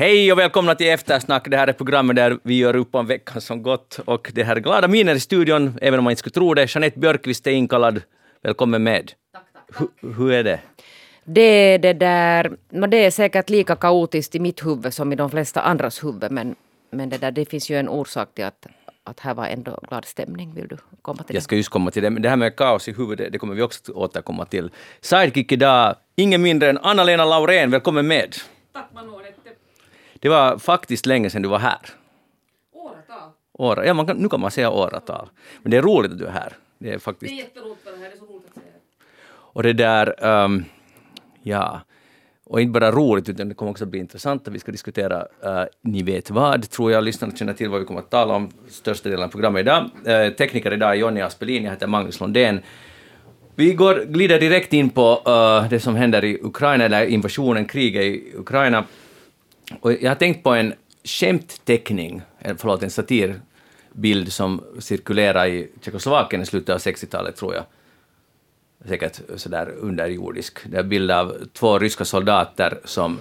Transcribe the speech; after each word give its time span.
Hej 0.00 0.32
och 0.32 0.38
välkomna 0.38 0.74
till 0.74 0.86
Eftersnack. 0.86 1.50
Det 1.50 1.56
här 1.56 1.68
är 1.68 1.72
programmet 1.72 2.16
där 2.16 2.38
vi 2.42 2.58
gör 2.58 2.76
upp 2.76 2.94
om 2.94 3.06
veckan 3.06 3.40
som 3.40 3.62
gått. 3.62 4.00
Och 4.04 4.30
det 4.34 4.44
här 4.44 4.56
är 4.56 4.60
glada 4.60 4.88
miner 4.88 5.14
i 5.14 5.20
studion, 5.20 5.78
även 5.82 5.98
om 5.98 6.04
man 6.04 6.10
inte 6.10 6.18
skulle 6.18 6.32
tro 6.32 6.54
det. 6.54 6.74
Jeanette 6.74 6.98
Björkqvist 6.98 7.46
är 7.46 7.50
inkallad. 7.50 8.02
Välkommen 8.42 8.82
med. 8.82 9.12
Tack, 9.32 9.42
tack, 9.52 9.62
tack. 9.78 9.90
Hur, 10.00 10.14
hur 10.14 10.32
är 10.32 10.44
det? 10.44 10.60
Det 11.24 11.40
är 11.40 11.78
det 11.78 11.92
där, 11.92 12.56
det 12.88 13.04
är 13.04 13.10
säkert 13.10 13.50
lika 13.50 13.76
kaotiskt 13.76 14.34
i 14.34 14.40
mitt 14.40 14.66
huvud 14.66 14.94
som 14.94 15.12
i 15.12 15.16
de 15.16 15.30
flesta 15.30 15.60
andras 15.60 16.04
huvud. 16.04 16.30
Men, 16.30 16.54
men 16.92 17.08
det, 17.08 17.18
där, 17.18 17.30
det 17.30 17.44
finns 17.44 17.70
ju 17.70 17.76
en 17.76 17.88
orsak 17.88 18.34
till 18.34 18.44
att, 18.44 18.66
att 19.04 19.20
här 19.20 19.34
var 19.34 19.46
ändå 19.46 19.78
glad 19.88 20.04
stämning. 20.04 20.54
Vill 20.54 20.68
du 20.68 20.76
komma 21.02 21.22
till 21.22 21.34
Jag 21.34 21.40
det? 21.40 21.44
ska 21.44 21.56
just 21.56 21.68
komma 21.68 21.90
till 21.90 22.02
det, 22.02 22.10
men 22.10 22.22
det 22.22 22.28
här 22.28 22.36
med 22.36 22.56
kaos 22.56 22.88
i 22.88 22.92
huvudet, 22.92 23.32
det 23.32 23.38
kommer 23.38 23.54
vi 23.54 23.62
också 23.62 23.92
återkomma 23.92 24.44
till. 24.44 24.70
Sidekick 25.00 25.52
idag, 25.52 25.96
ingen 26.16 26.42
mindre 26.42 26.70
än 26.70 26.78
Anna-Lena 26.78 27.24
Laurén. 27.24 27.70
Välkommen 27.70 28.06
med. 28.06 28.34
Tack 28.72 28.90
Manuelette. 28.94 29.29
Det 30.20 30.28
var 30.28 30.58
faktiskt 30.58 31.06
länge 31.06 31.30
sedan 31.30 31.42
du 31.42 31.48
var 31.48 31.58
här. 31.58 31.80
Åratal. 32.72 33.30
År, 33.52 33.84
ja, 33.84 33.94
man 33.94 34.06
kan, 34.06 34.16
nu 34.16 34.28
kan 34.28 34.40
man 34.40 34.50
säga 34.50 34.70
åratal. 34.70 35.28
Men 35.62 35.70
det 35.70 35.76
är 35.76 35.82
roligt 35.82 36.12
att 36.12 36.18
du 36.18 36.26
är 36.26 36.30
här. 36.30 36.52
Det 36.78 36.88
är 36.88 36.92
Det 36.92 36.98
faktiskt... 36.98 37.32
är 37.32 37.36
jätteroligt 37.36 37.84
för 37.84 37.90
det 37.90 37.98
här, 37.98 38.04
det 38.04 38.14
är 38.14 38.18
så 38.18 38.24
roligt 38.24 38.46
att 38.48 38.54
se 38.54 38.60
det. 38.60 39.04
Och 39.32 39.62
det 39.62 39.72
där, 39.72 40.24
ehm, 40.24 40.64
ja, 41.42 41.80
och 42.44 42.60
inte 42.60 42.80
bara 42.80 42.92
roligt 42.92 43.28
utan 43.28 43.48
det 43.48 43.54
kommer 43.54 43.70
också 43.70 43.86
bli 43.86 43.98
intressant 43.98 44.48
att 44.48 44.54
vi 44.54 44.58
ska 44.58 44.72
diskutera 44.72 45.26
eh, 45.44 45.64
Ni 45.82 46.02
vet 46.02 46.30
vad, 46.30 46.70
tror 46.70 46.92
jag 46.92 47.04
lyssnarna 47.04 47.36
känner 47.36 47.52
till 47.52 47.68
vad 47.68 47.80
vi 47.80 47.86
kommer 47.86 48.00
att 48.00 48.10
tala 48.10 48.34
om 48.34 48.50
största 48.68 49.08
delen 49.08 49.24
av 49.24 49.28
programmet 49.28 49.60
idag. 49.60 49.90
Uh, 50.08 50.34
tekniker 50.34 50.72
idag 50.72 50.90
är 50.90 50.94
Jonny 50.94 51.20
Aspelin, 51.20 51.64
jag 51.64 51.70
heter 51.70 51.86
Magnus 51.86 52.20
Lundén. 52.20 52.60
Vi 53.54 53.72
går, 53.72 54.04
glider 54.04 54.40
direkt 54.40 54.72
in 54.72 54.90
på 54.90 55.22
eh, 55.26 55.68
det 55.70 55.80
som 55.80 55.96
händer 55.96 56.24
i 56.24 56.38
Ukraina, 56.42 56.84
eller 56.84 57.06
invasionen, 57.06 57.64
kriget 57.64 58.02
i 58.02 58.32
Ukraina. 58.36 58.84
Och 59.80 59.92
jag 59.92 60.10
har 60.10 60.14
tänkt 60.14 60.44
på 60.44 60.50
en 60.50 60.74
skämtteckning, 61.04 62.22
eh, 62.38 62.56
förlåt, 62.58 62.82
en 62.82 62.90
satirbild 62.90 64.32
som 64.32 64.64
cirkulerade 64.78 65.48
i 65.48 65.70
Tjeckoslovakien 65.80 66.42
i 66.42 66.46
slutet 66.46 66.74
av 66.74 66.80
60-talet, 66.80 67.36
tror 67.36 67.54
jag 67.54 67.64
säkert 68.88 69.20
sådär 69.36 69.74
underjordisk. 69.78 70.58
Det 70.70 70.76
är 70.76 70.82
en 70.82 70.88
bild 70.88 71.10
av 71.10 71.36
två 71.52 71.78
ryska 71.78 72.04
soldater 72.04 72.80
som 72.84 73.18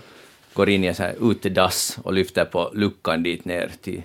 går 0.53 0.69
in 0.69 0.83
i 0.83 0.87
en 0.87 0.95
sån 0.95 1.05
här 1.05 1.31
utedass 1.31 1.97
och 2.03 2.13
lyfter 2.13 2.45
på 2.45 2.71
luckan 2.73 3.23
dit 3.23 3.45
ner 3.45 3.71
till 3.81 4.03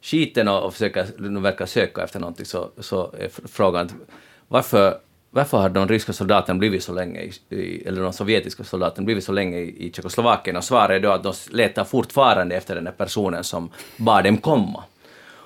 skiten 0.00 0.48
och, 0.48 0.64
och 0.64 0.72
försöker, 0.72 1.06
de 1.18 1.42
verkar 1.42 1.66
söka 1.66 2.02
efter 2.02 2.20
någonting, 2.20 2.46
så, 2.46 2.70
så 2.78 3.14
är 3.18 3.48
frågan 3.48 3.90
varför, 4.48 4.98
varför 5.34 5.58
har 5.58 5.68
de 5.68 5.88
ryska 5.88 6.12
soldaterna 6.12 6.58
blivit 6.58 6.82
så 6.82 6.92
länge, 6.92 7.30
i, 7.48 7.82
eller 7.86 8.02
de 8.02 8.12
sovjetiska 8.12 8.64
soldaterna 8.64 9.04
blivit 9.04 9.24
så 9.24 9.32
länge 9.32 9.58
i, 9.58 9.86
i 9.86 9.92
Tjeckoslovakien? 9.92 10.56
Och 10.56 10.64
svaret 10.64 10.90
är 10.90 11.00
då 11.00 11.10
att 11.10 11.22
de 11.22 11.32
letar 11.50 11.84
fortfarande 11.84 12.56
efter 12.56 12.74
den 12.74 12.84
där 12.84 12.92
personen 12.92 13.44
som 13.44 13.70
bad 13.96 14.24
dem 14.24 14.38
komma. 14.38 14.84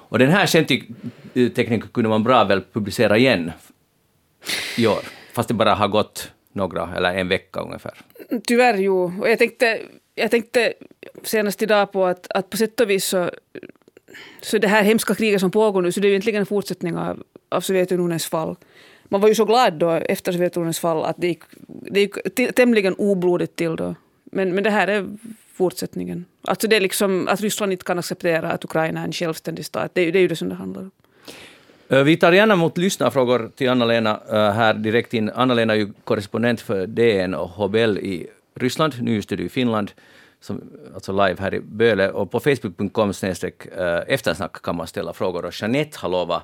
Och 0.08 0.18
den 0.18 0.30
här 0.30 0.46
skämttekniken 0.46 1.80
kunde 1.80 2.08
man 2.08 2.22
bra 2.22 2.44
väl 2.44 2.62
publicera 2.72 3.18
igen 3.18 3.52
i 4.76 4.86
år, 4.86 5.00
fast 5.32 5.48
det 5.48 5.54
bara 5.54 5.74
har 5.74 5.88
gått 5.88 6.30
några, 6.52 6.96
eller 6.96 7.14
en 7.14 7.28
vecka 7.28 7.60
ungefär. 7.60 7.94
Tyvärr 8.46 8.78
jo. 8.78 9.12
Och 9.20 9.30
jag 9.30 9.38
tänkte, 9.38 9.80
jag 10.14 10.30
tänkte 10.30 10.72
senast 11.22 11.62
idag 11.62 11.92
på 11.92 12.06
att, 12.06 12.26
att 12.30 12.50
på 12.50 12.56
sätt 12.56 12.80
och 12.80 12.90
vis 12.90 13.04
så, 13.04 13.30
så 14.42 14.58
det 14.58 14.68
här 14.68 14.82
hemska 14.82 15.14
kriget 15.14 15.40
som 15.40 15.50
pågår 15.50 15.82
nu, 15.82 15.92
så 15.92 16.00
det 16.00 16.06
är 16.06 16.08
ju 16.08 16.14
egentligen 16.14 16.40
en 16.40 16.46
fortsättning 16.46 16.96
av, 16.96 17.22
av 17.48 17.60
Sovjetunionens 17.60 18.26
fall. 18.26 18.56
Man 19.08 19.20
var 19.20 19.28
ju 19.28 19.34
så 19.34 19.44
glad 19.44 19.72
då 19.74 19.90
efter 19.90 20.32
Sovjetunionens 20.32 20.78
fall 20.78 21.04
att 21.04 21.16
det 21.18 21.26
gick, 21.26 21.42
det 21.90 22.00
gick 22.00 22.14
tämligen 22.54 22.94
oblodigt 22.94 23.56
till 23.56 23.76
då. 23.76 23.94
Men, 24.24 24.54
men 24.54 24.64
det 24.64 24.70
här 24.70 24.88
är 24.88 25.06
fortsättningen. 25.52 26.24
Alltså 26.42 26.68
det 26.68 26.76
är 26.76 26.80
liksom 26.80 27.28
att 27.28 27.40
Ryssland 27.40 27.72
inte 27.72 27.84
kan 27.84 27.98
acceptera 27.98 28.50
att 28.52 28.64
Ukraina 28.64 29.00
är 29.00 29.04
en 29.04 29.12
självständig 29.12 29.64
stat. 29.64 29.90
Det 29.94 30.00
är, 30.00 30.04
ju- 30.04 30.10
det 30.10 30.18
är 30.18 30.20
ju 30.20 30.28
det 30.28 30.36
som 30.36 30.48
det 30.48 30.54
handlar 30.54 30.82
om. 30.82 30.90
Eh, 31.88 32.02
vi 32.02 32.16
tar 32.16 32.32
gärna 32.32 32.54
emot 32.54 32.78
lyssnarfrågor 32.78 33.50
till 33.56 33.68
Anna-Lena 33.68 34.20
eh, 34.30 34.50
här 34.50 34.74
direkt 34.74 35.14
in. 35.14 35.30
Anna-Lena 35.34 35.72
är 35.72 35.76
ju 35.78 35.92
korrespondent 36.04 36.60
för 36.60 36.86
DN 36.86 37.34
och 37.34 37.48
HBL 37.50 37.98
i 37.98 38.26
Ryssland, 38.54 38.94
Nu 39.02 39.16
är 39.18 39.36
du 39.36 39.44
i 39.44 39.48
Finland, 39.48 39.90
som, 40.40 40.62
alltså 40.94 41.12
live 41.12 41.36
här 41.38 41.54
i 41.54 41.60
Böle. 41.60 42.10
Och 42.10 42.30
på 42.30 42.40
Facebook.com-eftersnack 42.40 44.56
eh, 44.56 44.60
kan 44.62 44.76
man 44.76 44.86
ställa 44.86 45.12
frågor 45.12 45.44
och 45.44 45.52
Jeanette 45.60 45.98
har 45.98 46.08
lovat 46.08 46.42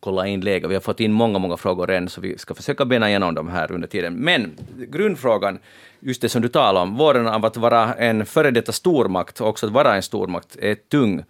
kolla 0.00 0.26
in 0.26 0.40
läget. 0.40 0.70
Vi 0.70 0.74
har 0.74 0.80
fått 0.80 1.00
in 1.00 1.12
många, 1.12 1.38
många 1.38 1.56
frågor 1.56 1.90
än, 1.90 2.08
så 2.08 2.20
vi 2.20 2.38
ska 2.38 2.54
försöka 2.54 2.84
bena 2.84 3.08
igenom 3.08 3.34
dem 3.34 3.48
här 3.48 3.72
under 3.72 3.88
tiden. 3.88 4.14
Men 4.14 4.56
grundfrågan, 4.76 5.58
just 6.00 6.22
det 6.22 6.28
som 6.28 6.42
du 6.42 6.48
talar 6.48 6.82
om, 6.82 6.96
våren 6.96 7.28
av 7.28 7.44
att 7.44 7.56
vara 7.56 7.94
en 7.94 8.26
före 8.26 8.50
detta 8.50 8.72
stormakt, 8.72 9.40
och 9.40 9.48
också 9.48 9.66
att 9.66 9.72
vara 9.72 9.96
en 9.96 10.02
stormakt, 10.02 10.56
är 10.56 10.74
tung. 10.74 11.24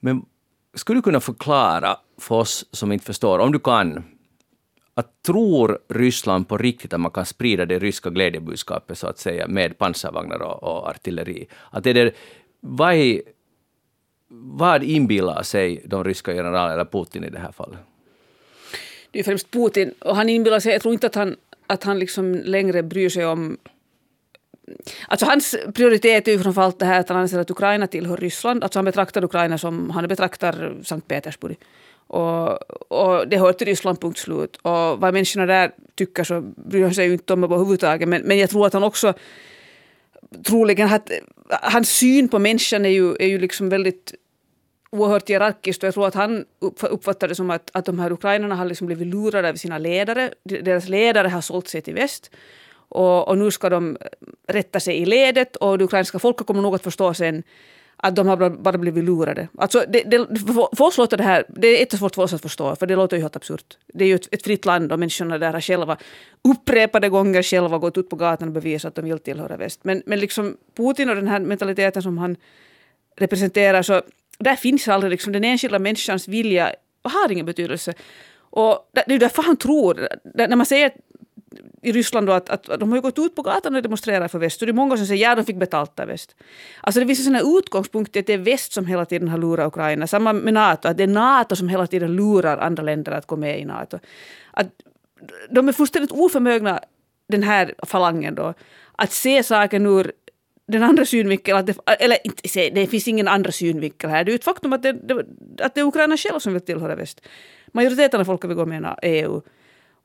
Men 0.00 0.24
skulle 0.74 0.98
du 0.98 1.02
kunna 1.02 1.20
förklara 1.20 1.96
för 2.18 2.34
oss 2.34 2.64
som 2.72 2.92
inte 2.92 3.04
förstår, 3.04 3.38
om 3.38 3.52
du 3.52 3.58
kan, 3.58 4.04
att 4.94 5.22
tror 5.22 5.78
Ryssland 5.88 6.48
på 6.48 6.58
riktigt 6.58 6.92
att 6.92 7.00
man 7.00 7.10
kan 7.10 7.26
sprida 7.26 7.66
det 7.66 7.78
ryska 7.78 8.10
glädjebudskapet 8.10 8.98
så 8.98 9.06
att 9.06 9.18
säga 9.18 9.48
med 9.48 9.78
pansarvagnar 9.78 10.42
och, 10.42 10.62
och 10.62 10.88
artilleri? 10.88 11.46
Att 11.70 11.86
är 11.86 11.94
det, 11.94 12.14
vad, 12.60 12.94
är, 12.94 13.22
vad 14.34 14.82
inbillar 14.82 15.42
sig 15.42 15.82
de 15.86 16.04
ryska 16.04 16.32
generalerna, 16.32 16.72
eller 16.72 16.84
Putin 16.84 17.24
i 17.24 17.30
det 17.30 17.38
här 17.38 17.52
fallet? 17.52 17.78
det 19.12 19.18
är 19.18 19.22
främst 19.22 19.50
Putin. 19.50 19.94
Och 19.98 20.16
han 20.16 20.28
inbillar 20.28 20.60
sig, 20.60 20.72
jag 20.72 20.82
tror 20.82 20.94
inte 20.94 21.06
att 21.06 21.14
han, 21.14 21.36
att 21.66 21.84
han 21.84 21.98
liksom 21.98 22.34
längre 22.44 22.82
bryr 22.82 23.08
sig 23.08 23.26
om... 23.26 23.56
Alltså 25.08 25.26
hans 25.26 25.56
prioritet 25.74 26.28
är 26.28 26.32
ju 26.32 26.38
framförallt 26.38 26.78
det 26.78 26.84
här 26.84 27.00
att 27.00 27.08
han 27.08 27.18
anser 27.18 27.38
att 27.38 27.50
Ukraina 27.50 27.86
tillhör 27.86 28.16
Ryssland. 28.16 28.62
Alltså 28.62 28.78
han 28.78 28.84
betraktar 28.84 29.24
Ukraina 29.24 29.58
som 29.58 29.90
han 29.90 30.08
betraktar 30.08 30.74
Sankt 30.82 31.08
Petersburg. 31.08 31.58
Och, 32.06 32.52
och 32.92 33.28
det 33.28 33.38
hör 33.38 33.52
till 33.52 33.66
Ryssland, 33.66 34.00
punkt 34.00 34.18
slut. 34.18 34.56
Och 34.56 35.00
vad 35.00 35.12
människorna 35.14 35.46
där 35.46 35.70
tycker 35.94 36.24
så 36.24 36.40
bryr 36.40 36.82
han 36.82 36.94
sig 36.94 37.06
ju 37.06 37.12
inte 37.12 37.32
om 37.32 37.44
överhuvudtaget. 37.44 38.08
Men, 38.08 38.22
men 38.22 38.38
jag 38.38 38.50
tror 38.50 38.66
att 38.66 38.72
han 38.72 38.84
också 38.84 39.14
troligen 40.44 40.92
att 40.92 41.10
hans 41.48 41.90
syn 41.90 42.28
på 42.28 42.38
människan 42.38 42.84
är 42.84 42.90
ju, 42.90 43.14
är 43.16 43.26
ju 43.26 43.38
liksom 43.38 43.68
väldigt 43.68 44.14
oerhört 44.92 45.30
hierarkiskt 45.30 45.82
och 45.82 45.86
jag 45.86 45.94
tror 45.94 46.06
att 46.06 46.14
han 46.14 46.44
uppfattar 46.90 47.28
det 47.28 47.34
som 47.34 47.50
att, 47.50 47.70
att 47.72 47.84
de 47.84 47.98
här 47.98 48.12
ukrainarna 48.12 48.54
har 48.54 48.64
liksom 48.64 48.86
blivit 48.86 49.06
lurade 49.06 49.48
av 49.48 49.54
sina 49.54 49.78
ledare. 49.78 50.30
Deras 50.44 50.88
ledare 50.88 51.28
har 51.28 51.40
sålt 51.40 51.68
sig 51.68 51.82
till 51.82 51.94
väst. 51.94 52.30
Och, 52.88 53.28
och 53.28 53.38
nu 53.38 53.50
ska 53.50 53.70
de 53.70 53.96
rätta 54.48 54.80
sig 54.80 54.96
i 54.98 55.04
ledet 55.04 55.56
och 55.56 55.78
det 55.78 55.84
ukrainska 55.84 56.18
folket 56.18 56.46
kommer 56.46 56.62
nog 56.62 56.74
att 56.74 56.82
förstå 56.82 57.14
sen 57.14 57.42
att 57.96 58.16
de 58.16 58.28
har 58.28 58.50
bara- 58.50 58.78
blivit 58.78 59.04
lurade. 59.04 59.48
Alltså 59.58 59.84
det, 59.88 60.02
det, 60.06 60.18
för 60.18 60.76
för 60.76 60.84
oss 60.84 60.98
låter 60.98 61.16
det 61.16 61.22
här, 61.22 61.44
det 61.48 61.68
är 61.68 61.78
jättesvårt 61.78 62.14
för 62.14 62.22
oss 62.22 62.32
att 62.32 62.42
förstå 62.42 62.76
för 62.76 62.86
det 62.86 62.96
låter 62.96 63.16
ju 63.16 63.22
helt 63.22 63.36
absurt. 63.36 63.78
Det 63.94 64.04
är 64.04 64.08
ju 64.08 64.14
ett, 64.14 64.34
ett 64.34 64.42
fritt 64.42 64.64
land 64.64 64.92
och 64.92 64.98
människorna 64.98 65.38
där 65.38 65.52
har 65.52 65.60
själva 65.60 65.96
upprepade 66.44 67.08
gånger 67.08 67.42
själva 67.42 67.78
gått 67.78 67.98
ut 67.98 68.10
på 68.10 68.16
gatan 68.16 68.48
och 68.48 68.54
bevisat 68.54 68.88
att 68.88 68.94
de 68.94 69.04
vill 69.04 69.18
tillhöra 69.18 69.56
väst. 69.56 69.80
Men, 69.82 70.02
men 70.06 70.18
liksom 70.18 70.56
Putin 70.76 71.10
och 71.10 71.16
den 71.16 71.28
här 71.28 71.40
mentaliteten 71.40 72.02
som 72.02 72.18
han 72.18 72.36
representerar 73.16 73.82
så 73.82 74.02
där 74.38 74.56
finns 74.56 74.88
aldrig 74.88 75.10
liksom 75.10 75.32
den 75.32 75.44
enskilda 75.44 75.78
människans 75.78 76.28
vilja 76.28 76.74
har 77.02 77.32
ingen 77.32 77.46
betydelse. 77.46 77.94
Och 78.38 78.90
det 78.92 79.14
är 79.14 79.18
därför 79.18 79.42
han 79.42 79.56
tror, 79.56 80.08
när 80.34 80.56
man 80.56 80.66
säger 80.66 80.92
i 81.82 81.92
Ryssland 81.92 82.26
då 82.26 82.32
att, 82.32 82.50
att 82.50 82.80
de 82.80 82.92
har 82.92 83.00
gått 83.00 83.18
ut 83.18 83.34
på 83.34 83.42
gatan 83.42 83.76
och 83.76 83.82
demonstrerat 83.82 84.30
för 84.30 84.38
väst. 84.38 84.62
Och 84.62 84.66
det 84.66 84.70
är 84.70 84.74
många 84.74 84.96
som 84.96 85.06
säger 85.06 85.28
ja, 85.28 85.34
de 85.34 85.44
fick 85.44 85.56
betalt 85.56 86.00
av 86.00 86.06
väst. 86.06 86.36
Alltså 86.80 87.00
det 87.00 87.06
finns 87.06 87.26
en 87.26 87.40
sån 87.40 87.58
utgångspunkt 87.58 88.16
i 88.16 88.18
att 88.18 88.26
det 88.26 88.32
är 88.32 88.38
väst 88.38 88.72
som 88.72 88.86
hela 88.86 89.04
tiden 89.04 89.28
har 89.28 89.38
lurat 89.38 89.66
Ukraina. 89.66 90.06
Samma 90.06 90.32
med 90.32 90.54
NATO, 90.54 90.88
att 90.88 90.96
det 90.96 91.02
är 91.02 91.08
NATO 91.08 91.56
som 91.56 91.68
hela 91.68 91.86
tiden 91.86 92.16
lurar 92.16 92.58
andra 92.58 92.82
länder 92.82 93.12
att 93.12 93.26
gå 93.26 93.36
med 93.36 93.60
i 93.60 93.64
NATO. 93.64 93.98
Att 94.50 94.66
de 95.50 95.68
är 95.68 95.72
fullständigt 95.72 96.12
oförmögna, 96.12 96.80
den 97.28 97.42
här 97.42 97.74
falangen 97.82 98.34
då, 98.34 98.54
att 98.92 99.12
se 99.12 99.42
saken 99.42 99.86
ur 99.86 100.12
den 100.72 100.82
andra 100.82 101.04
synvinkeln, 101.04 101.58
att 101.58 101.66
det, 101.66 101.76
eller 101.86 102.18
inte 102.24 102.70
det 102.70 102.86
finns 102.86 103.08
ingen 103.08 103.28
andra 103.28 103.52
synvinkel 103.52 104.10
här. 104.10 104.24
Det 104.24 104.30
är 104.30 104.32
ju 104.32 104.36
ett 104.36 104.44
faktum 104.44 104.72
att 104.72 104.82
det, 104.82 104.92
det, 104.92 105.24
att 105.64 105.74
det 105.74 105.80
är 105.80 105.84
Ukraina 105.84 106.16
själv 106.16 106.38
som 106.38 106.52
vill 106.52 106.62
tillhöra 106.62 106.94
väst. 106.94 107.20
Majoriteten 107.72 108.20
av 108.20 108.24
folket 108.24 108.50
vill 108.50 108.56
gå 108.56 108.66
med 108.66 108.96
i 109.02 109.06
EU. 109.06 109.42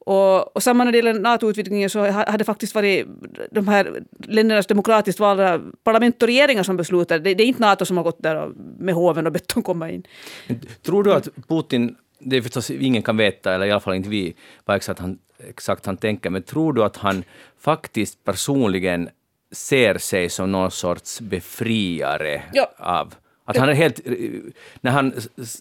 Och, 0.08 0.56
och 0.56 0.64
samma 0.64 0.84
när 0.84 0.92
det 0.92 0.98
gäller 0.98 1.14
NATO-utvidgningen 1.14 1.90
så 1.90 2.10
hade 2.10 2.38
det 2.38 2.44
faktiskt 2.44 2.76
varit 2.76 3.08
de 3.52 3.68
här 3.68 4.04
ländernas 4.20 4.68
demokratiskt 4.68 5.20
valda 5.20 5.62
parlament 5.84 6.22
och 6.24 6.28
regeringar 6.28 6.64
som 6.64 6.78
beslutar. 6.78 7.20
Det, 7.20 7.34
det 7.34 7.44
är 7.44 7.48
inte 7.48 7.62
NATO 7.62 7.86
som 7.86 7.98
har 7.98 8.04
gått 8.04 8.24
där 8.24 8.36
och, 8.36 8.52
med 8.78 8.96
hoven 8.96 9.26
och 9.26 9.32
bett 9.32 9.48
dem 9.48 9.64
komma 9.64 9.92
in. 9.92 10.04
Tror 10.82 11.04
du 11.04 11.14
att 11.14 11.28
Putin, 11.48 11.96
det 12.20 12.38
är 12.38 12.42
förstås 12.42 12.72
ingen 12.72 13.04
kan 13.04 13.18
veta, 13.18 13.54
eller 13.54 13.66
i 13.66 13.72
alla 13.72 13.80
fall 13.80 13.96
inte 13.96 14.10
vi, 14.10 14.36
vad 14.66 14.76
exakt 14.76 15.00
han, 15.00 15.20
exakt 15.50 15.86
han 15.86 15.98
tänker, 15.98 16.30
men 16.30 16.44
tror 16.44 16.74
du 16.74 16.84
att 16.84 16.98
han 16.98 17.24
faktiskt 17.60 18.24
personligen 18.24 19.10
ser 19.52 19.98
sig 19.98 20.30
som 20.30 20.52
någon 20.52 20.72
sorts 20.72 21.22
befriare 21.22 22.44
Ja. 22.54 22.72
av... 22.78 23.16
Att 23.50 23.58
han 23.58 23.70
är 23.70 23.74
helt, 23.74 24.00
när 24.82 24.92
han 24.92 25.14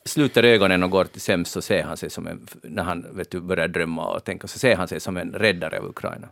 sluter 0.05 0.43
ögonen 0.43 0.83
och 0.83 0.91
går 0.91 1.05
till 1.05 1.21
sömns 1.21 1.51
så 1.51 1.63
ser 1.63 1.83
han 1.83 1.97
sig 1.97 2.11
som 2.11 2.27
en, 2.27 2.47
när 2.63 2.83
han 2.83 3.07
vet 3.17 3.31
du, 3.31 3.41
börjar 3.41 3.69
drömma 3.69 4.07
och 4.09 4.25
tänka, 4.25 4.47
så 4.47 4.59
ser 4.59 4.77
han 4.77 4.89
sig 4.89 5.01
som 5.01 5.17
en 5.17 5.33
räddare 5.33 5.79
av 5.79 5.87
Ukraina. 5.87 6.29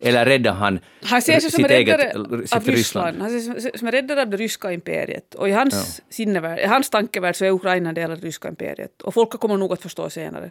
Eller 0.00 0.26
räddar 0.26 0.52
han, 0.52 0.80
Han 1.02 1.22
ser 1.22 1.40
sig 1.40 1.50
som 1.50 1.62
sitt 1.62 1.70
eget 1.70 2.00
sitt 2.48 2.52
av 2.52 2.64
Ryssland. 2.66 3.20
Han 3.20 3.30
ser 3.30 3.60
sig 3.60 3.78
som- 3.78 3.88
en 3.88 3.92
räddare 3.92 4.22
av 4.22 4.28
det 4.28 4.36
ryska 4.36 4.72
imperiet. 4.72 5.34
Och 5.34 5.48
i 5.48 5.52
hans, 5.52 6.02
sinnevärld, 6.10 6.58
i 6.58 6.66
hans 6.66 6.90
tankevärld 6.90 7.36
så 7.36 7.44
är 7.44 7.50
Ukraina 7.50 7.88
en 7.88 7.94
del 7.94 8.10
av 8.10 8.20
det 8.20 8.26
ryska 8.26 8.48
imperiet. 8.48 9.02
Och 9.02 9.14
folk 9.14 9.30
kommer 9.30 9.56
nog 9.56 9.72
att 9.72 9.82
förstå 9.82 10.10
senare. 10.10 10.50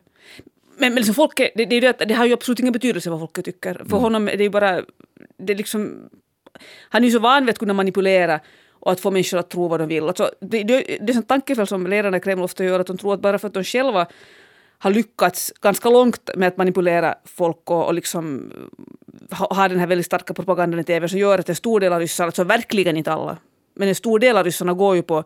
Men, 0.77 0.93
men 0.93 0.95
liksom 0.95 1.15
folket, 1.15 1.51
det, 1.55 1.65
det, 1.65 1.79
det, 1.79 2.05
det 2.05 2.13
har 2.13 2.25
ju 2.25 2.33
absolut 2.33 2.59
ingen 2.59 2.73
betydelse 2.73 3.09
vad 3.09 3.19
folket 3.19 3.45
tycker. 3.45 3.75
Mm. 3.75 3.89
För 3.89 3.97
honom 3.97 4.27
är 4.29 4.37
det 4.37 4.43
ju 4.43 4.49
bara... 4.49 4.81
Det 5.37 5.55
liksom, 5.55 6.09
han 6.89 7.03
är 7.03 7.07
ju 7.07 7.13
så 7.13 7.19
van 7.19 7.45
vid 7.45 7.49
att 7.49 7.59
kunna 7.59 7.73
manipulera 7.73 8.39
och 8.71 8.91
att 8.91 8.99
få 8.99 9.11
människor 9.11 9.37
att 9.37 9.49
tro 9.49 9.67
vad 9.67 9.79
de 9.79 9.87
vill. 9.87 10.03
Alltså, 10.03 10.31
det, 10.41 10.63
det, 10.63 10.97
det 11.01 11.13
är 11.13 11.19
ett 11.19 11.27
tankefel 11.27 11.67
som 11.67 11.87
ledarna 11.87 12.17
i 12.17 12.19
Kreml 12.19 12.43
ofta 12.43 12.63
gör, 12.63 12.79
att 12.79 12.87
de 12.87 12.97
tror 12.97 13.13
att 13.13 13.21
bara 13.21 13.39
för 13.39 13.47
att 13.47 13.53
de 13.53 13.63
själva 13.63 14.07
har 14.79 14.91
lyckats 14.91 15.53
ganska 15.61 15.89
långt 15.89 16.29
med 16.35 16.47
att 16.47 16.57
manipulera 16.57 17.15
folk 17.25 17.71
och, 17.71 17.85
och 17.85 17.93
liksom 17.93 18.51
ha, 19.31 19.55
ha 19.55 19.67
den 19.67 19.79
här 19.79 19.87
väldigt 19.87 20.05
starka 20.05 20.33
propagandan 20.33 20.79
i 20.79 20.83
TV 20.83 21.09
så 21.09 21.17
gör 21.17 21.39
att 21.39 21.49
en 21.49 21.55
stor 21.55 21.79
del 21.79 21.93
av 21.93 21.99
ryssarna, 21.99 22.25
alltså 22.25 22.43
verkligen 22.43 22.97
inte 22.97 23.11
alla, 23.11 23.37
men 23.73 23.87
en 23.87 23.95
stor 23.95 24.19
del 24.19 24.37
av 24.37 24.43
ryssarna 24.43 24.73
går 24.73 24.95
ju 24.95 25.01
på, 25.01 25.23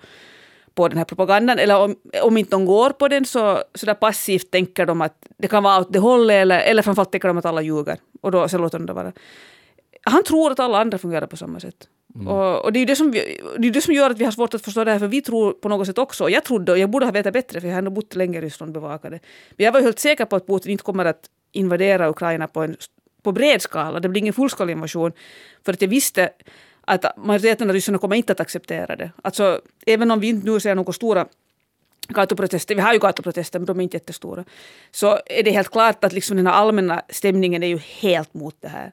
på 0.76 0.88
den 0.88 0.98
här 0.98 1.06
propagandan. 1.06 1.60
Eller 1.60 1.80
om, 1.80 1.96
om 2.24 2.38
inte 2.38 2.52
de 2.52 2.66
går 2.66 2.90
på 2.90 3.08
den 3.08 3.26
så, 3.26 3.64
så 3.76 3.86
där 3.86 3.94
passivt 3.94 4.52
tänker 4.52 4.86
de 4.86 5.02
att 5.02 5.16
det 5.38 5.48
kan 5.48 5.64
vara 5.64 5.80
åt 5.80 5.94
det 5.94 6.00
hållet 6.00 6.36
eller, 6.36 6.60
eller 6.60 6.82
framförallt 6.82 7.12
tänker 7.12 7.28
de 7.28 7.38
att 7.38 7.46
alla 7.46 7.62
ljuger. 7.62 7.98
Och 8.22 8.32
då 8.32 8.48
så 8.48 8.58
låter 8.58 8.80
de 8.80 8.86
det 8.86 8.94
vara. 8.94 9.12
Han 10.02 10.24
tror 10.24 10.52
att 10.52 10.60
alla 10.60 10.82
andra 10.82 10.98
fungerar 10.98 11.28
på 11.28 11.38
samma 11.38 11.60
sätt. 11.60 11.88
Och, 12.28 12.66
och 12.66 12.74
det 12.74 12.80
är 12.80 12.86
det 12.86 12.96
som, 12.96 13.12
det, 13.12 13.68
är 13.68 13.72
det 13.72 13.82
som 13.82 13.94
gör 13.94 14.10
att 14.10 14.18
vi 14.18 14.26
har 14.26 14.32
svårt 14.32 14.54
att 14.54 14.62
förstå 14.62 14.84
det 14.84 14.92
här, 14.92 15.00
för 15.00 15.08
vi 15.08 15.22
tror 15.22 15.54
på 15.54 15.70
något 15.70 15.88
sätt 15.88 15.98
också. 15.98 16.24
Och 16.24 16.32
jag 16.32 16.44
trodde, 16.44 16.72
och 16.72 16.78
jag 16.78 16.90
borde 16.90 17.06
ha 17.06 17.12
vetat 17.12 17.34
bättre, 17.34 17.62
för 17.62 17.68
jag 17.68 17.76
har 17.76 17.80
ändå 17.80 17.92
bott 17.92 18.16
länge 18.16 18.38
i 18.38 18.42
Ryssland 18.42 18.78
och 18.78 18.82
bevakat 18.82 19.12
det. 19.12 19.20
Men 19.50 19.66
jag 19.66 19.72
var 19.72 19.82
helt 19.82 20.00
säker 20.00 20.26
på 20.26 20.36
att 20.36 20.48
Putin 20.48 20.72
inte 20.72 20.84
kommer 20.84 21.06
att 21.06 21.30
invadera 21.52 22.10
Ukraina 22.10 22.48
på, 22.48 22.62
en, 22.62 22.76
på 23.24 23.32
bred 23.32 23.62
skala. 23.62 24.00
Det 24.00 24.10
blir 24.10 24.22
ingen 24.22 24.34
fullskalig 24.34 24.74
invasion. 24.74 25.12
För 25.66 25.74
att 25.74 25.82
jag 25.82 25.90
visste 25.90 26.30
att 26.82 27.18
majoriteten 27.18 27.70
av 27.70 27.74
ryssarna 27.74 27.98
kommer 27.98 28.16
inte 28.16 28.32
att 28.32 28.40
acceptera 28.40 28.96
det. 28.96 29.12
Alltså, 29.22 29.62
även 29.86 30.12
om 30.12 30.20
vi 30.20 30.28
inte 30.28 30.48
nu 30.48 30.60
ser 30.60 30.76
några 30.76 30.94
stora 30.94 31.26
gatuprotester, 32.08 32.76
vi 32.76 32.82
har 32.82 32.94
ju 32.94 33.00
gatuprotester 33.00 33.60
men 33.60 33.66
de 33.66 33.80
är 33.80 33.84
inte 33.84 33.98
jättestora, 33.98 34.46
så 34.92 35.20
är 35.26 35.44
det 35.44 35.52
helt 35.52 35.72
klart 35.72 36.04
att 36.04 36.14
liksom 36.14 36.38
den 36.38 36.48
här 36.48 36.54
allmänna 36.54 37.02
stämningen 37.10 37.64
är 37.64 37.68
ju 37.68 37.78
helt 37.78 38.34
mot 38.34 38.56
det 38.60 38.68
här. 38.68 38.92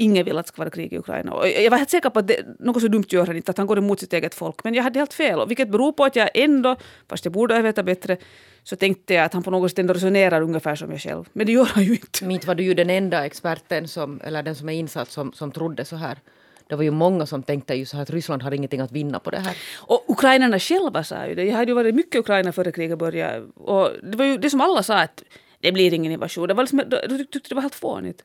Ingen 0.00 0.24
vill 0.24 0.38
att 0.38 0.46
det 0.46 0.48
ska 0.48 0.62
vara 0.62 0.70
krig 0.70 0.92
i 0.92 0.98
Ukraina. 0.98 1.32
Och 1.32 1.48
jag 1.48 1.70
var 1.70 1.78
helt 1.78 1.90
säker 1.90 2.10
på 2.10 2.18
att 2.18 2.28
det, 2.28 2.46
något 2.58 2.82
så 2.82 2.88
dumt 2.88 3.04
gör 3.08 3.26
han 3.26 3.36
inte, 3.36 3.50
att 3.50 3.58
han 3.58 3.66
går 3.66 3.78
emot 3.78 4.00
sitt 4.00 4.12
eget 4.12 4.34
folk. 4.34 4.64
Men 4.64 4.74
jag 4.74 4.82
hade 4.82 4.98
helt 4.98 5.14
fel, 5.14 5.48
vilket 5.48 5.68
beror 5.68 5.92
på 5.92 6.04
att 6.04 6.16
jag 6.16 6.30
ändå, 6.34 6.76
fast 7.08 7.24
jag 7.24 7.32
borde 7.32 7.54
ha 7.54 7.62
vetat 7.62 7.84
bättre, 7.84 8.16
så 8.62 8.76
tänkte 8.76 9.14
jag 9.14 9.24
att 9.24 9.32
han 9.32 9.42
på 9.42 9.50
något 9.50 9.70
sätt 9.70 9.78
ändå 9.78 9.94
resonerar 9.94 10.42
ungefär 10.42 10.74
som 10.74 10.90
jag 10.90 11.00
själv. 11.00 11.24
Men 11.32 11.46
det 11.46 11.52
gör 11.52 11.64
han 11.64 11.84
ju 11.84 11.90
inte. 11.90 12.24
Men 12.24 12.30
inte 12.30 12.46
var 12.46 12.54
du 12.54 12.62
ju 12.62 12.74
den 12.74 12.90
enda 12.90 13.26
experten, 13.26 13.88
som, 13.88 14.20
eller 14.24 14.42
den 14.42 14.54
som 14.54 14.68
är 14.68 14.72
insatt, 14.72 15.10
som, 15.10 15.32
som 15.32 15.52
trodde 15.52 15.84
så 15.84 15.96
här. 15.96 16.18
Det 16.66 16.76
var 16.76 16.82
ju 16.82 16.90
många 16.90 17.26
som 17.26 17.42
tänkte 17.42 17.74
ju 17.74 17.86
så 17.86 17.96
här 17.96 18.02
att 18.02 18.10
Ryssland 18.10 18.42
har 18.42 18.54
ingenting 18.54 18.80
att 18.80 18.92
vinna 18.92 19.18
på 19.18 19.30
det 19.30 19.38
här. 19.38 19.56
Och 19.76 20.04
ukrainarna 20.08 20.58
själva 20.58 21.04
sa 21.04 21.26
ju 21.26 21.34
det. 21.34 21.44
Jag 21.44 21.56
hade 21.56 21.70
ju 21.70 21.74
varit 21.74 21.94
mycket 21.94 22.14
i 22.14 22.18
Ukraina 22.18 22.52
före 22.52 22.72
kriget 22.72 22.98
började. 22.98 23.46
Och 23.54 23.90
det 24.02 24.16
var 24.16 24.24
ju 24.24 24.38
det 24.38 24.50
som 24.50 24.60
alla 24.60 24.82
sa 24.82 25.00
att 25.00 25.22
det 25.60 25.72
blir 25.72 25.94
ingen 25.94 26.12
invasion. 26.12 26.48
Det 26.48 26.54
var 26.54 26.62
liksom, 26.62 26.82
de 27.08 27.24
tyckte 27.24 27.48
det 27.48 27.54
var 27.54 27.62
helt 27.62 27.74
fånigt. 27.74 28.24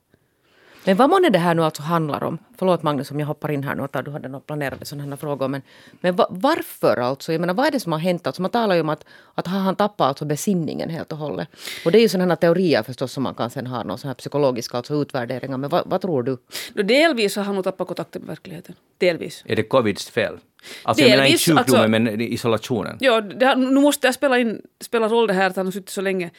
Men 0.85 0.97
vad 0.97 1.09
månne 1.09 1.29
det 1.29 1.39
här 1.39 1.55
nu 1.55 1.63
alltså 1.63 1.81
handlar 1.83 2.23
om? 2.23 2.37
Förlåt 2.57 2.83
Magnus 2.83 3.11
om 3.11 3.19
jag 3.19 3.27
hoppar 3.27 3.51
in 3.51 3.63
här 3.63 3.75
nu 3.75 3.81
och 3.81 4.03
du 4.03 4.11
hade 4.11 4.27
några 4.29 4.39
planerade 4.39 4.85
sådana 4.85 5.09
här 5.09 5.15
frågor. 5.17 5.47
Men, 5.47 5.61
men 6.01 6.15
va, 6.15 6.27
varför 6.29 6.97
alltså? 6.97 7.31
Jag 7.31 7.41
menar 7.41 7.53
vad 7.53 7.65
är 7.65 7.71
det 7.71 7.79
som 7.79 7.91
har 7.91 7.99
hänt? 7.99 8.27
Alltså 8.27 8.41
man 8.41 8.51
talar 8.51 8.75
ju 8.75 8.81
om 8.81 8.89
att, 8.89 9.05
att 9.35 9.47
har 9.47 9.59
han 9.59 9.75
tappat 9.75 10.07
alltså 10.07 10.25
besinningen 10.25 10.89
helt 10.89 11.11
och 11.11 11.17
hållet. 11.17 11.47
Och 11.85 11.91
det 11.91 11.97
är 11.97 12.01
ju 12.01 12.09
sådana 12.09 12.31
här 12.31 12.35
teorier 12.35 12.83
förstås 12.83 13.11
som 13.11 13.23
man 13.23 13.35
kan 13.35 13.49
sen 13.49 13.67
ha 13.67 13.83
någon 13.83 13.97
sån 13.97 14.07
här 14.07 14.15
psykologiska 14.15 14.77
alltså 14.77 14.93
utvärderingar. 14.93 15.57
Men 15.57 15.69
vad, 15.69 15.83
vad 15.85 16.01
tror 16.01 16.23
du? 16.23 16.37
Då 16.73 16.83
delvis 16.83 17.35
har 17.35 17.43
han 17.43 17.55
nog 17.55 17.63
tappat 17.63 17.87
kontakten 17.87 18.21
med 18.21 18.27
verkligheten. 18.27 18.75
Delvis. 18.97 19.43
Är 19.45 19.55
det 19.55 19.63
covids 19.63 20.09
fel? 20.09 20.37
Alltså 20.83 21.03
jag 21.03 21.09
menar 21.09 21.25
inte 21.25 21.51
Delvis, 21.51 21.65
sjukdomen 21.65 22.07
alltså- 22.07 22.17
men 22.17 22.21
isolationen. 22.21 22.97
Ja, 22.99 23.21
det, 23.21 23.55
nu 23.55 23.81
måste 23.81 24.07
jag 24.07 24.13
spela, 24.15 24.39
in, 24.39 24.61
spela 24.81 25.07
roll 25.07 25.27
det 25.27 25.33
här 25.33 25.49
att 25.49 25.55
han 25.55 25.65
har 25.65 25.71
suttit 25.71 25.89
så 25.89 26.01
länge 26.01 26.31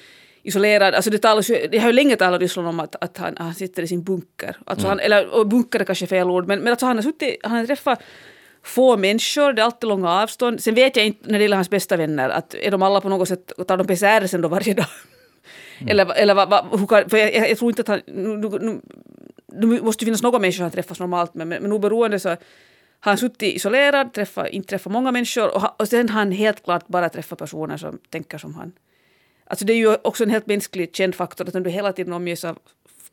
isolerad. 0.47 0.95
Alltså 0.95 1.11
det, 1.11 1.19
talas 1.19 1.51
ju, 1.51 1.69
det 1.71 1.79
har 1.79 1.87
ju 1.87 1.93
länge 1.93 2.17
talat 2.17 2.41
Ryssland 2.41 2.69
om 2.69 2.81
att, 2.81 2.97
att 3.01 3.17
han, 3.19 3.35
han 3.39 3.55
sitter 3.55 3.83
i 3.83 3.87
sin 3.87 4.03
bunker. 4.03 4.57
Alltså 4.65 4.89
han, 4.89 5.01
eller 5.01 5.45
bunker 5.45 5.81
är 5.81 5.85
kanske 5.85 6.07
fel 6.07 6.31
ord, 6.31 6.47
men, 6.49 6.59
men 6.59 6.69
alltså 6.69 6.87
han 6.87 6.97
har 6.97 7.03
suttit, 7.03 7.37
han 7.43 7.57
har 7.57 7.67
träffat 7.67 8.03
få 8.63 8.97
människor, 8.97 9.53
det 9.53 9.63
är 9.63 9.65
alltid 9.65 9.89
långa 9.89 10.11
avstånd. 10.23 10.63
Sen 10.63 10.75
vet 10.75 10.97
jag 10.97 11.07
inte 11.07 11.31
när 11.31 11.39
det 11.39 11.43
gäller 11.43 11.57
hans 11.57 11.71
bästa 11.71 11.97
vänner, 11.97 12.29
att 12.29 12.55
är 12.55 12.71
de 12.71 12.83
alla 12.83 13.01
på 13.01 13.09
något 13.09 13.29
sätt, 13.29 13.53
tar 13.69 13.77
de 13.77 13.87
PCR 13.87 14.27
sen 14.27 14.41
då 14.41 14.49
varje 14.49 14.75
dag? 14.75 14.87
Eller, 15.87 16.15
eller 16.15 16.35
vad, 16.35 16.51
vad, 16.51 16.81
hur 16.81 16.87
kan, 16.87 17.11
för 17.11 17.17
jag, 17.17 17.35
jag, 17.35 17.51
jag 17.51 17.59
tror 17.59 17.71
inte 17.71 17.83
att 17.83 17.89
han, 17.89 18.01
nu, 18.07 18.37
nu, 18.37 18.49
nu, 18.61 18.81
nu 19.47 19.81
måste 19.83 20.05
ju 20.05 20.07
finnas 20.07 20.23
några 20.23 20.39
människor 20.39 20.63
han 20.63 20.71
träffas 20.71 21.01
normalt 21.01 21.35
med, 21.35 21.47
men, 21.47 21.63
men 21.63 21.73
oberoende 21.73 22.19
så 22.19 22.29
har 22.29 22.37
han 23.01 23.19
suttit 23.19 23.55
isolerad, 23.57 24.13
träffat, 24.13 24.49
inte 24.49 24.69
träffat 24.69 24.93
många 24.93 25.13
människor 25.13 25.55
och, 25.55 25.61
ha- 25.61 25.77
och 25.79 25.89
sen 25.89 26.09
har 26.09 26.19
han 26.19 26.33
helt 26.33 26.65
klart 26.65 26.87
bara 26.89 27.09
träffat 27.09 27.39
personer 27.39 27.77
som 27.77 27.99
tänker 28.11 28.39
som 28.39 28.55
han. 28.55 28.73
Alltså 29.47 29.65
det 29.65 29.73
är 29.73 29.77
ju 29.77 29.97
också 30.03 30.25
en 30.25 30.31
helt 30.31 30.47
mänsklig 30.47 30.97
känd 30.97 31.15
faktor 31.15 31.49
att 31.49 31.55
om 31.55 31.63
du 31.63 31.71
hela 31.71 31.93
tiden 31.93 32.13
omges 32.13 32.45
av 32.45 32.59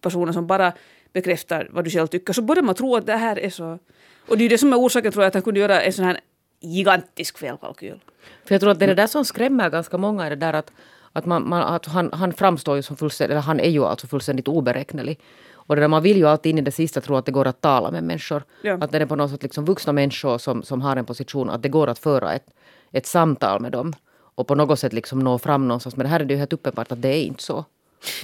personer 0.01 0.33
som 0.33 0.47
bara 0.47 0.73
bekräftar 1.13 1.67
vad 1.71 1.83
du 1.83 1.89
själv 1.89 2.07
tycker 2.07 2.33
så 2.33 2.41
börjar 2.41 2.63
man 2.63 2.75
tro 2.75 2.95
att 2.95 3.05
det 3.05 3.15
här 3.17 3.39
är 3.39 3.49
så. 3.49 3.79
Och 4.27 4.37
det 4.37 4.41
är 4.41 4.43
ju 4.43 4.49
det 4.49 4.57
som 4.57 4.73
är 4.73 4.77
orsaken 4.77 5.11
tror 5.11 5.23
jag 5.23 5.27
att 5.27 5.33
han 5.33 5.43
kunde 5.43 5.59
göra 5.59 5.81
en 5.81 5.93
sån 5.93 6.05
här 6.05 6.19
gigantisk 6.59 7.37
felkalkyl. 7.37 7.99
För 8.45 8.55
jag 8.55 8.61
tror 8.61 8.71
att 8.71 8.79
det 8.79 8.85
är 8.85 8.87
det 8.87 9.01
där 9.01 9.07
som 9.07 9.25
skrämmer 9.25 9.69
ganska 9.69 9.97
många. 9.97 10.25
är 10.25 10.29
Det 10.29 10.35
där 10.35 10.53
att, 10.53 10.71
att, 11.13 11.25
man, 11.25 11.49
man, 11.49 11.61
att 11.61 11.85
han, 11.85 12.09
han 12.13 12.33
framstår 12.33 12.75
ju 12.75 12.81
som 12.81 12.97
fullständigt, 12.97 13.31
eller 13.31 13.41
han 13.41 13.59
är 13.59 13.69
ju 13.69 13.85
alltså 13.85 14.07
fullständigt 14.07 14.47
oberäknelig. 14.47 15.19
Och 15.53 15.75
det 15.75 15.81
där, 15.81 15.87
man 15.87 16.03
vill 16.03 16.17
ju 16.17 16.27
alltid 16.27 16.49
in 16.49 16.57
i 16.57 16.61
det 16.61 16.71
sista 16.71 17.01
tro 17.01 17.15
att 17.15 17.25
det 17.25 17.31
går 17.31 17.47
att 17.47 17.61
tala 17.61 17.91
med 17.91 18.03
människor. 18.03 18.43
Ja. 18.61 18.77
Att 18.81 18.91
det 18.91 18.97
är 18.97 19.05
på 19.05 19.15
något 19.15 19.31
sätt 19.31 19.43
liksom 19.43 19.65
vuxna 19.65 19.93
människor 19.93 20.37
som, 20.37 20.63
som 20.63 20.81
har 20.81 20.95
en 20.95 21.05
position, 21.05 21.49
att 21.49 21.61
det 21.61 21.69
går 21.69 21.87
att 21.87 21.99
föra 21.99 22.33
ett, 22.33 22.45
ett 22.91 23.05
samtal 23.05 23.61
med 23.61 23.71
dem. 23.71 23.93
Och 24.35 24.47
på 24.47 24.55
något 24.55 24.79
sätt 24.79 24.93
liksom 24.93 25.19
nå 25.19 25.39
fram 25.39 25.67
någonstans. 25.67 25.95
Men 25.95 26.05
här 26.05 26.19
är 26.19 26.25
det 26.25 26.33
ju 26.33 26.37
helt 26.37 26.53
uppenbart 26.53 26.91
att 26.91 27.01
det 27.01 27.09
är 27.09 27.23
inte 27.23 27.43
så. 27.43 27.65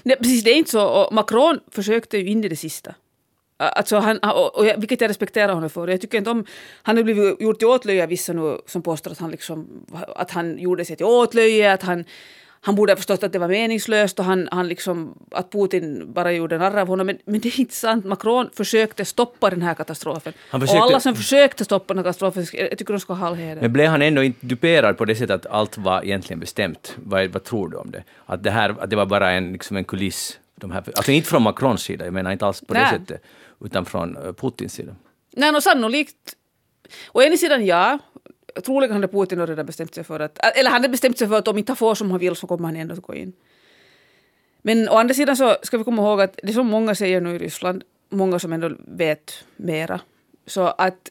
Nej, 0.04 0.18
precis, 0.18 0.44
det 0.44 0.52
är 0.52 0.56
inte 0.56 0.72
så. 0.72 0.88
Och 0.88 1.14
Macron 1.14 1.60
försökte 1.72 2.18
ju 2.18 2.30
in 2.30 2.44
i 2.44 2.48
det 2.48 2.56
sista. 2.56 2.96
Alltså 3.58 3.98
han, 3.98 4.18
och, 4.18 4.58
och 4.58 4.66
jag, 4.66 4.78
vilket 4.78 5.02
jag 5.02 5.10
respekterar 5.10 5.54
honom 5.54 5.70
för. 5.70 5.88
Jag 5.88 6.02
tycker 6.02 6.18
inte 6.18 6.30
om... 6.30 6.46
Han 6.82 6.98
har 6.98 7.04
blivit 7.04 7.42
gjort 7.42 7.60
till 7.60 7.68
åtlöje 7.68 8.04
av 8.04 8.10
vissa 8.10 8.34
nu 8.34 8.58
som 8.66 8.82
påstår 8.82 9.12
att 9.12 9.18
han, 9.18 9.32
liksom, 9.32 9.86
att 10.16 10.32
han 10.32 10.58
gjorde 10.60 10.86
sig 10.86 10.96
till 10.96 11.06
åtlöje, 11.06 11.74
att 11.74 11.84
han, 11.84 12.06
han 12.62 12.76
borde 12.76 12.92
ha 12.92 12.98
förstått 12.98 13.24
att 13.24 13.34
det 13.34 13.40
var 13.40 13.48
meningslöst 13.48 14.20
och 14.20 14.26
han, 14.26 14.48
han 14.52 14.68
liksom, 14.68 15.18
att 15.32 15.52
Putin 15.52 16.14
bara 16.14 16.32
gjorde 16.32 16.58
narr 16.58 16.78
av 16.78 16.88
honom. 16.88 17.08
Men, 17.08 17.18
men 17.26 17.40
det 17.40 17.50
är 17.50 17.60
inte 17.60 17.76
sant. 17.76 18.06
Macron 18.06 18.50
försökte 18.54 19.06
stoppa 19.06 19.50
den 19.50 19.62
här 19.62 19.74
katastrofen. 19.74 20.34
Försökte- 20.52 20.78
Och 20.78 20.84
alla 20.84 21.00
som 21.00 21.16
försökte 21.16 21.66
stoppa 21.66 21.94
den 21.94 21.98
här 21.98 22.04
katastrofen, 22.04 22.46
jag 22.54 22.78
tycker 22.78 22.94
de 22.94 23.00
ska 23.00 23.14
ha 23.14 23.28
all 23.28 23.36
heder. 23.36 23.62
Men 23.62 23.74
blev 23.74 23.90
han 23.90 24.02
ändå 24.02 24.24
inte 24.24 24.46
duperad 24.46 24.98
på 24.98 25.06
det 25.06 25.16
sättet 25.16 25.46
att 25.46 25.52
allt 25.52 25.78
var 25.78 26.04
egentligen 26.06 26.40
bestämt? 26.40 26.96
Vad, 27.04 27.28
vad 27.30 27.44
tror 27.44 27.70
du 27.70 27.78
om 27.78 27.92
det? 27.92 28.04
Att 28.26 28.44
det, 28.44 28.52
här, 28.52 28.76
att 28.80 28.90
det 28.90 28.96
var 28.96 29.06
bara 29.06 29.32
en, 29.32 29.52
liksom 29.54 29.78
en 29.78 29.84
kuliss? 29.84 30.40
De 30.56 30.72
här, 30.72 30.84
alltså 30.96 31.12
inte 31.12 31.30
från 31.30 31.42
Macrons 31.44 31.82
sida, 31.82 32.06
jag 32.06 32.14
menar 32.14 32.32
inte 32.32 32.46
alls 32.46 32.62
på 32.68 32.74
det 32.74 32.80
Nej. 32.80 32.90
sättet, 33.00 33.24
utan 33.66 33.86
från 33.86 34.18
eh, 34.18 34.34
Putins 34.34 34.74
sida. 34.74 34.96
Nej, 35.36 35.52
no, 35.52 35.62
sannolikt. 35.62 36.36
Å 37.14 37.22
ena 37.22 37.38
sidan 37.38 37.66
ja. 37.66 38.00
Troligen 38.66 38.96
hade 38.96 39.08
Putin 39.08 39.48
redan 39.48 39.66
bestämt 39.66 39.96
sig 39.96 40.04
för 40.04 40.20
att... 40.20 40.40
Eller 40.56 40.70
han 40.70 40.82
hade 40.82 40.90
bestämt 40.90 41.18
sig 41.18 41.28
för 41.28 41.38
att 41.38 41.48
om 41.48 41.58
inte 41.58 41.72
han 41.72 41.78
får 41.78 41.96
som 41.96 42.12
han 42.12 42.20
vill 42.20 42.36
så 42.36 42.48
kommer 42.48 42.66
han 42.66 42.76
ändå 42.76 42.94
att 42.94 43.02
gå 43.02 43.16
in. 43.16 43.34
Men 44.62 44.90
å 44.90 44.94
andra 44.94 45.14
sidan 45.14 45.38
så 45.38 45.58
ska 45.64 45.78
vi 45.78 45.84
komma 45.84 46.02
ihåg 46.02 46.22
att 46.22 46.40
det 46.44 46.54
som 46.54 46.68
många 46.68 46.96
säger 46.96 47.22
nu 47.22 47.36
i 47.36 47.38
Ryssland, 47.38 47.84
många 48.10 48.40
som 48.40 48.54
ändå 48.54 48.72
vet 48.78 49.44
mera, 49.56 50.02
så 50.46 50.68
att 50.68 51.10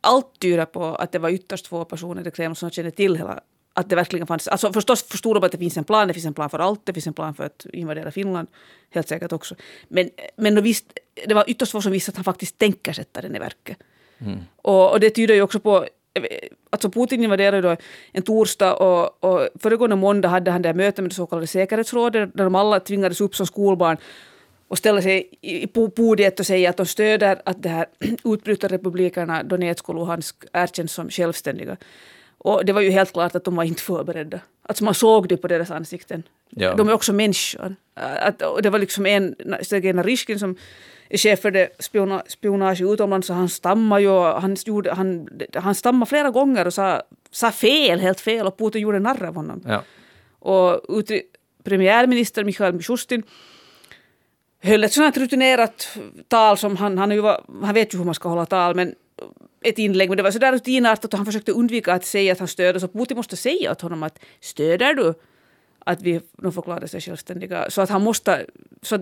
allt 0.00 0.40
tyder 0.40 0.64
på 0.64 0.84
att 0.84 1.12
det 1.12 1.18
var 1.18 1.30
ytterst 1.30 1.66
få 1.66 1.84
personer 1.84 2.28
i 2.28 2.30
Kreml 2.30 2.56
som 2.56 2.70
kände 2.70 2.90
till 2.90 3.16
hela 3.16 3.40
att 3.74 3.90
det 3.90 3.96
verkligen 3.96 4.26
fanns, 4.26 4.48
alltså 4.48 4.72
förstås 4.72 5.02
förstod 5.02 5.36
de 5.36 5.46
att 5.46 5.52
det 5.52 5.58
finns 5.58 5.76
en 5.76 5.84
plan, 5.84 6.08
det 6.08 6.14
finns 6.14 6.26
en 6.26 6.34
plan 6.34 6.50
för 6.50 6.58
allt, 6.58 6.86
det 6.86 6.92
finns 6.92 7.06
en 7.06 7.14
plan 7.14 7.34
för 7.34 7.44
att 7.44 7.66
invadera 7.72 8.10
Finland, 8.10 8.48
helt 8.90 9.08
säkert 9.08 9.32
också. 9.32 9.54
Men, 9.88 10.10
men 10.36 10.54
de 10.54 10.60
visste, 10.60 10.92
det 11.26 11.34
var 11.34 11.44
ytterst 11.50 11.72
få 11.72 11.82
som 11.82 11.92
visste 11.92 12.10
att 12.10 12.16
han 12.16 12.24
faktiskt 12.24 12.58
tänker 12.58 12.92
sätta 12.92 13.20
den 13.20 13.36
i 13.36 13.38
verket. 13.38 13.78
Och, 14.56 14.92
och 14.92 15.00
det 15.00 15.10
tyder 15.10 15.34
ju 15.34 15.42
också 15.42 15.60
på, 15.60 15.86
alltså 16.70 16.90
Putin 16.90 17.24
invaderade 17.24 17.60
då 17.60 17.76
en 18.12 18.22
torsdag 18.22 18.74
och, 18.74 19.24
och 19.24 19.48
föregående 19.60 19.96
måndag 19.96 20.28
hade 20.28 20.50
han 20.50 20.62
det 20.62 20.68
här 20.68 20.74
mötet 20.74 20.98
med 20.98 21.10
det 21.10 21.14
så 21.14 21.26
kallade 21.26 21.46
säkerhetsrådet 21.46 22.30
där 22.34 22.44
de 22.44 22.54
alla 22.54 22.80
tvingades 22.80 23.20
upp 23.20 23.36
som 23.36 23.46
skolbarn 23.46 23.96
och 24.68 24.78
ställa 24.78 25.02
sig 25.02 25.30
po- 25.74 25.90
podiet 25.90 26.40
och 26.40 26.46
säga 26.46 26.70
att 26.70 26.76
de 26.76 26.86
stöder 26.86 27.42
att 27.44 27.62
det 27.62 27.68
här 27.68 27.86
utbrytarrepublikerna 28.24 29.42
Donetsk 29.42 29.88
och 29.88 29.94
Luhansk 29.94 30.36
erkänns 30.52 30.92
som 30.92 31.10
självständiga. 31.10 31.76
Och 32.38 32.64
det 32.64 32.72
var 32.72 32.80
ju 32.80 32.90
helt 32.90 33.12
klart 33.12 33.34
att 33.34 33.44
de 33.44 33.56
var 33.56 33.64
inte 33.64 33.82
förberedda. 33.82 34.40
Alltså 34.62 34.84
man 34.84 34.94
såg 34.94 35.28
det 35.28 35.36
på 35.36 35.48
deras 35.48 35.70
ansikten. 35.70 36.22
Ja. 36.50 36.74
De 36.74 36.88
är 36.88 36.92
också 36.92 37.12
människor. 37.12 37.76
Att, 37.94 38.42
det 38.62 38.70
var 38.70 38.78
liksom 38.78 39.06
en, 39.06 39.34
Sergej 39.62 39.92
Narishkin 39.92 40.38
som 40.38 40.56
chef 41.16 41.40
för 41.40 41.50
det 41.50 41.68
spiona, 41.78 42.22
spionage 42.26 42.80
utomlands, 42.80 43.26
så 43.26 43.32
han 43.32 43.48
stammade 43.48 44.02
ju, 44.02 44.20
han, 44.20 44.56
gjorde, 44.66 44.92
han, 44.92 45.28
han 45.54 45.74
stammade 45.74 46.08
flera 46.08 46.30
gånger 46.30 46.66
och 46.66 46.74
sa, 46.74 47.02
sa 47.30 47.50
fel, 47.50 48.00
helt 48.00 48.20
fel, 48.20 48.46
och 48.46 48.58
Putin 48.58 48.82
gjorde 48.82 48.98
narr 48.98 49.24
av 49.24 49.34
honom. 49.34 49.62
Ja. 49.66 49.82
Och 50.38 50.80
utri- 50.88 51.22
premiärminister 51.64 52.44
Mikhail 52.44 52.74
Mishustin 52.74 53.22
höll 54.62 54.84
ett 54.84 54.96
här 54.96 55.12
rutinerat 55.12 55.98
tal 56.28 56.58
som 56.58 56.76
han, 56.76 56.98
han, 56.98 57.10
ju 57.10 57.22
han 57.62 57.74
vet 57.74 57.94
ju 57.94 57.98
hur 57.98 58.04
man 58.04 58.14
ska 58.14 58.28
hålla 58.28 58.46
tal 58.46 58.74
men 58.74 58.94
ett 59.64 59.78
inlägg, 59.78 60.08
men 60.08 60.16
det 60.16 60.22
var 60.22 60.30
så 60.30 60.38
där 60.38 60.52
rutinartat 60.52 61.12
och 61.12 61.18
han 61.18 61.26
försökte 61.26 61.52
undvika 61.52 61.92
att 61.92 62.04
säga 62.04 62.32
att 62.32 62.38
han 62.38 62.48
stöder, 62.48 62.80
så 62.80 62.88
Putin 62.88 63.16
måste 63.16 63.36
säga 63.36 63.70
åt 63.72 63.80
honom 63.80 64.02
att 64.02 64.18
stöder 64.40 64.94
du 64.94 65.14
att 65.84 66.02
vi 66.02 66.20
de 66.32 66.52
förklarade 66.52 66.88
sig 66.88 67.00
självständiga. 67.00 67.70
Så 67.70 67.80
att 67.80 67.90
han 67.90 68.02
måste, 68.02 68.46
så, 68.82 68.96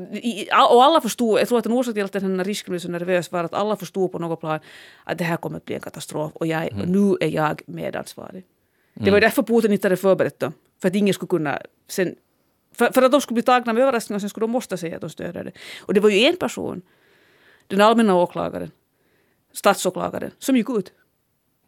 och 0.70 0.84
alla 0.84 1.00
förstod, 1.00 1.40
jag 1.40 1.48
tror 1.48 1.58
att 1.58 1.66
en 1.66 1.72
orsak 1.72 1.94
till 1.94 2.04
att 2.04 2.12
den 2.12 2.38
här 2.38 2.44
risken 2.44 2.72
blev 2.72 2.78
så 2.78 2.90
nervös 2.90 3.32
var 3.32 3.44
att 3.44 3.54
alla 3.54 3.76
förstod 3.76 4.12
på 4.12 4.18
något 4.18 4.40
plan 4.40 4.60
att 5.04 5.18
det 5.18 5.24
här 5.24 5.36
kommer 5.36 5.56
att 5.56 5.64
bli 5.64 5.74
en 5.74 5.80
katastrof 5.80 6.32
och, 6.34 6.46
jag, 6.46 6.72
mm. 6.72 6.92
nu 6.92 7.16
är 7.20 7.28
jag 7.28 7.62
medansvarig. 7.66 8.44
Mm. 8.94 9.04
Det 9.04 9.10
var 9.10 9.20
därför 9.20 9.42
Putin 9.42 9.72
inte 9.72 9.86
hade 9.86 9.96
förberett 9.96 10.38
dem. 10.38 10.52
För 10.80 10.88
att 10.88 10.94
ingen 10.94 11.14
skulle 11.14 11.28
kunna 11.28 11.58
sen, 11.88 12.14
för, 12.74 12.92
för 12.92 13.02
att 13.02 13.12
de 13.12 13.20
skulle 13.20 13.34
bli 13.34 13.42
tagna 13.42 13.72
med 13.72 13.82
överraskning 13.82 14.14
och 14.14 14.20
sen 14.20 14.30
skulle 14.30 14.44
de 14.44 14.50
måste 14.50 14.76
säga 14.76 14.94
att 14.94 15.00
de 15.00 15.10
stöder 15.10 15.44
det. 15.44 15.52
Och 15.80 15.94
det 15.94 16.00
var 16.00 16.10
ju 16.10 16.26
en 16.26 16.36
person, 16.36 16.82
den 17.66 17.80
allmänna 17.80 18.14
åklagaren, 18.14 18.70
statsåklagaren, 19.52 20.30
som 20.38 20.56
gick 20.56 20.70
ut. 20.70 20.92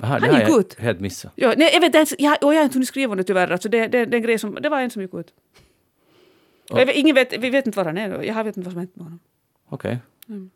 Aha, 0.02 0.18
han 0.18 0.40
gick 0.40 0.58
ut. 0.58 0.74
helt 0.78 1.00
missat. 1.00 1.32
Ja, 1.34 1.54
nej, 1.56 1.70
jag, 1.72 1.80
vet, 1.80 1.94
jag, 1.94 2.08
jag, 2.18 2.38
jag 2.40 2.48
har 2.48 2.64
inte 2.64 2.74
hunnit 2.74 2.88
skriva 2.88 3.14
det 3.14 3.24
tyvärr. 3.24 3.50
Alltså 3.50 3.68
det, 3.68 3.86
det, 3.86 4.04
det, 4.04 4.20
grej 4.20 4.38
som, 4.38 4.54
det 4.54 4.68
var 4.68 4.80
en 4.80 4.90
som 4.90 5.02
gick 5.02 5.14
ut. 5.14 5.32
Oh. 6.70 6.78
Jag, 6.78 6.94
ingen 6.94 7.14
vet, 7.14 7.38
vi 7.38 7.50
vet 7.50 7.66
inte 7.66 7.76
var 7.76 7.84
han 7.84 7.98
är. 7.98 8.22
Jag 8.22 8.44
vet 8.44 8.56
inte 8.56 8.66
vad 8.66 8.72
som 8.72 8.78
hänt 8.78 8.96
med 8.96 9.04
honom. 9.04 9.18
Okej. 9.68 9.98
Okay. 10.26 10.36
Mm. 10.36 10.50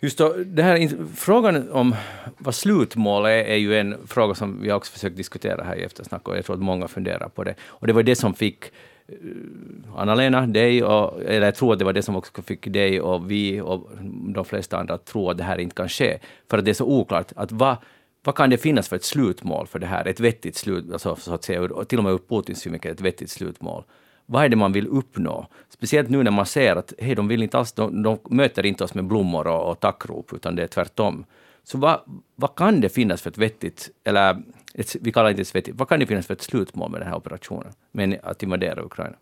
Just 0.00 0.18
då, 0.18 0.34
det 0.46 0.62
här, 0.62 0.90
frågan 1.14 1.70
om 1.70 1.94
vad 2.38 2.54
slutmål 2.54 3.24
är, 3.24 3.30
är 3.30 3.56
ju 3.56 3.78
en 3.78 4.06
fråga 4.06 4.34
som 4.34 4.62
vi 4.62 4.72
också 4.72 4.92
försökt 4.92 5.16
diskutera 5.16 5.64
här 5.64 5.76
i 5.76 5.82
eftersnack 5.82 6.28
och 6.28 6.36
jag 6.36 6.44
tror 6.44 6.56
att 6.56 6.62
många 6.62 6.88
funderar 6.88 7.28
på 7.28 7.44
det. 7.44 7.54
Och 7.60 7.86
det 7.86 7.92
var 7.92 8.02
det 8.02 8.16
som 8.16 8.34
fick 8.34 8.64
uh, 8.64 9.96
Anna-Lena, 9.96 10.46
dig, 10.46 10.84
och, 10.84 11.22
eller 11.22 11.46
jag 11.46 11.54
tror 11.54 11.72
att 11.72 11.78
det 11.78 11.84
var 11.84 11.92
det 11.92 12.02
som 12.02 12.16
också 12.16 12.42
fick 12.42 12.72
dig 12.72 13.00
och 13.00 13.30
vi 13.30 13.60
och 13.60 13.90
de 14.34 14.44
flesta 14.44 14.78
andra 14.78 14.94
att 14.94 15.04
tro 15.04 15.30
att 15.30 15.38
det 15.38 15.44
här 15.44 15.58
inte 15.58 15.74
kan 15.74 15.88
ske. 15.88 16.18
För 16.50 16.58
att 16.58 16.64
det 16.64 16.70
är 16.70 16.74
så 16.74 16.86
oklart. 16.86 17.32
att 17.36 17.52
vad 17.52 17.76
vad 18.24 18.34
kan 18.34 18.50
det 18.50 18.58
finnas 18.58 18.88
för 18.88 18.96
ett 18.96 19.04
slutmål 19.04 19.66
för 19.66 19.78
det 19.78 19.86
här? 19.86 20.06
Ett 20.06 20.20
vettigt 20.20 20.56
slut, 20.56 20.92
alltså, 20.92 21.16
så 21.16 21.34
att 21.34 21.44
säga, 21.44 21.68
till 21.88 21.98
och 21.98 22.04
med 22.04 22.12
ur 22.12 22.18
Putins 22.28 22.60
synvinkel, 22.60 22.92
ett 22.92 23.00
vettigt 23.00 23.30
slutmål. 23.30 23.84
Vad 24.26 24.44
är 24.44 24.48
det 24.48 24.56
man 24.56 24.72
vill 24.72 24.86
uppnå? 24.86 25.46
Speciellt 25.68 26.10
nu 26.10 26.22
när 26.22 26.30
man 26.30 26.46
ser 26.46 26.76
att 26.76 26.92
hej, 26.98 27.14
de, 27.14 27.28
vill 27.28 27.42
inte 27.42 27.58
alls, 27.58 27.72
de, 27.72 28.02
de 28.02 28.18
möter 28.30 28.66
inte 28.66 28.84
oss 28.84 28.94
med 28.94 29.04
blommor 29.04 29.46
och, 29.46 29.70
och 29.70 29.80
tackrop, 29.80 30.32
utan 30.32 30.56
det 30.56 30.62
är 30.62 30.66
tvärtom. 30.66 31.24
Så 31.64 31.78
vad, 31.78 32.00
vad 32.34 32.54
kan 32.54 32.80
det 32.80 32.88
finnas 32.88 33.22
för 33.22 33.30
ett 33.30 33.38
vettigt, 33.38 33.90
eller 34.04 34.42
ett, 34.74 34.96
vi 35.00 35.12
kallar 35.12 35.24
det 35.24 35.30
inte 35.30 35.42
ett 35.42 35.54
vettigt, 35.54 35.74
vad 35.74 35.88
kan 35.88 36.00
det 36.00 36.06
finnas 36.06 36.26
för 36.26 36.34
ett 36.34 36.42
slutmål 36.42 36.90
med 36.90 37.00
den 37.00 37.08
här 37.08 37.16
operationen, 37.16 37.72
med 37.92 38.20
att 38.22 38.42
invadera 38.42 38.84
Ukraina? 38.84 39.16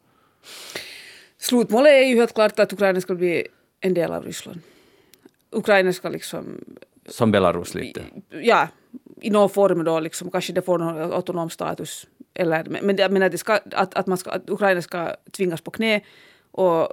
Slutmålet 1.38 1.92
är 1.92 2.08
ju 2.08 2.16
helt 2.16 2.34
klart 2.34 2.58
att 2.58 2.72
Ukraina 2.72 3.00
ska 3.00 3.14
bli 3.14 3.46
en 3.80 3.94
del 3.94 4.12
av 4.12 4.24
Ryssland. 4.24 4.60
Ukraina 5.50 5.92
ska 5.92 6.08
liksom... 6.08 6.64
Som 7.08 7.30
Belarus 7.30 7.74
lite? 7.74 8.02
Ja, 8.42 8.68
i 9.20 9.30
någon 9.30 9.50
form 9.50 9.84
då, 9.84 10.00
liksom, 10.00 10.30
kanske 10.30 10.52
det 10.52 10.62
får 10.62 10.78
någon 10.78 11.12
autonom 11.12 11.50
status. 11.50 12.06
Eller, 12.34 12.64
men 12.82 12.96
jag 12.96 13.22
att, 13.22 13.40
ska, 13.40 13.60
att, 13.72 13.94
att, 13.94 14.06
man 14.06 14.18
ska, 14.18 14.30
att 14.30 14.50
Ukraina 14.50 14.82
ska 14.82 15.16
tvingas 15.32 15.60
på 15.60 15.70
knä 15.70 16.00
och 16.50 16.88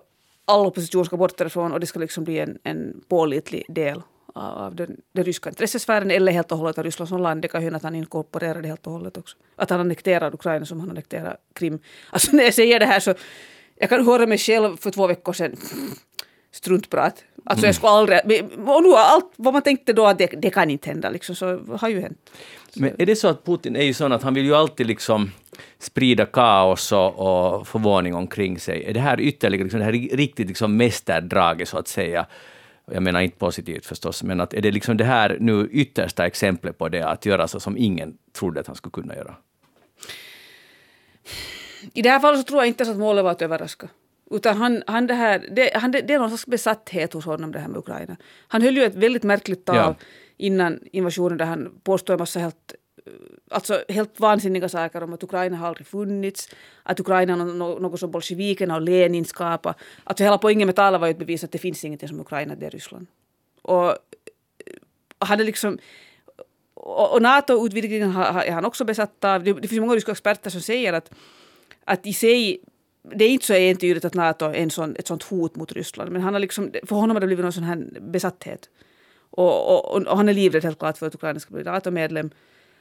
all 0.45 0.65
opposition 0.65 1.05
ska 1.05 1.17
bort 1.17 1.37
därifrån 1.37 1.71
och 1.71 1.79
det 1.79 1.87
ska 1.87 1.99
liksom 1.99 2.23
bli 2.23 2.39
en, 2.39 2.59
en 2.63 3.01
pålitlig 3.07 3.65
del 3.67 4.01
av 4.33 4.75
den, 4.75 5.01
den 5.11 5.23
ryska 5.23 5.49
intressesfären 5.49 6.11
eller 6.11 6.31
helt 6.31 6.51
och 6.51 6.57
hållet 6.57 6.77
av 6.77 6.83
Ryssland 6.83 7.09
som 7.09 7.21
land. 7.21 7.41
Det 7.41 7.47
kan 7.47 7.61
ju 7.61 7.65
hända 7.65 7.77
att 7.77 7.83
han 7.83 7.95
inkorporerar 7.95 8.61
det 8.61 8.67
helt 8.67 8.87
och 8.87 8.93
hållet 8.93 9.17
också. 9.17 9.37
Att 9.55 9.69
han 9.69 9.79
annekterar 9.79 10.33
Ukraina 10.33 10.65
som 10.65 10.79
han 10.79 10.89
annekterar 10.89 11.37
Krim. 11.53 11.79
Alltså 12.09 12.31
när 12.35 12.43
jag 12.43 12.53
säger 12.53 12.79
det 12.79 12.85
här 12.85 12.99
så 12.99 13.13
jag 13.75 13.89
kan 13.89 14.05
höra 14.05 14.25
mig 14.25 14.37
själv 14.37 14.77
för 14.77 14.91
två 14.91 15.07
veckor 15.07 15.33
sedan 15.33 15.55
struntprat. 16.53 17.23
Alltså 17.45 17.65
jag 17.65 17.75
skulle 17.75 17.91
aldrig... 17.91 18.19
Och 18.65 18.83
nu 18.83 18.93
allt 18.95 19.31
vad 19.35 19.53
man 19.53 19.61
tänkte 19.61 19.93
då 19.93 20.05
att 20.05 20.17
det, 20.17 20.27
det 20.27 20.49
kan 20.49 20.69
inte 20.69 20.89
hända, 20.89 21.09
liksom, 21.09 21.35
så 21.35 21.57
har 21.57 21.89
ju 21.89 22.01
hänt. 22.01 22.31
Men 22.75 22.95
är 22.97 23.05
det 23.05 23.15
så 23.15 23.27
att 23.27 23.45
Putin 23.45 23.75
är 23.75 23.83
ju 23.83 23.93
sån 23.93 24.11
att 24.11 24.23
han 24.23 24.33
vill 24.33 24.45
ju 24.45 24.55
alltid 24.55 24.87
liksom 24.87 25.31
sprida 25.79 26.25
kaos 26.25 26.91
och, 26.91 27.15
och 27.15 27.67
förvåning 27.67 28.15
omkring 28.15 28.59
sig? 28.59 28.85
Är 28.85 28.93
det 28.93 28.99
här 28.99 29.21
ytterligare, 29.21 29.63
liksom, 29.63 29.79
det 29.79 29.85
här 29.85 29.91
riktigt 29.91 30.47
liksom 30.47 30.77
mästerdraget 30.77 31.69
så 31.69 31.77
att 31.77 31.87
säga? 31.87 32.25
Jag 32.91 33.03
menar 33.03 33.21
inte 33.21 33.37
positivt 33.37 33.85
förstås, 33.85 34.23
men 34.23 34.41
att 34.41 34.53
är 34.53 34.61
det 34.61 34.71
liksom 34.71 34.97
det 34.97 35.03
här 35.03 35.37
nu 35.39 35.69
yttersta 35.71 36.25
exemplet 36.25 36.77
på 36.77 36.89
det, 36.89 37.07
att 37.07 37.25
göra 37.25 37.47
så 37.47 37.59
som 37.59 37.77
ingen 37.77 38.17
trodde 38.33 38.59
att 38.59 38.67
han 38.67 38.75
skulle 38.75 38.91
kunna 38.91 39.15
göra? 39.15 39.35
I 41.93 42.01
det 42.01 42.09
här 42.09 42.19
fallet 42.19 42.39
så 42.39 42.43
tror 42.43 42.59
jag 42.59 42.67
inte 42.67 42.83
att 42.83 42.97
målet 42.97 43.23
var 43.23 43.31
att 43.31 43.41
överraska. 43.41 43.87
Utan 44.31 44.57
han, 44.57 44.83
han 44.87 45.07
det, 45.07 45.13
här, 45.13 45.47
det, 45.51 45.71
han, 45.75 45.91
det, 45.91 46.01
det 46.01 46.13
är 46.13 46.19
någon 46.19 46.29
slags 46.29 46.45
besatthet 46.45 47.13
hos 47.13 47.25
honom 47.25 47.51
det 47.51 47.59
här 47.59 47.67
med 47.67 47.77
Ukraina. 47.77 48.15
Han 48.47 48.61
höll 48.61 48.77
ju 48.77 48.83
ett 48.83 48.95
väldigt 48.95 49.23
märkligt 49.23 49.65
tal 49.65 49.75
ja. 49.75 49.95
innan 50.37 50.79
invasionen 50.91 51.37
där 51.37 51.45
han 51.45 51.79
påstod 51.83 52.13
en 52.13 52.19
massa 52.19 52.39
helt 52.39 52.75
alltså 53.49 53.83
helt 53.89 54.19
vansinniga 54.19 54.69
saker 54.69 55.03
om 55.03 55.13
att 55.13 55.23
Ukraina 55.23 55.57
har 55.57 55.67
aldrig 55.67 55.87
funnits, 55.87 56.49
att 56.83 56.99
Ukraina 56.99 57.33
är 57.33 57.37
något 57.79 57.99
som 57.99 58.11
bolsjevikerna 58.11 58.75
och 58.75 58.81
Lenin 58.81 59.25
skapade. 59.25 59.75
Alltså 60.03 60.23
hela 60.23 60.37
poängen 60.37 60.65
med 60.65 60.75
talet 60.75 61.01
var 61.01 61.07
ju 61.07 61.13
att 61.13 61.19
bevisa 61.19 61.45
att 61.45 61.51
det 61.51 61.57
finns 61.57 61.85
ingenting 61.85 62.09
som 62.09 62.19
Ukraina, 62.19 62.55
det 62.55 62.65
är 62.65 62.69
Ryssland. 62.69 63.07
Och 63.61 63.97
han 65.19 65.39
är 65.39 65.43
liksom 65.43 65.77
och 66.85 67.21
NATO-utvidgningen 67.21 68.15
är 68.15 68.51
han 68.51 68.65
också 68.65 68.85
besatt 68.85 69.23
av. 69.23 69.43
Det, 69.43 69.53
det 69.53 69.67
finns 69.67 69.79
många 69.79 69.95
ryska 69.95 70.11
experter 70.11 70.49
som 70.49 70.61
säger 70.61 70.93
att, 70.93 71.11
att 71.85 72.07
i 72.07 72.13
sig 72.13 72.59
det 73.03 73.25
är 73.25 73.29
inte 73.29 73.45
så 73.45 73.53
entydigt 73.53 74.05
att 74.05 74.13
Nato 74.13 74.45
är 74.45 74.53
en 74.53 74.69
sån, 74.69 74.95
ett 74.99 75.07
sånt 75.07 75.23
hot 75.23 75.55
mot 75.55 75.71
Ryssland, 75.71 76.11
men 76.11 76.21
han 76.21 76.33
har 76.33 76.39
liksom, 76.39 76.71
för 76.83 76.95
honom 76.95 77.15
har 77.15 77.21
det 77.21 77.27
blivit 77.27 77.43
någon 77.43 77.53
sån 77.53 77.63
här 77.63 77.87
besatthet. 78.01 78.69
Och, 79.29 79.95
och, 79.95 80.07
och 80.07 80.17
han 80.17 80.29
är 80.29 80.33
livrädd 80.33 80.63
helt 80.63 80.79
klart 80.79 80.97
för 80.97 81.07
att 81.07 81.15
Ukraina 81.15 81.39
ska 81.39 81.53
bli 81.53 81.63
NATO-medlem. 81.63 82.29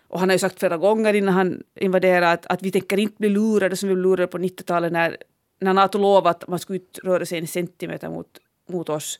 Och 0.08 0.20
han 0.20 0.28
har 0.28 0.34
ju 0.34 0.38
sagt 0.38 0.58
flera 0.58 0.76
gånger 0.76 1.14
innan 1.14 1.34
han 1.34 1.62
invaderade 1.80 2.32
att, 2.32 2.46
att 2.46 2.62
vi 2.62 2.70
tänker 2.70 2.98
inte 2.98 3.14
bli 3.18 3.28
lurade 3.28 3.76
som 3.76 3.88
vi 3.88 3.94
blev 3.94 4.04
lurade 4.04 4.26
på 4.26 4.38
90-talet 4.38 4.92
när, 4.92 5.16
när 5.60 5.72
Nato 5.72 5.98
lovade 5.98 6.30
att 6.30 6.48
man 6.48 6.58
skulle 6.58 6.78
inte 6.78 7.00
röra 7.00 7.26
sig 7.26 7.38
en 7.38 7.46
centimeter 7.46 8.08
mot, 8.08 8.26
mot 8.68 8.88
oss. 8.88 9.18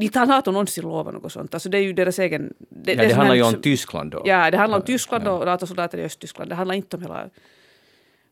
Inte 0.00 0.18
har 0.18 0.26
Nato 0.26 0.50
någonsin 0.50 0.84
lovat 0.84 1.14
något 1.14 1.32
sånt. 1.32 1.54
Alltså 1.54 1.68
det 1.68 1.78
är 1.78 1.82
ju 1.82 1.92
deras 1.92 2.18
egen... 2.18 2.54
Det, 2.58 2.92
ja, 2.92 3.02
det, 3.02 3.08
det 3.08 3.14
handlar 3.14 3.34
ju 3.34 3.42
om 3.42 3.62
Tyskland 3.62 4.10
då. 4.10 4.22
Ja, 4.24 4.50
det 4.50 4.56
handlar 4.56 4.78
om 4.78 4.84
Tyskland 4.84 5.28
och 5.28 5.46
NATO-soldater 5.46 5.98
i 5.98 6.04
Östtyskland. 6.04 6.50
Det 6.50 6.54
handlar 6.54 6.74
inte 6.74 6.96
om 6.96 7.02
hela 7.02 7.30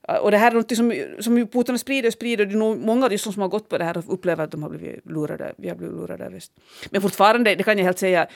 Eh, 0.09 0.17
och 0.17 0.31
det 0.31 0.37
här 0.37 0.51
är 0.51 0.55
något 0.55 0.77
som, 0.77 0.95
som 1.21 1.47
Putin 1.47 1.79
sprider 1.79 2.09
och 2.09 2.13
sprider. 2.13 2.47
Det 2.47 2.55
är 2.55 2.57
nog 2.57 2.79
många 2.79 3.09
ryssar 3.09 3.33
som 3.33 3.43
har 3.43 3.49
gått 3.49 3.69
på 3.69 3.79
det 3.79 3.85
här 3.85 3.99
och 3.99 4.13
upplever 4.13 4.45
att 4.45 4.51
de 4.51 4.63
har 4.63 4.71
blivit 4.71 5.07
lurade. 5.07 5.55
Vi 5.57 5.69
har 5.69 5.77
blivit 5.77 5.97
lurade 5.97 6.29
visst. 6.29 6.53
Men 6.91 7.03
fortfarande, 7.03 7.55
det 7.55 7.63
kan 7.63 7.79
jag 7.79 7.85
helt 7.85 7.99
säga, 7.99 8.27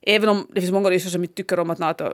även 0.00 0.28
om 0.28 0.46
det 0.54 0.60
finns 0.60 0.72
många 0.72 0.90
ryssar 0.90 1.10
som 1.10 1.22
inte 1.22 1.34
tycker 1.34 1.58
om 1.58 1.70
att 1.70 1.78
Nato 1.78 2.04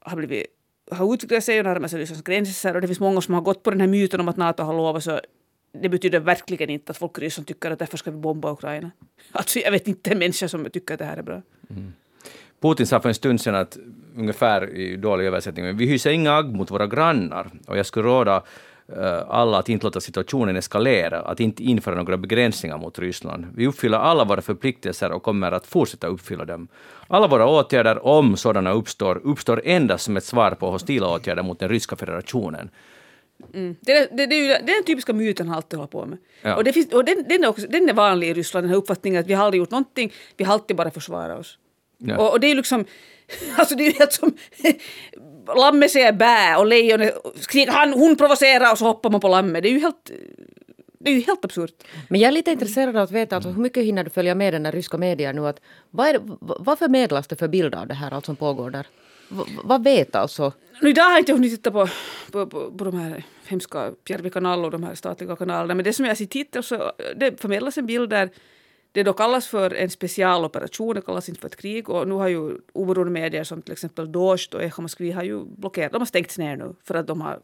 har 0.00 0.16
blivit 0.16 0.46
har 0.90 1.14
utvecklat 1.14 1.44
sig 1.44 1.58
och 1.58 1.64
närmat 1.64 1.90
sig 1.90 2.00
Rysslands 2.00 2.24
gränser 2.24 2.74
och 2.74 2.80
det 2.80 2.86
finns 2.86 3.00
många 3.00 3.20
som 3.20 3.34
har 3.34 3.40
gått 3.40 3.62
på 3.62 3.70
den 3.70 3.80
här 3.80 3.88
myten 3.88 4.20
om 4.20 4.28
att 4.28 4.36
Nato 4.36 4.62
har 4.62 4.74
lovat 4.74 5.04
så 5.04 5.20
det 5.82 5.88
betyder 5.88 6.20
verkligen 6.20 6.70
inte 6.70 6.90
att 6.90 6.96
folk 6.96 7.18
i 7.18 7.20
Ryssland 7.20 7.46
tycker 7.46 7.70
att 7.70 7.78
därför 7.78 7.96
ska 7.96 8.10
vi 8.10 8.16
bomba 8.16 8.52
Ukraina. 8.52 8.90
Alltså 9.32 9.58
jag 9.58 9.70
vet 9.70 9.88
inte 9.88 10.10
en 10.10 10.18
människa 10.18 10.48
som 10.48 10.70
tycker 10.70 10.94
att 10.94 10.98
det 10.98 11.04
här 11.04 11.16
är 11.16 11.22
bra. 11.22 11.42
Mm. 11.70 11.92
Putin 12.60 12.86
sa 12.86 13.00
för 13.00 13.08
en 13.08 13.14
stund 13.14 13.40
sedan 13.40 13.54
att, 13.54 13.78
ungefär 14.16 14.76
i 14.76 14.96
dålig 14.96 15.26
översättning, 15.26 15.76
vi 15.76 15.86
hyser 15.86 16.10
inga 16.10 16.32
agg 16.32 16.54
mot 16.54 16.70
våra 16.70 16.86
grannar 16.86 17.50
och 17.66 17.78
jag 17.78 17.86
skulle 17.86 18.08
råda 18.08 18.42
eh, 18.96 19.22
alla 19.28 19.58
att 19.58 19.68
inte 19.68 19.86
låta 19.86 20.00
situationen 20.00 20.56
eskalera, 20.56 21.20
att 21.20 21.40
inte 21.40 21.64
införa 21.64 21.94
några 21.94 22.16
begränsningar 22.16 22.78
mot 22.78 22.98
Ryssland. 22.98 23.46
Vi 23.54 23.66
uppfyller 23.66 23.98
alla 23.98 24.24
våra 24.24 24.42
förpliktelser 24.42 25.12
och 25.12 25.22
kommer 25.22 25.52
att 25.52 25.66
fortsätta 25.66 26.06
uppfylla 26.06 26.44
dem. 26.44 26.68
Alla 27.08 27.26
våra 27.26 27.46
åtgärder, 27.46 28.06
om 28.06 28.36
sådana 28.36 28.72
uppstår, 28.72 29.20
uppstår 29.24 29.62
endast 29.64 30.04
som 30.04 30.16
ett 30.16 30.24
svar 30.24 30.50
på 30.50 30.70
hostila 30.70 31.08
åtgärder 31.08 31.42
mot 31.42 31.58
den 31.58 31.68
ryska 31.68 31.96
federationen. 31.96 32.70
Mm. 33.54 33.76
Det, 33.80 34.16
det, 34.16 34.26
det, 34.26 34.36
är 34.36 34.42
ju, 34.42 34.46
det 34.46 34.72
är 34.72 34.76
den 34.76 34.84
typiska 34.84 35.12
myten 35.12 35.48
han 35.48 35.56
alltid 35.56 35.78
håller 35.78 35.88
på 35.88 36.06
med. 36.06 36.18
Ja. 36.42 36.56
Och, 36.56 36.64
det 36.64 36.72
finns, 36.72 36.92
och 36.92 37.04
den, 37.04 37.24
den, 37.28 37.44
är 37.44 37.48
också, 37.48 37.66
den 37.68 37.88
är 37.88 37.92
vanlig 37.92 38.28
i 38.28 38.34
Ryssland, 38.34 38.64
den 38.64 38.70
här 38.70 38.76
uppfattningen 38.76 39.20
att 39.20 39.26
vi 39.26 39.34
har 39.34 39.44
aldrig 39.44 39.58
gjort 39.58 39.70
någonting, 39.70 40.12
vi 40.36 40.44
har 40.44 40.52
alltid 40.52 40.76
bara 40.76 40.90
försvarat 40.90 41.40
oss. 41.40 41.58
Ja. 41.98 42.18
Och, 42.18 42.32
och, 42.32 42.40
det 42.40 42.46
är 42.46 42.48
ju 42.48 42.54
liksom, 42.54 42.84
alltså 43.56 43.74
det 43.74 43.82
är 43.82 43.90
ju 43.90 43.98
helt 43.98 44.12
som 44.12 44.36
lammet 45.56 45.90
säger 45.90 46.12
bä 46.12 46.56
och 46.56 46.66
lejonet 46.66 47.14
skriker 47.40 47.72
han, 47.72 47.92
hon 47.92 48.16
provocerar 48.16 48.72
och 48.72 48.78
så 48.78 48.84
hoppar 48.84 49.10
man 49.10 49.20
på 49.20 49.28
lammet. 49.28 49.62
Det 49.62 49.68
är 49.68 49.72
ju 49.72 49.80
helt 49.80 50.10
det 51.06 51.10
är 51.10 51.14
ju 51.14 51.20
helt 51.20 51.44
absurt. 51.44 51.84
Men 52.08 52.20
jag 52.20 52.28
är 52.28 52.32
lite 52.32 52.50
intresserad 52.50 52.96
av 52.96 53.02
att 53.02 53.10
veta 53.10 53.36
alltså, 53.36 53.50
hur 53.50 53.62
mycket 53.62 53.84
hinner 53.84 54.04
du 54.04 54.10
följa 54.10 54.34
med 54.34 54.54
den 54.54 54.62
där 54.62 54.72
ryska 54.72 54.98
medier 54.98 55.32
nu? 55.32 55.46
Att, 55.46 55.60
vad, 55.90 56.06
är 56.06 56.20
vad 56.40 56.78
förmedlas 56.78 57.26
det 57.28 57.36
för 57.36 57.48
bild 57.48 57.74
av 57.74 57.86
det 57.86 57.94
här 57.94 58.10
allt 58.10 58.26
som 58.26 58.36
pågår 58.36 58.70
där? 58.70 58.86
V, 59.28 59.42
vad 59.64 59.84
vet 59.84 60.14
alltså? 60.14 60.52
Nu, 60.82 60.90
idag 60.90 61.02
har 61.02 61.10
jag 61.10 61.20
inte 61.20 61.32
hunnit 61.32 61.52
titta 61.52 61.70
på, 61.70 61.88
på, 62.32 62.46
på, 62.46 62.70
på 62.78 62.84
de 62.84 62.98
här 62.98 63.24
hemska 63.46 63.92
Pierre 64.04 64.30
Kanal 64.30 64.64
och 64.64 64.70
de 64.70 64.82
här 64.82 64.94
statliga 64.94 65.36
kanalerna 65.36 65.74
men 65.74 65.84
det 65.84 65.92
som 65.92 66.04
jag 66.04 66.16
sett 66.16 66.34
hittills 66.34 66.66
så 66.66 66.92
det 67.16 67.40
förmedlas 67.40 67.78
en 67.78 67.86
bild 67.86 68.10
där 68.10 68.30
det 68.96 69.02
då 69.02 69.12
kallas 69.12 69.46
för 69.46 69.74
en 69.74 69.90
specialoperation, 69.90 70.94
det 70.94 71.00
kallas 71.00 71.28
inte 71.28 71.40
för 71.40 71.48
ett 71.48 71.56
krig 71.56 71.88
och 71.88 72.08
nu 72.08 72.14
har 72.14 72.28
ju 72.28 72.58
oberoende 72.72 73.12
medier 73.12 73.44
som 73.44 73.62
till 73.62 73.72
exempel 73.72 74.12
Dost 74.12 74.54
och 74.54 74.62
Echo 74.62 74.82
Moskvi 74.82 75.10
har 75.10 75.22
ju 75.22 75.44
blockerat, 75.44 75.92
de 75.92 75.98
har 75.98 76.06
stängts 76.06 76.38
ner 76.38 76.56
nu 76.56 76.74
för 76.84 76.94
att 76.94 77.06
de 77.06 77.20
har 77.20 77.40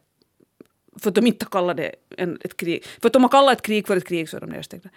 för 0.99 1.09
att 1.09 1.15
de 1.15 1.27
inte 1.27 1.45
kallar 1.45 1.73
det 1.73 1.95
en, 2.17 2.39
ett 2.41 2.57
krig. 2.57 2.85
För 3.01 3.07
att 3.07 3.13
de 3.13 3.21
har 3.23 3.29
kallat 3.29 3.57
ett 3.57 3.61
krig 3.61 3.87
för 3.87 3.97
ett 3.97 4.07
krig 4.07 4.29
så 4.29 4.37
är 4.37 4.41
de 4.41 4.49
nedstängda. 4.49 4.89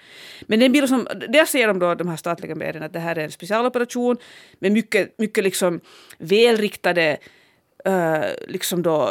Men 0.47 0.61
den 0.61 0.73
bild 0.73 0.89
som, 0.89 1.09
där 1.29 1.45
ser 1.45 1.69
de 1.69 1.79
då, 1.79 1.95
de 1.95 2.09
här 2.09 2.17
statliga 2.17 2.55
medierna, 2.55 2.87
att 2.87 2.93
det 2.93 2.99
här 2.99 3.19
är 3.19 3.25
en 3.25 3.31
specialoperation 3.31 4.17
med 4.59 4.73
mycket, 4.73 5.19
mycket 5.19 5.45
liksom 5.45 5.81
välriktade 6.19 7.19
uh, 7.89 8.25
liksom 8.49 8.83
då 8.83 9.11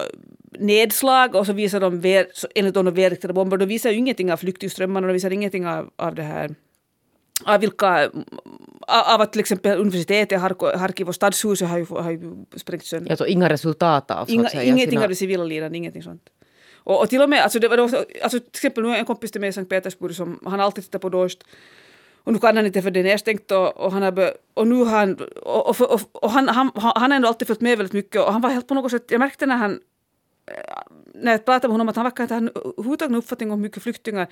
nedslag 0.60 1.36
och 1.36 1.46
så 1.46 1.54
visar 1.54 1.80
de 1.80 2.00
väl, 2.00 2.26
enligt 2.56 2.74
dem 2.74 2.94
välriktade 2.94 3.34
bomber. 3.34 3.58
De 3.58 3.66
visar 3.66 3.92
ju 3.92 3.98
ingenting 3.98 4.32
av 4.32 4.38
flyktingströmmarna, 4.38 5.08
de 5.08 5.14
visar 5.14 5.32
ingenting 5.32 5.68
av, 5.68 5.92
av 5.96 6.16
det 6.16 6.24
här 6.24 6.56
av 7.44 7.60
vilka 7.60 8.10
av 8.88 9.22
att 9.22 9.32
till 9.32 9.40
exempel 9.40 9.80
universitetet 9.80 10.42
Harkiv 10.42 11.08
och 11.08 11.16
stadshuset 11.16 11.70
har 11.70 11.78
ju, 11.78 11.86
har 11.86 12.12
ju 12.12 12.46
sprängts 12.56 12.90
sönder. 12.90 13.12
Alltså 13.12 13.28
inga 13.28 13.50
resultat 13.50 14.12
av 14.12 14.30
Inga, 14.30 14.50
Ingenting 14.50 14.90
sina... 14.90 15.04
av 15.04 15.10
det 15.10 15.16
civila 15.16 15.44
lidandet, 15.44 15.78
ingenting 15.78 16.04
sånt. 16.04 16.22
Och, 16.76 17.02
och 17.02 17.10
till 17.10 17.22
och 17.22 17.30
med, 17.30 17.44
alltså, 17.44 17.60
det 17.60 17.68
var 17.68 17.78
då, 17.78 17.84
alltså 18.24 18.40
till 18.40 18.50
exempel 18.54 18.84
nu 18.84 18.96
en 18.96 19.06
kompis 19.06 19.32
till 19.32 19.42
mig 19.42 19.50
i 19.50 19.54
Sankt 19.54 19.70
Petersburg 19.70 20.16
som 20.16 20.40
han 20.46 20.60
alltid 20.60 20.84
tittar 20.84 21.00
på 21.00 21.10
Dost 21.10 21.44
och 22.24 22.34
nu 22.34 22.40
kan 22.40 22.56
han 22.56 22.66
inte 22.66 22.82
för 22.82 22.92
det 22.92 23.00
är 23.00 23.04
nedstängt 23.04 23.52
och, 23.52 23.78
och, 23.78 23.92
han 23.92 24.02
har 24.02 24.34
och 24.54 24.68
nu 24.68 24.76
har 24.76 24.98
han, 25.00 25.16
och, 25.42 25.70
och, 25.70 25.82
och, 25.82 26.24
och 26.24 26.32
han, 26.32 26.50
han, 26.50 26.72
han 26.76 27.12
har 27.12 27.16
ändå 27.16 27.28
alltid 27.28 27.48
följt 27.48 27.62
med 27.62 27.78
väldigt 27.78 27.94
mycket 27.94 28.22
och 28.22 28.34
han 28.34 28.42
var 28.42 28.50
helt 28.50 28.68
på 28.68 28.74
något 28.74 28.92
sätt, 28.92 29.06
jag 29.10 29.20
märkte 29.20 29.46
när 29.46 29.56
han 29.56 29.80
när 31.14 31.32
jag 31.32 31.46
pratade 31.46 31.68
med 31.68 31.74
honom 31.74 31.90
att 31.90 31.96
han 31.96 32.06
verkar 32.06 32.24
inte 32.24 32.34
ha 32.34 32.42
överhuvudtaget 32.42 33.12
någon 33.12 33.20
uppfattning 33.20 33.52
om 33.52 33.60
hur 33.60 33.64
mycket 33.64 33.84
flyktingar 33.84 34.28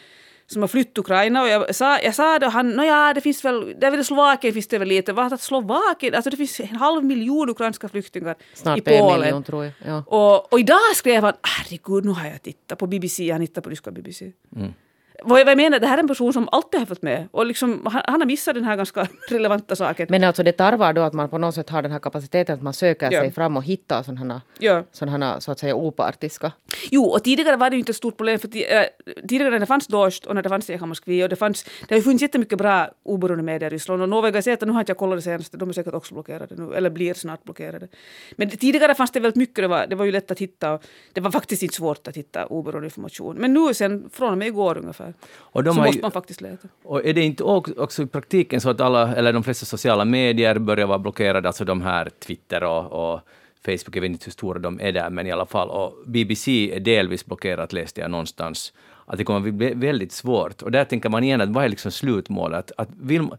som 0.48 0.62
har 0.62 0.68
flytt 0.68 0.98
Ukraina 0.98 1.42
och 1.42 1.48
jag 1.48 1.76
sa, 1.76 2.00
jag 2.00 2.16
sa 2.16 2.40
det 2.40 2.46
och 2.46 2.52
han, 2.52 2.70
nåja 2.70 3.14
det 3.14 3.22
finns 3.22 3.46
väl, 3.46 3.76
det 3.80 3.88
är 3.88 3.92
väl 3.92 4.06
Slovakien 4.06 4.54
finns 4.54 4.68
det 4.68 4.78
väl 4.78 4.88
lite, 4.88 5.14
vad 5.14 5.34
att 5.34 5.42
Slovakien, 5.42 6.16
alltså 6.16 6.30
det 6.30 6.38
finns 6.38 6.60
en 6.60 6.76
halv 6.76 7.06
miljon 7.06 7.50
ukrainska 7.50 7.90
flyktingar 7.90 8.36
Snart 8.54 8.78
i 8.78 8.82
Polen. 8.82 9.22
Miljon, 9.22 9.44
tror 9.44 9.64
jag. 9.64 9.74
Ja. 9.86 10.04
Och, 10.08 10.54
och 10.54 10.60
idag 10.60 10.96
skrev 10.96 11.24
han, 11.24 11.34
herregud 11.42 12.06
nu 12.06 12.12
har 12.12 12.28
jag 12.28 12.42
tittat 12.42 12.80
på 12.80 12.88
BBC, 12.88 13.32
han 13.32 13.42
hittar 13.42 13.62
på 13.62 13.70
ryska 13.70 13.92
BBC. 13.92 14.32
Mm 14.56 14.74
vad 15.24 15.40
jag 15.40 15.58
menar, 15.58 15.80
det 15.80 15.88
här 15.88 15.98
är 15.98 16.02
en 16.02 16.08
person 16.08 16.34
som 16.34 16.50
alltid 16.52 16.80
har 16.80 16.86
följt 16.86 17.02
med 17.02 17.28
och 17.32 17.46
liksom, 17.46 17.82
han, 17.86 18.02
han 18.06 18.22
har 18.22 18.26
missat 18.26 18.56
den 18.56 18.64
här 18.64 18.76
ganska 18.76 19.08
relevanta 19.30 19.76
saken. 19.76 20.08
Men 20.10 20.24
alltså 20.24 20.44
det 20.44 20.52
tarvar 20.52 20.94
då 20.94 21.02
att 21.02 21.14
man 21.14 21.30
på 21.30 21.38
något 21.38 21.56
sätt 21.56 21.70
har 21.70 21.82
den 21.82 21.92
här 21.92 22.00
kapaciteten 22.00 22.56
att 22.56 22.62
man 22.62 22.74
söker 22.74 23.12
ja. 23.12 23.22
sig 23.22 23.32
fram 23.32 23.58
och 23.58 23.64
hittar 23.64 24.04
sådana, 24.04 24.42
ja. 24.60 24.84
sådana 24.92 25.42
så 25.42 25.52
att 25.52 25.60
säga 25.60 25.76
opartiska. 25.76 26.52
Jo, 26.92 27.04
och 27.04 27.24
tidigare 27.24 27.56
var 27.56 27.70
det 27.70 27.76
ju 27.76 27.80
inte 27.80 27.92
ett 27.92 27.96
stort 27.96 28.18
problem 28.18 28.40
för 28.40 28.48
äh, 28.48 28.84
tidigare 29.28 29.50
när 29.50 29.60
det 29.60 29.66
fanns 29.66 29.88
Dost 29.88 30.26
och 30.26 30.36
när 30.36 30.42
det 30.42 30.50
fanns 30.50 30.70
Echa 30.70 30.86
Moskvi 30.86 31.24
och 31.24 31.30
det 31.30 31.36
fanns, 31.36 31.64
det 31.64 31.96
har 31.96 31.98
ju 31.98 32.04
funnits 32.04 32.22
jättemycket 32.22 32.58
bra 32.58 32.90
oberoende 33.04 33.44
medier 33.44 33.72
i 33.72 33.74
Ryssland 33.74 34.02
och 34.02 34.10
Novaja 34.10 34.32
Gazeta, 34.32 34.66
nu 34.66 34.72
har 34.72 34.80
inte 34.80 34.90
jag 34.90 34.98
kollat 34.98 35.18
det 35.18 35.22
senaste, 35.22 35.58
de 35.58 35.70
är 35.70 35.74
säkert 35.74 35.94
också 35.94 36.14
blockerade 36.14 36.56
nu, 36.56 36.74
eller 36.74 36.90
blir 36.90 37.14
snart 37.14 37.44
blockerade. 37.44 37.88
Men 38.36 38.50
tidigare 38.50 38.96
fanns 38.96 39.12
det 39.12 39.20
väldigt 39.20 39.36
mycket, 39.36 39.56
det 39.56 39.68
var, 39.68 39.88
det 39.88 39.96
var 39.96 40.06
ju 40.06 40.12
lätt 40.12 40.32
att 40.32 40.40
hitta, 40.40 40.80
det 41.14 41.22
var 41.22 41.32
faktiskt 41.32 41.64
inte 41.64 41.76
svårt 41.76 42.08
att 42.08 42.18
hitta 42.18 42.46
oberoende 42.46 42.88
information. 42.88 43.36
Men 43.36 43.54
nu 43.54 43.74
sen, 43.74 44.10
från 44.10 44.32
och 44.32 44.38
med 44.38 44.48
igår 44.48 44.78
ungefär, 44.78 45.13
och 45.36 45.64
de 45.64 45.76
så 45.76 45.82
måste 45.82 46.02
man 46.02 46.12
faktiskt 46.12 46.42
leta. 46.42 46.68
Och 46.84 47.06
är 47.06 47.14
det 47.14 47.22
inte 47.22 47.44
också 47.44 48.04
i 48.04 48.06
praktiken 48.06 48.62
så 48.62 48.70
att 48.70 48.82
alla, 48.82 49.16
eller 49.16 49.34
de 49.34 49.44
flesta 49.44 49.66
sociala 49.66 50.06
medier 50.06 50.60
börjar 50.60 50.88
vara 50.88 51.00
blockerade, 51.00 51.48
alltså 51.50 51.66
de 51.66 51.82
här 51.82 52.10
Twitter 52.20 52.64
och, 52.64 53.14
och 53.14 53.20
Facebook, 53.66 53.96
jag 53.96 54.02
vet 54.02 54.12
inte 54.12 54.26
hur 54.26 54.32
stora 54.32 54.60
de 54.60 54.80
är 54.80 54.92
där, 54.92 55.10
men 55.10 55.28
i 55.28 55.32
alla 55.32 55.46
fall. 55.46 55.70
Och 55.70 55.94
BBC 56.06 56.76
är 56.76 56.80
delvis 56.80 57.26
blockerat, 57.26 57.74
läste 57.74 58.02
jag 58.02 58.12
någonstans. 58.12 58.74
Att 59.06 59.18
det 59.18 59.24
kommer 59.24 59.48
att 59.48 59.54
bli 59.54 59.74
väldigt 59.74 60.12
svårt. 60.12 60.62
Och 60.62 60.72
där 60.72 60.86
tänker 60.86 61.10
man 61.10 61.24
igen 61.24 61.42
att 61.42 61.50
vad 61.50 61.64
är 61.64 61.70
liksom 61.70 61.92
slutmålet? 61.92 62.72
Att 62.78 62.90
vill, 63.02 63.30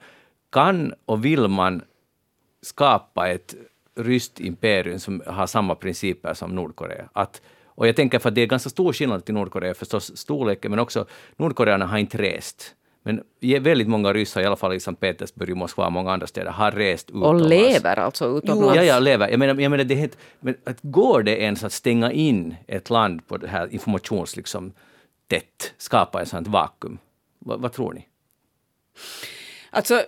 kan 0.51 0.95
och 1.05 1.25
vill 1.25 1.49
man 1.49 1.83
skapa 2.63 3.29
ett 3.29 3.55
ryskt 3.97 4.41
imperium 4.41 4.99
som 4.99 5.23
har 5.27 5.47
samma 5.47 5.75
principer 5.75 6.35
som 6.35 6.55
Nordkorea? 6.55 7.09
Att 7.13 7.43
och 7.75 7.89
jag 7.89 7.97
tänker 7.97 8.19
för 8.19 8.29
att 8.29 8.35
det 8.35 8.43
är 8.43 8.47
ganska 8.47 8.71
stor 8.71 8.93
skillnad 8.93 9.25
till 9.25 9.35
Nordkorea, 9.35 9.75
förstås 9.75 10.17
storleken, 10.17 10.71
men 10.71 10.81
också 10.81 11.07
Nordkoreanerna 11.37 11.91
har 11.91 11.99
inte 11.99 12.19
rest. 12.19 12.75
Men 13.03 13.23
väldigt 13.41 13.89
många 13.89 14.13
ryssar, 14.13 14.41
i 14.41 14.45
alla 14.45 14.57
fall 14.57 14.75
i 14.75 14.81
Sankt 14.81 15.01
Petersburg, 15.01 15.57
Moskva 15.57 15.87
och 15.87 15.93
många 15.93 16.13
andra 16.13 16.27
städer, 16.27 16.51
har 16.51 16.71
rest 16.71 17.11
utomlands. 17.11 17.43
Och 17.43 17.49
lever 17.49 17.99
alltså 17.99 18.39
utomlands? 18.39 18.77
Ja, 18.77 18.83
ja, 18.83 18.99
lever. 18.99 19.29
Jag 19.29 19.39
menar, 19.39 19.61
jag 19.61 19.71
menar 19.71 19.85
det 19.85 19.95
helt, 19.95 20.19
men 20.41 20.55
att 20.65 20.79
går 20.83 21.23
det 21.23 21.43
ens 21.43 21.65
att 21.65 21.73
stänga 21.73 22.13
in 22.13 22.55
ett 22.67 22.91
land 22.91 23.29
på 23.29 23.37
det 23.37 23.49
här 23.49 23.69
informations... 23.73 24.37
Liksom, 24.37 24.73
tätt, 25.27 25.75
skapa 25.79 26.23
ett 26.23 26.29
sånt 26.29 26.49
vakuum? 26.49 26.99
vad, 27.45 27.61
vad 27.61 27.73
tror 27.73 27.93
ni? 27.93 28.09
Alltså, 29.71 30.03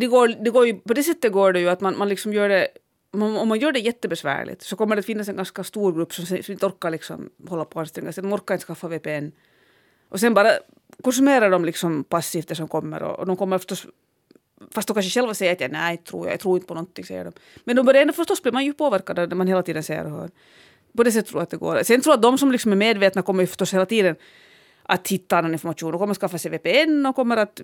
det 0.00 0.06
går, 0.06 0.28
det 0.28 0.50
går 0.50 0.66
ju, 0.66 0.74
på 0.74 0.94
det 0.94 1.02
sättet 1.02 1.32
går 1.32 1.52
det 1.52 1.60
ju 1.60 1.68
att 1.68 1.80
man, 1.80 1.98
man 1.98 2.08
liksom 2.08 2.32
gör 2.32 2.48
det 2.48 2.68
om 3.22 3.48
man 3.48 3.58
gör 3.58 3.72
det 3.72 3.80
jättebesvärligt 3.80 4.62
så 4.62 4.76
kommer 4.76 4.96
det 4.96 5.00
att 5.00 5.06
finnas 5.06 5.28
en 5.28 5.36
ganska 5.36 5.64
stor 5.64 5.92
grupp 5.92 6.14
som, 6.14 6.26
som 6.26 6.52
inte 6.52 6.66
orkar 6.66 6.90
liksom 6.90 7.30
hålla 7.48 7.64
på 7.64 7.74
och 7.74 7.80
anstränga 7.80 8.12
sig. 8.12 8.22
De 8.22 8.32
orkar 8.32 8.54
inte 8.54 8.66
skaffa 8.66 8.88
VPN. 8.88 9.32
Och 10.08 10.20
sen 10.20 10.34
bara 10.34 10.50
konsumerar 11.02 11.50
de 11.50 11.64
liksom 11.64 12.04
passivt 12.04 12.48
det 12.48 12.54
som 12.54 12.68
kommer 12.68 13.02
och, 13.02 13.18
och 13.18 13.26
de 13.26 13.36
kommer 13.36 13.58
förstås 13.58 13.86
Fast 14.70 14.88
de 14.88 14.94
kanske 14.94 15.20
själva 15.20 15.34
säger 15.34 15.52
att 15.52 15.60
jag, 15.60 15.72
nej, 15.72 15.96
tror 15.96 16.26
jag, 16.26 16.32
jag 16.32 16.40
tror 16.40 16.56
inte 16.56 16.66
på 16.66 16.74
någonting, 16.74 17.04
säger 17.04 17.24
de. 17.24 17.32
Men 17.64 17.76
de 17.76 17.86
börjar 17.86 18.02
ändå 18.02 18.14
förstås 18.14 18.42
blir 18.42 18.52
man 18.52 18.64
ju 18.64 18.72
påverkad 18.72 19.16
när 19.16 19.36
man 19.36 19.46
hela 19.46 19.62
tiden 19.62 19.82
ser 19.82 20.04
och 20.04 20.10
hör. 20.10 20.30
På 20.96 21.02
det 21.02 21.12
sättet 21.12 21.28
tror 21.28 21.40
jag 21.40 21.42
att 21.42 21.50
det 21.50 21.56
går. 21.56 21.82
Sen 21.82 22.00
tror 22.00 22.12
jag 22.12 22.18
att 22.18 22.22
de 22.22 22.38
som 22.38 22.52
liksom 22.52 22.72
är 22.72 22.76
medvetna 22.76 23.22
kommer 23.22 23.42
ju 23.42 23.46
förstås 23.46 23.74
hela 23.74 23.86
tiden 23.86 24.16
att 24.82 25.08
hitta 25.08 25.38
annan 25.38 25.52
information. 25.52 25.90
De 25.90 25.98
kommer 25.98 26.14
skaffa 26.14 26.38
sig 26.38 26.50
VPN 26.50 27.06
och 27.06 27.16
kommer 27.16 27.36
att 27.36 27.60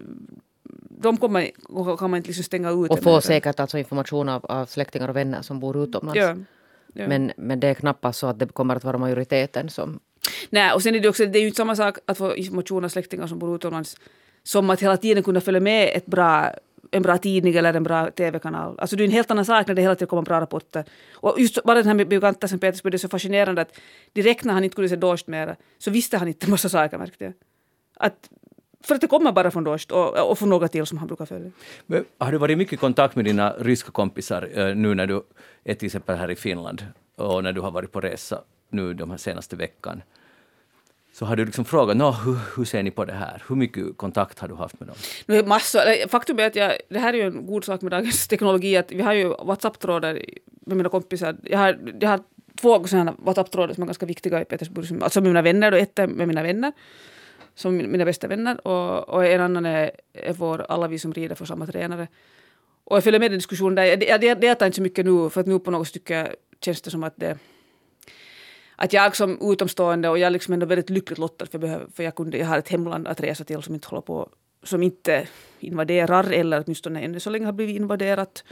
de 1.02 1.16
kommer, 1.16 1.50
kan 1.96 2.10
man 2.10 2.16
inte 2.16 2.28
liksom 2.28 2.44
stänga 2.44 2.70
ut. 2.70 2.90
Och 2.90 3.02
få 3.02 3.20
säkert 3.20 3.60
alltså 3.60 3.78
information 3.78 4.28
av, 4.28 4.46
av 4.46 4.66
släktingar 4.66 5.08
och 5.08 5.16
vänner 5.16 5.42
som 5.42 5.60
bor 5.60 5.84
utomlands. 5.84 6.18
Ja, 6.18 6.36
ja. 6.92 7.08
Men, 7.08 7.32
men 7.36 7.60
det 7.60 7.68
är 7.68 7.74
knappast 7.74 8.18
så 8.18 8.26
att 8.26 8.38
det 8.38 8.46
kommer 8.46 8.76
att 8.76 8.84
vara 8.84 8.98
majoriteten 8.98 9.68
som... 9.68 10.00
Nej, 10.50 10.72
och 10.72 10.82
sen 10.82 10.94
är 10.94 11.00
det 11.00 11.08
också, 11.08 11.26
det 11.26 11.38
är 11.38 11.40
ju 11.40 11.46
inte 11.46 11.56
samma 11.56 11.76
sak 11.76 11.98
att 12.06 12.18
få 12.18 12.36
information 12.36 12.84
av 12.84 12.88
släktingar 12.88 13.26
som 13.26 13.38
bor 13.38 13.56
utomlands 13.56 13.96
som 14.42 14.70
att 14.70 14.82
hela 14.82 14.96
tiden 14.96 15.22
kunna 15.22 15.40
följa 15.40 15.60
med 15.60 15.90
ett 15.94 16.06
bra 16.06 16.52
en 16.90 17.02
bra 17.02 17.18
tidning 17.18 17.54
eller 17.54 17.74
en 17.74 17.82
bra 17.82 18.10
TV-kanal. 18.10 18.78
Alltså 18.78 18.96
det 18.96 19.02
är 19.02 19.04
en 19.04 19.12
helt 19.12 19.30
annan 19.30 19.44
sak 19.44 19.66
när 19.66 19.74
det 19.74 19.82
hela 19.82 19.94
tiden 19.94 20.08
kommer 20.08 20.22
bra 20.22 20.40
rapporter. 20.40 20.84
Och 21.12 21.40
just 21.40 21.62
bara 21.64 21.78
den 21.78 21.86
här 21.86 21.94
med 21.94 22.08
Biogantas 22.08 22.50
Sankt 22.50 22.60
Petersburg, 22.60 22.92
det 22.92 22.96
är 22.96 22.98
så 22.98 23.08
fascinerande 23.08 23.62
att 23.62 23.80
direkt 24.12 24.44
när 24.44 24.54
han 24.54 24.64
inte 24.64 24.74
kunde 24.74 24.88
se 24.88 24.96
Dost 24.96 25.26
mera 25.26 25.56
så 25.78 25.90
visste 25.90 26.18
han 26.18 26.28
inte 26.28 26.46
en 26.46 26.50
massa 26.56 26.68
saker 26.68 26.98
märkte 26.98 27.24
jag. 27.24 27.32
Att 27.96 28.30
för 28.85 28.95
att 28.95 29.01
det 29.01 29.07
kommer 29.07 29.33
bara 29.33 29.51
från 29.51 29.64
Dost 29.64 29.93
och, 29.93 30.31
och 30.31 30.38
från 30.38 30.49
några 30.49 30.69
till 30.69 30.87
som 30.87 30.99
han 30.99 31.07
brukar 31.07 31.27
följa. 31.27 31.51
Men 31.87 32.05
har 32.19 32.33
du 32.33 32.38
varit 32.38 32.59
mycket 32.59 32.73
i 32.73 32.77
kontakt 32.77 33.16
med 33.16 33.25
dina 33.25 33.53
ryska 33.59 33.90
kompisar 33.90 34.49
eh, 34.55 34.75
nu 34.75 34.95
när 34.95 35.07
du 35.07 35.23
är 35.64 35.75
till 35.75 35.87
exempel 35.87 36.16
här 36.16 36.31
i 36.31 36.37
Finland 36.37 36.87
och 37.16 37.43
när 37.43 37.53
du 37.53 37.61
har 37.61 37.71
varit 37.71 37.93
på 37.93 38.01
resa 38.01 38.40
nu 38.71 38.95
de 38.95 39.11
här 39.11 39.19
senaste 39.19 39.57
veckan? 39.57 40.03
Så 41.12 41.25
har 41.25 41.37
du 41.37 41.45
liksom 41.45 41.64
frågat 41.64 41.97
no, 41.97 42.11
hur, 42.11 42.38
hur 42.57 42.64
ser 42.64 42.83
ni 42.83 42.90
på 42.90 43.05
det 43.05 43.12
här? 43.12 43.43
Hur 43.49 43.57
mycket 43.57 43.97
kontakt 43.97 44.38
har 44.38 44.49
du 44.49 44.55
haft 44.55 44.81
med 44.81 44.88
dem? 44.88 44.97
Nu, 45.27 45.43
massor. 45.43 46.09
Faktum 46.09 46.38
är 46.38 46.47
att 46.47 46.57
jag, 46.57 46.73
det 46.88 46.99
här 46.99 47.12
är 47.12 47.19
ju 47.19 47.27
en 47.27 47.47
god 47.47 47.64
sak 47.64 47.83
med 47.83 47.93
dagens 47.93 48.29
teknologi, 48.29 48.77
att 48.77 48.93
vi 48.93 49.03
har 49.03 49.12
ju 49.12 49.29
WhatsApp-trådar 49.29 50.12
med 50.66 50.77
mina 50.77 50.88
kompisar. 50.88 51.37
Jag 51.43 51.59
har, 51.59 51.79
jag 52.01 52.09
har 52.09 52.21
två 52.61 52.87
sådana 52.87 53.14
WhatsApp-trådar 53.19 53.75
som 53.75 53.83
är 53.83 53.87
ganska 53.87 54.07
viktiga 54.07 54.40
i 54.40 54.45
Petersburg, 54.45 55.03
alltså 55.03 55.21
med 55.21 55.29
mina 55.29 55.43
vänner, 55.43 55.71
då 55.71 55.77
ett 55.77 55.97
med 55.97 56.29
mina 56.29 56.43
vänner 56.43 56.73
som 57.61 57.77
mina 57.77 58.05
bästa 58.05 58.29
vänner 58.29 58.66
och, 58.66 59.09
och 59.09 59.27
en 59.27 59.40
annan 59.40 59.66
är, 59.66 59.90
är 60.12 60.33
vår, 60.33 60.66
alla 60.68 60.88
vi 60.88 60.99
som 60.99 61.12
rider 61.12 61.35
för 61.35 61.44
samma 61.44 61.66
tränare. 61.66 62.09
Och 62.85 62.96
jag 62.96 63.05
följer 63.05 63.20
med 63.20 63.33
i 63.33 63.35
diskussionen 63.35 63.75
där. 63.75 63.85
Jag, 63.85 64.25
jag 64.25 64.40
deltar 64.40 64.66
inte 64.66 64.77
så 64.77 64.83
mycket 64.83 65.05
nu 65.05 65.31
för 65.31 65.40
att 65.40 65.46
nu 65.46 65.59
på 65.59 65.70
något 65.70 65.88
stycke 65.88 66.35
känns 66.64 66.83
det 66.83 66.90
som 66.90 67.05
att 67.05 67.14
det 67.16 67.38
att 68.77 68.92
jag 68.92 69.16
som 69.16 69.53
utomstående 69.53 70.09
och 70.09 70.18
jag 70.18 70.27
är 70.27 70.31
liksom 70.31 70.55
ändå 70.55 70.66
väldigt 70.66 70.90
lyckligt 70.90 71.18
lottad 71.18 71.46
för, 71.46 71.59
behöver, 71.59 71.87
för 71.94 72.03
jag, 72.03 72.14
kunde, 72.14 72.38
jag 72.38 72.46
har 72.46 72.59
ett 72.59 72.68
hemland 72.68 73.09
att 73.09 73.20
resa 73.20 73.44
till 73.44 73.62
som 73.62 73.75
inte 73.75 73.88
håller 73.88 74.03
på 74.03 74.29
som 74.62 74.83
inte 74.83 75.29
invaderar 75.59 76.31
eller 76.31 76.62
åtminstone 76.64 77.01
ännu 77.01 77.20
så 77.20 77.31
länge 77.31 77.44
har 77.46 77.53
blivit 77.53 77.77
invaderat. 77.77 78.44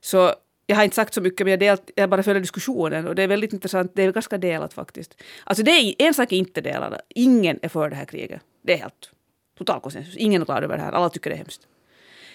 Så 0.00 0.34
jag 0.70 0.76
har 0.76 0.84
inte 0.84 0.96
sagt 0.96 1.14
så 1.14 1.20
mycket 1.20 1.46
men 1.46 1.50
jag, 1.50 1.60
delt, 1.60 1.90
jag 1.94 2.10
bara 2.10 2.22
följer 2.22 2.40
diskussionen 2.40 3.06
och 3.06 3.14
det 3.14 3.22
är 3.22 3.28
väldigt 3.28 3.52
intressant. 3.52 3.92
Det 3.94 4.02
är 4.02 4.12
ganska 4.12 4.38
delat 4.38 4.72
faktiskt. 4.72 5.22
Alltså 5.44 5.62
det 5.62 5.70
är, 5.70 5.94
en 5.98 6.14
sak 6.14 6.32
är 6.32 6.36
inte 6.36 6.60
delad. 6.60 7.00
Ingen 7.08 7.58
är 7.62 7.68
för 7.68 7.90
det 7.90 7.96
här 7.96 8.04
kriget. 8.04 8.40
Det 8.62 8.72
är 8.72 8.76
helt 8.76 9.10
total 9.58 9.80
konsensus. 9.80 10.16
Ingen 10.16 10.42
är 10.42 10.46
glad 10.46 10.64
över 10.64 10.76
det 10.76 10.82
här. 10.82 10.92
Alla 10.92 11.10
tycker 11.10 11.30
det 11.30 11.36
är 11.36 11.38
hemskt. 11.38 11.66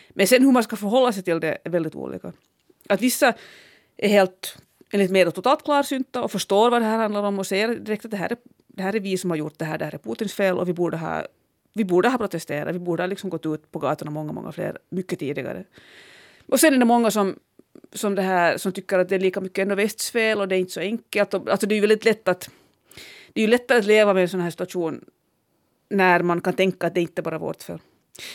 Men 0.10 0.28
sen 0.28 0.44
hur 0.44 0.52
man 0.52 0.64
ska 0.64 0.76
förhålla 0.76 1.14
sig 1.14 1.24
till 1.24 1.40
det 1.40 1.58
är 1.64 1.70
väldigt 1.70 1.96
olika. 1.96 2.34
Att 2.90 3.02
vissa 3.02 3.34
är 3.98 4.10
helt, 4.10 4.58
enligt 4.92 5.12
mig, 5.12 5.32
totalt 5.32 5.64
klarsynta 5.64 6.24
och 6.24 6.32
förstår 6.32 6.70
vad 6.70 6.82
det 6.82 6.86
här 6.86 6.98
handlar 6.98 7.24
om 7.24 7.40
och 7.40 7.48
säger 7.48 7.76
direkt 7.76 8.06
att 8.06 8.12
det 8.12 8.18
här 8.18 8.32
är, 8.32 8.38
det 8.68 8.84
här 8.84 8.96
är 8.96 9.00
vi 9.00 9.18
som 9.18 9.30
har 9.30 9.38
gjort 9.38 9.60
det 9.60 9.66
här, 9.66 9.78
det 9.78 9.86
här 9.86 9.94
är 9.94 9.98
Putins 9.98 10.34
fel 10.34 10.58
och 10.58 10.68
vi 10.68 10.74
borde 10.74 10.98
ha, 10.98 11.26
vi 11.74 11.86
borde 11.86 12.10
ha 12.10 12.18
protesterat, 12.18 12.76
vi 12.76 12.80
borde 12.80 13.04
ha 13.04 13.08
liksom 13.08 13.30
gått 13.30 13.46
ut 13.46 13.72
på 13.72 13.80
gatorna 13.80 14.12
många, 14.12 14.34
många 14.34 14.52
fler, 14.52 14.78
mycket 14.90 15.20
tidigare. 15.20 15.64
Och 16.48 16.60
sen 16.60 16.74
är 16.74 16.78
det 16.78 16.86
många 16.86 17.12
som 17.12 17.40
som, 17.96 18.16
det 18.16 18.22
här, 18.22 18.58
som 18.58 18.72
tycker 18.72 19.00
att 19.00 19.10
det 19.10 19.16
är 19.16 19.20
lika 19.20 19.42
mycket 19.42 19.62
ändå 19.62 19.76
västs 19.76 20.12
fel 20.12 20.42
och 20.42 20.48
det 20.48 20.56
är 20.56 20.60
inte 20.60 20.74
så 20.74 20.80
enkelt. 20.80 21.34
Alltså 21.34 21.68
det 21.68 21.74
är 21.74 21.78
ju 21.78 21.82
väldigt 21.82 22.06
lätt 22.06 22.28
att 22.28 22.50
det 23.34 23.42
är 23.42 23.46
ju 23.46 23.48
lättare 23.48 23.80
att 23.80 23.86
leva 23.86 24.14
med 24.14 24.24
en 24.24 24.30
sån 24.30 24.40
här 24.40 24.50
situation 24.50 25.06
när 25.90 26.22
man 26.22 26.42
kan 26.42 26.54
tänka 26.54 26.88
att 26.88 26.96
det 26.96 27.02
inte 27.02 27.22
bara 27.22 27.36
är 27.36 27.40
vårt 27.40 27.64
fel. 27.64 27.80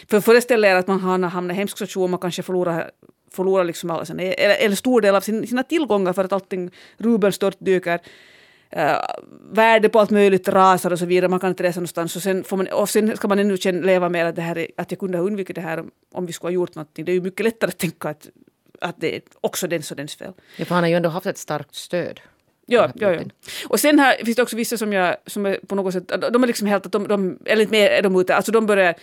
För 0.09 0.21
föreställ 0.21 0.65
er 0.65 0.75
att 0.75 0.87
man 0.87 1.01
hamnar 1.01 1.29
hamnat 1.29 1.51
i 1.51 1.55
en 1.55 1.59
hemsk 1.59 1.79
situation, 1.79 2.11
man 2.11 2.21
kanske 2.21 2.43
förlorar, 2.43 2.91
förlorar 3.31 3.65
liksom 3.65 3.91
alla 3.91 4.05
sina, 4.05 4.23
eller, 4.23 4.55
eller 4.55 4.77
stor 4.77 5.01
del 5.01 5.15
av 5.15 5.21
sin, 5.21 5.47
sina 5.47 5.63
tillgångar 5.63 6.13
för 6.13 6.25
att 6.25 6.33
allting, 6.33 6.71
rubeln 6.97 7.33
störtdyker. 7.33 8.01
Uh, 8.77 8.83
eh, 8.83 8.99
värde 9.53 9.89
på 9.89 10.01
allt 10.01 10.11
möjligt 10.11 10.49
rasar 10.49 10.91
och 10.91 10.99
så 10.99 11.07
vidare. 11.07 11.29
Man 11.29 11.41
kan 11.41 11.51
inte 11.51 11.63
resa 11.63 11.81
någonstans. 11.81 12.17
Och 12.17 12.23
sen, 12.23 12.45
får 12.45 12.57
man, 12.57 12.67
och 12.67 12.89
sen 12.89 13.17
ska 13.17 13.29
man 13.29 13.39
ännu 13.39 13.57
känna, 13.57 13.87
leva 13.87 14.09
med 14.09 14.27
att, 14.29 14.37
det 14.37 14.43
här 14.43 14.59
är, 14.59 14.67
att 14.77 14.91
jag 14.91 15.01
kunde 15.01 15.19
ha 15.19 15.25
undvikit 15.25 15.55
det 15.55 15.61
här 15.61 15.85
om 16.13 16.27
vi 16.27 16.33
skulle 16.33 16.49
ha 16.49 16.55
gjort 16.55 16.75
någonting. 16.75 17.05
Det 17.05 17.13
är 17.13 17.15
ju 17.15 17.21
mycket 17.21 17.45
lättare 17.45 17.69
att 17.69 17.79
tänka 17.79 18.09
att, 18.09 18.29
att 18.81 18.97
det 18.99 19.17
är 19.17 19.23
också 19.41 19.67
dens 19.67 19.91
och 19.91 19.97
dens 19.97 20.15
fel. 20.15 20.33
Ja, 20.57 20.65
för 20.65 20.75
han 20.75 20.85
har 20.85 20.89
ju 20.89 20.97
ändå 20.97 21.09
haft 21.09 21.27
ett 21.27 21.39
starkt 21.39 21.75
stöd. 21.75 22.21
Ja, 22.67 22.91
ja, 22.95 23.13
ja. 23.13 23.23
Och 23.69 23.81
sen 23.81 23.99
här 23.99 24.25
finns 24.25 24.37
det 24.37 24.43
också 24.43 24.57
vissa 24.57 24.77
som, 24.77 24.93
jag, 24.93 25.17
som 25.27 25.47
är 25.47 25.59
på 25.67 25.75
något 25.75 25.93
sätt, 25.93 26.09
de 26.33 26.43
är 26.43 26.47
liksom 26.47 26.67
helt 26.67 26.87
att 26.87 26.93
de, 26.93 27.09
de 27.09 27.39
eller 27.45 27.63
inte 27.63 27.73
mer 27.73 27.91
är 27.91 28.03
de 28.03 28.21
ute, 28.21 28.37
alltså 28.37 28.53
de 28.53 28.67
börjar, 28.67 28.95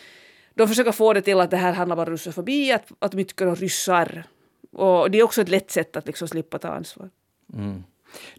de 0.53 0.67
försöker 0.67 0.91
få 0.91 1.13
det 1.13 1.21
till 1.21 1.39
att 1.39 1.51
det 1.51 1.57
här 1.57 1.73
handlar 1.73 1.95
bara 1.95 2.07
om 2.07 2.11
russofobi, 2.11 2.71
att, 2.71 2.91
att 2.99 3.11
de 3.11 3.19
inte 3.19 3.29
tycker 3.29 3.47
om 3.47 3.55
ryssar. 3.55 4.23
Och 4.71 5.11
det 5.11 5.19
är 5.19 5.23
också 5.23 5.41
ett 5.41 5.49
lätt 5.49 5.71
sätt 5.71 5.95
att 5.95 6.07
liksom 6.07 6.27
slippa 6.27 6.59
ta 6.59 6.67
ansvar. 6.67 7.09
Mm. 7.53 7.83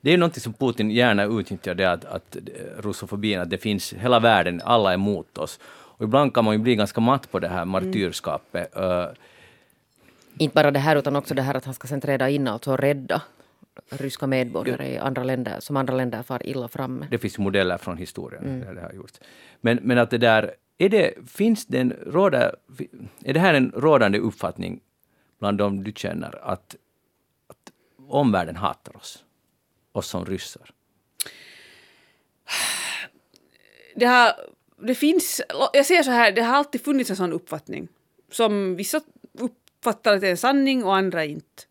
Det 0.01 0.11
är 0.11 0.13
ju 0.13 0.19
någonting 0.19 0.41
som 0.41 0.53
Putin 0.53 0.91
gärna 0.91 1.25
utnyttjar, 1.25 1.75
det 1.75 1.91
att, 1.91 2.05
att 2.05 2.37
russofobin, 2.79 3.41
att 3.41 3.51
det 3.51 3.59
finns 3.59 3.93
hela 3.93 4.21
världen, 4.21 4.61
alla 4.65 4.91
är 4.91 4.95
emot 4.95 5.39
oss. 5.39 5.61
Och 5.99 6.05
ibland 6.05 6.35
kan 6.35 6.45
man 6.45 6.55
ju 6.55 6.59
bli 6.59 6.77
ganska 6.77 7.01
matt 7.01 7.31
på 7.31 7.39
det 7.39 7.49
här 7.49 7.65
martyrskapet. 7.65 8.77
Mm. 8.77 9.09
Inte 10.39 10.55
bara 10.55 10.71
det 10.71 10.79
här 10.79 10.97
utan 10.97 11.17
också 11.17 11.35
det 11.35 11.43
här 11.43 11.55
att 11.55 11.65
han 11.65 11.75
ska 11.75 11.89
sen 11.89 12.01
träda 12.01 12.31
in 12.31 12.49
alltså 12.49 12.73
och 12.73 12.79
rädda 12.79 13.23
ryska 13.91 14.27
medborgare 14.27 14.93
i 14.93 14.99
andra 14.99 15.25
länder, 15.25 15.61
som 15.61 15.77
andra 15.77 15.95
länder 15.95 16.23
far 16.23 16.47
illa 16.47 16.69
framme. 16.69 17.07
Det 17.11 17.19
finns 17.19 17.39
modeller 17.39 17.79
från 17.79 17.97
historien 17.97 18.45
mm. 18.45 18.61
där 18.61 18.75
det 18.75 18.81
har 18.81 18.93
gjorts. 18.93 19.21
Men, 19.61 19.79
men 19.83 19.99
att 19.99 20.11
det 20.11 20.19
där, 20.19 20.55
är 20.79 20.89
det, 20.89 21.15
finns 21.27 21.67
den, 21.67 21.93
råda, 22.07 22.53
är 23.25 23.35
det 23.35 23.41
här 23.41 23.55
en 23.55 23.73
rådande 23.77 24.19
uppfattning 24.19 24.81
bland 25.39 25.59
de 25.59 25.85
du 25.85 25.93
känner 25.93 26.45
att, 26.45 26.77
att 27.47 27.73
omvärlden 28.09 28.57
hatar 28.57 28.97
oss? 28.97 29.25
Oss 29.93 30.09
som 30.09 30.25
ryssar? 30.25 30.71
Det, 33.97 34.07
har, 34.07 34.33
det 34.87 34.95
finns, 34.95 35.41
jag 35.73 35.87
säger 35.87 36.03
så 36.03 36.11
här, 36.11 36.33
det 36.33 36.43
har 36.43 36.57
alltid 36.57 36.85
funnits 36.85 37.11
en 37.11 37.17
sån 37.17 37.33
uppfattning 37.33 37.89
som 38.31 38.77
vissa 38.77 39.01
uppfattar 39.79 40.15
att 40.15 40.21
det 40.21 40.27
är 40.27 40.31
en 40.31 40.37
sanning 40.37 40.85
och 40.85 40.97
andra 40.97 41.25
inte 41.25 41.69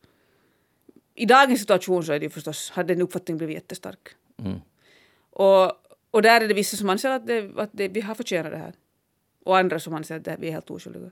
i 1.17 1.25
dagens 1.25 1.59
situation 1.59 2.03
så 2.03 2.13
är 2.13 2.19
det 2.19 2.29
förstås, 2.29 2.69
har 2.69 2.83
den 2.83 3.01
uppfattningen 3.01 3.37
blivit 3.37 3.55
jättestark. 3.55 4.09
Mm. 4.39 4.59
Och, 5.31 5.71
och 6.11 6.21
där 6.21 6.41
är 6.41 6.47
det 6.47 6.53
vissa 6.53 6.77
som 6.77 6.89
anser 6.89 7.09
att, 7.09 7.27
det, 7.27 7.51
att 7.57 7.69
det, 7.73 7.87
vi 7.87 8.01
har 8.01 8.15
förtjänat 8.15 8.51
det 8.51 8.57
här. 8.57 8.73
Och 9.45 9.57
andra 9.57 9.79
som 9.79 9.93
anser 9.93 10.17
att 10.17 10.25
det, 10.25 10.37
vi 10.39 10.47
är 10.47 10.51
helt 10.51 10.69
oskyldiga. 10.69 11.11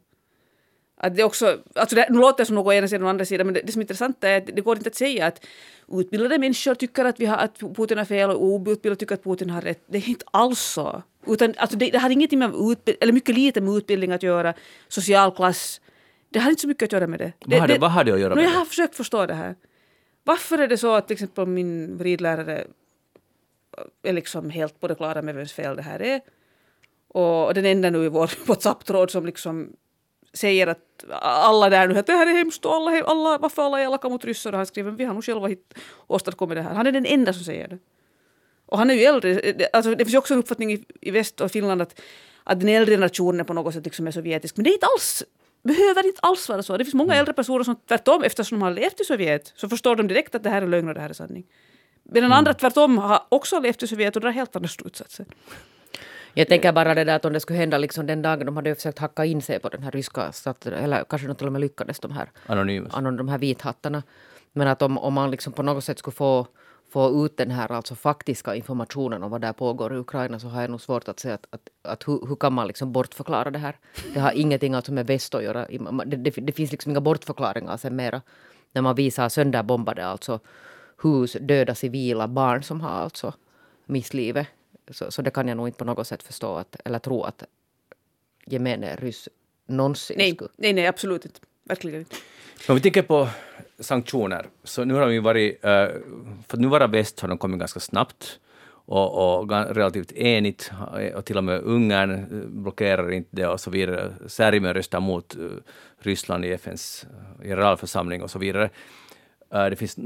Att 0.98 1.16
det 1.16 1.24
också, 1.24 1.58
alltså 1.76 1.96
det, 1.96 2.08
nu 2.10 2.20
låter 2.20 2.38
det 2.38 2.46
som 2.46 2.56
något 2.56 2.74
ena 2.74 2.88
sidan 2.88 3.04
och 3.04 3.10
andra 3.10 3.26
sidan, 3.26 3.48
men 3.48 3.54
det, 3.54 3.62
det 3.62 3.72
som 3.72 3.80
är 3.80 3.84
intressant 3.84 4.24
är 4.24 4.38
att 4.38 4.46
det 4.46 4.62
går 4.62 4.78
inte 4.78 4.90
att 4.90 4.96
säga 4.96 5.26
att 5.26 5.46
utbildade 5.88 6.38
människor 6.40 6.76
tycker 6.76 7.06
att, 7.06 7.20
vi 7.20 7.26
har, 7.26 7.38
att 7.38 7.60
Putin 7.60 7.98
har 7.98 8.06
fel 8.06 8.30
och 8.30 8.44
outbildade 8.44 8.96
tycker 8.96 9.16
att 9.16 9.24
Putin 9.24 9.50
har 9.50 9.62
rätt. 9.62 9.84
Det 9.88 9.98
är 9.98 10.10
inte 10.10 10.26
alls 10.32 10.60
så. 10.60 11.04
Utan, 11.28 11.54
alltså 11.58 11.78
det, 11.78 11.90
det 11.90 11.98
har 11.98 12.10
ingenting 12.10 12.40
med 12.40 12.50
utbildning, 12.50 12.98
eller 13.02 13.14
mycket 13.14 13.36
lite 13.36 13.62
med 13.62 13.74
utbildning 13.74 14.12
att 14.12 14.24
göra, 14.24 14.54
social 14.88 15.36
klass. 15.36 15.82
Det 16.36 16.40
har 16.40 16.50
inte 16.50 16.62
så 16.62 16.68
mycket 16.68 16.84
att 16.84 16.92
göra 16.92 17.08
med 17.08 17.20
det. 17.20 17.34
Vad 17.46 17.60
har 17.60 17.68
det, 17.68 17.78
vad 17.78 17.92
har 17.92 18.04
det 18.04 18.14
att 18.14 18.20
göra 18.20 18.36
med 18.36 18.44
det? 18.44 18.50
Jag 18.50 18.58
har 18.58 18.66
försökt 18.66 18.96
förstå 18.96 19.26
det 19.26 19.34
här. 19.34 19.56
Varför 20.24 20.58
är 20.58 20.68
det 20.68 20.78
så 20.78 20.96
att 20.96 21.08
till 21.08 21.14
exempel 21.14 21.46
min 21.46 22.00
ridlärare 22.00 22.68
är 24.04 24.14
liksom 24.14 24.50
helt 24.50 24.80
på 24.80 24.88
det 24.88 24.96
klara 24.96 25.22
med 25.22 25.36
vems 25.36 25.54
fel 25.54 25.76
det 25.76 25.82
här 25.82 26.02
är? 26.02 26.22
Och 27.08 27.54
den 27.54 27.66
enda 27.66 27.90
nu 27.90 28.06
i 28.06 28.10
vår 28.10 28.32
WhatsApp-tråd 28.48 29.12
som 29.12 29.26
liksom 29.26 29.74
säger 30.34 30.68
att 30.68 31.06
alla 31.22 31.70
där 31.70 31.88
nu 31.88 31.98
att 32.00 32.08
det 32.08 32.14
här 32.14 32.28
är 32.28 32.34
hemskt 32.34 32.66
och 32.66 32.74
alla, 32.74 33.04
alla, 33.04 33.38
varför 33.38 33.62
alla 33.62 33.80
är 33.80 33.84
elaka 33.84 34.10
mot 34.10 34.26
ryssar 34.26 34.52
och 34.52 34.58
han 34.58 34.66
skriver 34.66 34.92
vi 34.92 35.06
har 35.06 35.14
nog 35.14 35.24
själva 35.24 35.48
hit, 35.48 35.74
åstadkommit 36.08 36.56
det 36.56 36.62
här. 36.62 36.74
Han 36.74 36.88
är 36.88 36.92
den 36.92 37.06
enda 37.06 37.34
som 37.34 37.44
säger 37.44 37.68
det. 37.68 37.78
Och 38.66 38.78
han 38.78 38.90
är 38.90 38.94
ju 38.94 39.04
äldre. 39.04 39.56
Alltså, 39.74 39.96
det 39.96 40.06
finns 40.06 40.14
ju 40.14 40.18
också 40.18 40.34
en 40.34 40.40
uppfattning 40.40 40.74
i, 40.74 40.86
i 41.02 41.12
väst 41.12 41.42
och 41.42 41.52
Finland 41.52 41.82
att, 41.82 42.02
att 42.44 42.60
den 42.60 42.70
äldre 42.70 42.94
generationen 42.94 43.46
på 43.46 43.54
något 43.54 43.74
sätt 43.74 43.86
liksom 43.86 44.08
är 44.08 44.12
sovjetisk. 44.12 44.58
Men 44.58 44.64
det 44.64 44.70
är 44.70 44.74
inte 44.74 44.88
alls 44.96 45.24
behöver 45.66 46.06
inte 46.06 46.20
alls 46.22 46.50
vara 46.50 46.64
så. 46.64 46.78
Det 46.78 46.86
finns 46.86 46.94
många 46.94 47.14
mm. 47.14 47.20
äldre 47.20 47.34
personer 47.34 47.64
som 47.64 47.76
tvärtom, 47.88 48.24
eftersom 48.24 48.60
de 48.60 48.64
har 48.64 48.72
levt 48.72 49.02
i 49.02 49.04
Sovjet, 49.04 49.54
så 49.56 49.70
förstår 49.70 49.96
de 49.96 50.08
direkt 50.08 50.36
att 50.36 50.44
det 50.44 50.50
här 50.50 50.62
är 50.62 50.68
lögn 50.68 50.88
och 50.88 50.94
det 50.94 51.02
här 51.02 51.10
är 51.10 51.14
sanning. 51.14 51.46
Medan 52.04 52.26
mm. 52.26 52.38
andra 52.38 52.54
tvärtom 52.54 52.98
har 52.98 53.24
också 53.30 53.60
levt 53.60 53.84
i 53.84 53.88
Sovjet 53.88 54.16
och 54.16 54.22
drar 54.22 54.32
helt 54.32 54.56
andra 54.56 54.70
slutsatser. 54.70 55.26
Jag 56.34 56.48
tänker 56.48 56.72
bara 56.72 56.94
det 56.94 57.04
där 57.04 57.16
att 57.16 57.26
om 57.26 57.34
det 57.34 57.40
skulle 57.40 57.60
hända 57.60 57.78
liksom 57.78 58.06
den 58.06 58.22
dagen 58.22 58.46
de 58.46 58.56
hade 58.56 58.76
försökt 58.76 59.00
hacka 59.00 59.26
in 59.26 59.42
sig 59.42 59.60
på 59.60 59.70
den 59.70 59.84
här 59.84 59.92
ryska 59.92 60.32
staten, 60.32 60.74
eller 60.74 61.04
kanske 61.10 61.28
de 61.28 61.36
till 61.36 61.48
och 61.48 61.54
med 61.54 61.62
lyckades, 61.62 62.00
de 62.00 62.12
här, 62.12 62.32
Anonymous. 62.46 62.94
de 62.94 63.28
här 63.28 63.38
vithattarna. 63.38 64.04
Men 64.54 64.68
att 64.68 64.82
om, 64.82 64.98
om 64.98 65.14
man 65.14 65.32
liksom 65.32 65.54
på 65.54 65.64
något 65.64 65.84
sätt 65.84 66.00
skulle 66.00 66.16
få 66.16 66.48
få 66.96 67.26
ut 67.26 67.38
den 67.38 67.52
här 67.52 67.72
alltså 67.72 67.96
faktiska 67.96 68.56
informationen 68.56 69.24
om 69.24 69.32
vad 69.32 69.42
där 69.42 69.54
pågår 69.54 69.94
i 69.94 69.98
Ukraina 69.98 70.40
så 70.40 70.48
har 70.48 70.62
jag 70.62 70.72
nog 70.72 70.82
svårt 70.82 71.08
att 71.08 71.20
säga 71.20 71.34
att, 71.34 71.48
att, 71.50 71.70
att 71.82 72.08
hur, 72.08 72.28
hur, 72.28 72.36
kan 72.36 72.54
man 72.54 72.68
liksom 72.68 72.92
bortförklara 72.92 73.52
det 73.52 73.60
här. 73.60 73.76
Det 74.14 74.20
har 74.20 74.32
ingenting 74.32 74.74
alltså 74.74 74.94
med 74.94 75.08
väst 75.08 75.36
att 75.36 75.44
göra. 75.44 75.68
Det, 76.06 76.16
det, 76.16 76.30
det, 76.30 76.52
finns 76.52 76.72
liksom 76.72 76.92
inga 76.92 77.02
bortförklaringar 77.02 77.78
sen 77.78 77.96
mera 77.96 78.22
när 78.72 78.82
man 78.82 78.96
visar 78.96 79.30
sönderbombade 79.30 80.06
alltså 80.06 80.40
hus, 81.04 81.38
döda 81.42 81.76
civila, 81.76 82.28
barn 82.28 82.64
som 82.64 82.82
har 82.82 82.90
alltså 82.90 83.34
mist 83.86 84.14
livet. 84.14 84.48
Så, 84.90 85.12
så 85.12 85.22
det 85.22 85.32
kan 85.32 85.48
jag 85.48 85.58
nog 85.58 85.68
inte 85.68 85.78
på 85.78 85.86
något 85.86 86.08
sätt 86.08 86.24
förstå 86.24 86.56
att, 86.56 86.76
eller 86.86 87.00
tro 87.00 87.24
att 87.24 87.44
gemene 88.46 88.96
ryss 88.96 89.30
någonsin 89.66 90.18
nej, 90.18 90.36
skulle... 90.36 90.50
Nej, 90.58 90.74
nej, 90.74 90.88
absolut 90.88 91.26
inte. 91.26 91.40
Verkligen 91.64 92.00
inte. 92.00 92.16
Om 92.70 92.76
vi 92.76 92.82
tänker 92.82 93.02
på 93.02 93.30
sanktioner, 93.80 94.48
så 94.64 94.84
nu 94.84 94.94
har 94.94 95.08
vi 95.08 95.20
varit, 95.20 95.66
eh, 95.66 95.88
för 96.48 96.58
nu 96.58 96.68
vara 96.68 96.88
väst 96.88 97.20
har 97.20 97.28
de 97.28 97.38
kommit 97.38 97.60
ganska 97.60 97.80
snabbt 97.80 98.40
och, 98.68 99.40
och 99.40 99.52
relativt 99.52 100.12
enigt, 100.12 100.72
eh, 101.00 101.16
och 101.16 101.26
till 101.26 101.38
och 101.38 101.44
med 101.44 101.62
Ungern 101.62 102.12
eh, 102.12 102.48
blockerar 102.48 103.12
inte 103.12 103.30
det 103.32 103.48
och 103.48 103.60
så 103.60 103.72
vidare. 103.72 104.14
Serbien 104.28 104.74
röstar 104.74 105.00
mot 105.00 105.36
Ryssland 106.00 106.46
i 106.46 106.52
FNs 106.52 107.06
generalförsamling 107.44 108.24
och 108.24 108.32
så 108.32 108.40
vidare. 108.40 108.70
Det 109.50 109.76
finns 109.76 109.98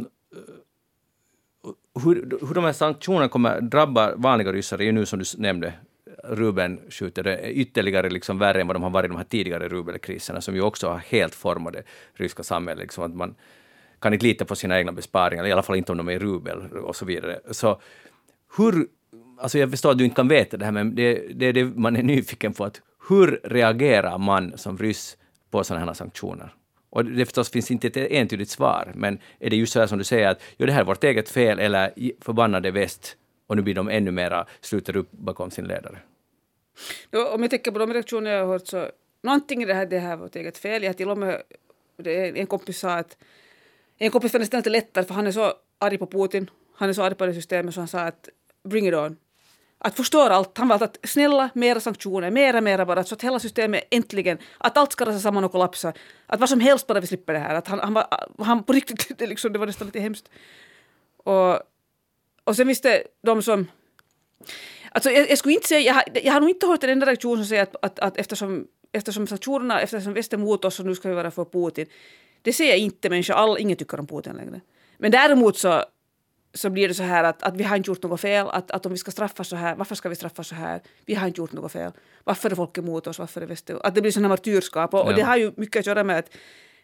hur, 2.04 2.46
hur 2.48 2.54
de 2.54 2.64
här 2.64 2.74
sanktionerna 2.74 3.30
kommer 3.30 3.62
drabba 3.62 4.16
vanliga 4.16 4.52
ryssar 4.52 4.80
är 4.80 4.84
ju 4.84 4.92
nu 4.92 5.06
som 5.06 5.20
du 5.20 5.26
nämnde, 5.38 5.74
rubeln 6.24 6.80
skjuter 6.90 7.24
det 7.24 7.52
ytterligare 7.52 8.10
liksom 8.10 8.40
värre 8.40 8.62
än 8.62 8.68
vad 8.68 8.76
de 8.76 8.84
har 8.84 8.90
varit 8.90 9.06
i 9.06 9.08
de 9.08 9.18
här 9.18 9.24
tidigare 9.24 9.68
rubelkriserna 9.68 10.42
som 10.42 10.56
ju 10.56 10.62
också 10.62 10.88
har 10.88 10.98
helt 10.98 11.36
format 11.36 11.74
det 11.74 11.84
ryska 12.14 12.44
samhället. 12.44 12.82
Liksom 12.82 13.04
att 13.04 13.16
man 13.16 13.36
kan 14.00 14.14
inte 14.14 14.26
lita 14.26 14.46
på 14.46 14.56
sina 14.56 14.80
egna 14.80 14.92
besparingar, 14.92 15.48
i 15.48 15.52
alla 15.52 15.64
fall 15.64 15.76
inte 15.76 15.92
om 15.92 15.98
de 15.98 16.08
är 16.08 16.12
i 16.12 16.20
rubel 16.20 16.72
och 16.72 16.96
så 16.96 17.06
vidare. 17.06 17.40
Så 17.52 17.82
hur, 18.58 18.88
alltså 19.38 19.60
jag 19.60 19.72
förstår 19.72 19.92
att 19.92 19.98
du 19.98 20.04
inte 20.04 20.16
kan 20.16 20.28
veta 20.28 20.58
det 20.58 20.66
här, 20.66 20.72
men 20.72 20.96
det, 20.96 21.14
det 21.36 21.46
är 21.46 21.54
det 21.54 21.66
man 21.66 21.96
är 21.96 22.04
nyfiken 22.04 22.54
på. 22.54 22.64
Att 22.64 22.82
hur 23.10 23.40
reagerar 23.44 24.18
man 24.18 24.58
som 24.58 24.78
ryss 24.78 25.18
på 25.52 25.64
sådana 25.64 25.86
här 25.86 25.94
sanktioner? 25.94 26.54
Och 26.90 27.06
det 27.06 27.26
förstås 27.26 27.50
finns 27.50 27.72
inte 27.72 27.88
ett 27.88 27.98
entydigt 27.98 28.50
svar, 28.50 28.92
men 28.96 29.20
är 29.40 29.50
det 29.50 29.56
just 29.56 29.74
så 29.74 29.80
här 29.80 29.88
som 29.88 29.98
du 29.98 30.04
säger 30.04 30.28
att 30.28 30.42
jo, 30.58 30.66
det 30.66 30.72
här 30.72 30.82
är 30.82 30.86
vårt 30.86 31.04
eget 31.04 31.30
fel 31.30 31.60
eller 31.60 31.92
förbannade 32.22 32.72
väst 32.72 33.18
och 33.48 33.56
nu 33.56 33.62
blir 33.62 33.76
de 33.76 33.90
ännu 33.90 34.12
mera, 34.12 34.46
sluter 34.62 34.98
upp 34.98 35.12
bakom 35.12 35.52
sin 35.52 35.66
ledare? 35.66 35.98
Då, 37.10 37.28
om 37.28 37.42
jag 37.42 37.52
tänker 37.52 37.72
på 37.72 37.80
de 37.80 37.94
reaktioner 37.94 38.32
jag 38.32 38.46
har 38.46 38.54
hört 38.54 38.68
så 38.68 38.92
någonting 39.22 39.64
i 39.64 39.66
det 39.66 39.74
här, 39.74 39.86
det 39.86 40.00
här 40.00 40.16
var 40.16 40.24
vårt 40.24 40.36
eget 40.36 40.58
fel. 40.58 40.84
Jag 40.84 40.98
till 40.98 41.10
och 41.10 41.18
med, 41.18 41.42
en 42.06 42.48
kompis 42.48 42.80
sa 42.80 42.90
att 42.90 43.18
en 43.98 44.12
kompis 44.12 44.32
fann 44.32 44.42
det 44.42 44.56
nästan 44.56 44.72
lättare 44.72 45.06
för 45.06 45.14
han 45.14 45.28
är 45.28 45.32
så 45.32 45.54
arg 45.80 45.98
på 45.98 46.08
Putin, 46.08 46.50
han 46.76 46.90
är 46.90 46.94
så 46.94 47.04
arg 47.04 47.16
på 47.16 47.26
det 47.26 47.34
systemet 47.34 47.74
så 47.74 47.82
han 47.82 47.88
sa 47.88 48.00
att 48.00 48.30
bring 48.64 48.88
it 48.88 48.94
on. 48.94 49.18
Att 49.82 49.96
förstöra 49.96 50.36
allt. 50.36 50.58
Han 50.58 50.68
valde 50.68 50.86
att 50.86 50.98
snälla, 51.04 51.50
mera 51.54 51.80
sanktioner, 51.80 52.32
mera, 52.32 52.62
mera 52.62 52.86
bara, 52.86 53.04
så 53.04 53.16
att 53.16 53.24
hela 53.24 53.40
systemet 53.40 53.84
äntligen, 53.92 54.38
att 54.58 54.78
allt 54.78 54.92
ska 54.92 55.06
rasa 55.06 55.20
samman 55.20 55.44
och 55.44 55.52
kollapsa. 55.52 55.94
Att 56.28 56.40
vad 56.40 56.50
som 56.50 56.60
helst 56.60 56.88
bara 56.88 57.00
vi 57.00 57.08
slipper 57.08 57.34
det 57.34 57.40
här. 57.40 57.56
Att 57.56 57.68
han, 57.68 57.80
han, 57.80 57.94
var, 57.94 58.08
han 58.38 58.64
på 58.64 58.74
riktigt, 58.74 59.12
det, 59.18 59.28
liksom, 59.28 59.54
det 59.54 59.60
var 59.60 59.66
nästan 59.66 59.88
lite 59.88 60.00
hemskt. 60.00 60.30
Och, 61.18 61.60
och 62.44 62.56
sen 62.56 62.68
visste 62.68 63.04
de 63.22 63.42
som 63.42 63.68
Alltså 64.92 65.12
jag, 65.12 65.30
jag, 65.30 65.38
skulle 65.38 65.54
inte 65.54 65.68
säga, 65.68 65.82
jag 65.82 65.94
har, 65.94 66.04
jag 66.24 66.34
har 66.34 66.40
nog 66.40 66.50
inte 66.50 66.68
hört 66.68 66.84
en 66.84 66.90
enda 66.90 67.06
reaktion 67.06 67.38
som 67.38 67.46
säger 67.46 67.64
att, 67.64 67.76
att, 67.82 68.00
att 68.00 68.18
eftersom, 68.18 68.68
eftersom 68.92 69.28
sanktionerna, 69.28 69.82
eftersom 69.82 70.14
väst 70.14 70.34
är 70.34 70.38
mot 70.38 70.66
oss 70.66 70.76
så 70.76 70.84
nu 70.84 70.96
ska 70.96 71.10
vi 71.10 71.16
vara 71.16 71.32
för 71.32 71.46
Putin. 71.46 71.86
Det 72.42 72.54
ser 72.54 72.70
jag 72.70 72.78
inte 72.78 73.10
människor, 73.10 73.34
all, 73.34 73.58
ingen 73.60 73.78
tycker 73.78 74.00
om 74.00 74.08
Putin 74.08 74.34
längre. 74.34 74.62
Men 74.98 75.12
däremot 75.12 75.58
så, 75.58 75.84
så 76.54 76.70
blir 76.70 76.88
det 76.88 76.94
så 76.94 77.04
här 77.04 77.24
att, 77.24 77.44
att 77.44 77.58
vi 77.58 77.64
har 77.64 77.78
inte 77.78 77.90
gjort 77.90 78.04
något 78.04 78.22
fel, 78.22 78.48
att, 78.50 78.72
att 78.72 78.86
om 78.86 78.92
vi 78.92 78.98
ska 78.98 79.12
straffa 79.12 79.44
så 79.44 79.56
här, 79.56 79.76
varför 79.76 79.96
ska 79.96 80.10
vi 80.10 80.16
straffa 80.16 80.44
så 80.44 80.56
här? 80.56 80.82
Vi 81.06 81.16
har 81.16 81.28
inte 81.28 81.42
gjort 81.42 81.54
något 81.54 81.72
fel. 81.72 81.92
Varför 82.24 82.52
är 82.52 82.56
folk 82.56 82.78
emot 82.78 83.08
oss? 83.08 83.20
Varför 83.20 83.42
är 83.42 83.46
väst 83.46 83.70
Att 83.70 83.96
det 83.96 84.02
blir 84.02 84.12
sådana 84.12 84.28
martyrskap. 84.28 84.94
Och, 84.94 85.00
ja. 85.00 85.04
och 85.04 85.16
det 85.16 85.22
har 85.22 85.38
ju 85.38 85.52
mycket 85.56 85.80
att 85.80 85.86
göra 85.86 86.04
med 86.04 86.20
att 86.20 86.30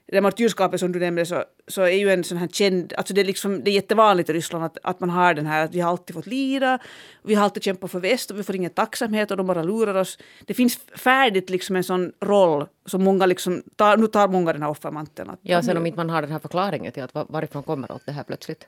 det 0.08 0.22
martyrskapet 0.22 0.80
som 0.80 0.92
du 0.92 1.00
nämnde 1.00 1.26
så, 1.26 1.44
så 1.68 1.82
är 1.82 1.98
ju 1.98 2.10
en 2.10 2.24
sån 2.24 2.38
här 2.38 2.48
känd, 2.48 2.94
alltså 2.98 3.14
det 3.14 3.22
är, 3.22 3.26
liksom, 3.26 3.64
det 3.64 3.72
är 3.72 3.74
jättevanligt 3.74 4.30
i 4.30 4.34
Ryssland 4.34 4.66
att, 4.66 4.78
att 4.84 5.00
man 5.00 5.10
har 5.10 5.34
den 5.34 5.46
här 5.46 5.66
att 5.66 5.76
vi 5.76 5.80
har 5.80 5.90
alltid 5.90 6.14
fått 6.14 6.28
lida, 6.28 6.80
vi 7.24 7.36
har 7.36 7.44
alltid 7.44 7.64
kämpat 7.64 7.92
för 7.92 8.00
väst 8.00 8.32
och 8.32 8.40
vi 8.40 8.44
får 8.44 8.56
ingen 8.56 8.72
tacksamhet 8.72 9.32
och 9.32 9.38
de 9.38 9.48
bara 9.48 9.64
lurar 9.64 9.96
oss. 9.96 10.18
Det 10.46 10.54
finns 10.54 10.80
färdigt 10.96 11.50
liksom 11.50 11.76
en 11.76 11.84
sån 11.84 12.14
roll 12.22 12.68
som 12.86 13.04
många 13.04 13.26
liksom, 13.26 13.64
tar, 13.76 13.98
nu 13.98 14.08
tar 14.08 14.28
många 14.28 14.54
den 14.54 14.62
här 14.62 14.70
offermanteln. 14.70 15.32
ja, 15.42 15.62
sen 15.62 15.78
om 15.78 15.86
inte 15.86 15.98
man 15.98 16.10
har 16.10 16.22
den 16.22 16.32
här 16.32 16.40
förklaringen 16.40 16.92
till 16.92 17.04
att 17.04 17.12
varifrån 17.14 17.64
kommer 17.64 17.92
allt 17.92 18.06
det 18.06 18.12
här 18.12 18.24
plötsligt. 18.24 18.68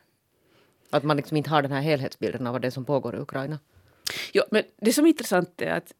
Att 0.89 1.03
man 1.03 1.17
liksom 1.17 1.37
inte 1.37 1.49
har 1.49 1.61
den 1.61 1.71
här 1.71 1.81
helhetsbilden 1.81 2.47
av 2.47 2.53
vad 2.53 2.61
det 2.61 2.67
är 2.67 2.71
som 2.71 2.85
pågår 2.85 3.15
i 3.15 3.19
Ukraina. 3.19 3.59
Ja, 4.31 4.43
men 4.51 4.63
det 4.81 4.93
som 4.93 5.05
är 5.05 5.09
intressant 5.09 5.61
är 5.61 5.71
att 5.71 5.93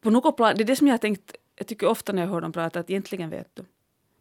på 0.00 0.10
något 0.10 0.36
plan, 0.36 0.54
det 0.56 0.62
är 0.62 0.66
det 0.66 0.76
som 0.76 0.86
jag 0.86 0.94
har 0.94 0.98
tänkt, 0.98 1.36
jag 1.56 1.66
tycker 1.66 1.86
ofta 1.86 2.12
när 2.12 2.22
jag 2.22 2.28
hör 2.28 2.40
dem 2.40 2.52
prata, 2.52 2.80
att 2.80 2.90
egentligen 2.90 3.30
vet 3.30 3.56
de. 3.56 3.66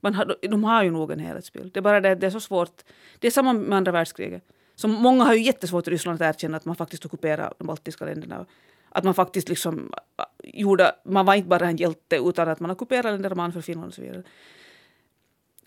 Man 0.01 0.13
har, 0.13 0.35
de 0.41 0.63
har 0.63 0.83
ju 0.83 0.91
nog 0.91 1.11
en 1.11 1.19
helhetsbild. 1.19 1.73
Det 1.73 1.79
är 1.79 1.81
bara 1.81 2.01
det 2.01 2.15
det 2.15 2.27
är 2.27 2.31
så 2.31 2.39
svårt. 2.39 2.81
Det 3.19 3.27
är 3.27 3.31
samma 3.31 3.53
med 3.53 3.77
andra 3.77 3.91
världskriget. 3.91 4.43
Så 4.75 4.87
många 4.87 5.23
har 5.23 5.33
ju 5.33 5.41
jättesvårt 5.41 5.87
i 5.87 5.91
Ryssland 5.91 6.21
att 6.21 6.35
erkänna 6.35 6.57
att 6.57 6.65
man 6.65 6.75
faktiskt 6.75 7.05
ockuperade 7.05 7.53
de 7.57 7.67
baltiska 7.67 8.05
länderna. 8.05 8.45
Att 8.89 9.03
man 9.03 9.13
faktiskt 9.13 9.49
liksom 9.49 9.93
äh, 10.17 10.25
gjorde, 10.43 10.95
man 11.03 11.25
var 11.25 11.35
inte 11.35 11.47
bara 11.47 11.67
en 11.67 11.77
hjälte 11.77 12.15
utan 12.15 12.49
att 12.49 12.59
man 12.59 12.71
ockuperade 12.71 13.11
länder, 13.11 13.35
man 13.35 13.53
för 13.53 13.61
Finland 13.61 13.87
och 13.87 13.93
så 13.93 14.01
vidare. 14.01 14.23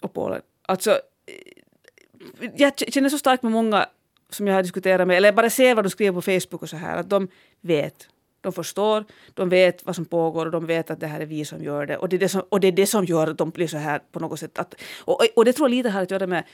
Och 0.01 0.13
Polen. 0.13 0.43
Alltså, 0.63 0.91
eh, 0.91 2.51
jag 2.57 2.79
känner 2.79 3.09
så 3.09 3.19
starkt 3.19 3.43
med 3.43 3.53
många 3.53 3.87
som 4.31 4.47
jag 4.47 4.55
har 4.55 4.63
diskuterat 4.63 5.09
med, 5.09 5.17
eller 5.17 5.33
bara 5.33 5.51
ser 5.51 5.75
vad 5.75 5.85
de 5.85 5.91
skriver 5.91 6.13
på 6.13 6.23
Facebook 6.23 6.63
och 6.63 6.69
så 6.69 6.77
här, 6.77 6.97
att 6.97 7.11
de 7.11 7.29
vet. 7.61 8.09
De 8.45 8.53
förstår, 8.53 9.05
de 9.35 9.49
vet 9.49 9.87
vad 9.87 9.97
som 9.97 10.05
pågår 10.05 10.47
och 10.47 10.53
de 10.53 10.67
vet 10.67 10.91
att 10.91 11.01
det 11.01 11.07
här 11.07 11.21
är 11.21 11.27
vi 11.27 11.45
som 11.45 11.65
gör 11.65 11.87
det. 11.87 11.97
Och 11.97 12.09
det 12.09 12.17
är 12.17 12.21
det 12.21 12.29
som, 12.29 12.43
och 12.49 12.61
det, 12.61 12.69
är 12.69 12.73
det 12.73 12.87
som 12.87 13.05
gör 13.05 13.27
att 13.27 13.39
de 13.39 13.51
blir 13.51 13.67
så 13.67 13.77
här 13.77 14.01
på 14.13 14.21
något 14.21 14.41
sätt. 14.41 14.59
Att, 14.59 14.75
och, 15.05 15.21
och 15.37 15.45
det 15.45 15.53
tror 15.53 15.69
jag 15.69 15.77
lite 15.77 15.91
har 15.91 16.03
att 16.03 16.11
göra 16.11 16.27
med 16.27 16.45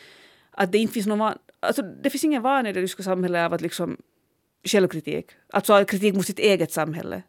att 0.50 0.72
det 0.72 0.78
inte 0.78 0.94
finns 0.94 1.06
någon 1.06 1.32
alltså 1.60 1.82
det 1.82 2.10
finns 2.10 2.24
ingen 2.24 2.42
vana 2.42 2.70
i 2.70 2.72
det 2.72 2.80
ryska 2.80 3.02
samhället 3.02 3.46
av 3.46 3.54
att 3.54 3.60
liksom 3.60 3.96
självkritik. 4.64 5.26
Alltså 5.52 5.84
kritik 5.84 6.14
mot 6.14 6.26
sitt 6.26 6.38
eget 6.38 6.72
samhälle. 6.72 7.22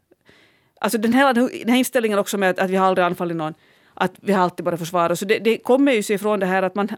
Alltså 0.82 0.97
den 0.97 1.13
här, 1.13 1.34
den 1.34 1.69
här 1.69 1.78
inställningen 1.78 2.19
också 2.19 2.38
med 2.38 2.50
att, 2.50 2.60
att 2.60 2.69
vi 2.69 2.76
har 2.76 2.88
aldrig 2.88 3.06
anfallit 3.06 3.38
någon 3.38 3.54
att 3.93 4.12
vi 4.21 4.34
har 4.34 4.43
alltid 4.43 4.65
bara 4.65 4.78
försvarat 4.78 5.12
oss. 5.12 5.19
Det, 5.19 5.39
det 5.39 5.58
kommer 5.58 5.91
ju 5.91 6.04
sig 6.04 6.15
ifrån 6.15 6.39
det 6.39 6.45
här 6.45 6.63
att 6.63 6.76
man 6.76 6.89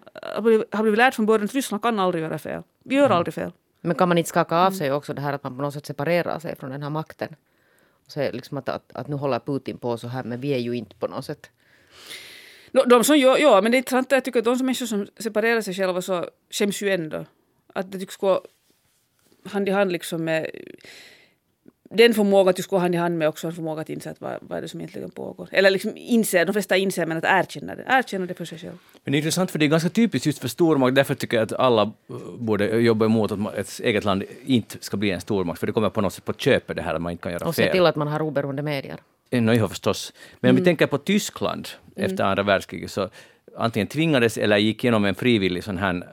har 0.71 0.81
blivit 0.81 0.97
lärt 0.97 1.15
från 1.15 1.25
början 1.25 1.45
att 1.45 1.53
Ryssland 1.53 1.83
kan 1.83 1.99
aldrig 1.99 2.23
göra 2.23 2.37
fel. 2.37 2.61
Vi 2.83 2.95
gör 2.95 3.05
mm. 3.05 3.17
aldrig 3.17 3.33
fel. 3.33 3.51
Men 3.81 3.95
kan 3.95 4.07
man 4.07 4.17
inte 4.17 4.29
skaka 4.29 4.57
av 4.57 4.71
sig 4.71 4.91
också 4.91 5.13
det 5.13 5.21
här 5.21 5.33
att 5.33 5.43
man 5.43 5.55
på 5.55 5.61
något 5.61 5.73
sätt 5.73 5.85
separerar 5.85 6.39
sig 6.39 6.55
från 6.55 6.69
den 6.69 6.83
här 6.83 6.89
makten? 6.89 7.35
Så 8.13 8.31
liksom 8.31 8.57
att, 8.57 8.69
att, 8.69 8.91
att 8.93 9.07
nu 9.07 9.15
håller 9.15 9.39
Putin 9.39 9.77
på 9.77 9.97
så 9.97 10.07
här 10.07 10.23
men 10.23 10.41
vi 10.41 10.53
är 10.53 10.57
ju 10.57 10.73
inte 10.73 10.95
på 10.95 11.07
något 11.07 11.25
sätt 11.25 11.49
No, 12.73 12.83
de 12.85 13.03
som 13.03 13.17
gör, 13.17 13.37
ja, 13.37 13.61
men 13.61 13.71
det 13.71 13.75
är 13.75 13.79
intressant 13.79 14.11
jag 14.11 14.25
tycker 14.25 14.39
att 14.39 14.45
de 14.45 14.57
som 14.57 14.65
människor 14.65 14.85
som 14.85 15.07
separerar 15.17 15.61
sig 15.61 15.73
själva 15.73 16.01
så 16.01 16.29
skäms 16.49 16.81
ju 16.81 16.89
ändå. 16.89 17.25
Att 17.73 17.91
det 17.91 17.99
tycks 17.99 18.17
gå 18.17 18.41
hand 19.45 19.69
i 19.69 19.71
hand 19.71 19.91
liksom 19.91 20.23
med 20.23 20.49
den 21.93 22.13
förmågan 22.13 22.53
tycks 22.53 22.67
gå 22.67 22.77
hand 22.77 22.95
i 22.95 22.97
hand 22.97 23.17
med 23.17 23.27
också 23.27 23.47
en 23.47 23.53
förmåga 23.53 23.81
att 23.81 23.89
inse 23.89 24.09
att 24.09 24.21
vad, 24.21 24.37
vad 24.41 24.57
är 24.57 24.61
det 24.61 24.67
som 24.67 24.79
egentligen 24.79 25.11
pågår. 25.11 25.47
Eller 25.51 25.69
liksom 25.69 25.91
inse, 25.95 26.45
de 26.45 26.53
flesta 26.53 26.77
inser 26.77 27.05
men 27.05 27.17
att 27.17 27.23
erkänna 27.23 27.75
det. 27.75 27.83
Erkänna 27.87 28.25
det 28.25 28.33
för 28.33 28.45
sig 28.45 28.59
själv. 28.59 28.77
Men 29.03 29.11
det 29.11 29.15
är 29.15 29.19
intressant 29.19 29.51
för 29.51 29.59
det 29.59 29.65
är 29.65 29.67
ganska 29.67 29.89
typiskt 29.89 30.25
just 30.25 30.39
för 30.39 30.47
stormakt. 30.47 30.95
Därför 30.95 31.15
tycker 31.15 31.37
jag 31.37 31.43
att 31.43 31.53
alla 31.53 31.91
borde 32.37 32.65
jobba 32.65 33.05
emot 33.05 33.31
att 33.31 33.55
ett 33.57 33.79
eget 33.83 34.03
land 34.03 34.23
inte 34.45 34.77
ska 34.81 34.97
bli 34.97 35.11
en 35.11 35.21
stormakt. 35.21 35.59
För 35.59 35.67
det 35.67 35.73
kommer 35.73 35.89
på 35.89 36.01
något 36.01 36.13
sätt 36.13 36.25
på 36.25 36.33
köpet 36.33 36.75
det 36.75 36.81
här 36.81 36.95
att 36.95 37.01
man 37.01 37.11
inte 37.11 37.23
kan 37.23 37.31
göra 37.31 37.39
fel. 37.39 37.47
Och 37.47 37.55
se 37.55 37.71
till 37.71 37.85
att 37.85 37.95
man 37.95 38.07
har 38.07 38.21
oberoende 38.21 38.61
medier. 38.61 38.97
No, 39.31 39.53
ja, 39.53 39.67
förstås. 39.67 40.13
Men 40.39 40.49
om 40.49 40.55
vi 40.55 40.59
mm. 40.59 40.65
tänker 40.65 40.87
på 40.87 40.97
Tyskland 40.97 41.67
efter 41.95 42.23
andra 42.23 42.43
världskriget 42.43 42.91
så 42.91 43.09
antingen 43.57 43.87
tvingades 43.87 44.37
eller 44.37 44.57
gick 44.57 44.83
igenom 44.83 45.05
en 45.05 45.15
frivillig 45.15 45.63
sån 45.63 45.77
här 45.77 46.03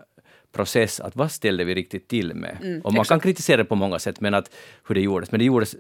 process 0.52 1.00
att 1.00 1.16
vad 1.16 1.32
ställde 1.32 1.64
vi 1.64 1.74
riktigt 1.74 2.08
till 2.08 2.34
med? 2.34 2.56
Mm, 2.62 2.80
och 2.80 2.92
man 2.92 3.00
exakt. 3.00 3.08
kan 3.08 3.20
kritisera 3.20 3.56
det 3.56 3.64
på 3.64 3.74
många 3.74 3.98
sätt, 3.98 4.20
men 4.20 4.34
att 4.34 4.50
hur 4.88 4.94
det 4.94 5.00
gjordes. 5.00 5.30
Men 5.30 5.38
det 5.38 5.44
gjordes, 5.44 5.76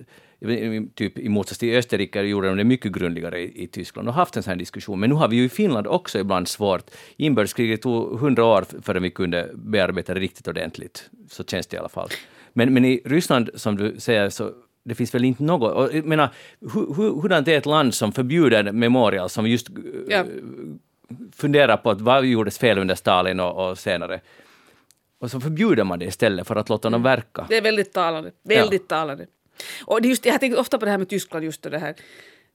typ 0.94 1.18
i 1.18 1.28
motsats 1.28 1.58
till 1.58 1.76
Österrike, 1.76 2.22
gjorde 2.22 2.48
de 2.48 2.56
det 2.56 2.64
mycket 2.64 2.92
grundligare 2.92 3.40
i, 3.40 3.62
i 3.64 3.66
Tyskland 3.66 4.08
och 4.08 4.14
haft 4.14 4.36
en 4.36 4.42
sån 4.42 4.50
här 4.50 4.58
diskussion. 4.58 5.00
Men 5.00 5.10
nu 5.10 5.16
har 5.16 5.28
vi 5.28 5.36
ju 5.36 5.44
i 5.44 5.48
Finland 5.48 5.86
också 5.86 6.18
ibland 6.18 6.48
svårt. 6.48 6.90
Inbördeskriget 7.16 7.82
tog 7.82 8.18
hundra 8.18 8.44
år 8.44 8.64
förrän 8.82 9.02
vi 9.02 9.10
kunde 9.10 9.50
bearbeta 9.54 10.14
det 10.14 10.20
riktigt 10.20 10.48
ordentligt. 10.48 11.10
Så 11.28 11.44
känns 11.44 11.66
det 11.66 11.76
i 11.76 11.78
alla 11.78 11.88
fall. 11.88 12.08
Men, 12.52 12.74
men 12.74 12.84
i 12.84 13.02
Ryssland, 13.04 13.50
som 13.54 13.76
du 13.76 13.94
säger, 13.98 14.30
så 14.30 14.52
det 14.84 14.94
finns 14.94 15.14
väl 15.14 15.24
inte 15.24 15.42
något... 15.42 15.72
Och, 15.72 15.96
jag 15.96 16.04
menar, 16.04 16.28
hur, 16.60 16.94
hur, 16.94 17.22
hurdant 17.22 17.48
är 17.48 17.58
ett 17.58 17.66
land 17.66 17.94
som 17.94 18.12
förbjuder 18.12 18.72
Memorial, 18.72 19.28
som 19.28 19.46
just 19.46 19.68
ja. 20.08 20.24
funderar 21.32 21.76
på 21.76 21.90
att 21.90 22.00
vad 22.00 22.24
gjordes 22.24 22.58
fel 22.58 22.78
under 22.78 22.94
Stalin 22.94 23.40
och, 23.40 23.70
och 23.70 23.78
senare. 23.78 24.20
Och 25.20 25.30
så 25.30 25.40
förbjuder 25.40 25.84
man 25.84 25.98
det 25.98 26.04
istället 26.04 26.46
för 26.46 26.56
att 26.56 26.68
låta 26.68 26.88
mm. 26.88 26.92
dem 26.92 27.02
verka. 27.02 27.46
Det 27.48 27.56
är 27.56 27.62
väldigt 27.62 27.92
talande. 27.92 28.32
Väldigt 28.42 28.82
ja. 28.88 28.96
talande. 28.96 29.26
Och 29.84 30.02
det 30.02 30.08
just, 30.08 30.26
jag 30.26 30.40
tänkt 30.40 30.58
ofta 30.58 30.78
på 30.78 30.84
det 30.84 30.90
här 30.90 30.98
med 30.98 31.08
Tyskland, 31.08 31.44
just 31.44 31.62
det 31.62 31.78
här 31.78 31.94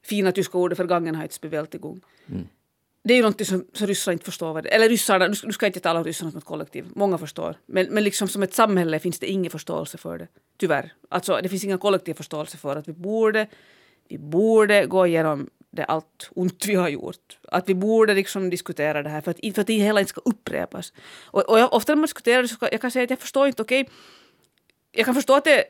fina 0.05 0.31
tyska 0.31 0.57
ordet 0.57 0.77
för 0.77 0.85
Gangenheitsbewältigung. 0.85 2.01
Mm. 2.29 2.47
Det 3.03 3.13
är 3.13 3.15
ju 3.15 3.21
någonting 3.21 3.45
som, 3.45 3.65
som 3.73 3.87
ryssarna 3.87 4.13
inte 4.13 4.25
förstår. 4.25 4.53
Vad 4.53 4.63
det, 4.63 4.69
eller 4.69 4.89
ryssarna, 4.89 5.27
nu 5.27 5.35
ska 5.35 5.65
jag 5.65 5.69
inte 5.69 5.79
tala 5.79 5.99
om 5.99 6.05
ryssarna 6.05 6.31
som 6.31 6.37
ett 6.37 6.45
kollektiv, 6.45 6.85
många 6.95 7.17
förstår. 7.17 7.55
Men, 7.65 7.87
men 7.89 8.03
liksom 8.03 8.27
som 8.27 8.43
ett 8.43 8.53
samhälle 8.53 8.99
finns 8.99 9.19
det 9.19 9.27
ingen 9.27 9.51
förståelse 9.51 9.97
för 9.97 10.17
det. 10.17 10.27
Tyvärr. 10.57 10.93
Alltså 11.09 11.39
det 11.43 11.49
finns 11.49 11.63
ingen 11.63 11.77
kollektiv 11.77 12.13
förståelse 12.13 12.57
för 12.57 12.75
att 12.75 12.87
vi 12.87 12.93
borde, 12.93 13.47
vi 14.07 14.17
borde 14.17 14.85
gå 14.85 15.07
igenom 15.07 15.49
det 15.75 15.85
allt 15.85 16.29
ont 16.35 16.65
vi 16.65 16.75
har 16.75 16.89
gjort. 16.89 17.37
Att 17.51 17.69
vi 17.69 17.75
borde 17.75 18.13
liksom 18.13 18.49
diskutera 18.49 19.03
det 19.03 19.09
här 19.09 19.21
för 19.21 19.31
att, 19.31 19.39
för 19.55 19.61
att 19.61 19.67
det 19.67 19.73
hela 19.73 19.99
inte 19.99 20.09
ska 20.09 20.21
upprepas. 20.25 20.93
Och, 21.25 21.49
och 21.49 21.59
jag, 21.59 21.73
ofta 21.73 21.91
när 21.91 21.97
man 21.97 22.03
diskuterar 22.03 22.41
det 22.41 22.47
så 22.47 22.55
kan 22.55 22.69
jag 22.71 22.81
kan 22.81 22.91
säga 22.91 23.03
att 23.03 23.09
jag 23.09 23.19
förstår 23.19 23.47
inte, 23.47 23.61
okej, 23.61 23.81
okay, 23.81 23.93
jag 24.91 25.05
kan 25.05 25.15
förstå 25.15 25.35
att 25.35 25.43
det 25.43 25.63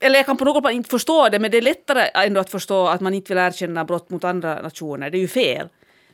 eller 0.00 0.16
jag 0.16 0.26
kan 0.26 0.36
på 0.36 0.44
något 0.44 0.62
plan 0.62 0.74
inte 0.74 0.90
förstå 0.90 1.28
det, 1.28 1.38
men 1.38 1.50
det 1.50 1.56
är 1.56 1.62
lättare 1.62 2.10
ändå 2.14 2.40
att 2.40 2.50
förstå 2.50 2.86
att 2.86 3.00
man 3.00 3.14
inte 3.14 3.34
vill 3.34 3.38
erkänna 3.38 3.84
brott 3.84 4.10
mot 4.10 4.24
andra 4.24 4.62
nationer. 4.62 5.10
Det 5.10 5.18
är 5.18 5.20
ju 5.20 5.28
fel. 5.28 5.68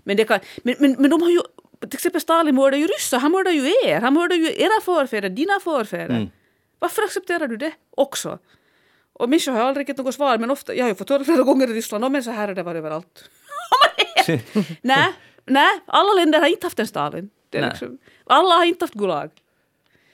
Men, 0.04 0.16
det 0.16 0.24
kan, 0.24 0.40
men, 0.62 0.74
men, 0.78 0.96
men 0.98 1.10
de 1.10 1.22
har 1.22 1.30
ju, 1.30 1.40
till 1.80 1.94
exempel 1.94 2.20
Stalin 2.20 2.54
mördade 2.54 2.76
ju 2.76 2.86
ryssar, 2.86 3.18
han 3.18 3.32
mördade 3.32 3.56
ju 3.56 3.72
er, 3.84 4.00
han 4.00 4.14
mördade 4.14 4.36
ju 4.36 4.62
era 4.62 4.80
förfäder, 4.84 5.28
dina 5.28 5.60
förfäder. 5.60 6.14
Mm. 6.14 6.30
Varför 6.78 7.02
accepterar 7.02 7.48
du 7.48 7.56
det 7.56 7.72
också? 7.90 8.38
Och 9.22 9.28
människor 9.28 9.52
har 9.52 9.60
aldrig 9.60 9.88
riktigt 9.88 10.04
något 10.04 10.14
svar, 10.14 10.38
men 10.38 10.50
ofta, 10.50 10.74
jag 10.74 10.84
har 10.84 10.88
ju 10.88 10.94
fått 10.94 11.08
höra 11.08 11.24
flera 11.24 11.42
gånger 11.42 11.70
i 11.70 11.72
Ryssland, 11.72 12.12
men 12.12 12.22
så 12.22 12.30
här 12.30 12.48
har 12.48 12.54
det 12.54 12.62
varit 12.62 12.78
överallt. 12.78 13.24
nej, 14.82 15.12
nej, 15.44 15.80
alla 15.86 16.12
länder 16.12 16.40
har 16.40 16.46
inte 16.46 16.66
haft 16.66 16.78
en 16.78 16.86
Stalin. 16.86 17.30
Liksom, 17.52 17.98
alla 18.24 18.54
har 18.54 18.64
inte 18.64 18.82
haft 18.82 18.94
Gulag. 18.94 19.30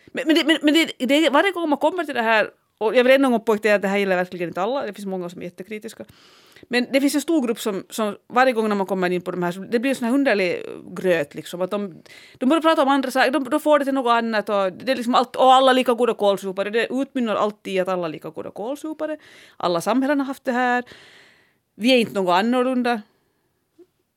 Men, 0.07 0.27
men, 0.27 0.37
det, 0.37 0.45
men, 0.45 0.59
men 0.63 0.75
det, 0.75 1.07
det, 1.07 1.31
varje 1.31 1.53
gång 1.53 1.69
man 1.69 1.79
kommer 1.79 2.05
till 2.05 2.15
det 2.15 2.23
här, 2.23 2.51
och 2.79 2.97
jag 2.97 3.05
vill 3.05 3.13
ännu 3.13 3.25
en 3.25 3.33
gång 3.33 3.41
poängtera 3.41 3.75
att 3.75 3.83
det 3.83 3.89
här 3.89 3.99
gäller 3.99 4.17
verkligen 4.17 4.49
inte 4.49 4.63
alla, 4.63 4.87
det 4.87 4.93
finns 4.93 5.07
många 5.07 5.29
som 5.29 5.41
är 5.41 5.45
jättekritiska. 5.45 6.05
Men 6.69 6.87
det 6.93 7.01
finns 7.01 7.15
en 7.15 7.21
stor 7.21 7.47
grupp 7.47 7.61
som, 7.61 7.85
som 7.91 8.17
varje 8.29 8.53
gång 8.53 8.69
när 8.69 8.77
man 8.77 8.87
kommer 8.87 9.11
in 9.11 9.21
på 9.21 9.31
de 9.31 9.43
här, 9.43 9.67
det 9.71 9.79
blir 9.79 9.91
en 9.91 9.97
sån 9.97 10.07
här 10.07 10.15
underlig 10.15 10.63
gröt 10.97 11.35
liksom. 11.35 11.63
Att 11.63 11.71
de, 11.71 12.03
de 12.39 12.49
börjar 12.49 12.63
prata 12.63 12.83
om 12.83 12.89
andra 12.89 13.11
saker, 13.11 13.31
de, 13.31 13.45
de 13.45 13.61
får 13.61 13.79
det 13.79 13.85
till 13.85 13.95
något 13.95 14.11
annat 14.11 14.49
och 14.49 14.73
det 14.73 14.93
är 14.93 14.97
liksom 14.97 15.15
allt, 15.15 15.37
och 15.37 15.55
alla 15.55 15.73
lika 15.73 15.95
goda 15.95 16.15
kålsupare. 16.15 16.71
Det 16.71 16.89
utmynnar 16.91 17.37
alltid 17.37 17.75
i 17.75 17.81
att 17.81 17.89
alla 17.89 18.07
är 18.07 18.11
lika 18.11 18.31
goda 18.31 18.51
kålsupare. 18.51 19.17
Alla 19.57 19.81
samhällen 19.81 20.21
har 20.21 20.27
haft 20.27 20.45
det 20.45 20.53
här. 20.53 20.85
Vi 21.75 21.93
är 21.93 21.99
inte 21.99 22.15
något 22.15 22.33
annorlunda. 22.33 23.03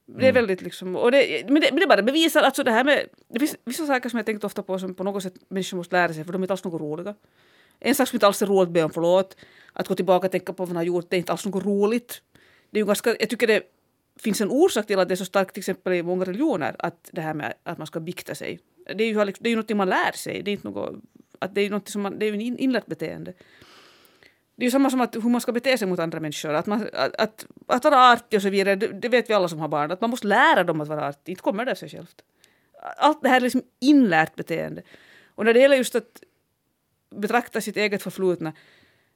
Det 0.05 0.25
är 0.25 0.29
mm. 0.29 0.35
väldigt 0.35 0.61
liksom, 0.61 0.95
och 0.95 1.11
det, 1.11 1.43
men, 1.49 1.61
det, 1.61 1.69
men 1.71 1.79
det 1.79 1.87
bara 1.87 2.01
bevisar, 2.01 2.41
alltså 2.41 2.63
det 2.63 2.71
här 2.71 2.83
med, 2.83 3.07
det 3.29 3.39
finns 3.39 3.55
vissa 3.65 3.85
saker 3.87 4.09
som 4.09 4.17
jag 4.17 4.25
tänkt 4.25 4.43
ofta 4.43 4.63
på 4.63 4.79
som 4.79 4.95
på 4.95 5.03
något 5.03 5.23
sätt 5.23 5.33
människor 5.49 5.77
måste 5.77 5.95
lära 5.95 6.13
sig 6.13 6.23
för 6.23 6.33
de 6.33 6.41
är 6.41 6.43
inte 6.43 6.53
alls 6.53 6.63
något 6.63 6.81
roliga. 6.81 7.15
En 7.79 7.95
sak 7.95 8.07
som 8.07 8.15
inte 8.15 8.27
alls 8.27 8.41
är 8.41 8.45
roligt 8.45 8.69
be 8.69 8.83
om 8.83 8.89
förlåt. 8.89 9.35
Att 9.73 9.87
gå 9.87 9.95
tillbaka 9.95 10.27
och 10.27 10.31
tänka 10.31 10.53
på 10.53 10.63
vad 10.63 10.69
man 10.69 10.75
har 10.75 10.83
gjort, 10.83 11.09
det 11.09 11.15
är 11.15 11.17
inte 11.17 11.31
alls 11.31 11.45
något 11.45 11.65
roligt 11.65 12.21
det 12.71 12.77
är 12.77 12.81
ju 12.81 12.85
ganska, 12.85 13.15
jag 13.19 13.29
tycker 13.29 13.47
det 13.47 13.63
finns 14.19 14.41
en 14.41 14.49
orsak 14.49 14.87
till 14.87 14.99
att 14.99 15.07
det 15.07 15.13
är 15.13 15.15
så 15.15 15.25
starkt 15.25 15.53
till 15.53 15.61
exempel 15.61 15.93
i 15.93 16.03
många 16.03 16.25
religioner 16.25 16.75
att 16.79 17.09
det 17.11 17.21
här 17.21 17.33
med 17.33 17.53
att 17.63 17.77
man 17.77 17.87
ska 17.87 17.99
bikta 17.99 18.35
sig. 18.35 18.59
Det 18.95 19.03
är 19.03 19.07
ju, 19.07 19.25
liksom- 19.25 19.43
det 19.43 19.49
är 19.49 19.51
ju 19.51 19.55
något 19.55 19.69
man 19.69 19.89
lär 19.89 20.11
sig. 20.11 20.41
Det 20.43 20.51
är, 20.51 20.53
inte 20.53 20.67
något, 20.67 20.95
att 21.39 21.55
det 21.55 21.61
är 21.61 21.69
något 21.69 21.89
som 21.89 22.01
man, 22.01 22.19
det 22.19 22.25
är 22.25 22.33
ju 22.33 22.41
inlärt 22.41 22.85
beteende. 22.85 23.33
Det 24.55 24.63
är 24.63 24.67
ju 24.67 24.71
samma 24.71 24.89
som 24.89 25.01
att 25.01 25.15
hur 25.15 25.29
man 25.29 25.41
ska 25.41 25.51
bete 25.51 25.77
sig 25.77 25.87
mot 25.87 25.99
andra 25.99 26.19
människor. 26.19 26.53
Att, 26.53 26.65
man, 26.65 26.89
att, 26.93 27.15
att, 27.15 27.45
att 27.67 27.83
vara 27.83 28.11
artig 28.11 28.37
och 28.37 28.41
så 28.41 28.49
vidare, 28.49 28.75
det, 28.75 28.87
det, 28.87 29.09
vet 29.09 29.29
vi 29.29 29.33
alla 29.33 29.47
som 29.47 29.59
har 29.59 29.67
barn. 29.67 29.91
Att 29.91 30.01
man 30.01 30.09
måste 30.09 30.27
lära 30.27 30.63
dem 30.63 30.81
att 30.81 30.87
vara 30.87 31.07
artig. 31.07 31.31
Inte 31.31 31.41
kommer 31.41 31.65
det 31.65 31.71
av 31.71 31.75
sig 31.75 31.89
självt. 31.89 32.21
Allt 32.97 33.21
det 33.21 33.29
här 33.29 33.37
är 33.37 33.41
liksom 33.41 33.61
inlärt 33.79 34.35
beteende. 34.35 34.81
Och 35.35 35.45
när 35.45 35.53
det 35.53 35.59
gäller 35.59 35.75
just 35.75 35.95
att 35.95 36.23
betrakta 37.15 37.61
sitt 37.61 37.77
eget 37.77 38.03
förflutna 38.03 38.53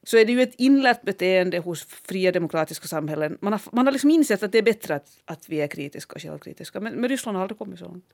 så 0.08 0.16
är 0.16 0.24
det 0.24 0.32
ju 0.32 0.42
ett 0.42 0.54
inlärt 0.58 1.02
beteende 1.02 1.58
hos 1.58 1.84
fria 1.84 2.32
demokratiska 2.32 2.86
samhällen. 2.88 3.38
Man 3.40 3.52
har, 3.52 3.60
man 3.72 3.86
har 3.86 3.92
liksom 3.92 4.10
insett 4.10 4.42
att 4.42 4.52
det 4.52 4.58
är 4.58 4.62
bättre 4.62 4.94
att, 4.94 5.08
att 5.24 5.48
vi 5.48 5.60
är 5.60 5.66
kritiska 5.66 6.14
och 6.14 6.22
självkritiska. 6.22 6.80
Men, 6.80 6.94
men 6.94 7.08
Ryssland 7.08 7.36
har 7.36 7.42
aldrig 7.42 7.58
kommit 7.58 7.78
så 7.78 7.84
långt. 7.84 8.04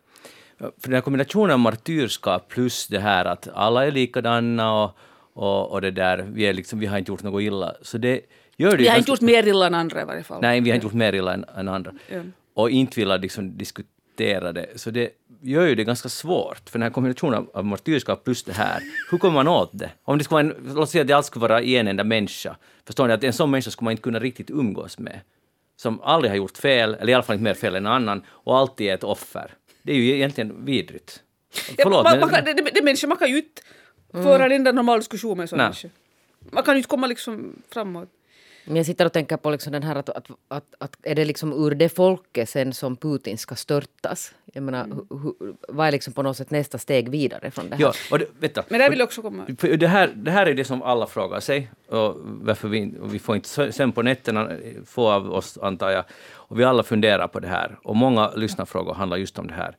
För 0.58 0.88
den 0.88 0.92
här 0.92 1.00
kombinationen 1.00 1.50
av 1.50 1.58
martyrskap 1.58 2.48
plus 2.48 2.86
det 2.86 2.98
här 2.98 3.24
att 3.24 3.48
alla 3.54 3.86
är 3.86 3.90
likadana 3.90 4.82
och, 4.82 4.96
och, 5.32 5.70
och 5.70 5.80
det 5.80 5.90
där, 5.90 6.18
vi, 6.18 6.42
är 6.42 6.52
liksom, 6.52 6.78
vi 6.78 6.86
har 6.86 6.98
inte 6.98 7.12
gjort 7.12 7.22
något 7.22 7.42
illa. 7.42 7.74
Så 7.82 7.98
det 7.98 8.20
gör 8.56 8.70
det 8.70 8.76
vi 8.76 8.88
har 8.88 8.98
inte 8.98 9.10
gjort 9.10 9.20
mer 9.20 9.48
illa 9.48 9.66
än 9.66 9.74
andra 9.74 10.02
i 10.02 10.04
varje 10.04 10.22
fall. 10.22 10.42
Nej, 10.42 10.60
vi 10.60 10.70
har 10.70 10.74
inte 10.74 10.86
gjort 10.86 10.94
mer 10.94 11.12
illa 11.12 11.34
än, 11.34 11.44
än 11.56 11.68
andra. 11.68 11.92
Ja. 12.08 12.22
Och 12.54 12.70
inte 12.70 13.00
vilja 13.00 13.16
liksom 13.16 13.56
diskutera 13.56 13.88
det. 14.16 14.80
Så 14.80 14.90
det 14.90 15.10
gör 15.40 15.66
ju 15.66 15.74
det 15.74 15.84
ganska 15.84 16.08
svårt, 16.08 16.70
för 16.70 16.78
den 16.78 16.82
här 16.82 16.90
kombinationen 16.90 17.46
av 17.54 17.64
martyrskap 17.64 18.24
plus 18.24 18.42
det 18.42 18.52
här, 18.52 18.82
hur 19.10 19.18
kommer 19.18 19.34
man 19.34 19.48
åt 19.48 19.70
det? 19.72 19.90
Om 20.04 20.18
det 20.18 20.24
skulle 20.24 20.42
vara 20.42 20.54
en, 20.54 20.74
låt 20.74 20.90
säga 20.90 21.02
att 21.02 21.08
det 21.08 21.12
allt 21.12 21.26
skulle 21.26 21.48
vara 21.48 21.62
en 21.62 21.88
enda 21.88 22.04
människa, 22.04 22.56
förstår 22.86 23.06
ni 23.06 23.14
att 23.14 23.24
en 23.24 23.32
sån 23.32 23.50
människa 23.50 23.70
skulle 23.70 23.84
man 23.84 23.92
inte 23.92 24.02
kunna 24.02 24.18
riktigt 24.18 24.50
umgås 24.50 24.98
med, 24.98 25.20
som 25.76 26.00
aldrig 26.00 26.30
har 26.30 26.36
gjort 26.36 26.58
fel, 26.58 26.94
eller 26.94 27.08
i 27.08 27.14
alla 27.14 27.22
fall 27.22 27.34
inte 27.34 27.44
mer 27.44 27.54
fel 27.54 27.74
än 27.74 27.86
annan, 27.86 28.22
och 28.28 28.58
alltid 28.58 28.86
är 28.86 28.94
ett 28.94 29.04
offer. 29.04 29.54
Det 29.82 29.92
är 29.92 29.96
ju 29.96 30.14
egentligen 30.14 30.64
vidrigt. 30.64 31.22
Förlåt, 31.82 32.04
ja, 32.04 32.10
man, 32.10 32.20
man 32.20 32.28
kan, 32.28 32.44
det, 32.44 32.70
det, 32.74 32.82
människa, 32.82 33.06
man 33.06 33.18
kan 33.18 33.30
ju 33.30 33.36
inte 33.36 33.62
föra 34.12 34.46
en 34.46 34.52
enda 34.52 34.72
normal 34.72 34.98
diskussion 34.98 35.36
med 35.36 35.42
en 35.42 35.48
sån 35.48 35.58
människa. 35.58 35.88
Man 36.50 36.62
kan 36.62 36.74
ju 36.74 36.78
inte 36.78 36.88
komma 36.88 37.06
liksom 37.06 37.62
framåt. 37.70 38.08
Men 38.64 38.76
jag 38.76 38.86
sitter 38.86 39.06
och 39.06 39.12
tänker 39.12 39.36
på 39.36 39.50
liksom 39.50 39.72
den 39.72 39.82
här 39.82 39.96
att, 39.96 40.08
att, 40.08 40.26
att, 40.48 40.64
att 40.78 40.96
är 41.02 41.14
det 41.14 41.24
liksom 41.24 41.52
ur 41.52 41.70
det 41.74 41.88
folket 41.88 42.48
sen 42.48 42.72
som 42.72 42.96
Putin 42.96 43.38
ska 43.38 43.54
störtas? 43.54 44.34
Jag 44.52 44.62
menar, 44.62 44.84
Mm. 44.84 45.06
hu, 45.10 45.16
hu, 45.40 45.54
vad 45.68 45.86
är 45.86 45.92
liksom 45.92 46.12
på 46.12 46.22
något 46.22 46.36
sätt 46.36 46.50
nästa 46.50 46.78
steg 46.78 47.08
vidare 47.08 47.50
från 47.50 47.68
det 47.68 47.76
här? 47.76 47.82
Ja, 47.82 47.92
och 48.10 48.18
det, 48.18 48.26
vänta. 48.40 48.64
Men 48.68 48.80
där 48.80 48.90
vill 48.90 48.98
jag 48.98 49.06
också 49.06 49.22
komma. 49.22 49.44
Det, 49.78 49.86
här, 49.86 50.12
det 50.16 50.30
här 50.30 50.46
är 50.46 50.54
det 50.54 50.64
som 50.64 50.82
alla 50.82 51.06
frågar 51.06 51.40
sig. 51.40 51.70
Och 51.88 52.16
varför 52.24 52.68
vi, 52.68 52.94
och 53.00 53.14
vi 53.14 53.18
får 53.18 53.36
inte 53.36 53.72
sen 53.72 53.92
på 53.92 54.02
nätterna, 54.02 54.50
få 54.86 55.10
av 55.10 55.32
oss 55.32 55.58
antar 55.62 55.90
jag. 55.90 56.04
Och 56.32 56.60
vi 56.60 56.64
alla 56.64 56.82
funderar 56.82 57.28
på 57.28 57.40
det 57.40 57.48
här. 57.48 57.78
Och 57.82 57.96
många 57.96 58.30
lyssnarfrågor 58.30 58.94
handlar 58.94 59.16
just 59.16 59.38
om 59.38 59.46
det 59.46 59.54
här. 59.54 59.76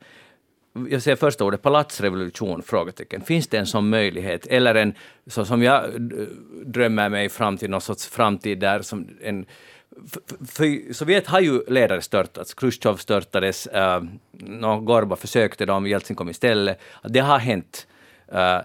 Jag 0.90 1.02
säger 1.02 1.16
första 1.16 1.44
ordet, 1.44 1.62
palatsrevolution? 1.62 2.62
Frågetecken. 2.62 3.20
Finns 3.20 3.46
det 3.46 3.58
en 3.58 3.66
sån 3.66 3.88
möjlighet? 3.88 4.46
Eller 4.46 4.74
en, 4.74 4.94
så 5.26 5.44
som 5.44 5.62
jag 5.62 5.84
eh, 5.84 6.00
drömmer 6.64 7.08
mig 7.08 7.28
fram 7.28 7.56
till, 7.56 7.70
någon 7.70 7.80
sorts 7.80 8.06
framtid 8.06 8.58
där 8.58 8.82
som 8.82 9.08
en 9.22 9.46
för, 10.06 10.46
för 10.46 10.92
Sovjet 10.92 11.26
har 11.26 11.40
ju 11.40 11.64
ledare 11.68 12.02
störtats. 12.02 12.54
Khrushchev 12.54 12.96
störtades, 12.96 13.68
uh, 13.74 14.80
Gorba 14.80 15.16
försökte 15.16 15.66
dem, 15.66 15.86
Jeltsin 15.86 16.16
kom 16.16 16.30
istället. 16.30 16.80
Det 17.02 17.20
har 17.20 17.38
hänt. 17.38 17.86
Eh, 18.28 18.58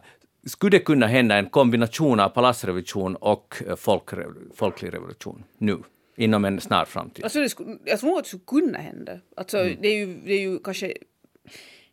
skulle 0.45 0.77
det 0.77 0.79
kunna 0.79 1.07
hända 1.07 1.35
en 1.35 1.49
kombination 1.49 2.19
av 2.19 2.29
palatsrevolution 2.29 3.15
och 3.15 3.63
eh, 3.67 3.75
folkrev- 3.75 4.55
folklig 4.55 4.93
revolution 4.93 5.43
nu, 5.57 5.77
inom 6.15 6.45
en 6.45 6.61
snar 6.61 6.85
framtid? 6.85 7.23
Alltså 7.23 7.39
det 7.39 7.49
skulle, 7.49 7.77
jag 7.85 7.99
tror 7.99 8.17
att 8.17 8.23
det 8.23 8.27
skulle 8.27 8.43
kunna 8.47 8.77
hända. 8.77 9.11
Alltså 9.37 9.57
det, 9.57 9.87
är 9.87 10.05
ju, 10.05 10.19
det 10.25 10.33
är 10.33 10.41
ju 10.41 10.59
kanske 10.59 10.93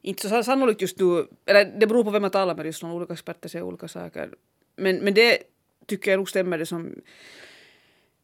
inte 0.06 0.28
så 0.28 0.42
sannolikt 0.42 0.82
just 0.82 0.98
nu, 0.98 1.26
eller 1.46 1.64
det 1.64 1.86
beror 1.86 2.04
på 2.04 2.10
vem 2.10 2.22
man 2.22 2.30
talar 2.30 2.54
med 2.54 2.66
just 2.66 2.82
nu. 2.82 2.90
olika 2.90 3.12
experter 3.12 3.48
säger 3.48 3.64
olika 3.64 3.88
saker. 3.88 4.30
Men, 4.76 4.96
men 4.96 5.14
det 5.14 5.38
tycker 5.86 6.10
jag 6.10 6.18
nog 6.18 6.28
stämmer 6.28 6.58
det 6.58 6.66
som 6.66 6.94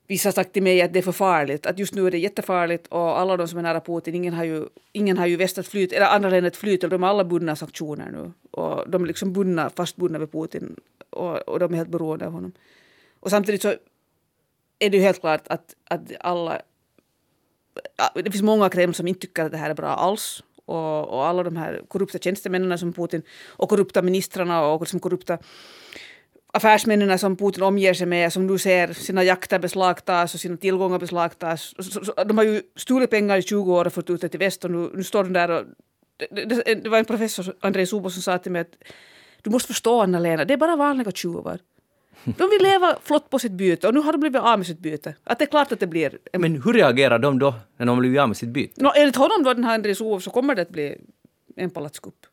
vissa 0.07 0.29
har 0.29 0.33
sagt 0.33 0.53
till 0.53 0.62
mig 0.62 0.83
att 0.83 0.92
det 0.92 0.99
är 0.99 1.03
för 1.03 1.12
farligt, 1.12 1.66
att 1.66 1.79
just 1.79 1.95
nu 1.95 2.07
är 2.07 2.11
det 2.11 2.18
jättefarligt 2.18 2.87
och 2.87 3.18
alla 3.18 3.37
de 3.37 3.49
som 3.49 3.59
är 3.59 3.62
nära 3.62 3.81
Putin, 3.81 4.14
ingen 4.14 4.35
har 4.35 4.45
ju, 4.45 4.66
ingen 4.92 5.18
har 5.18 5.27
ju 5.27 5.37
väst 5.37 5.59
att 5.59 5.66
flyt, 5.66 5.92
eller 5.92 6.07
andra 6.07 6.31
länder 6.31 6.51
att 6.51 6.57
flyt, 6.57 6.81
de 6.81 7.03
är 7.03 7.09
alla 7.09 7.25
bundna 7.25 7.53
av 7.53 7.57
sanktioner 7.57 8.11
nu. 8.11 8.33
Och 8.51 8.90
de 8.90 9.03
är 9.03 9.07
liksom 9.07 9.33
bundna, 9.33 9.71
fastbundna 9.71 10.18
vid 10.18 10.33
Putin 10.33 10.77
och, 11.11 11.49
och 11.49 11.59
de 11.59 11.73
är 11.73 11.77
helt 11.77 11.88
beroende 11.88 12.27
av 12.27 12.33
honom. 12.33 12.53
Och 13.21 13.31
samtidigt 13.31 13.62
så 13.62 13.75
är 14.79 14.90
det 14.90 14.97
ju 14.97 15.03
helt 15.03 15.21
klart 15.21 15.49
att, 15.49 15.75
att 15.85 16.12
alla 16.21 16.62
det 18.14 18.31
finns 18.31 18.42
många 18.42 18.66
i 18.66 18.71
Kreml 18.71 18.95
som 18.95 19.09
inte 19.09 19.21
tycker 19.21 19.45
att 19.45 19.53
det 19.53 19.59
här 19.59 19.71
är 19.71 19.75
bra 19.75 19.88
alls. 19.88 20.42
Och, 20.64 21.09
och 21.09 21.27
alla 21.27 21.42
de 21.42 21.57
här 21.57 21.83
korrupta 21.88 22.18
tjänstemännen 22.18 22.79
som 22.79 22.92
Putin 22.92 23.22
och 23.46 23.68
korrupta 23.68 24.03
ministrarna 24.03 24.66
och 24.66 24.81
liksom 24.81 25.01
korrupta 25.01 25.38
affärsmännen 26.53 27.18
som 27.18 27.37
Putin 27.37 27.62
omger 27.62 27.94
sig 27.94 28.07
med 28.07 28.33
som 28.33 28.46
nu 28.46 28.59
ser 28.59 28.92
sina 28.92 29.25
jakter 29.25 29.59
beslagtas 29.59 30.35
och 30.35 30.40
sina 30.40 30.57
tillgångar 30.57 30.98
beslagtas. 30.98 31.75
De 32.27 32.38
har 32.38 32.44
ju 32.44 32.62
stulit 32.77 33.11
pengar 33.11 33.37
i 33.37 33.42
20 33.42 33.75
år 33.75 33.87
och 33.87 33.92
fått 33.92 34.11
ut 34.11 34.20
det 34.20 34.29
till 34.29 34.38
väst 34.38 34.64
och 34.64 34.70
nu, 34.70 34.90
nu 34.94 35.05
står 35.05 35.25
de 35.25 35.33
där 35.33 35.51
och 35.51 35.64
det, 36.31 36.44
det, 36.44 36.75
det 36.75 36.88
var 36.88 36.98
en 36.98 37.05
professor, 37.05 37.55
Andrei 37.61 37.87
Subo, 37.87 38.11
som 38.11 38.22
sa 38.22 38.38
till 38.38 38.53
mig 38.53 38.61
att 38.61 38.75
du 39.42 39.51
måste 39.51 39.66
förstå 39.66 40.01
Anna-Lena, 40.01 40.44
det 40.44 40.55
är 40.55 40.59
bara 40.59 40.77
vanliga 40.77 41.11
tjuvar. 41.11 41.59
De 42.25 42.51
vill 42.51 42.63
leva 42.63 42.97
flott 43.03 43.31
på 43.31 43.39
sitt 43.39 43.53
byte 43.53 43.89
och 43.89 43.95
nu 43.95 44.01
har 44.01 44.13
de 44.13 44.19
blivit 44.19 44.43
av 44.43 44.59
med 44.59 44.67
sitt 44.67 44.79
byte. 44.79 45.15
Att 45.25 45.39
det 45.39 45.45
är 45.45 45.47
klart 45.47 45.73
att 45.73 45.81
det 45.81 45.87
blir 45.87 46.19
en 46.33 46.41
Men 46.41 46.63
hur 46.63 46.73
reagerar 46.73 47.19
de 47.19 47.39
då, 47.39 47.55
när 47.77 47.87
de 47.87 47.99
blivit 47.99 48.21
av 48.21 48.29
med 48.29 48.37
sitt 48.37 48.49
byte? 48.49 48.83
No, 48.83 48.91
enligt 48.97 49.17
honom 49.17 49.43
då, 49.45 49.55
den 49.55 49.65
här 49.65 49.75
Andrei 49.75 49.95
Suov, 49.95 50.21
så 50.21 50.31
kommer 50.31 50.55
det 50.55 50.63
att 50.63 50.71
bli 50.71 50.99
en 51.57 51.71
palatskupp. 51.71 52.27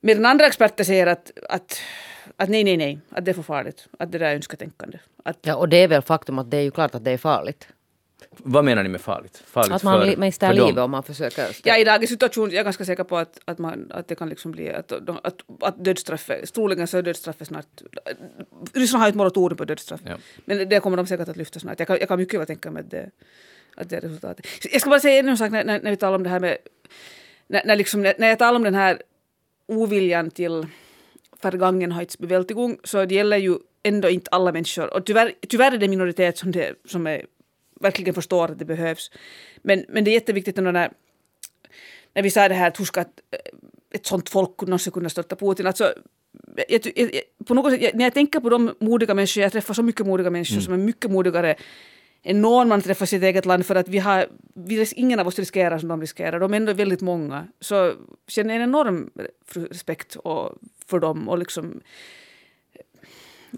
Medan 0.00 0.26
andra 0.26 0.46
experter 0.46 0.84
säger 0.84 1.06
att, 1.06 1.32
att, 1.48 1.80
att 2.36 2.48
nej, 2.48 2.64
nej, 2.64 2.76
nej, 2.76 3.00
att 3.10 3.24
det 3.24 3.30
är 3.30 3.34
för 3.34 3.42
farligt. 3.42 3.88
Att 3.98 4.12
det 4.12 4.18
där 4.18 4.26
är 4.26 4.34
önsketänkande. 4.34 4.98
Att, 5.24 5.38
Ja, 5.42 5.56
och 5.56 5.68
det 5.68 5.76
är 5.76 5.88
väl 5.88 6.02
faktum 6.02 6.38
att 6.38 6.50
det 6.50 6.56
är 6.56 6.62
ju 6.62 6.70
klart 6.70 6.94
att 6.94 7.04
det 7.04 7.10
är 7.10 7.18
farligt. 7.18 7.68
Vad 8.30 8.64
menar 8.64 8.82
ni 8.82 8.88
med 8.88 9.00
farligt? 9.00 9.42
farligt 9.46 9.72
Att 9.72 9.82
man 9.82 10.00
för- 10.00 10.16
mister 10.16 10.52
livet 10.52 10.78
om 10.78 10.90
man 10.90 11.02
försöker... 11.02 11.56
ja, 11.64 11.76
i 11.76 11.84
dagens 11.84 12.10
situation 12.10 12.50
jag 12.50 12.60
är 12.60 12.64
ganska 12.64 12.84
säker 12.84 13.04
på 13.04 13.16
att, 13.16 13.40
att, 13.44 13.58
man, 13.58 13.90
att 13.90 14.08
det 14.08 14.14
kan 14.14 14.28
liksom 14.28 14.52
bli 14.52 14.70
att, 14.70 14.92
att, 14.92 15.42
att 15.60 15.84
dödsstraffet, 15.84 16.54
troligen 16.54 16.86
så 16.86 16.98
är 16.98 17.02
dödsstraffet 17.02 17.48
snart... 17.48 17.66
Ryssland 18.74 19.00
har 19.00 19.08
ju 19.08 19.10
ett 19.10 19.16
moratorium 19.16 19.56
på 19.56 19.64
dödsstraff. 19.64 20.00
Ja. 20.04 20.16
Men 20.44 20.68
det 20.68 20.80
kommer 20.80 20.96
de 20.96 21.06
säkert 21.06 21.28
att 21.28 21.36
lyfta 21.36 21.60
snart. 21.60 21.78
Jag 21.78 21.88
kan, 21.88 21.96
jag 22.00 22.08
kan 22.08 22.18
mycket 22.18 22.40
väl 22.40 22.46
tänka 22.46 22.70
mig 22.70 22.80
att 22.80 22.90
det, 22.90 23.10
att 23.76 23.88
det 23.90 23.96
är 23.96 24.00
resultatet. 24.00 24.46
Jag 24.72 24.80
ska 24.80 24.90
bara 24.90 25.00
säga 25.00 25.18
en 25.18 25.38
sak 25.38 25.50
när, 25.50 25.64
när, 25.64 25.80
när 25.80 25.90
vi 25.90 25.96
talar 25.96 26.16
om 26.16 26.22
det 26.22 26.30
här 26.30 26.40
med... 26.40 26.56
När, 27.46 27.64
när, 27.64 27.76
liksom, 27.76 28.02
när, 28.02 28.14
när 28.18 28.28
jag 28.28 28.38
talar 28.38 28.56
om 28.56 28.62
den 28.62 28.74
här 28.74 29.02
oviljan 29.66 30.30
till 30.30 30.66
Vergangenheitsbewältigung 31.42 32.78
så 32.84 33.04
det 33.04 33.14
gäller 33.14 33.36
ju 33.36 33.58
ändå 33.82 34.08
inte 34.08 34.30
alla 34.30 34.52
människor. 34.52 34.94
Och 34.94 35.06
tyvärr, 35.06 35.32
tyvärr 35.48 35.72
är 35.72 35.78
det 35.78 35.88
minoritet 35.88 36.38
som, 36.38 36.52
det, 36.52 36.74
som 36.84 37.06
är, 37.06 37.26
verkligen 37.80 38.14
förstår 38.14 38.44
att 38.50 38.58
det 38.58 38.64
behövs. 38.64 39.10
Men, 39.62 39.84
men 39.88 40.04
det 40.04 40.10
är 40.10 40.12
jätteviktigt 40.12 40.56
när, 40.56 40.72
när 42.14 42.22
vi 42.22 42.30
sa 42.30 42.48
det 42.48 42.54
här 42.54 42.68
att 42.68 42.80
hur 42.80 42.84
ska 42.84 43.00
ett, 43.00 43.20
ett 43.94 44.06
sånt 44.06 44.28
folk 44.28 44.60
någonsin 44.60 44.92
kunna 44.92 45.08
störta 45.08 45.36
Putin. 45.36 45.66
Alltså, 45.66 45.94
jag, 46.68 46.86
jag, 46.96 47.14
jag- 47.14 47.46
på 47.46 47.54
något 47.54 47.72
sätt, 47.72 47.94
när 47.94 48.04
jag 48.04 48.14
tänker 48.14 48.40
på 48.40 48.48
de 48.50 48.74
modiga 48.80 49.14
människor, 49.14 49.42
jag 49.42 49.52
träffar 49.52 49.74
så 49.74 49.82
mycket 49.82 50.06
modiga 50.06 50.30
människor 50.30 50.60
som 50.60 50.74
är 50.74 50.78
mycket 50.78 51.10
modigare 51.10 51.56
än 52.22 52.40
någon 52.42 52.68
man 52.68 52.82
träffar 52.82 53.04
i 53.04 53.08
sitt 53.08 53.22
eget 53.22 53.46
land 53.46 53.66
för 53.66 53.74
att 53.74 53.88
vi 53.88 53.98
har, 53.98 54.26
vi, 54.54 54.86
ingen 54.96 55.18
av 55.20 55.26
oss 55.26 55.38
riskerar 55.38 55.78
som 55.78 55.88
de 55.88 56.00
riskerar. 56.00 56.40
De 56.40 56.52
är 56.52 56.56
ändå 56.56 56.72
väldigt 56.72 57.00
många. 57.00 57.46
Så 57.60 57.94
känner 58.28 58.54
jag 58.54 58.62
en 58.62 58.68
enorm 58.68 59.10
respekt 59.54 60.16
och, 60.16 60.52
för 60.86 60.98
dem 60.98 61.28
och 61.28 61.38
liksom 61.38 61.80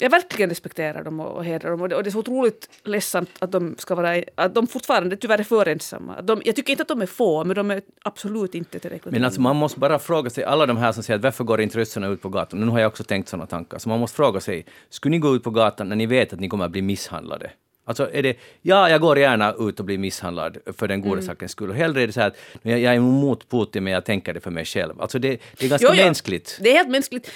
jag 0.00 0.10
verkligen 0.10 0.48
respekterar 0.48 1.04
dem 1.04 1.20
och, 1.20 1.36
och 1.36 1.44
hedrar 1.44 1.70
dem. 1.70 1.82
Och 1.82 1.88
det, 1.88 1.96
och 1.96 2.02
det 2.02 2.08
är 2.08 2.12
så 2.12 2.18
otroligt 2.18 2.70
ledsamt 2.84 3.30
att 3.38 3.52
de 3.52 3.74
ska 3.78 3.94
vara, 3.94 4.22
att 4.34 4.54
de 4.54 4.66
fortfarande 4.66 5.16
tyvärr 5.16 5.38
är 5.38 5.44
för 5.44 5.68
ensamma. 5.68 6.22
De, 6.22 6.42
jag 6.44 6.56
tycker 6.56 6.70
inte 6.70 6.82
att 6.82 6.88
de 6.88 7.02
är 7.02 7.06
få, 7.06 7.44
men 7.44 7.56
de 7.56 7.70
är 7.70 7.82
absolut 8.02 8.54
inte 8.54 8.78
tillräckligt 8.78 9.12
Men 9.12 9.24
alltså 9.24 9.40
man 9.40 9.56
måste 9.56 9.80
bara 9.80 9.98
fråga 9.98 10.30
sig, 10.30 10.44
alla 10.44 10.66
de 10.66 10.76
här 10.76 10.92
som 10.92 11.02
säger 11.02 11.18
att 11.18 11.24
varför 11.24 11.44
går 11.44 11.60
inte 11.60 11.78
ryssarna 11.78 12.06
ut 12.06 12.22
på 12.22 12.28
gatan? 12.28 12.60
Nu 12.60 12.66
har 12.66 12.80
jag 12.80 12.88
också 12.88 13.04
tänkt 13.04 13.28
sådana 13.28 13.46
tankar. 13.46 13.78
Så 13.78 13.88
man 13.88 14.00
måste 14.00 14.16
fråga 14.16 14.40
sig, 14.40 14.64
skulle 14.90 15.10
ni 15.10 15.18
gå 15.18 15.36
ut 15.36 15.44
på 15.44 15.50
gatan 15.50 15.88
när 15.88 15.96
ni 15.96 16.06
vet 16.06 16.32
att 16.32 16.40
ni 16.40 16.48
kommer 16.48 16.64
att 16.64 16.70
bli 16.70 16.82
misshandlade? 16.82 17.50
Alltså 17.88 18.10
är 18.12 18.22
det, 18.22 18.36
ja, 18.62 18.90
jag 18.90 19.00
går 19.00 19.18
gärna 19.18 19.54
ut 19.58 19.80
och 19.80 19.86
blir 19.86 19.98
misshandlad 19.98 20.58
för 20.76 20.88
den 20.88 21.00
goda 21.00 21.22
sakens 21.22 21.52
skull. 21.52 21.70
Och 21.70 21.76
hellre 21.76 22.02
är 22.02 22.06
det 22.06 22.12
så 22.12 22.20
här 22.20 22.26
att 22.26 22.36
jag, 22.62 22.80
är 22.80 22.94
emot 22.94 23.50
Putin 23.50 23.84
men 23.84 23.92
jag 23.92 24.04
tänker 24.04 24.34
det 24.34 24.40
för 24.40 24.50
mig 24.50 24.64
själv. 24.64 25.00
Alltså 25.00 25.18
det, 25.18 25.40
det 25.58 25.66
är 25.66 25.70
ganska 25.70 25.88
Jo, 25.90 26.04
mänskligt. 26.04 26.58
Det 26.60 26.70
är 26.70 26.74
helt 26.74 26.88
mänskligt. 26.88 27.30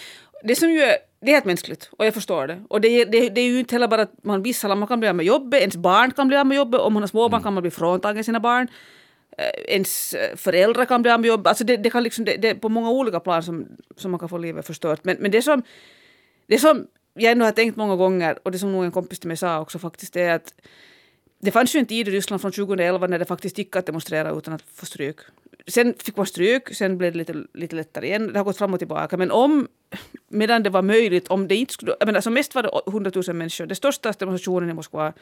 Det 0.45 0.57
som 0.57 0.71
ju 0.71 0.81
är, 0.81 0.97
det 1.21 1.31
är 1.31 1.35
helt 1.35 1.45
mänskligt 1.45 1.91
och 1.93 2.07
jag 2.07 2.15
förstår 2.15 2.47
det. 2.47 2.63
Och 2.69 2.81
det, 2.81 3.05
det, 3.05 3.29
det 3.29 3.41
är 3.41 3.47
ju 3.47 3.59
inte 3.59 3.75
heller 3.75 3.89
bara 3.89 4.03
att 4.03 4.25
man 4.25 4.43
misshandlar, 4.43 4.77
man 4.77 4.89
kan 4.89 5.01
bli 5.01 5.09
av 5.09 5.15
med 5.15 5.27
jobbet, 5.27 5.61
ens 5.61 5.77
barn 5.77 6.11
kan 6.11 6.29
bli 6.29 6.37
av 6.37 6.47
med 6.47 6.57
jobbet, 6.57 6.81
om 6.81 6.93
man 6.93 7.03
har 7.03 7.09
småbarn 7.09 7.43
kan 7.43 7.55
man 7.55 7.63
bli 7.63 7.71
fråntagen 7.71 8.25
sina 8.25 8.41
barn. 8.41 8.69
Eh, 9.39 9.75
ens 9.75 10.15
eh, 10.15 10.37
föräldrar 10.37 10.85
kan 10.85 11.03
bli 11.03 11.11
av 11.11 11.21
med 11.21 11.29
jobbet. 11.29 11.47
Alltså 11.47 11.65
det, 11.65 11.77
det 11.77 11.91
kan 11.91 12.03
liksom, 12.03 12.25
det, 12.25 12.37
det 12.37 12.49
är 12.49 12.55
på 12.55 12.69
många 12.69 12.91
olika 12.91 13.21
plan 13.21 13.43
som, 13.43 13.67
som 13.97 14.11
man 14.11 14.21
kan 14.21 14.29
få 14.29 14.39
livet 14.39 14.67
förstört. 14.67 15.05
Men, 15.05 15.17
men 15.21 15.31
det 15.31 15.43
som, 15.43 15.63
det 16.47 16.59
som 16.59 16.87
jag 17.15 17.33
ändå 17.33 17.45
har 17.45 17.53
tänkt 17.53 17.77
många 17.77 17.97
gånger 17.97 18.39
och 18.43 18.53
det 18.53 18.59
som 18.59 18.73
nog 18.73 18.85
en 18.85 18.93
kompis 18.93 19.19
till 19.19 19.29
mig 19.29 19.37
sa 19.37 19.61
också 19.61 19.79
faktiskt 19.79 20.17
är 20.17 20.35
att 20.35 20.55
det 21.45 21.51
fanns 21.51 21.75
ju 21.75 21.79
en 21.79 21.87
tid 21.87 22.09
i 22.09 22.11
Ryssland 22.11 22.41
från 22.41 22.53
2011 22.53 23.07
när 23.07 23.19
det 23.19 23.25
faktiskt 23.25 23.59
gick 23.59 23.77
att 23.77 23.87
demonstrera 23.87 24.31
utan 24.31 24.55
att 24.55 24.63
få 24.63 24.87
stryk. 24.87 25.17
Sen 25.67 25.95
fick 25.99 26.17
man 26.17 26.27
stryk, 26.27 26.75
sen 26.75 26.99
blev 26.99 27.13
det 27.13 27.19
lite, 27.19 27.45
lite 27.55 27.77
lättare 27.77 28.07
igen. 28.07 28.33
Det 28.33 28.39
har 28.39 28.45
gått 28.45 28.57
fram 28.57 28.75
och 28.75 28.79
tillbaka. 28.79 29.17
Men 29.17 29.31
om, 29.31 29.69
medan 30.29 30.63
det 30.63 30.71
var 30.71 30.83
möjligt, 30.83 31.29
om 31.29 31.49
det 31.49 31.57
inte 31.57 31.73
skulle... 31.73 31.97
Jag 32.01 32.07
menar, 32.07 32.21
som 32.21 32.35
mest 32.35 32.55
var 32.55 32.63
det 32.63 32.71
100 32.87 33.11
000 33.15 33.37
människor. 33.37 33.67
Den 33.67 33.77
största 33.77 34.13
demonstrationen 34.13 34.71
i 34.71 34.73
Moskva, 34.73 35.13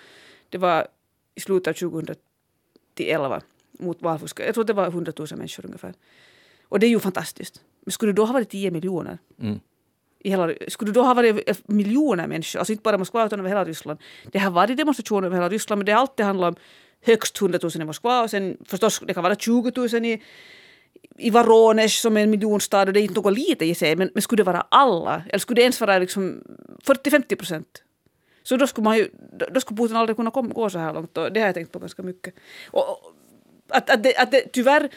det 0.49 0.59
var 0.59 0.87
i 1.35 1.41
slutet 1.41 1.83
av 1.83 1.91
2011 1.91 3.41
mot 3.79 4.03
valfusk. 4.03 4.41
Jag 4.41 4.55
tror 4.55 4.65
det 4.65 4.73
var 4.73 4.87
100 4.87 5.13
000 5.19 5.29
människor 5.37 5.67
ungefär. 5.67 5.95
Och 6.65 6.81
det 6.81 6.87
är 6.87 6.91
ju 6.91 7.01
fantastiskt. 7.01 7.61
Men 7.81 7.93
skulle 7.93 8.13
det 8.13 8.17
då 8.17 8.25
ha 8.25 8.33
varit 8.33 8.51
10 8.51 8.71
miljoner? 8.71 9.19
Mm. 9.41 9.61
I 10.25 10.31
hela, 10.31 10.55
skulle 10.69 10.93
det 10.93 10.95
då 11.01 11.03
ha 11.03 11.15
varit 11.15 11.49
eh, 11.51 11.57
miljoner 11.67 12.27
människor, 12.27 12.59
alltså 12.59 12.73
inte 12.73 12.83
bara 12.83 12.95
i 12.95 12.99
Moskva 12.99 13.27
utan 13.27 13.39
över 13.39 13.49
hela 13.49 13.65
Ryssland. 13.65 13.99
Det 14.33 14.39
har 14.39 14.51
varit 14.51 14.77
demonstrationer 14.77 15.27
över 15.27 15.37
hela 15.37 15.49
Ryssland 15.49 15.79
men 15.79 15.87
det 15.87 15.93
har 15.93 16.01
alltid 16.01 16.27
handlat 16.27 16.49
om 16.49 16.57
högst 17.03 17.41
100 17.41 17.59
000 17.63 17.73
i 17.75 17.85
Moskva 17.85 18.23
och 18.23 18.31
sen 18.31 18.57
förstås 18.65 19.01
det 19.07 19.15
kan 19.15 19.23
vara 19.23 19.37
20 19.37 19.73
000 19.77 20.05
i, 20.05 20.23
i 21.19 21.31
Varones 21.31 22.01
som 22.01 22.17
är 22.17 22.23
en 22.23 22.31
miljonstad 22.31 22.83
och 22.83 22.93
det 22.93 23.01
är 23.01 23.03
inte 23.03 23.21
något 23.21 23.39
lite 23.39 23.65
i 23.65 23.75
sig 23.75 23.97
men, 23.97 24.11
men 24.15 24.23
skulle 24.23 24.41
det 24.41 24.47
vara 24.47 24.67
alla 24.69 25.23
eller 25.29 25.39
skulle 25.39 25.59
det 25.59 25.63
ens 25.63 25.81
vara 25.81 25.99
liksom 25.99 26.43
40-50 26.85 27.37
procent 27.37 27.83
så 28.43 28.57
då 28.57 28.67
skulle, 28.67 28.85
man 28.85 28.97
ju, 28.97 29.09
då- 29.53 29.61
skulle 29.61 29.79
Putin 29.79 29.97
aldrig 29.97 30.17
kunna 30.17 30.31
kom, 30.31 30.49
gå 30.49 30.71
så 30.71 30.79
här 30.79 30.95
långt 30.95 31.19
och 31.19 31.33
det 31.33 31.41
har 31.41 31.47
jag 31.47 31.55
tänkt 31.55 31.73
på 31.73 31.79
ganska 31.79 32.03
mycket. 32.03 32.35
Och, 32.71 32.89
och, 32.89 33.15
att, 33.69 33.91
att, 33.91 34.03
det, 34.03 34.17
att 34.17 34.31
det, 34.31 34.41
tyvärr 34.53 34.89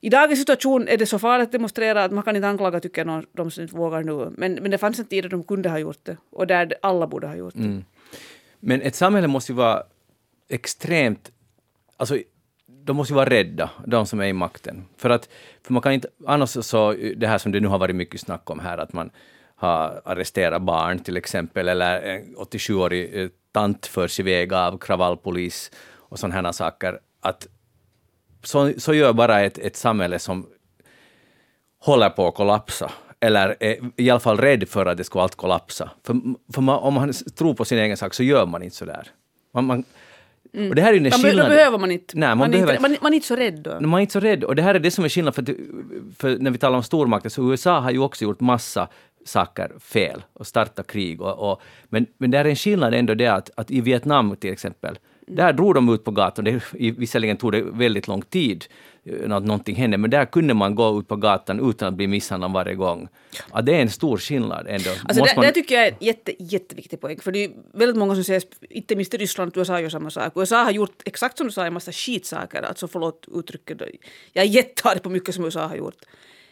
i 0.00 0.08
dagens 0.08 0.38
situation 0.38 0.88
är 0.88 0.96
det 0.96 1.06
så 1.06 1.18
farligt 1.18 1.46
att 1.46 1.52
demonstrera 1.52 2.04
att 2.04 2.12
man 2.12 2.24
kan 2.24 2.36
inte 2.36 2.48
anklaga 2.48 2.80
tycker 2.80 3.00
jag 3.00 3.06
någon, 3.06 3.26
de 3.32 3.50
som 3.50 3.62
inte 3.62 3.76
vågar 3.76 4.02
nu. 4.02 4.32
Men, 4.36 4.54
men 4.54 4.70
det 4.70 4.78
fanns 4.78 4.98
en 4.98 5.04
tid 5.04 5.24
då 5.24 5.28
de 5.28 5.42
kunde 5.44 5.68
ha 5.68 5.78
gjort 5.78 6.00
det 6.02 6.16
och 6.30 6.46
där 6.46 6.74
alla 6.82 7.06
borde 7.06 7.26
ha 7.26 7.36
gjort 7.36 7.54
det. 7.54 7.64
Mm. 7.64 7.84
Men 8.60 8.82
ett 8.82 8.94
samhälle 8.94 9.28
måste 9.28 9.52
ju 9.52 9.56
vara 9.56 9.82
extremt... 10.48 11.30
Alltså, 11.96 12.18
de 12.66 12.96
måste 12.96 13.12
ju 13.12 13.16
vara 13.16 13.30
rädda, 13.30 13.70
de 13.86 14.06
som 14.06 14.20
är 14.20 14.26
i 14.26 14.32
makten. 14.32 14.84
För 14.96 15.10
att 15.10 15.28
för 15.62 15.72
man 15.72 15.82
kan 15.82 15.92
inte... 15.92 16.08
Annars 16.26 16.50
så, 16.50 16.92
det 17.16 17.26
här 17.26 17.38
som 17.38 17.52
det 17.52 17.60
nu 17.60 17.68
har 17.68 17.78
varit 17.78 17.96
mycket 17.96 18.20
snack 18.20 18.50
om 18.50 18.60
här, 18.60 18.78
att 18.78 18.92
man, 18.92 19.10
har 19.58 20.00
arresterat 20.04 20.62
barn 20.62 20.98
till 20.98 21.16
exempel, 21.16 21.68
eller 21.68 22.00
en 22.00 22.36
87-årig 22.36 23.22
eh, 23.22 23.28
tant 23.52 23.86
förs 23.86 24.20
iväg 24.20 24.52
av 24.52 24.78
kravallpolis 24.78 25.70
och 25.94 26.18
sådana 26.18 26.34
här 26.34 26.52
saker. 26.52 26.98
Att 27.20 27.46
så, 28.48 28.72
så 28.78 28.94
gör 28.94 29.12
bara 29.12 29.40
ett, 29.40 29.58
ett 29.58 29.76
samhälle 29.76 30.18
som 30.18 30.46
håller 31.78 32.10
på 32.10 32.28
att 32.28 32.34
kollapsa 32.34 32.92
eller 33.20 33.56
är 33.60 33.76
i 33.96 34.10
alla 34.10 34.20
fall 34.20 34.36
rädd 34.36 34.68
för 34.68 34.86
att 34.86 34.96
det 34.96 35.04
ska 35.04 35.22
allt 35.22 35.34
kollapsa. 35.34 35.90
För, 36.04 36.20
för 36.52 36.62
man, 36.62 36.78
om 36.78 36.94
man 36.94 37.12
tror 37.12 37.54
på 37.54 37.64
sin 37.64 37.78
egen 37.78 37.96
sak 37.96 38.14
så 38.14 38.22
gör 38.22 38.46
man 38.46 38.62
inte 38.62 38.76
så 38.76 38.84
där. 38.84 39.06
Man, 39.54 39.64
man, 39.64 39.84
Mm. 40.52 40.68
Och 40.68 40.74
det 40.74 40.82
här 40.82 40.92
är 40.92 40.94
ju 40.94 41.10
skillnaden. 41.10 41.50
då 41.50 41.56
behöver 41.56 41.78
man 41.78 41.90
inte. 41.90 42.18
Nej, 42.18 42.28
man, 42.28 42.38
man, 42.38 42.50
behöver 42.50 42.72
inte 42.72 42.82
man, 42.82 42.96
man 43.00 43.12
är 43.12 43.14
inte 43.14 43.26
så 43.26 43.36
rädd 43.36 43.60
då. 43.62 43.80
Man 43.80 43.94
är 43.94 44.00
inte 44.00 44.12
så 44.12 44.20
rädd. 44.20 44.44
Och 44.44 44.56
det 44.56 44.62
här 44.62 44.74
är 44.74 44.78
det 44.78 44.90
som 44.90 45.04
är 45.04 45.08
skillnaden, 45.08 45.44
för, 45.44 45.52
att, 45.52 45.58
för 46.18 46.38
när 46.38 46.50
vi 46.50 46.58
talar 46.58 46.76
om 46.76 46.82
stormakter, 46.82 47.28
så 47.28 47.52
USA 47.52 47.80
har 47.80 47.90
ju 47.90 47.98
också 47.98 48.24
gjort 48.24 48.40
massa 48.40 48.88
saker 49.24 49.72
fel 49.80 50.22
och 50.32 50.46
startat 50.46 50.86
krig. 50.86 51.20
Och, 51.20 51.50
och, 51.50 51.62
men, 51.88 52.06
men 52.18 52.30
det 52.30 52.38
är 52.38 52.44
en 52.44 52.56
skillnad 52.56 52.94
ändå 52.94 53.14
det 53.14 53.26
att, 53.26 53.50
att 53.54 53.70
i 53.70 53.80
Vietnam 53.80 54.36
till 54.36 54.52
exempel, 54.52 54.98
där 55.28 55.52
drog 55.52 55.74
de 55.74 55.94
ut 55.94 56.04
på 56.04 56.10
gatan. 56.10 56.44
Det, 56.44 56.62
visserligen 56.72 57.36
tog 57.36 57.52
det 57.52 57.62
väldigt 57.62 58.08
lång 58.08 58.22
tid 58.22 58.64
eh, 59.04 59.32
att 59.32 59.44
någonting 59.44 59.76
hände, 59.76 59.98
men 59.98 60.10
där 60.10 60.24
kunde 60.24 60.54
man 60.54 60.74
gå 60.74 60.98
ut 60.98 61.08
på 61.08 61.16
gatan 61.16 61.70
utan 61.70 61.88
att 61.88 61.94
bli 61.94 62.06
misshandlad 62.06 62.52
varje 62.52 62.74
gång. 62.74 63.08
Ja, 63.52 63.60
det 63.62 63.74
är 63.74 63.82
en 63.82 63.90
stor 63.90 64.18
skillnad 64.18 64.66
ändå. 64.68 64.90
Alltså 64.90 65.24
det, 65.24 65.36
man, 65.36 65.44
det 65.44 65.52
tycker 65.52 65.74
jag 65.74 65.86
är 65.86 65.90
en 65.90 65.96
jätte, 66.00 66.32
jätteviktig 66.38 67.00
poäng. 67.00 67.20
För 67.20 67.32
det 67.32 67.44
är 67.44 67.50
väldigt 67.72 67.96
många 67.96 68.14
som 68.14 68.24
säger, 68.24 68.42
inte 68.70 68.96
minst 68.96 69.14
i 69.14 69.16
Ryssland, 69.16 69.56
USA 69.56 69.80
gör 69.80 69.88
samma 69.88 70.10
sak. 70.10 70.32
USA 70.36 70.64
har 70.64 70.70
gjort 70.70 71.02
exakt 71.04 71.38
som 71.38 71.46
du 71.46 71.52
sa 71.52 71.66
en 71.66 71.72
massa 71.72 71.92
skitsaker. 71.92 72.62
Alltså 72.62 72.88
förlåt 72.88 73.26
uttrycket. 73.34 73.82
Jag 74.32 74.44
är 74.44 74.48
jättearg 74.48 75.02
på 75.02 75.10
mycket 75.10 75.34
som 75.34 75.44
USA 75.44 75.66
har 75.66 75.76
gjort. 75.76 76.04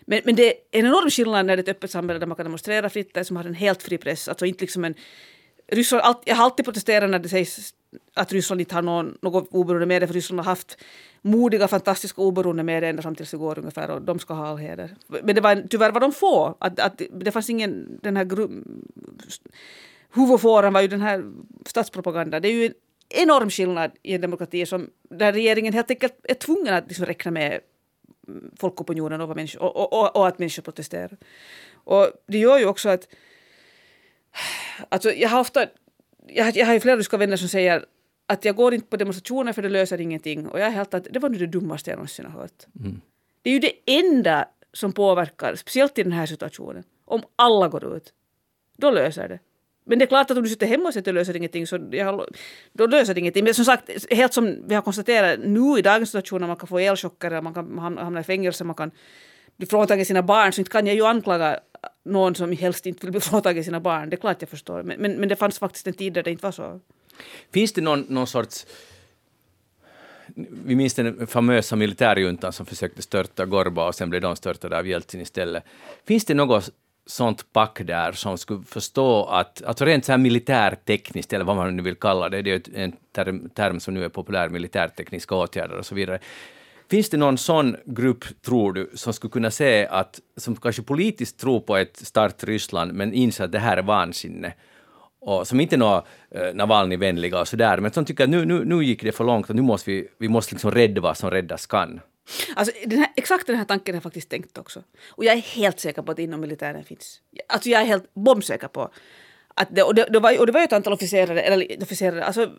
Men, 0.06 0.20
men 0.24 0.34
det 0.34 0.46
är 0.46 0.54
en 0.70 0.86
enorm 0.86 1.10
skillnad 1.10 1.46
när 1.46 1.56
det 1.56 1.60
är 1.60 1.62
ett 1.62 1.76
öppet 1.76 1.90
samhälle 1.90 2.20
där 2.20 2.26
man 2.26 2.36
kan 2.36 2.46
demonstrera 2.46 2.88
fritt, 2.88 3.14
där 3.14 3.24
som 3.24 3.36
har 3.36 3.44
en 3.44 3.54
helt 3.54 3.82
fri 3.82 3.98
press. 3.98 4.28
Alltså 4.28 4.46
inte 4.46 4.64
liksom 4.64 4.84
en... 4.84 4.94
Ryssland, 5.68 6.02
allt, 6.04 6.22
jag 6.24 6.36
har 6.36 6.44
alltid 6.44 6.64
protesterat 6.64 7.10
när 7.10 7.18
det 7.18 7.28
sägs 7.28 7.74
att 8.14 8.32
Ryssland 8.32 8.60
inte 8.60 8.74
har 8.74 8.82
någon, 8.82 9.18
något 9.22 9.48
oberoende 9.50 9.86
med 9.86 10.06
för 10.06 10.14
Ryssland 10.14 10.40
har 10.40 10.44
haft 10.44 10.78
modiga, 11.22 11.68
fantastiska 11.68 12.22
oberoende 12.22 12.62
med 12.62 12.84
ända 12.84 13.02
fram 13.02 13.14
tills 13.14 13.34
igår 13.34 13.58
ungefär 13.58 13.90
och 13.90 14.02
de 14.02 14.18
ska 14.18 14.34
ha 14.34 14.46
all 14.46 14.56
heder. 14.56 14.96
Men 15.22 15.34
det 15.34 15.40
var, 15.40 15.64
tyvärr 15.70 15.92
var 15.92 16.00
de 16.00 16.12
få. 16.12 16.56
Att, 16.58 16.80
att 16.80 17.02
det 17.10 17.32
fanns 17.32 17.50
ingen, 17.50 17.98
den 18.02 18.16
här 18.16 18.24
gru, 18.24 18.48
huvudfåran 20.14 20.72
var 20.72 20.80
ju 20.80 20.88
den 20.88 21.00
här 21.00 21.24
statspropagandan. 21.66 22.42
Det 22.42 22.48
är 22.48 22.52
ju 22.52 22.66
en 22.66 22.74
enorm 23.08 23.50
skillnad 23.50 23.90
i 24.02 24.14
en 24.14 24.20
demokrati 24.20 24.66
som, 24.66 24.90
där 25.10 25.32
regeringen 25.32 25.72
helt 25.72 25.90
enkelt 25.90 26.14
är 26.22 26.34
tvungen 26.34 26.74
att 26.74 26.88
liksom 26.88 27.06
räkna 27.06 27.30
med 27.30 27.60
folkopinionen 28.60 29.20
och, 29.20 29.36
människor, 29.36 29.62
och, 29.62 29.76
och, 29.76 29.92
och, 29.92 30.16
och 30.16 30.28
att 30.28 30.38
människor 30.38 30.62
protesterar. 30.62 31.16
Och 31.74 32.08
det 32.26 32.38
gör 32.38 32.58
ju 32.58 32.66
också 32.66 32.88
att 32.88 33.08
Alltså 34.88 35.12
jag 35.12 35.28
har 35.28 35.40
ofta, 35.40 35.66
jag, 36.26 36.56
jag 36.56 36.66
har 36.66 36.74
ju 36.74 36.80
flera 36.80 36.96
ryska 36.96 37.16
vänner 37.16 37.36
som 37.36 37.48
säger 37.48 37.84
att 38.26 38.44
jag 38.44 38.56
går 38.56 38.74
inte 38.74 38.86
på 38.86 38.96
demonstrationer 38.96 39.52
för 39.52 39.62
det 39.62 39.68
löser 39.68 40.00
ingenting. 40.00 40.48
Och 40.48 40.60
jag 40.60 40.66
är 40.66 40.70
helt 40.70 40.94
att 40.94 41.06
det 41.10 41.18
var 41.18 41.28
nu 41.28 41.38
det 41.38 41.46
dummaste 41.46 41.90
jag 41.90 41.96
någonsin 41.96 42.26
har 42.26 42.40
hört. 42.40 42.66
Mm. 42.80 43.00
Det 43.42 43.50
är 43.50 43.54
ju 43.54 43.60
det 43.60 43.72
enda 43.86 44.48
som 44.72 44.92
påverkar, 44.92 45.54
speciellt 45.54 45.98
i 45.98 46.02
den 46.02 46.12
här 46.12 46.26
situationen. 46.26 46.84
Om 47.04 47.22
alla 47.36 47.68
går 47.68 47.96
ut, 47.96 48.12
då 48.76 48.90
löser 48.90 49.28
det. 49.28 49.38
Men 49.84 49.98
det 49.98 50.04
är 50.04 50.06
klart 50.06 50.30
att 50.30 50.36
om 50.36 50.42
du 50.42 50.48
sitter 50.48 50.66
hemma 50.66 50.88
och 50.88 50.92
säger 50.92 51.02
att 51.02 51.04
det 51.04 51.12
löser 51.12 51.36
ingenting, 51.36 51.66
så 51.66 51.78
jag, 51.90 52.24
då 52.72 52.86
löser 52.86 53.14
det 53.14 53.20
ingenting. 53.20 53.44
Men 53.44 53.54
som 53.54 53.64
sagt, 53.64 54.12
helt 54.12 54.32
som 54.32 54.68
vi 54.68 54.74
har 54.74 54.82
konstaterat 54.82 55.40
nu 55.44 55.78
i 55.78 55.82
dagens 55.82 56.10
situation, 56.10 56.40
när 56.40 56.48
man 56.48 56.56
kan 56.56 56.66
få 56.66 56.78
elchocker, 56.78 57.40
man 57.40 57.54
kan 57.54 57.78
hamna 57.78 58.20
i 58.20 58.24
fängelse, 58.24 58.64
man 58.64 58.74
kan 58.74 58.90
blir 59.56 59.68
fråntagen 59.68 60.06
sina 60.06 60.22
barn, 60.22 60.52
så 60.52 60.60
inte 60.60 60.70
kan 60.70 60.86
jag 60.86 60.96
ju 60.96 61.06
anklaga 61.06 61.60
någon 62.04 62.34
som 62.34 62.52
helst 62.52 62.86
inte 62.86 63.06
vill 63.06 63.10
bli 63.10 63.20
fråntagen 63.20 63.64
sina 63.64 63.80
barn. 63.80 64.10
Det 64.10 64.16
är 64.16 64.20
klart 64.20 64.36
jag 64.40 64.48
förstår. 64.48 64.82
Men, 64.82 65.00
men, 65.00 65.12
men 65.12 65.28
det 65.28 65.36
fanns 65.36 65.58
faktiskt 65.58 65.86
en 65.86 65.94
tid 65.94 66.12
där 66.12 66.22
det 66.22 66.30
inte 66.30 66.44
var 66.44 66.52
så. 66.52 66.80
Finns 67.52 67.72
det 67.72 67.80
någon, 67.80 68.00
någon 68.00 68.26
sorts... 68.26 68.66
Vi 70.64 70.74
minns 70.76 70.94
den 70.94 71.26
famösa 71.26 71.76
militärjuntan 71.76 72.52
som 72.52 72.66
försökte 72.66 73.02
störta 73.02 73.46
Gorba 73.46 73.88
och 73.88 73.94
sen 73.94 74.10
blev 74.10 74.22
de 74.22 74.36
störtade 74.36 74.78
av 74.78 74.86
Jeltsin 74.86 75.20
istället. 75.20 75.64
Finns 76.04 76.24
det 76.24 76.34
något 76.34 76.70
sånt 77.06 77.52
pack 77.52 77.80
där 77.84 78.12
som 78.12 78.38
skulle 78.38 78.62
förstå 78.62 79.24
att, 79.24 79.62
alltså 79.64 79.84
rent 79.84 80.04
så 80.04 80.12
här 80.12 80.18
militärtekniskt, 80.18 81.32
eller 81.32 81.44
vad 81.44 81.56
man 81.56 81.76
nu 81.76 81.82
vill 81.82 81.94
kalla 81.94 82.28
det, 82.28 82.42
det 82.42 82.50
är 82.50 82.54
ju 82.54 82.82
en 82.82 82.92
term, 83.12 83.48
term 83.48 83.80
som 83.80 83.94
nu 83.94 84.04
är 84.04 84.08
populär, 84.08 84.48
militärtekniska 84.48 85.34
åtgärder 85.34 85.78
och 85.78 85.86
så 85.86 85.94
vidare. 85.94 86.18
Finns 86.90 87.10
det 87.10 87.16
någon 87.16 87.38
sån 87.38 87.76
grupp, 87.84 88.24
tror 88.42 88.72
du, 88.72 88.90
som 88.94 89.12
skulle 89.12 89.30
kunna 89.30 89.50
se 89.50 89.86
att, 89.86 90.20
som 90.36 90.56
kanske 90.56 90.82
politiskt 90.82 91.38
tror 91.38 91.60
på 91.60 91.76
ett 91.76 91.96
starkt 91.96 92.44
Ryssland, 92.44 92.92
men 92.92 93.12
inser 93.12 93.44
att 93.44 93.52
det 93.52 93.58
här 93.58 93.76
är 93.76 93.82
vansinne, 93.82 94.54
och 95.20 95.48
som 95.48 95.60
inte 95.60 95.76
är 95.76 95.78
några 95.78 96.04
eh, 96.30 96.54
Navalny-vänliga 96.54 97.40
och 97.40 97.48
sådär, 97.48 97.80
men 97.80 97.92
som 97.92 98.04
tycker 98.04 98.24
att 98.24 98.30
nu, 98.30 98.44
nu, 98.44 98.64
nu 98.64 98.84
gick 98.84 99.02
det 99.02 99.12
för 99.12 99.24
långt 99.24 99.50
och 99.50 99.56
nu 99.56 99.62
måste 99.62 99.90
vi, 99.90 100.08
vi 100.18 100.28
måste 100.28 100.54
liksom 100.54 100.70
rädda 100.70 101.00
vad 101.00 101.16
som 101.16 101.30
räddas 101.30 101.66
kan. 101.66 102.00
Alltså, 102.56 102.74
den 102.86 102.98
här, 102.98 103.08
exakt 103.16 103.46
den 103.46 103.56
här 103.56 103.64
tanken 103.64 103.94
har 103.94 103.96
jag 103.96 104.02
faktiskt 104.02 104.28
tänkt 104.28 104.58
också. 104.58 104.82
Och 105.08 105.24
jag 105.24 105.34
är 105.34 105.40
helt 105.40 105.80
säker 105.80 106.02
på 106.02 106.12
att 106.12 106.18
inom 106.18 106.40
militären 106.40 106.84
finns. 106.84 107.20
Alltså 107.48 107.68
jag 107.68 107.80
är 107.82 107.86
helt 107.86 108.14
bombsäker 108.14 108.68
på 108.68 108.90
att 109.56 109.68
det, 109.70 109.82
och, 109.82 109.94
det, 109.94 110.06
det 110.10 110.20
var, 110.20 110.40
och 110.40 110.46
det 110.46 110.52
var 110.52 110.60
ju 110.60 110.64
ett 110.64 110.72
antal 110.72 110.92
officerare, 110.92 111.42
eller 111.42 111.82
officerare, 111.82 112.24
alltså 112.24 112.50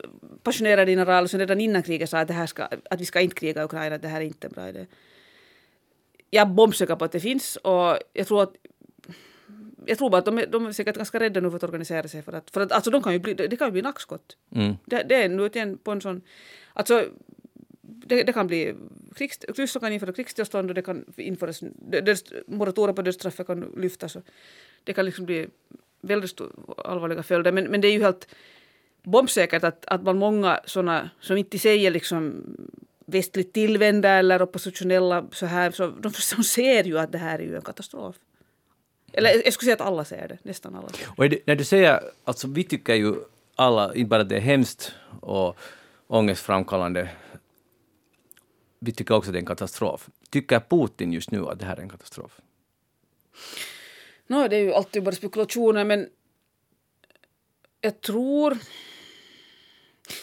passionerade 0.44 0.92
generaler 0.92 1.28
som 1.28 1.40
redan 1.40 1.62
innan 1.62 1.84
kriget 1.84 2.10
sa 2.10 2.20
att, 2.20 2.28
det 2.28 2.34
här 2.34 2.48
ska, 2.48 2.64
att 2.64 3.02
vi 3.02 3.06
ska 3.06 3.22
inte 3.22 3.36
kriga 3.36 3.62
i 3.62 3.66
Ukraina, 3.66 3.96
att 3.96 4.02
det 4.02 4.08
här 4.08 4.22
är 4.22 4.26
inte 4.26 4.48
en 4.48 4.54
bra 4.54 4.70
idé. 4.70 4.86
Jag 6.30 6.42
är 6.42 6.54
bombsäker 6.54 6.96
på 6.96 7.06
att 7.06 7.12
det 7.12 7.20
finns 7.20 7.56
och 7.56 7.98
jag 8.14 8.28
tror 8.28 8.44
att 8.44 8.54
jag 9.86 9.98
tror 9.98 10.10
bara 10.10 10.18
att 10.18 10.26
de 10.26 10.46
de 10.52 10.66
är 10.66 10.72
säkert 10.72 10.98
ganska 10.98 11.20
rädda 11.20 11.40
nu 11.40 11.50
för 11.50 11.58
att 11.58 11.64
organisera 11.64 12.08
sig. 12.08 12.22
För 12.22 12.34
att, 12.34 12.52
för 12.52 12.62
att 12.62 12.72
alltså 12.72 12.92
de 12.92 13.04
kan 13.04 13.14
ju 13.14 13.20
bli, 13.20 13.34
det 13.34 13.58
kan 13.58 13.68
ju 13.68 13.72
bli 13.72 13.82
nackskott. 13.82 14.38
Mm. 14.56 14.76
Det, 14.86 15.04
det 15.10 15.16
är 15.16 15.30
nu 15.30 15.46
igen 15.46 15.78
på 15.78 15.92
en 15.92 16.02
sån... 16.02 16.22
Alltså, 16.74 17.06
det, 17.82 18.24
det 18.24 18.34
kan 18.34 18.48
bli... 18.48 18.76
Krigs, 19.16 19.40
Ryssland 19.58 19.84
kan 19.84 19.94
införa 19.94 20.14
krigstillstånd 20.14 20.70
och 20.70 20.76
det 20.76 20.82
kan 20.82 21.06
införas... 21.18 21.62
Moratorium 22.48 22.96
på 22.96 23.02
dödsstraffet 23.02 23.48
kan 23.48 23.74
lyftas. 23.78 24.16
Och 24.16 24.24
det 24.84 24.94
kan 24.94 25.06
liksom 25.06 25.26
bli 25.26 25.48
väldigt 26.02 26.42
allvarliga 26.78 27.24
följder. 27.24 27.52
Men, 27.52 27.64
men 27.64 27.82
det 27.82 27.88
är 27.88 27.92
ju 27.92 28.02
helt 28.02 28.28
bombsäkert 29.04 29.64
att, 29.64 29.86
att 29.86 30.04
man 30.04 30.18
många 30.18 30.60
sådana 30.66 31.10
som 31.20 31.38
inte 31.38 31.60
säger 31.60 31.92
liksom 31.92 32.44
västligt 33.06 33.54
tillvända 33.54 34.10
eller 34.10 34.42
oppositionella 34.42 35.26
så 35.32 35.46
här, 35.46 35.72
så 35.72 35.88
de, 35.88 36.12
de 36.36 36.44
ser 36.44 36.84
ju 36.84 37.00
att 37.00 37.12
det 37.12 37.18
här 37.18 37.40
är 37.40 37.44
ju 37.44 37.56
en 37.56 37.62
katastrof. 37.62 38.16
Eller 39.14 39.30
jag 39.46 39.54
skulle 39.54 39.66
säga 39.66 39.76
att 39.84 39.88
alla 39.88 40.06
ser 40.06 40.28
det, 40.28 40.38
nästan 40.44 40.76
alla. 40.76 40.88
Och 41.18 41.30
det, 41.30 41.48
när 41.48 41.56
du 41.56 41.64
säger, 41.64 42.00
alltså 42.24 42.48
vi 42.48 42.64
tycker 42.64 42.96
ju 42.96 43.16
alla, 43.56 43.96
inte 43.96 44.10
bara 44.10 44.22
att 44.22 44.30
det 44.30 44.36
är 44.36 44.42
hemskt 44.42 44.96
och 45.22 45.58
ångestframkallande, 46.08 47.10
vi 48.80 48.92
tycker 48.92 49.16
också 49.16 49.30
att 49.30 49.34
det 49.34 49.38
är 49.38 49.42
en 49.42 49.46
katastrof. 49.46 50.10
Tycker 50.30 50.60
Putin 50.60 51.14
just 51.14 51.32
nu 51.32 51.46
att 51.48 51.60
det 51.60 51.66
här 51.66 51.78
är 51.78 51.82
en 51.82 51.90
katastrof? 51.90 52.40
No, 54.28 54.48
det 54.48 54.56
är 54.56 54.60
ju 54.60 54.74
alltid 54.74 55.04
bara 55.04 55.16
spekulationer, 55.16 55.86
men 55.86 56.10
jag 57.82 58.02
tror... 58.02 58.58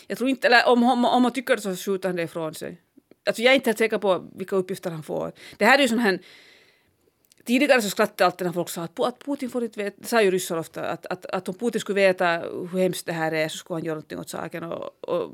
Jag 0.06 0.18
tror 0.18 0.30
inte, 0.30 0.46
eller 0.46 0.68
om, 0.68 0.82
om, 0.82 1.04
om 1.04 1.22
man 1.22 1.32
tycker 1.32 1.56
det 1.56 1.62
så 1.62 1.76
skjuter 1.76 2.08
han 2.08 2.16
det 2.16 2.22
ifrån 2.22 2.54
sig. 2.54 2.80
Alltså 3.26 3.42
jag 3.42 3.50
är 3.50 3.54
inte 3.54 3.70
helt 3.70 3.78
säker 3.78 3.98
på 3.98 4.30
vilka 4.34 4.56
uppgifter 4.56 4.90
han 4.90 5.02
får. 5.02 5.32
Det 5.56 5.64
här 5.64 5.78
är 5.78 5.82
ju 5.82 5.88
sån 5.88 5.98
här... 5.98 6.18
Tidigare 7.44 7.82
så 7.82 7.90
skrattade 7.90 8.26
alltid 8.26 8.46
när 8.46 8.52
folk 8.52 8.68
sa 8.68 8.82
att, 8.82 9.00
att 9.00 9.24
Putin 9.24 9.50
får 9.50 9.64
inte 9.64 9.84
veta, 9.84 9.96
det 10.00 10.06
sa 10.06 10.22
ju 10.22 10.30
ryssar 10.30 10.56
ofta, 10.56 10.86
att, 10.86 11.06
att, 11.06 11.26
att 11.26 11.48
om 11.48 11.54
Putin 11.54 11.80
skulle 11.80 12.00
veta 12.00 12.38
hur 12.72 12.78
hemskt 12.78 13.06
det 13.06 13.12
här 13.12 13.32
är 13.32 13.48
så 13.48 13.56
skulle 13.56 13.74
han 13.74 13.84
göra 13.84 13.94
någonting 13.94 14.18
åt 14.18 14.28
saken. 14.28 14.64
Och, 14.64 15.04
och, 15.08 15.30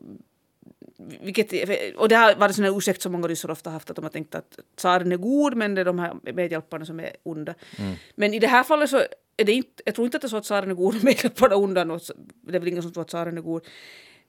vilket, 1.20 1.53
och 1.96 2.09
det 2.09 2.16
har 2.16 2.34
varit 2.34 2.51
en 2.51 2.55
sån 2.55 2.76
ursäkt 2.76 3.03
som 3.03 3.12
många 3.12 3.28
ryssar 3.28 3.51
ofta 3.51 3.70
haft, 3.70 3.90
att 3.90 3.96
de 3.96 4.03
har 4.03 4.11
tänkt 4.11 4.34
att 4.34 4.59
tsaren 4.76 5.12
är 5.12 5.16
god 5.16 5.57
men 5.57 5.74
det 5.74 5.80
är 5.80 5.84
de 5.84 5.98
här 5.98 6.14
medhjälparna 6.32 6.86
som 6.86 7.01
är 7.01 7.16
onda. 7.22 7.55
Mm. 7.78 7.94
Men 8.14 8.34
i 8.34 8.38
det 8.38 8.46
här 8.46 8.64
fallet 8.64 8.90
så 8.90 9.03
är 9.36 9.44
det 9.44 9.53
inte, 9.53 9.82
jag 9.84 9.94
tror 9.94 10.05
inte 10.05 10.16
att 10.16 10.22
det 10.22 10.26
är 10.26 10.28
så 10.28 10.36
att 10.36 10.44
tsaren 10.44 10.70
är 10.70 10.74
god 10.74 10.96
och 10.96 11.05
medhjälparna 11.11 11.57
onda, 11.57 11.84
det 11.84 12.57
är 12.57 12.59
väl 12.59 12.68
ingen 12.68 12.82
som 12.82 12.92
tror 12.92 13.03
att 13.03 13.09
tsaren 13.09 13.38
är 13.38 13.42
god. 13.42 13.66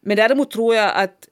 Men 0.02 0.18
däremot 0.18 0.52
tror 0.52 0.76
jag 0.76 0.96
att 0.96 1.28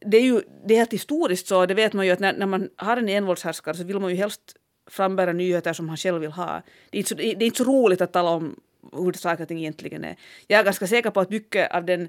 det 0.00 0.16
är 0.16 0.22
ju 0.22 0.40
det 0.66 0.74
är 0.74 0.78
helt 0.78 0.92
historiskt 0.92 1.46
så, 1.46 1.66
det 1.66 1.74
vet 1.74 1.92
man 1.92 2.06
ju 2.06 2.12
att 2.12 2.20
när, 2.20 2.32
när 2.32 2.46
man 2.46 2.68
har 2.76 2.96
en 2.96 3.08
envåldshärskare 3.08 3.74
så 3.74 3.84
vill 3.84 4.00
man 4.00 4.10
ju 4.10 4.16
helst 4.16 4.56
frambära 4.86 5.32
nyheter 5.32 5.72
som 5.72 5.88
han 5.88 5.96
själv 5.96 6.20
vill 6.20 6.30
ha. 6.30 6.62
Det 6.90 6.96
är 6.96 6.98
inte 6.98 7.08
så, 7.08 7.14
det 7.14 7.24
är 7.24 7.42
inte 7.42 7.58
så 7.58 7.64
roligt 7.64 8.00
att 8.00 8.12
tala 8.12 8.30
om 8.30 8.60
hur 8.92 9.12
saker 9.12 9.42
och 9.42 9.48
ting 9.48 9.58
egentligen 9.58 10.04
är. 10.04 10.16
Jag 10.46 10.60
är 10.60 10.64
ganska 10.64 10.86
säker 10.86 11.10
på 11.10 11.20
att 11.20 11.30
mycket 11.30 11.70
av 11.74 11.84
den 11.84 12.08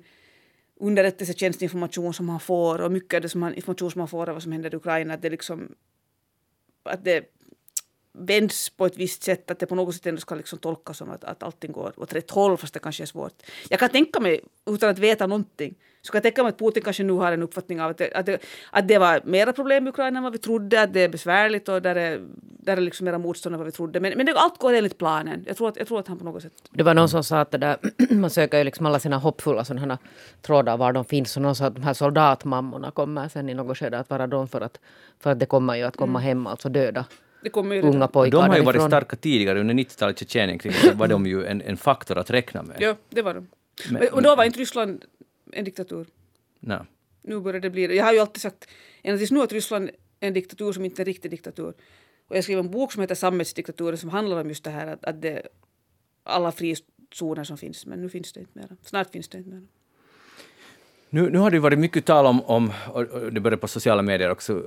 underrättelsetjänstinformation 0.79 2.13
som 2.13 2.29
han 2.29 2.39
får 2.39 2.81
och 2.81 2.91
mycket 2.91 3.13
av 3.13 3.21
det 3.21 3.29
som 3.29 3.43
han, 3.43 3.53
information 3.53 3.91
som 3.91 3.99
han 4.01 4.07
får 4.07 4.29
av 4.29 4.35
vad 4.35 4.43
som 4.43 4.51
händer 4.51 4.73
i 4.73 4.77
Ukraina, 4.77 5.13
att 5.13 5.21
det 5.21 5.29
liksom 5.29 5.75
att 6.83 7.03
det 7.03 7.25
vänds 8.17 8.69
på 8.69 8.85
ett 8.85 8.97
visst 8.97 9.23
sätt, 9.23 9.51
att 9.51 9.59
det 9.59 9.65
på 9.65 9.75
något 9.75 9.95
sätt 9.95 10.05
ändå 10.05 10.21
ska 10.21 10.35
liksom 10.35 10.59
tolkas 10.59 10.97
som 10.97 11.11
att, 11.11 11.23
att 11.23 11.43
allting 11.43 11.71
går 11.71 11.93
åt 11.97 12.13
rätt 12.13 12.31
håll, 12.31 12.57
fast 12.57 12.73
det 12.73 12.79
kanske 12.79 13.03
är 13.03 13.07
svårt. 13.07 13.33
Jag 13.69 13.79
kan 13.79 13.89
tänka 13.89 14.19
mig, 14.19 14.41
utan 14.65 14.89
att 14.89 14.99
veta 14.99 15.27
någonting, 15.27 15.75
så 16.01 16.11
kan 16.11 16.17
jag 16.17 16.23
tänka 16.23 16.43
mig 16.43 16.49
att 16.49 16.59
Putin 16.59 16.83
kanske 16.83 17.03
nu 17.03 17.13
har 17.13 17.31
en 17.31 17.43
uppfattning 17.43 17.81
av 17.81 17.89
att 17.89 17.97
det, 17.97 18.11
att 18.13 18.25
det, 18.25 18.41
att 18.71 18.87
det 18.87 18.97
var 18.97 19.21
mera 19.23 19.53
problem 19.53 19.87
i 19.87 19.89
Ukraina 19.89 20.17
än 20.19 20.23
vad 20.23 20.33
vi 20.33 20.39
trodde, 20.39 20.81
att 20.81 20.93
det 20.93 20.99
är 20.99 21.09
besvärligt 21.09 21.69
och 21.69 21.81
där 21.81 21.95
är 21.95 22.21
där 22.65 22.77
är 22.77 22.81
liksom 22.81 23.05
mera 23.05 23.17
motstånd 23.17 23.55
än 23.55 23.59
vad 23.59 23.65
vi 23.65 23.71
trodde. 23.71 23.99
Men, 23.99 24.13
men 24.17 24.25
det, 24.25 24.33
allt 24.35 24.59
går 24.59 24.73
enligt 24.73 24.97
planen. 24.97 25.43
Jag 25.47 25.57
tror, 25.57 25.69
att, 25.69 25.77
jag 25.77 25.87
tror 25.87 25.99
att 25.99 26.07
han 26.07 26.17
på 26.17 26.25
något 26.25 26.41
sätt... 26.41 26.53
Det 26.69 26.83
var 26.83 26.93
någon 26.93 27.09
som 27.09 27.23
sa 27.23 27.39
att 27.39 27.51
det 27.51 27.57
där, 27.57 27.77
man 28.13 28.29
söker 28.29 28.57
ju 28.57 28.63
liksom 28.63 28.85
alla 28.85 28.99
sina 28.99 29.17
hoppfulla 29.17 29.65
sådana 29.65 29.97
trådar 30.41 30.77
var 30.77 30.93
de 30.93 31.05
finns. 31.05 31.35
Och 31.35 31.41
någon 31.41 31.55
sa 31.55 31.65
att 31.65 31.75
de 31.75 31.83
här 31.83 31.93
soldatmammorna 31.93 32.91
kommer 32.91 33.27
sen 33.27 33.49
i 33.49 33.53
något 33.53 33.77
skede 33.77 33.99
att 33.99 34.09
vara 34.09 34.27
de 34.27 34.47
för 34.47 34.61
att, 34.61 34.79
för 35.19 35.31
att 35.31 35.39
det 35.39 35.45
kommer 35.45 35.75
ju 35.75 35.83
att 35.83 35.97
komma 35.97 36.19
hem, 36.19 36.47
alltså 36.47 36.69
döda 36.69 37.05
unga 37.53 38.07
pojkar 38.07 38.37
De 38.37 38.49
har 38.49 38.57
ju 38.57 38.63
varit 38.63 38.73
därifrån. 38.73 38.89
starka 38.89 39.15
tidigare, 39.15 39.59
under 39.59 39.73
90-talet 39.73 40.19
Tjetjenien 40.19 40.59
kring 40.59 40.73
så 40.73 40.93
var 40.93 41.07
de 41.07 41.25
ju 41.25 41.45
en, 41.45 41.61
en 41.61 41.77
faktor 41.77 42.17
att 42.17 42.29
räkna 42.29 42.63
med. 42.63 42.77
Ja, 42.79 42.95
det 43.09 43.21
var 43.21 43.33
de. 43.33 43.47
Men, 43.89 44.07
och 44.13 44.21
då 44.21 44.35
var 44.35 44.43
inte 44.43 44.59
Ryssland 44.59 45.05
en 45.51 45.65
diktatur. 45.65 46.07
Nej. 46.59 46.79
Nu 47.21 47.39
börjar 47.39 47.59
det 47.59 47.69
bli 47.69 47.87
det. 47.87 47.95
Jag 47.95 48.05
har 48.05 48.13
ju 48.13 48.19
alltid 48.19 48.41
sagt 48.41 48.67
ända 49.03 49.17
tills 49.17 49.31
nu 49.31 49.41
att 49.41 49.51
Ryssland 49.51 49.89
är 50.19 50.27
en 50.27 50.33
diktatur 50.33 50.73
som 50.73 50.85
inte 50.85 51.01
är 51.01 51.03
en 51.03 51.05
riktig 51.05 51.31
diktatur. 51.31 51.73
Och 52.27 52.37
jag 52.37 52.43
skrev 52.43 52.59
en 52.59 52.71
bok 52.71 52.91
som 52.91 53.01
heter 53.01 53.15
Samhällsdiktaturen 53.15 53.97
som 53.97 54.09
handlar 54.09 54.41
om 54.41 54.47
just 54.47 54.63
det 54.63 54.69
här 54.69 54.87
att, 54.87 55.05
att 55.05 55.21
det, 55.21 55.41
alla 56.23 56.51
frizoner 56.51 57.43
som 57.43 57.57
finns. 57.57 57.85
Men 57.85 58.01
nu 58.01 58.09
finns 58.09 58.33
det 58.33 58.39
inte 58.39 58.59
mer. 58.59 58.77
Snart 58.81 59.11
finns 59.11 59.27
det 59.27 59.37
inte 59.37 59.49
mer. 59.49 59.61
Nu, 61.15 61.29
nu 61.29 61.39
har 61.39 61.51
det 61.51 61.59
varit 61.59 61.79
mycket 61.79 62.05
tal 62.05 62.25
om, 62.25 62.41
om 62.41 62.71
och 62.93 63.05
det 63.31 63.39
börjar 63.39 63.57
på 63.57 63.67
sociala 63.67 64.01
medier 64.01 64.31
också, 64.31 64.63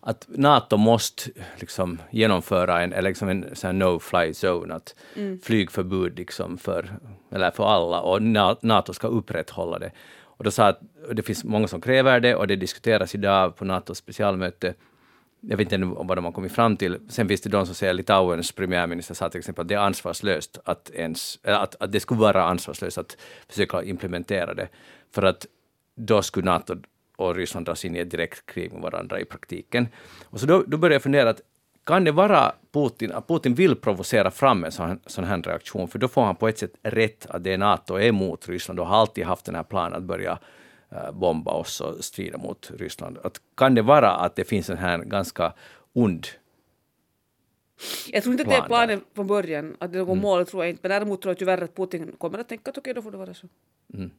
att 0.00 0.26
NATO 0.28 0.76
måste 0.76 1.30
liksom 1.56 1.98
genomföra 2.10 2.82
en, 2.82 3.04
liksom 3.04 3.28
en 3.28 3.44
sån 3.52 3.82
no-fly 3.82 4.32
zone, 4.32 4.74
att 4.74 4.94
flygförbud 5.42 6.18
liksom 6.18 6.58
för, 6.58 6.90
eller 7.32 7.50
för 7.50 7.64
alla, 7.64 8.00
och 8.00 8.20
Na- 8.20 8.56
NATO 8.60 8.92
ska 8.92 9.08
upprätthålla 9.08 9.78
det. 9.78 9.92
Och 10.22 10.44
då 10.44 10.50
sa 10.50 10.66
att 10.66 10.80
det 11.12 11.22
finns 11.22 11.44
många 11.44 11.68
som 11.68 11.80
kräver 11.80 12.20
det, 12.20 12.34
och 12.34 12.46
det 12.46 12.56
diskuteras 12.56 13.14
idag 13.14 13.56
på 13.56 13.64
NATOs 13.64 13.98
specialmöte. 13.98 14.74
Jag 15.40 15.56
vet 15.56 15.72
inte 15.72 15.86
vad 15.86 16.18
de 16.18 16.24
har 16.24 16.32
kommit 16.32 16.52
fram 16.52 16.76
till. 16.76 16.98
Sen 17.08 17.28
finns 17.28 17.40
det 17.40 17.50
de 17.50 17.66
som 17.66 17.74
säger, 17.74 17.92
Litauens 17.92 18.52
premiärminister 18.52 19.14
sa 19.14 19.28
till 19.28 19.38
exempel 19.38 19.62
att 19.62 19.68
det 19.68 19.74
är 19.74 19.78
ansvarslöst 19.78 20.58
att 20.64 20.90
ens, 20.90 21.38
att, 21.42 21.82
att 21.82 21.92
det 21.92 22.00
skulle 22.00 22.20
vara 22.20 22.44
ansvarslöst 22.44 22.98
att 22.98 23.16
försöka 23.48 23.82
implementera 23.82 24.54
det, 24.54 24.68
för 25.14 25.22
att 25.22 25.46
då 25.96 26.22
skulle 26.22 26.44
NATO 26.44 26.76
och 27.16 27.36
Ryssland 27.36 27.66
dras 27.66 27.84
in 27.84 27.96
i 27.96 27.98
ett 27.98 28.10
direkt 28.10 28.46
krig 28.46 28.72
med 28.72 28.82
varandra 28.82 29.20
i 29.20 29.24
praktiken. 29.24 29.88
Och 30.24 30.40
så 30.40 30.46
då, 30.46 30.64
då 30.66 30.76
började 30.76 30.94
jag 30.94 31.02
fundera 31.02 31.30
att 31.30 31.40
kan 31.84 32.04
det 32.04 32.12
vara 32.12 32.52
Putin, 32.72 33.12
att 33.12 33.28
Putin 33.28 33.54
vill 33.54 33.76
provocera 33.76 34.30
fram 34.30 34.64
en 34.64 34.72
sån, 34.72 35.00
sån 35.06 35.24
här 35.24 35.42
reaktion, 35.42 35.88
för 35.88 35.98
då 35.98 36.08
får 36.08 36.24
han 36.24 36.36
på 36.36 36.48
ett 36.48 36.58
sätt 36.58 36.74
rätt 36.82 37.26
att 37.26 37.44
det 37.44 37.52
är 37.52 37.58
NATO 37.58 37.94
är 37.94 38.06
emot 38.06 38.48
Ryssland 38.48 38.80
och 38.80 38.86
har 38.86 38.96
alltid 38.96 39.24
haft 39.24 39.44
den 39.44 39.54
här 39.54 39.62
planen 39.62 39.94
att 39.94 40.02
börja 40.02 40.38
bomba 41.12 41.52
oss 41.52 41.80
och 41.80 42.04
strida 42.04 42.38
mot 42.38 42.70
Ryssland. 42.78 43.18
Att 43.22 43.40
kan 43.56 43.74
det 43.74 43.82
vara 43.82 44.10
att 44.10 44.36
det 44.36 44.44
finns 44.44 44.70
en 44.70 44.78
här 44.78 44.98
ganska 44.98 45.52
ond 45.92 46.26
Jag 48.12 48.22
tror 48.22 48.32
inte 48.32 48.42
att 48.42 48.48
det 48.48 48.56
är 48.56 48.66
planen 48.66 49.00
från 49.14 49.26
början. 49.26 49.76
Att 49.78 49.92
det 49.92 49.98
är 49.98 50.04
något 50.04 50.18
mål 50.18 50.46
tror 50.46 50.64
jag 50.64 50.70
inte. 50.70 50.80
Men 50.82 50.90
däremot 50.90 51.22
tror 51.22 51.30
jag 51.30 51.38
tyvärr 51.38 51.62
att 51.62 51.74
Putin 51.76 52.12
kommer 52.18 52.38
att 52.38 52.48
tänka 52.48 52.70
att 52.70 52.78
okej, 52.78 52.94
då 52.94 53.02
får 53.02 53.10
det 53.10 53.16
vara 53.16 53.34
så. 53.34 53.46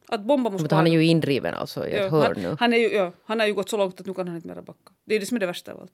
Att 0.08 0.20
bomba 0.20 0.50
Men 0.50 0.52
Moskva. 0.52 0.76
han 0.76 0.86
är 0.86 0.90
ju 0.90 1.04
indriven 1.04 1.54
alltså 1.54 1.86
i 1.88 1.92
ett 1.92 2.02
ja, 2.02 2.08
hörn 2.08 2.32
han, 2.34 2.42
nu. 2.42 2.56
han, 2.60 2.72
är 2.72 2.76
ju, 2.76 2.88
ja, 2.88 3.12
han 3.24 3.40
har 3.40 3.46
ju 3.46 3.54
gått 3.54 3.68
så 3.68 3.76
långt 3.76 4.00
att 4.00 4.06
nu 4.06 4.14
kan 4.14 4.26
han 4.28 4.36
inte 4.36 4.48
mera 4.48 4.62
backa. 4.62 4.92
Det 5.04 5.14
är 5.14 5.20
det 5.20 5.26
som 5.26 5.36
är 5.36 5.40
det 5.40 5.46
värsta 5.46 5.72
av 5.72 5.80
allt. 5.80 5.92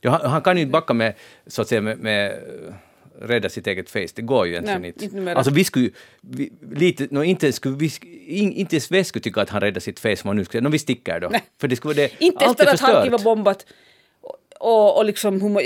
Ja, 0.00 0.10
han, 0.10 0.30
han 0.30 0.42
kan 0.42 0.56
ju 0.56 0.62
inte 0.62 0.72
backa 0.72 0.94
med, 0.94 1.14
så 1.46 1.62
att 1.62 1.68
säga, 1.68 1.80
med, 1.80 1.98
med 1.98 2.30
eh, 2.32 2.74
rädda 3.20 3.48
sitt 3.48 3.66
eget 3.66 3.90
face. 3.90 4.06
Det 4.14 4.22
går 4.22 4.46
ju 4.46 4.52
egentligen 4.52 4.80
Nej, 4.82 4.92
inte. 5.02 5.16
inte 5.18 5.32
alltså 5.34 5.52
vi 5.52 5.64
skulle 5.64 5.90
vi, 6.20 6.52
lite, 6.72 7.06
no, 7.10 7.24
inte, 7.24 7.52
skulle 7.52 7.76
vi, 7.76 7.90
in, 8.26 8.52
inte 8.52 8.76
ens 8.76 8.90
vi 8.90 9.04
skulle 9.04 9.22
tycka 9.22 9.40
att 9.42 9.50
han 9.50 9.60
räddade 9.60 9.80
sitt 9.80 10.00
face 10.00 10.08
om 10.22 10.28
han 10.28 10.36
nu 10.36 10.44
skulle, 10.44 10.60
no, 10.60 10.68
vi 10.68 10.78
sticker 10.78 11.20
då. 11.20 11.28
Nej. 11.28 11.42
För 11.60 11.68
det 11.68 11.76
skulle 11.76 11.94
vara 11.94 12.08
det, 12.08 12.24
Inte 12.24 12.44
efter 12.44 12.66
att 12.66 12.80
Harkiv 12.80 12.94
har 12.96 13.18
förstört. 13.18 13.24
bombat 13.24 13.66
och, 14.60 14.98
och, 14.98 15.04
liksom 15.04 15.38
må- 15.38 15.60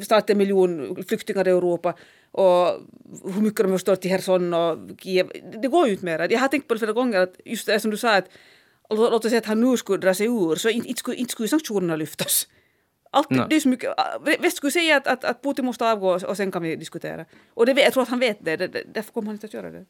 snart 0.00 0.30
en 0.30 0.38
miljon 0.38 0.96
flyktingar 1.08 1.48
i 1.48 1.50
Europa 1.50 1.94
och 2.32 2.66
hur 3.34 3.40
mycket 3.42 3.56
de 3.56 3.70
har 3.70 3.78
förstört 3.78 4.04
i 4.04 4.08
Herson 4.08 4.54
och 4.54 4.78
Kiev. 4.98 5.32
Det 5.62 5.68
går 5.68 5.86
ju 5.86 5.92
inte 5.92 6.04
mera. 6.04 6.26
Jag 6.30 6.38
har 6.38 6.48
tänkt 6.48 6.68
på 6.68 6.74
det 6.74 6.78
flera 6.80 6.92
gånger 6.92 7.20
att 7.20 7.34
just 7.44 7.66
det 7.66 7.80
som 7.80 7.90
du 7.90 7.96
sa 7.96 8.16
att 8.16 8.28
lå- 8.90 9.10
låt 9.10 9.24
oss 9.24 9.30
säga 9.30 9.38
att 9.38 9.46
han 9.46 9.60
nu 9.60 9.76
skulle 9.76 9.98
dra 9.98 10.14
sig 10.14 10.26
ur 10.26 10.54
så 10.56 10.68
inte, 10.68 10.88
inte, 10.88 10.98
skulle, 10.98 11.16
inte 11.16 11.32
skulle 11.32 11.48
sanktionerna 11.48 11.96
lyftas. 11.96 12.46
Allt, 13.10 13.30
Nej. 13.30 13.46
det 13.50 13.56
är 13.56 13.60
så 13.60 13.68
mycket, 13.68 13.94
väst 14.40 14.56
skulle 14.56 14.70
säga 14.70 14.96
att, 14.96 15.06
att, 15.06 15.24
att 15.24 15.42
Putin 15.42 15.64
måste 15.64 15.92
avgå 15.92 16.08
och 16.26 16.36
sen 16.36 16.52
kan 16.52 16.62
vi 16.62 16.76
diskutera. 16.76 17.24
Och 17.54 17.66
det, 17.66 17.82
jag 17.82 17.92
tror 17.92 18.02
att 18.02 18.08
han 18.08 18.20
vet 18.20 18.44
det, 18.44 18.56
därför 18.94 19.12
kommer 19.12 19.26
han 19.26 19.34
inte 19.34 19.46
att 19.46 19.54
göra 19.54 19.70
det. 19.70 19.84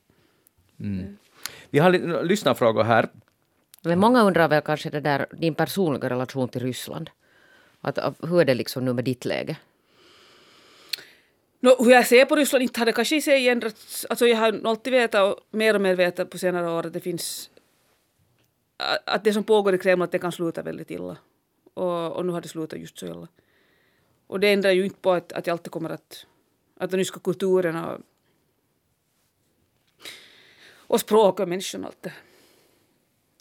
Vi 1.71 1.79
har 1.79 2.23
lyssnarfrågor 2.25 2.83
här. 2.83 3.09
Men 3.83 3.99
många 3.99 4.23
undrar 4.23 4.49
väl 4.49 4.63
kanske 4.63 4.91
det 4.91 5.01
där, 5.01 5.27
din 5.33 5.55
personliga 5.55 6.11
relation 6.11 6.49
till 6.49 6.63
Ryssland. 6.63 7.11
Att, 7.81 7.99
att, 7.99 8.15
hur 8.23 8.41
är 8.41 8.45
det 8.45 8.55
liksom 8.55 8.85
nu 8.85 8.93
med 8.93 9.05
ditt 9.05 9.25
läge? 9.25 9.57
No, 11.61 11.85
hur 11.85 11.91
jag 11.91 12.07
ser 12.07 12.25
på 12.25 12.37
Ryssland 12.37 12.63
inte 12.63 12.81
har 12.81 12.87
det 12.87 12.93
kanske 12.93 13.17
i 13.17 13.23
sig 13.23 13.49
ändrats. 13.49 14.07
Alltså 14.11 14.27
jag 14.27 14.37
har 14.37 14.61
alltid 14.65 14.93
vetat 14.93 15.39
och 15.39 15.45
mer 15.51 15.75
och 15.75 15.81
mer 15.81 15.95
vetat 15.95 16.31
på 16.31 16.39
senare 16.39 16.71
år 16.71 16.87
att 16.87 16.93
det 16.93 17.01
finns 17.01 17.51
att 19.05 19.25
det 19.25 19.33
som 19.33 19.45
pågår 19.45 19.75
i 19.75 19.79
Kreml 19.79 20.03
att 20.03 20.13
det 20.13 20.19
kan 20.19 20.33
sluta 20.33 20.63
väldigt 20.63 20.91
illa. 20.91 21.17
Och, 21.75 22.13
och 22.13 22.27
nu 22.27 22.33
har 22.33 22.41
det 22.41 22.49
slutat 22.49 22.81
just 22.81 22.99
så 22.99 23.07
illa. 23.07 23.29
Och 24.27 24.41
det 24.41 24.53
ändrar 24.53 24.71
ju 24.71 24.85
inte 24.85 25.01
på 25.01 25.13
att, 25.13 25.33
att 25.33 25.47
jag 25.47 25.55
alltid 25.55 25.73
kommer 25.73 25.91
att 25.91 26.27
att 26.81 26.91
den 26.91 26.99
ryska 26.99 27.21
kulturen 27.21 27.77
och, 27.77 28.01
och 30.75 31.01
språk 31.01 31.41
och 31.41 31.49
människan 31.49 31.85
och 31.85 31.87
allt 31.87 32.03
det. 32.03 32.13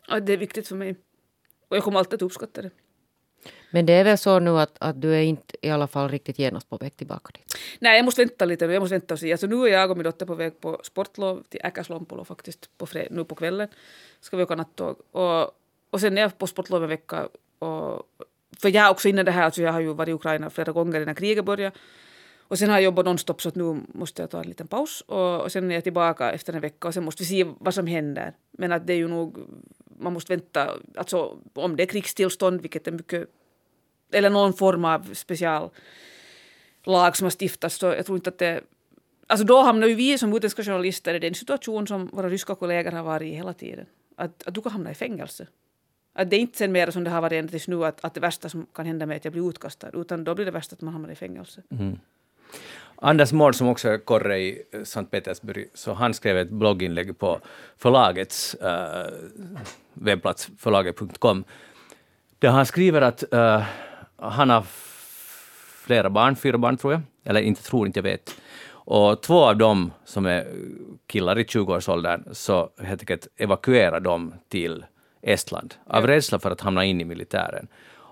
Att 0.07 0.25
det 0.25 0.33
är 0.33 0.37
viktigt 0.37 0.67
för 0.67 0.75
mig. 0.75 0.95
Och 1.67 1.77
jag 1.77 1.83
kommer 1.83 1.99
alltid 1.99 2.13
att 2.13 2.21
uppskatta 2.21 2.61
det. 2.61 2.71
Men 3.71 3.85
det 3.85 3.93
är 3.93 4.03
väl 4.03 4.17
så 4.17 4.39
nu 4.39 4.59
att, 4.59 4.77
att 4.79 5.01
du 5.01 5.15
är 5.15 5.21
inte 5.21 5.57
i 5.61 5.69
alla 5.69 5.87
fall 5.87 6.09
riktigt 6.09 6.39
genast 6.39 6.69
på 6.69 6.77
väg 6.77 6.95
tillbaka 6.95 7.31
dit. 7.33 7.57
Nej, 7.79 7.95
jag 7.95 8.05
måste 8.05 8.21
vänta 8.21 8.45
lite 8.45 8.67
nu. 8.67 8.73
Jag 8.73 8.79
måste 8.79 8.93
vänta 8.93 9.13
och 9.13 9.19
se. 9.19 9.31
Alltså, 9.31 9.47
nu 9.47 9.63
är 9.63 9.67
jag 9.67 9.91
och 9.91 9.97
min 9.97 10.03
dotter 10.03 10.25
på 10.25 10.35
väg 10.35 10.59
på 10.59 10.81
sportlov 10.83 11.43
till 11.49 11.59
Äkäslompolo 11.63 12.23
faktiskt 12.23 12.77
på 12.77 12.85
fred, 12.85 13.07
nu 13.11 13.25
på 13.25 13.35
kvällen. 13.35 13.67
Ska 14.19 14.37
vi 14.37 14.43
åka 14.43 14.55
nattåg. 14.55 14.95
Och, 15.11 15.51
och 15.89 15.99
sen 15.99 16.17
är 16.17 16.21
jag 16.21 16.37
på 16.37 16.47
sportlov 16.47 16.83
en 16.83 16.89
vecka. 16.89 17.29
Och, 17.59 18.03
för 18.61 18.69
jag 18.69 18.85
är 18.85 18.89
också 18.89 19.09
inne 19.09 19.21
i 19.21 19.23
det 19.23 19.31
här, 19.31 19.43
alltså 19.43 19.61
jag 19.61 19.71
har 19.71 19.79
ju 19.79 19.93
varit 19.93 20.09
i 20.09 20.13
Ukraina 20.13 20.49
flera 20.49 20.71
gånger 20.71 21.01
innan 21.01 21.15
kriget 21.15 21.45
började. 21.45 21.75
Och 22.49 22.59
sen 22.59 22.69
har 22.69 22.75
jag 22.75 22.83
jobbat 22.83 23.05
nonstop 23.05 23.41
så 23.41 23.49
att 23.49 23.55
nu 23.55 23.81
måste 23.93 24.21
jag 24.21 24.29
ta 24.29 24.39
en 24.41 24.47
liten 24.47 24.67
paus. 24.67 25.01
Och, 25.01 25.41
och 25.41 25.51
sen 25.51 25.71
är 25.71 25.75
jag 25.75 25.83
tillbaka 25.83 26.31
efter 26.31 26.53
en 26.53 26.61
vecka 26.61 26.87
och 26.87 26.93
sen 26.93 27.03
måste 27.03 27.23
vi 27.23 27.27
se 27.27 27.45
vad 27.59 27.73
som 27.73 27.87
händer. 27.87 28.33
Men 28.51 28.71
att 28.71 28.87
det 28.87 28.93
är 28.93 28.97
ju 28.97 29.07
nog, 29.07 29.37
man 29.99 30.13
måste 30.13 30.33
vänta, 30.33 30.73
alltså 30.95 31.37
om 31.53 31.75
det 31.75 31.83
är 31.83 31.87
krigstillstånd, 31.87 32.61
vilket 32.61 32.87
är 32.87 32.91
mycket, 32.91 33.29
eller 34.11 34.29
någon 34.29 34.53
form 34.53 34.85
av 34.85 35.13
special 35.13 35.69
lag 36.83 37.17
som 37.17 37.25
har 37.25 37.31
stiftats 37.31 37.75
så 37.75 37.85
jag 37.85 38.05
tror 38.05 38.17
inte 38.17 38.29
att 38.29 38.37
det... 38.37 38.61
Alltså 39.27 39.45
då 39.45 39.61
hamnar 39.61 39.87
ju 39.87 39.95
vi 39.95 40.17
som 40.17 40.33
utländska 40.33 40.63
journalister 40.63 41.13
i 41.13 41.19
den 41.19 41.35
situation 41.35 41.87
som 41.87 42.07
våra 42.07 42.29
ryska 42.29 42.55
kollegor 42.55 42.91
har 42.91 43.03
varit 43.03 43.33
i 43.33 43.35
hela 43.35 43.53
tiden. 43.53 43.85
Att, 44.15 44.47
att 44.47 44.53
du 44.53 44.61
kan 44.61 44.71
hamna 44.71 44.91
i 44.91 44.95
fängelse. 44.95 45.47
Att 46.19 46.29
det 46.29 46.35
är 46.35 46.39
inte 46.39 46.57
sen 46.57 46.71
mer 46.71 46.91
som 46.91 47.03
det 47.03 47.09
har 47.09 47.21
varit 47.21 47.33
ända 47.33 47.51
tills 47.51 47.67
nu 47.67 47.85
att, 47.85 48.05
att 48.05 48.13
det 48.13 48.19
värsta 48.19 48.49
som 48.49 48.65
kan 48.73 48.85
hända 48.85 49.05
mig 49.05 49.15
är 49.15 49.19
att 49.19 49.25
jag 49.25 49.33
blir 49.33 49.49
utkastad. 49.49 49.89
Utan 49.93 50.23
då 50.23 50.35
blir 50.35 50.45
det 50.45 50.51
värsta 50.51 50.73
att 50.73 50.81
man 50.81 50.93
hamnar 50.93 51.09
i 51.09 51.15
fängelse. 51.15 51.61
Mm. 51.71 51.99
Anders 52.95 53.31
Mård 53.31 53.55
som 53.55 53.67
också 53.67 53.89
är 53.89 53.97
korre 53.97 54.39
i 54.39 54.63
Sankt 54.83 55.11
Petersburg, 55.11 55.69
så 55.73 55.93
han 55.93 56.13
skrev 56.13 56.37
ett 56.37 56.49
blogginlägg 56.49 57.17
på 57.17 57.39
förlagets 57.77 58.55
uh, 58.63 59.13
webbplats, 59.93 60.49
förlaget.com, 60.57 61.43
där 62.39 62.49
han 62.49 62.65
skriver 62.65 63.01
att 63.01 63.33
eh, 63.33 63.63
han 64.17 64.49
har 64.49 64.63
flera 65.85 66.09
barn, 66.09 66.35
fyra 66.35 66.57
barn 66.57 66.77
tror 66.77 66.93
jag, 66.93 67.01
eller 67.23 67.41
inte 67.41 67.63
tror, 67.63 67.87
inte 67.87 67.99
jag 67.99 68.03
vet. 68.03 68.35
Och 68.71 69.21
två 69.21 69.43
av 69.43 69.57
dem 69.57 69.91
som 70.05 70.25
är 70.25 70.47
killar 71.07 71.39
i 71.39 71.43
20-årsåldern, 71.43 72.23
så 72.31 72.69
helt 72.77 73.01
enkelt 73.01 73.27
evakuerar 73.37 73.99
de 73.99 74.33
till 74.49 74.85
Estland 75.21 75.75
av 75.85 76.07
rädsla 76.07 76.39
för 76.39 76.51
att 76.51 76.61
hamna 76.61 76.85
in 76.85 77.01
i 77.01 77.05
militären. 77.05 77.67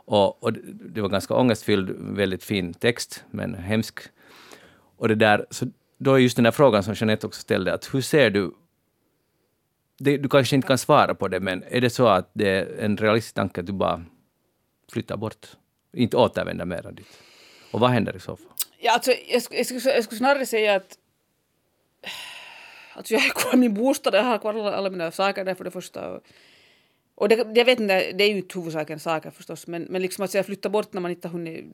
Och, 0.09 0.43
och 0.43 0.53
det- 0.53 1.01
var 1.01 1.09
ganska 1.09 1.33
ångestfylld, 1.35 1.89
väldigt 1.99 2.43
fin 2.43 2.73
text, 2.73 3.23
men 3.31 3.55
hemsk. 3.55 3.99
Och 4.97 5.07
det 5.07 5.15
där, 5.15 5.45
så 5.49 5.65
då 5.97 6.13
är 6.13 6.17
just 6.17 6.35
den 6.35 6.43
där 6.43 6.51
frågan 6.51 6.83
som 6.83 6.93
Jeanette 6.93 7.27
också 7.27 7.41
ställde, 7.41 7.73
att 7.73 7.93
hur 7.93 8.01
ser 8.01 8.29
du 8.29 8.51
det, 9.99 10.17
du 10.17 10.29
kanske 10.29 10.55
inte 10.55 10.67
kan 10.67 10.77
svara 10.77 11.15
på 11.15 11.27
det, 11.27 11.39
men 11.39 11.63
är 11.69 11.81
det 11.81 11.89
så 11.89 12.07
att 12.07 12.29
det 12.33 12.49
är 12.49 12.79
en 12.85 12.97
realistisk 12.97 13.35
tanke 13.35 13.61
att 13.61 13.67
du 13.67 13.73
bara 13.73 14.05
flyttar 14.91 15.17
bort, 15.17 15.47
inte 15.93 16.17
återvänder 16.17 16.65
mera 16.65 16.91
dit? 16.91 17.07
Och 17.71 17.79
vad 17.79 17.89
händer 17.89 18.15
i 18.15 18.19
så 18.19 18.35
fall? 18.35 18.47
Ja, 18.79 18.93
alltså, 18.93 19.11
jag, 19.11 19.41
jag, 19.51 19.65
skulle, 19.65 19.79
jag 19.95 20.03
skulle 20.03 20.17
snarare 20.19 20.45
säga 20.45 20.75
att 20.75 20.97
alltså 22.93 23.13
jag 23.13 23.21
har 23.21 23.29
kvar 23.29 23.57
min 23.57 23.73
bostad, 23.73 24.13
jag 24.15 24.23
har 24.23 24.37
kvar 24.37 24.53
alla, 24.53 24.73
alla 24.75 24.89
mina 24.89 25.11
saker 25.11 25.45
där 25.45 25.55
för 25.55 25.63
det 25.63 25.71
första. 25.71 26.09
Och, 26.09 26.21
och 27.17 27.29
det, 27.29 27.35
jag 27.35 27.65
vet 27.65 27.79
inte, 27.79 28.11
det 28.11 28.23
är 28.23 28.29
ju 28.29 28.37
inte 28.37 28.59
huvudsaken 28.59 28.99
saker 28.99 29.31
förstås, 29.31 29.67
men, 29.67 29.83
men 29.83 30.01
liksom 30.01 30.23
att 30.23 30.31
säga 30.31 30.43
flytta 30.43 30.69
bort 30.69 30.93
när 30.93 31.01
man 31.01 31.11
inte 31.11 31.27
har 31.27 31.33
hunnit... 31.33 31.65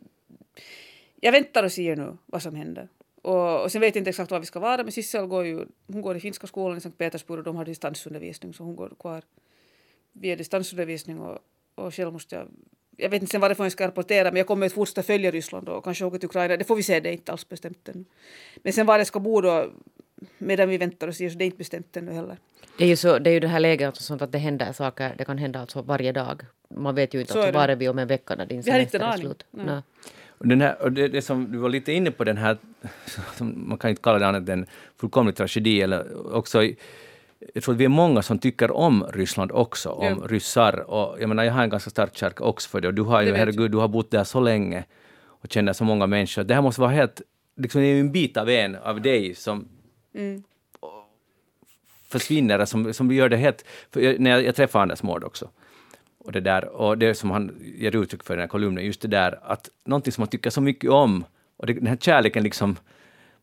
Jag 1.21 1.31
väntar 1.31 1.63
och 1.63 1.71
ser 1.71 1.95
nu 1.95 2.17
vad 2.25 2.41
som 2.41 2.55
händer. 2.55 2.87
Och, 3.21 3.63
och 3.63 3.71
sen 3.71 3.81
vet 3.81 3.95
jag 3.95 4.01
inte 4.01 4.09
exakt 4.09 4.31
var 4.31 4.39
vi 4.39 4.45
ska 4.45 4.59
vara, 4.59 4.83
men 4.83 4.91
Sissel 4.91 5.25
går 5.25 5.45
ju, 5.45 5.65
hon 5.87 6.01
går 6.01 6.17
i 6.17 6.19
finska 6.19 6.47
skolan 6.47 6.77
i 6.77 6.81
Sankt 6.81 6.97
Petersburg 6.97 7.37
och 7.37 7.43
de 7.43 7.55
har 7.55 7.65
distansundervisning, 7.65 8.53
så 8.53 8.63
hon 8.63 8.75
går 8.75 8.93
kvar 8.99 9.23
via 10.11 10.35
distansundervisning 10.35 11.19
och, 11.19 11.39
och 11.75 11.95
själv 11.95 12.13
måste 12.13 12.35
jag 12.35 12.47
jag 12.97 13.09
vet 13.09 13.21
inte 13.21 13.31
sen 13.31 13.41
varifrån 13.41 13.65
jag 13.65 13.71
ska 13.71 13.87
rapportera, 13.87 14.31
men 14.31 14.35
jag 14.35 14.47
kommer 14.47 14.65
att 14.65 14.73
fortsätta 14.73 15.03
följa 15.03 15.31
Ryssland 15.31 15.69
och 15.69 15.83
kanske 15.83 16.05
åka 16.05 16.17
till 16.17 16.25
Ukraina. 16.25 16.57
Det 16.57 16.63
får 16.63 16.75
vi 16.75 16.83
se, 16.83 16.99
det 16.99 17.09
är 17.09 17.13
inte 17.13 17.31
alls 17.31 17.49
bestämt 17.49 17.89
än. 17.89 18.05
Men 18.55 18.73
sen 18.73 18.85
var 18.85 18.97
jag 18.97 19.07
ska 19.07 19.19
bo 19.19 19.41
då 19.41 19.69
medan 20.38 20.69
vi 20.69 20.78
väntar 20.78 21.07
och 21.07 21.15
ser, 21.15 21.30
så 21.30 21.38
det 21.38 21.43
är 21.43 21.45
inte 21.45 21.57
bestämt 21.57 21.97
ännu 21.97 22.11
heller. 22.13 22.38
Det 22.78 22.84
är 22.84 22.88
ju, 22.88 22.95
så, 22.95 23.19
det, 23.19 23.30
är 23.30 23.34
ju 23.34 23.39
det 23.39 23.47
här 23.47 23.59
läget 23.59 23.88
alltså 23.88 24.03
sånt 24.03 24.21
att 24.21 24.32
det 24.32 24.38
händer 24.38 24.71
saker, 24.74 25.15
det 25.17 25.26
kan 25.26 25.38
hända 25.38 25.59
alltså 25.59 25.82
varje 25.82 26.11
dag. 26.11 26.41
Man 26.69 26.95
vet 26.95 27.13
ju 27.13 27.19
inte 27.19 27.34
Så 27.34 27.39
alltså, 27.39 27.53
var 27.53 27.67
är 27.67 27.76
vi 27.76 27.89
om 27.89 27.99
en 27.99 28.07
vecka 28.07 28.36
när 28.36 28.45
din 28.45 28.63
semester 28.63 28.99
är 28.99 29.17
slut. 29.17 29.45
Nej. 29.51 29.65
Nej. 29.65 29.82
Och, 30.38 30.47
den 30.47 30.61
här, 30.61 30.82
och 30.82 30.91
det, 30.91 31.07
det 31.07 31.21
som 31.21 31.51
du 31.51 31.57
var 31.57 31.69
lite 31.69 31.91
inne 31.91 32.11
på, 32.11 32.24
den 32.24 32.38
här, 32.38 32.57
som 33.38 33.69
man 33.69 33.78
kan 33.78 33.89
inte 33.89 34.01
kalla 34.01 34.19
det 34.19 34.28
annat 34.28 34.49
än 34.49 34.65
fullkomlig 34.99 35.36
tragedi, 35.36 35.82
eller 35.82 36.36
också, 36.36 36.63
jag 37.53 37.63
tror 37.63 37.76
att 37.76 37.80
vi 37.82 37.86
är 37.86 37.89
många 37.89 38.21
som 38.21 38.39
tycker 38.39 38.71
om 38.71 39.05
Ryssland 39.13 39.51
också, 39.51 39.89
om 39.89 40.05
Ja. 40.21 40.28
ryssar. 40.28 40.80
Och 40.89 41.21
jag 41.21 41.30
menar, 41.30 41.43
jag 41.43 41.53
har 41.53 41.63
en 41.63 41.69
ganska 41.69 41.89
stark 41.89 42.15
kärlek 42.17 42.41
också 42.41 42.69
för 42.69 42.82
det, 42.82 42.88
och 42.88 42.93
du 42.93 43.01
har 43.01 43.21
ju, 43.21 43.32
Det 43.32 43.38
herregud, 43.38 43.71
du 43.71 43.78
har 43.78 43.88
bott 43.88 44.11
där 44.11 44.24
så 44.24 44.39
länge 44.39 44.84
och 45.26 45.51
känner 45.51 45.74
så 45.74 45.84
många 45.84 46.07
människor. 46.07 46.43
Det 46.43 46.53
här 46.53 46.61
måste 46.61 46.82
vara 46.82 46.91
helt, 46.91 47.21
liksom 47.55 47.82
det 47.82 47.88
är 47.88 47.93
ju 47.93 47.99
en 47.99 48.11
bit 48.11 48.38
av 48.38 48.49
en, 48.49 48.76
av 48.76 49.01
dig, 49.01 49.36
som 49.36 49.67
Mm. 50.16 50.43
försvinner, 52.09 52.66
som, 52.66 52.93
som 52.93 53.11
gör 53.11 53.30
det 53.30 53.38
helt... 53.38 53.66
När 53.93 54.32
jag, 54.32 54.43
jag 54.43 54.55
träffade 54.55 54.82
Anders 54.82 55.03
Mård 55.03 55.24
också, 55.24 55.49
och 56.18 56.32
det 56.32 56.39
där, 56.39 56.66
och 56.66 56.97
det 56.97 57.16
som 57.16 57.32
han 57.32 57.51
ger 57.78 57.95
uttryck 57.95 58.24
för 58.24 58.34
i 58.34 58.36
den 58.36 58.41
här 58.41 58.47
kolumnen, 58.47 58.86
just 58.86 59.01
det 59.01 59.07
där 59.07 59.39
att 59.43 59.70
någonting 59.86 60.14
som 60.14 60.22
man 60.22 60.28
tycker 60.28 60.49
så 60.49 60.61
mycket 60.61 60.89
om, 60.89 61.26
och 61.57 61.68
det, 61.68 61.74
den 61.74 61.88
här 61.88 61.97
kärleken 61.97 62.43
liksom, 62.43 62.76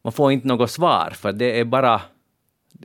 man 0.02 0.12
får 0.12 0.32
inte 0.32 0.48
något 0.48 0.70
svar, 0.70 1.12
för 1.14 1.32
det 1.32 1.60
är 1.60 1.64
bara, 1.64 2.00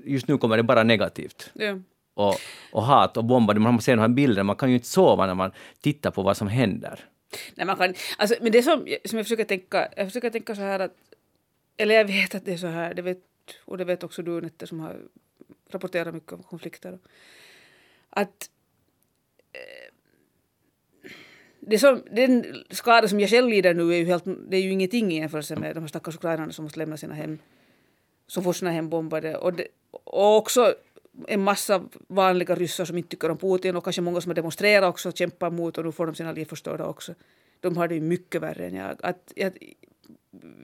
just 0.04 0.28
nu 0.28 0.38
kommer 0.38 0.58
det 0.58 0.64
bara 0.64 0.84
negativt. 0.84 1.52
Ja. 1.54 1.80
Och, 2.14 2.36
och 2.72 2.84
hat 2.84 3.18
och 3.18 3.26
bomber, 3.26 3.54
man 3.54 3.82
ser 3.82 3.96
de 3.96 4.02
här 4.02 4.08
bilderna, 4.08 4.44
man 4.44 4.56
kan 4.56 4.70
ju 4.70 4.76
inte 4.76 4.88
sova 4.88 5.26
när 5.26 5.36
man 5.36 5.52
tittar 5.82 6.12
på 6.12 6.22
vad 6.22 6.38
som 6.38 6.48
händer. 6.48 7.00
Nej, 7.56 7.66
man 7.66 7.76
kan, 7.76 7.94
alltså, 8.18 8.36
men 8.42 8.52
det 8.52 8.62
som, 8.62 8.88
som 9.06 9.18
jag 9.18 9.26
försöker 9.26 9.44
tänka, 9.44 9.88
jag 9.98 10.08
försöker 10.08 10.30
tänka 10.30 10.56
så 10.56 10.62
här 10.62 10.80
att, 10.80 10.96
eller 11.78 11.96
jag 11.96 12.06
vet 12.06 12.36
att 12.36 12.46
det 12.46 12.54
är 12.54 12.58
så 12.58 12.68
här, 12.68 12.94
det 12.94 13.02
vet, 13.02 13.20
och 13.66 13.78
det 13.78 13.86
vet 13.86 14.04
också 14.04 14.22
du 14.22 14.42
Nette 14.42 14.68
som 14.68 14.80
har 14.80 15.02
rapporterat 15.70 16.14
mycket 16.14 16.34
om 16.34 16.44
konflikter. 16.44 17.00
Att 18.10 18.50
eh, 19.54 19.94
det 21.60 21.80
som, 21.80 22.02
den 22.12 22.64
skada 22.70 23.08
som 23.08 23.20
jag 23.20 23.30
själv 23.30 23.50
lider 23.50 23.74
nu 23.74 23.94
är 23.94 23.98
ju, 23.98 24.06
helt, 24.06 24.24
det 24.50 24.58
är 24.58 24.62
ju 24.62 24.72
ingenting 24.72 25.12
i 25.12 25.20
jämförelse 25.20 25.56
med 25.56 25.76
de 25.76 25.80
här 25.80 25.88
stackars 25.88 26.16
ukrainarna 26.16 26.52
som 26.52 26.64
måste 26.64 26.80
lämna 26.80 26.98
sina 26.98 27.14
hem, 27.14 27.40
som 28.28 28.44
får 28.44 28.54
sina 28.54 28.72
hem 28.72 28.90
bombade. 28.90 29.38
Och, 29.38 29.54
det, 29.54 29.68
och 29.92 30.38
också 30.38 30.76
en 31.28 31.44
massa 31.44 31.84
vanliga 32.08 32.56
ryssar 32.56 32.86
som 32.86 32.98
inte 32.98 33.10
tycker 33.10 33.32
om 33.32 33.38
Putin 33.38 33.76
och 33.76 33.84
kanske 33.84 34.02
många 34.02 34.22
som 34.22 34.30
har 34.30 34.36
demonstrerat 34.36 34.90
också 34.90 35.10
och 35.10 35.18
kämpar 35.18 35.50
mot 35.50 35.78
och 35.78 35.86
nu 35.86 35.92
får 35.92 36.06
de 36.06 36.16
sina 36.16 36.32
liv 36.32 36.46
förstörda 36.46 36.86
också. 36.86 37.16
De 37.60 37.78
har 37.78 37.88
det 37.88 37.96
ju 37.96 38.02
mycket 38.02 38.42
värre 38.42 38.66
än 38.66 38.76
jag. 38.76 38.98
Att, 39.04 39.34
jag, 39.36 39.58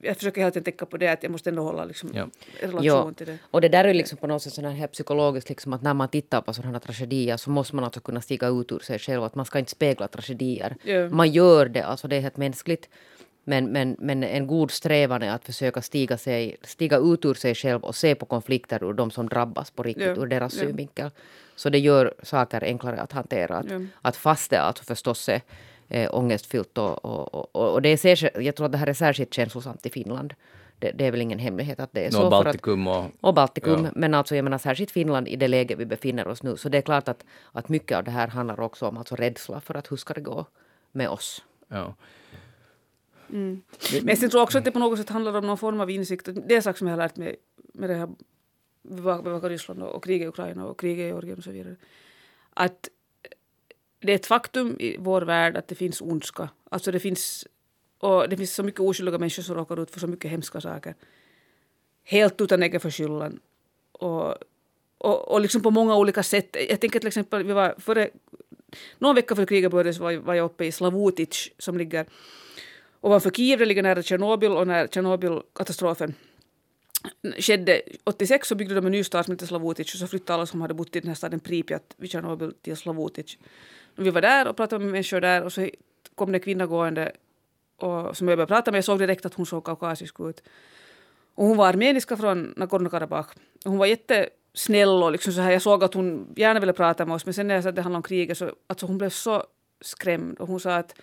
jag 0.02 0.18
försöker 0.18 0.42
hela 0.42 0.52
tiden 0.52 0.64
tänka 0.64 0.86
på 0.86 0.98
det 0.98 1.08
att 1.08 1.24
jag 1.24 1.32
måste 1.32 1.50
ändå 1.50 1.64
hålla 1.64 1.86
liksom, 1.86 2.10
Ja. 2.14 2.28
relation 2.62 3.14
till 3.14 3.26
det. 3.28 3.38
och 3.52 3.62
det 3.62 3.70
där 3.70 3.86
är 3.86 3.94
liksom 3.94 4.18
på 4.18 4.28
något 4.28 4.42
sätt 4.44 4.54
sån 4.54 4.66
här 4.66 4.88
psykologiskt 4.88 5.50
liksom 5.50 5.74
att 5.74 5.82
när 5.82 5.94
man 5.94 6.08
tittar 6.10 6.42
på 6.42 6.54
sådana 6.54 6.72
här 6.72 6.80
tragedier 6.80 7.38
så 7.38 7.50
måste 7.50 7.76
man 7.76 7.86
alltså 7.86 8.00
kunna 8.00 8.22
stiga 8.22 8.48
ut 8.48 8.72
ur 8.72 8.80
sig 8.80 9.00
själv. 9.00 9.24
Att 9.24 9.36
man 9.36 9.46
ska 9.46 9.60
inte 9.60 9.72
spegla 9.72 10.08
tragedier. 10.08 10.76
Ja. 10.84 11.10
Man 11.10 11.32
gör 11.32 11.66
det, 11.66 11.82
alltså 11.82 12.08
det 12.08 12.16
är 12.16 12.22
helt 12.22 12.38
mänskligt. 12.38 12.90
Men, 13.44 13.66
men, 13.66 13.96
men 14.00 14.24
en 14.24 14.48
god 14.48 14.72
strävan 14.72 15.24
är 15.24 15.32
att 15.36 15.46
försöka 15.46 15.82
stiga, 15.82 16.18
sig, 16.18 16.58
stiga 16.62 16.98
ut 16.98 17.26
ur 17.26 17.34
sig 17.34 17.56
själv 17.56 17.84
och 17.84 17.96
se 17.96 18.16
på 18.16 18.26
konflikter 18.26 18.84
ur 18.84 18.94
de 18.94 19.12
som 19.12 19.30
drabbas 19.30 19.72
på 19.72 19.84
riktigt, 19.84 20.06
Ja, 20.08 20.16
ur 20.16 20.26
deras 20.28 20.56
ja. 20.58 20.64
synvinkel. 20.66 21.10
Så 21.56 21.70
det 21.70 21.80
gör 21.80 22.14
saker 22.24 22.64
enklare 22.64 23.02
att 23.02 23.12
hantera. 23.12 23.58
Att, 23.58 23.66
Ja. 23.72 23.80
att 24.02 24.16
fast 24.16 24.50
det 24.50 24.62
alltså 24.62 24.84
förstås 24.84 25.30
är 25.30 25.42
eh, 25.92 26.10
ångestfyllt 26.16 26.78
och, 26.78 27.06
och, 27.06 27.56
och, 27.56 27.74
och 27.74 27.82
det 27.82 27.90
är 27.90 27.98
särskilt, 27.98 28.38
jag 28.38 28.56
tror 28.56 28.66
att 28.66 28.72
det 28.72 28.78
här 28.78 28.88
är 28.88 28.94
särskilt 28.94 29.34
känslosamt 29.34 29.86
i 29.86 29.90
Finland. 29.90 30.34
Det, 30.80 30.92
det 30.92 31.06
är 31.06 31.12
väl 31.12 31.22
ingen 31.22 31.40
hemlighet 31.40 31.80
att 31.80 31.94
det 31.94 32.06
är 32.06 32.12
så. 32.12 32.18
För 32.18 32.26
att- 32.26 32.32
Baltikum 32.44 32.88
och... 32.88 33.06
och 33.22 33.34
Baltikum, 33.34 33.84
Ja. 33.86 33.92
men 33.96 34.14
alltså 34.14 34.36
jag 34.36 34.44
menar 34.44 34.58
särskilt 34.58 34.92
Finland 34.92 35.28
i 35.28 35.36
det 35.36 35.48
läge 35.48 35.76
vi 35.76 35.86
befinner 35.86 36.28
oss 36.28 36.44
nu. 36.44 36.58
Så 36.58 36.70
det 36.70 36.78
är 36.78 36.82
klart 36.82 37.08
att, 37.08 37.26
att 37.52 37.70
mycket 37.70 37.98
av 37.98 38.04
det 38.04 38.12
här 38.12 38.28
handlar 38.28 38.60
också 38.60 38.88
om 38.88 38.98
alltså 38.98 39.16
rädsla 39.16 39.62
för 39.62 39.78
att 39.78 39.92
hur 39.92 39.98
ska 39.98 40.14
det 40.14 40.22
gå 40.22 40.46
med 40.92 41.10
oss. 41.10 41.44
Ja. 41.68 41.96
Men 43.28 43.62
jag 44.04 44.32
tror 44.32 44.42
också 44.42 44.58
att 44.58 44.66
det 44.66 44.72
på 44.72 44.80
något 44.80 45.00
sätt 45.00 45.10
handlar 45.10 45.38
om 45.38 45.48
någon 45.48 45.58
form 45.58 45.80
av 45.80 45.90
insikt. 45.90 46.26
Det 46.26 46.54
är 46.54 46.56
en 46.56 46.64
sak 46.64 46.78
som 46.78 46.88
jag 46.88 46.94
har 46.94 47.04
lärt 47.04 47.16
mig 47.18 47.36
med 47.74 47.90
det 47.90 47.96
här 47.96 48.10
bevaka 49.24 49.50
Ryssland 49.50 49.84
och, 49.84 49.96
och 49.96 50.04
kriget 50.04 50.26
i 50.26 50.28
Ukraina 50.28 50.66
och 50.66 50.80
kriget 50.80 51.04
i 51.04 51.08
Georgien 51.08 51.38
och 51.38 51.44
så 51.44 51.52
vidare. 51.52 51.76
Att 52.54 52.90
det 54.02 54.12
är 54.12 54.16
ett 54.16 54.26
faktum 54.26 54.76
i 54.80 54.98
vår 55.00 55.22
värld 55.22 55.58
att 55.58 55.68
det 55.68 55.76
finns 55.76 56.02
ondska. 56.02 56.50
Alltså 56.70 56.92
det 56.92 57.00
finns, 57.00 57.48
och 57.98 58.30
det 58.30 58.38
finns 58.38 58.54
så 58.54 58.64
mycket 58.64 58.80
oskyldiga 58.82 59.18
människor 59.18 59.44
som 59.44 59.56
råkar 59.56 59.84
ut 59.84 59.92
för 59.92 60.00
så 60.00 60.08
mycket 60.08 60.32
hemska 60.32 60.62
saker. 60.62 60.96
Helt 62.04 62.42
utan 62.42 62.64
egen 62.64 62.80
förskyllan. 62.80 63.40
Och, 63.92 64.36
och, 64.98 65.32
och 65.32 65.42
liksom 65.42 65.62
på 65.62 65.72
många 65.72 65.96
olika 65.96 66.24
sätt. 66.24 66.58
Jag 66.70 66.80
tänker 66.80 67.00
till 67.00 67.08
exempel, 67.08 67.44
vi 67.44 67.54
var 67.54 67.76
före, 67.78 68.10
någon 68.98 69.16
vecka 69.16 69.36
före 69.36 69.46
kriget 69.46 69.72
började 69.72 69.94
så 69.94 70.04
var, 70.04 70.14
var 70.14 70.34
jag 70.34 70.46
uppe 70.46 70.66
i 70.66 70.72
Slavutic 70.72 71.52
som 71.58 71.78
ligger 71.78 72.06
ovanför 73.02 73.32
Kiev, 73.32 73.60
det 73.60 73.66
ligger 73.66 73.84
nära 73.84 74.04
Tjernobyl 74.04 74.52
och 74.52 74.68
när 74.68 74.88
Tjernobylkatastrofen 74.88 76.14
skedde 77.38 77.82
86 78.04 78.48
så 78.48 78.56
byggde 78.56 78.76
de 78.76 78.86
en 78.86 78.92
ny 78.92 79.04
stad 79.04 79.26
som 79.26 79.32
hette 79.32 79.48
Slavutic 79.48 79.94
och 79.94 80.00
så 80.00 80.08
flyttade 80.08 80.34
alla 80.34 80.46
som 80.46 80.62
hade 80.62 80.74
bott 80.74 80.96
i 80.96 81.00
den 81.00 81.08
här 81.08 81.16
staden 81.16 81.40
Pripyat 81.40 81.96
vid 81.98 82.12
Tjernobyl 82.12 82.54
till 82.62 82.78
Slavutic. 82.78 83.38
Vi 84.04 84.10
var 84.10 84.22
där 84.22 84.48
och 84.48 84.58
pratade 84.58 84.84
med 84.84 84.92
människor 84.92 85.22
där 85.22 85.44
och 85.44 85.54
så 85.54 85.70
kom 86.16 86.32
det 86.32 86.36
en 86.36 86.42
kvinna 86.42 86.66
gående 86.66 87.12
och, 87.78 88.18
som 88.18 88.28
jag 88.28 88.38
började 88.38 88.54
prata 88.54 88.72
med. 88.72 88.78
Jag 88.78 88.86
såg 88.86 89.00
direkt 89.00 89.26
att 89.26 89.34
hon 89.34 89.46
såg 89.46 89.66
kaukasisk 89.66 90.20
ut. 90.20 90.44
Och 91.36 91.46
hon 91.46 91.58
var 91.58 91.68
armeniska 91.68 92.18
från 92.18 92.54
Nagorno-Karabach. 92.58 93.28
Hon 93.66 93.78
var 93.78 93.86
jättesnäll 93.86 95.04
och 95.04 95.12
liksom 95.12 95.34
så 95.34 95.42
här, 95.42 95.52
jag 95.52 95.62
såg 95.62 95.84
att 95.84 95.94
hon 95.94 96.34
gärna 96.36 96.60
ville 96.60 96.74
prata 96.74 97.06
med 97.06 97.16
oss 97.16 97.26
men 97.26 97.34
sen 97.34 97.48
när 97.48 97.56
jag 97.56 97.64
sa 97.64 97.70
att 97.70 97.76
det 97.76 97.82
handlade 97.82 98.00
om 98.00 98.04
kriget 98.04 98.38
så 98.38 98.52
alltså 98.68 98.86
hon 98.86 98.98
blev 98.98 99.10
så 99.10 99.44
skrämd 99.82 100.40
och 100.40 100.48
hon 100.48 100.60
sa 100.60 100.76
att 100.76 100.96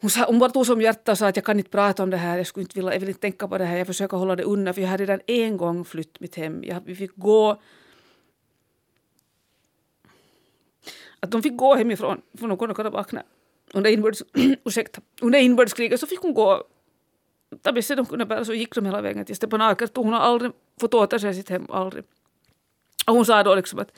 hon, 0.00 0.10
sa, 0.10 0.24
hon 0.26 0.38
bara 0.38 0.50
tog 0.50 0.66
som 0.66 0.80
hjärta 0.80 1.12
och 1.12 1.18
sa 1.18 1.28
att 1.28 1.36
jag 1.36 1.44
kan 1.44 1.58
inte 1.58 1.70
prata 1.70 2.02
om 2.02 2.10
det 2.10 2.16
här, 2.16 2.36
jag, 2.36 2.46
skulle 2.46 2.62
inte 2.62 2.74
vilja, 2.74 2.92
jag 2.92 3.00
vill 3.00 3.08
inte 3.08 3.20
tänka 3.20 3.48
på 3.48 3.58
det 3.58 3.64
här, 3.64 3.78
jag 3.78 3.86
försöker 3.86 4.16
hålla 4.16 4.36
det 4.36 4.42
undan 4.42 4.74
för 4.74 4.80
jag 4.80 4.88
hade 4.88 5.02
redan 5.02 5.20
en 5.26 5.56
gång 5.56 5.84
flytt 5.84 6.20
mitt 6.20 6.34
hem. 6.34 6.64
Jag, 6.64 6.80
vi 6.84 6.94
fick 6.94 7.10
gå 7.14 7.60
att 11.26 11.32
de 11.32 11.42
fick 11.42 11.56
gå 11.56 11.74
hemifrån 11.74 12.22
för 12.38 12.48
de 12.48 12.58
kunde 12.58 12.74
kunna 12.74 12.90
vakna. 12.90 13.22
under, 13.74 13.90
inbördes, 13.90 14.22
ursäkta, 14.64 15.00
under 15.20 15.38
inbördeskriget 15.38 16.00
så 16.00 16.06
fick 16.06 16.20
hon 16.20 16.34
gå 16.34 16.64
det 17.62 17.72
bästa 17.72 17.94
de 17.94 18.06
kunde 18.06 18.26
bära 18.26 18.44
så 18.44 18.54
gick 18.54 18.74
de 18.74 18.86
hela 18.86 19.00
vägen 19.00 19.24
till 19.24 19.36
Stepanakert 19.36 19.98
och 19.98 20.04
hon 20.04 20.12
har 20.12 20.20
aldrig 20.20 20.52
fått 20.80 20.94
åter 20.94 21.18
sig 21.18 21.34
sitt 21.34 21.48
hem, 21.48 21.66
aldrig. 21.70 22.04
Och 23.06 23.14
hon 23.14 23.26
sa 23.26 23.42
då 23.42 23.54
liksom 23.54 23.78
att 23.78 23.92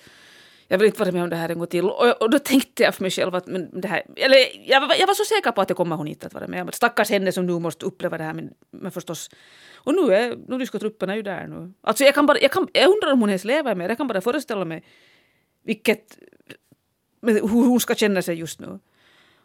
jag 0.69 0.79
vill 0.79 0.87
inte 0.87 1.01
vara 1.01 1.13
med 1.13 1.23
om 1.23 1.31
det 1.31 1.37
här 1.37 1.49
en 1.49 1.59
gång 1.59 1.67
till. 1.67 1.85
Och, 1.85 2.23
och 2.23 2.31
då 2.31 2.39
tänkte 2.39 2.83
jag 2.83 2.95
för 2.95 3.03
mig 3.03 3.11
själv 3.11 3.35
att 3.35 3.47
men 3.47 3.81
det 3.81 3.89
här, 3.89 4.03
eller 4.17 4.37
jag, 4.65 4.83
jag 4.99 5.07
var 5.07 5.15
så 5.15 5.25
säker 5.25 5.53
på 5.53 5.61
att 5.61 5.69
det 5.69 5.75
kommer 5.75 5.97
hon 5.97 6.09
inte 6.09 6.27
att 6.27 6.35
vara 6.35 6.47
med 6.47 6.63
om. 6.63 6.73
Stackars 6.73 7.11
henne 7.11 7.33
som 7.33 7.47
nu 7.47 7.59
måste 7.59 7.87
uppleva 7.87 8.19
det 8.19 8.25
här 8.25 8.35
men, 8.35 8.51
men 8.71 8.93
förstås. 8.93 9.31
Och 9.75 9.95
nu 9.95 10.15
är 10.15 10.37
nu 10.49 10.59
ryska 10.59 10.79
trupperna 10.79 11.17
ju 11.17 11.23
där 11.23 11.47
nu. 11.47 11.73
Alltså 11.81 12.05
jag 12.05 12.15
kan 12.15 12.27
bara, 12.27 12.39
jag, 12.39 12.53
kan, 12.53 12.69
jag 12.73 12.91
undrar 12.91 13.13
om 13.13 13.21
hon 13.21 13.29
ens 13.29 13.45
lever 13.45 13.75
med 13.75 13.91
Jag 13.91 13.97
kan 13.97 14.09
bara 14.09 14.21
föreställa 14.21 14.65
mig 14.65 14.85
vilket, 15.63 16.19
men 17.21 17.35
hur 17.35 17.49
hon 17.49 17.81
ska 17.81 17.95
känna 17.95 18.23
sig 18.23 18.39
just 18.39 18.61
nu. 18.61 18.79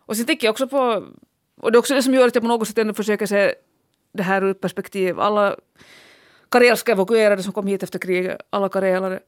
Och 0.05 0.17
sen 0.17 0.25
tänker 0.25 0.47
jag 0.47 0.51
också 0.51 0.67
på, 0.67 1.03
och 1.57 1.71
det 1.71 1.75
är 1.75 1.79
också 1.79 1.93
det 1.93 2.03
som 2.03 2.13
gör 2.13 2.27
att 2.27 2.35
jag 2.35 2.41
på 2.41 2.47
något 2.47 2.67
sätt 2.67 2.77
ändå 2.77 2.93
försöker 2.93 3.25
se 3.25 3.55
det 4.11 4.23
här 4.23 4.43
ur 4.43 4.51
ett 4.51 4.61
perspektiv. 4.61 5.19
Alla 5.19 5.55
karelska 6.49 6.91
evakuerade 6.91 7.43
som 7.43 7.53
kom 7.53 7.67
hit 7.67 7.83
efter 7.83 7.99
kriget, 7.99 8.41
alla 8.49 8.69
karelare 8.69 9.19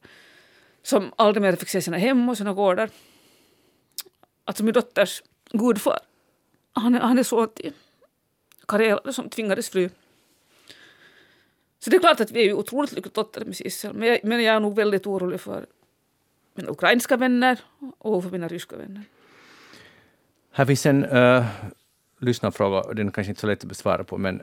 som 0.82 1.12
aldrig 1.16 1.42
mer 1.42 1.56
fick 1.56 1.68
se 1.68 1.82
sina 1.82 1.96
hem 1.96 2.28
och 2.28 2.36
sina 2.36 2.52
gårdar. 2.52 2.90
Alltså 4.44 4.64
min 4.64 4.74
dotters 4.74 5.22
gudfar, 5.52 5.98
han 6.72 6.94
är, 6.94 7.00
han 7.00 7.18
är 7.18 7.22
son 7.22 7.48
till 7.48 7.72
karelare 8.68 9.12
som 9.12 9.30
tvingades 9.30 9.70
fly. 9.70 9.88
Så 11.78 11.90
det 11.90 11.96
är 11.96 12.00
klart 12.00 12.20
att 12.20 12.30
vi 12.30 12.48
är 12.48 12.52
otroligt 12.52 12.92
lyckligt 12.92 13.16
lottade 13.16 13.46
med 13.46 13.56
Sissel, 13.56 13.94
men 13.94 14.08
jag, 14.08 14.20
men 14.22 14.42
jag 14.42 14.56
är 14.56 14.60
nog 14.60 14.76
väldigt 14.76 15.06
orolig 15.06 15.40
för 15.40 15.66
mina 16.56 16.70
ukrainska 16.70 17.16
vänner 17.16 17.60
och 17.98 18.22
för 18.22 18.30
mina 18.30 18.48
ryska 18.48 18.76
vänner. 18.76 19.02
Här 20.52 20.64
finns 20.64 20.86
en 20.86 21.04
uh, 21.04 21.44
lyssnarfråga, 22.20 22.80
och 22.80 22.94
den 22.94 23.08
är 23.08 23.12
kanske 23.12 23.30
inte 23.30 23.40
så 23.40 23.46
lätt 23.46 23.62
att 23.62 23.68
besvara 23.68 24.04
på, 24.04 24.18
men 24.18 24.42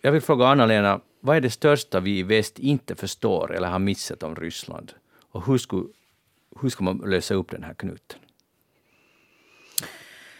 jag 0.00 0.12
vill 0.12 0.20
fråga 0.20 0.46
Anna-Lena, 0.46 1.00
vad 1.20 1.36
är 1.36 1.40
det 1.40 1.50
största 1.50 2.00
vi 2.00 2.18
i 2.18 2.22
väst 2.22 2.58
inte 2.58 2.94
förstår 2.94 3.54
eller 3.54 3.68
har 3.68 3.78
missat 3.78 4.22
om 4.22 4.36
Ryssland? 4.36 4.92
Och 5.30 5.46
hur 5.46 5.58
ska, 5.58 5.84
hur 6.60 6.68
ska 6.68 6.84
man 6.84 6.96
lösa 7.06 7.34
upp 7.34 7.50
den 7.50 7.62
här 7.62 7.74
knuten? 7.74 8.18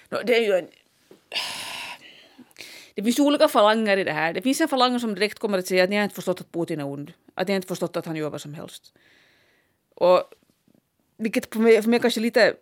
Det 0.09 0.37
är 0.37 0.47
ju 0.47 0.53
en... 0.53 0.69
Det 2.95 3.03
finns 3.03 3.19
olika 3.19 3.49
falanger 3.49 3.97
i 3.97 4.05
det 4.05 4.13
här. 4.13 4.33
Det 4.33 4.43
finns 4.43 4.61
en 4.61 4.69
falang 4.69 5.01
som 5.01 5.15
direkt 5.15 5.39
kommer 5.39 5.59
att 5.59 5.67
säga 5.67 5.85
att 5.85 5.91
ni 5.91 5.97
har 5.97 6.03
inte 6.03 6.15
förstått 6.15 6.41
att 6.41 6.53
Putin 6.53 6.81
är 6.81 6.87
ond. 6.87 7.13
Att 7.35 7.49
ni 7.49 7.53
har 7.53 7.57
inte 7.57 7.69
förstått 7.69 7.97
att 7.97 8.07
han 8.07 8.17
gör 8.17 8.31
vad 8.31 8.41
som 8.41 8.55
helst. 8.55 8.93
Och 9.95 10.23
vilket 11.23 11.53
för 11.53 11.61
mig, 11.61 11.83
för 11.83 11.91
mig 11.91 12.01
kanske 12.01 12.21
lite 12.21 12.55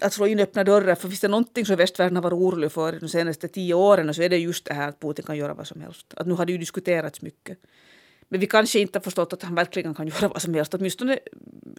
att 0.00 0.12
slå 0.12 0.26
in 0.26 0.40
öppna 0.40 0.64
dörrar. 0.64 0.94
För 0.94 1.08
finns 1.08 1.20
det 1.20 1.28
någonting 1.28 1.66
som 1.66 1.76
västvärlden 1.76 2.16
har 2.16 2.22
varit 2.22 2.32
orolig 2.32 2.72
för 2.72 2.92
de 3.00 3.08
senaste 3.08 3.48
tio 3.48 3.74
åren 3.74 4.14
så 4.14 4.22
är 4.22 4.28
det 4.28 4.38
just 4.38 4.64
det 4.64 4.74
här 4.74 4.88
att 4.88 5.00
Putin 5.00 5.24
kan 5.24 5.36
göra 5.36 5.54
vad 5.54 5.66
som 5.66 5.80
helst. 5.80 6.14
Att 6.16 6.26
nu 6.26 6.34
har 6.34 6.46
det 6.46 6.52
ju 6.52 6.58
diskuterats 6.58 7.22
mycket. 7.22 7.58
Men 8.28 8.40
vi 8.40 8.46
kanske 8.46 8.78
inte 8.78 8.98
har 8.98 9.02
förstått 9.02 9.32
att 9.32 9.42
han 9.42 9.54
verkligen 9.54 9.94
kan 9.94 10.06
göra 10.12 10.28
vad 10.28 10.42
som 10.42 10.54
helst. 10.54 10.74
Åtminstone 10.74 11.18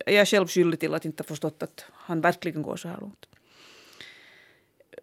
är 0.05 0.15
jag 0.15 0.27
själv 0.27 0.47
skyldig 0.47 0.79
till 0.79 0.93
att 0.93 1.05
inte 1.05 1.23
ha 1.23 1.27
förstått 1.27 1.63
att 1.63 1.85
han 1.91 2.21
verkligen 2.21 2.61
går 2.61 2.77
så 2.77 2.87
här 2.87 2.97
långt. 3.01 3.25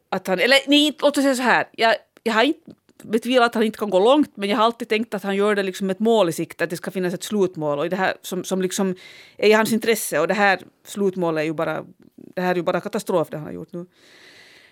Att 0.08 0.26
han, 0.26 0.38
eller 0.38 0.58
nej, 0.66 0.96
låt 1.02 1.18
oss 1.18 1.24
säga 1.24 1.36
så 1.36 1.42
här. 1.42 1.68
Jag, 1.72 1.94
jag 2.22 2.32
har 2.32 2.42
inte 2.42 2.70
betvivlat 3.04 3.46
att 3.46 3.54
han 3.54 3.64
inte 3.64 3.78
kan 3.78 3.90
gå 3.90 3.98
långt 3.98 4.36
men 4.36 4.48
jag 4.48 4.56
har 4.56 4.64
alltid 4.64 4.88
tänkt 4.88 5.14
att 5.14 5.22
han 5.22 5.36
gör 5.36 5.54
det 5.54 5.62
liksom 5.62 5.90
ett 5.90 5.98
mål 5.98 6.28
i 6.28 6.32
sikte, 6.32 6.64
att 6.64 6.70
det 6.70 6.76
ska 6.76 6.90
finnas 6.90 7.14
ett 7.14 7.22
slutmål 7.22 7.78
och 7.78 7.90
det 7.90 7.96
här 7.96 8.14
som, 8.22 8.44
som 8.44 8.62
liksom 8.62 8.94
är 9.36 9.48
i 9.48 9.52
hans 9.52 9.72
intresse 9.72 10.20
och 10.20 10.28
det 10.28 10.34
här 10.34 10.60
slutmålet 10.84 11.40
är 11.42 11.44
ju 11.44 11.52
bara, 11.52 11.84
det 12.16 12.40
här 12.40 12.50
är 12.50 12.56
ju 12.56 12.62
bara 12.62 12.80
katastrof 12.80 13.28
det 13.30 13.36
han 13.36 13.46
har 13.46 13.52
gjort 13.52 13.72
nu. 13.72 13.86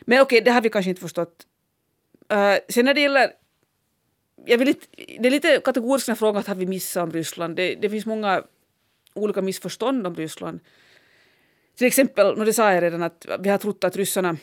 Men 0.00 0.20
okej, 0.20 0.22
okay, 0.22 0.40
det 0.44 0.50
har 0.50 0.60
vi 0.60 0.70
kanske 0.70 0.88
inte 0.88 1.00
förstått. 1.00 1.46
Uh, 2.32 2.56
sen 2.68 2.84
när 2.84 2.94
det 2.94 3.00
gäller 3.00 3.30
jag 4.46 4.58
vill 4.58 4.68
inte, 4.68 4.86
det 5.18 5.26
är 5.26 5.30
lite 5.30 5.60
kategoriska 5.64 6.16
frågor 6.16 6.40
att 6.40 6.46
har 6.46 6.54
vi 6.54 6.66
missat 6.66 7.02
om 7.02 7.12
Ryssland. 7.12 7.56
Det, 7.56 7.74
det 7.74 7.90
finns 7.90 8.06
många 8.06 8.42
olika 9.14 9.42
missförstånd 9.42 10.06
om 10.06 10.14
Ryssland. 10.14 10.60
Till 11.76 11.86
exempel, 11.86 12.44
det 12.44 12.52
sa 12.52 12.72
jag 12.72 12.82
redan 12.82 13.02
att 13.02 13.26
vi 13.40 13.48
har 13.48 13.58
trott 13.58 13.84
att 13.84 13.96
ryssarna 13.96 14.36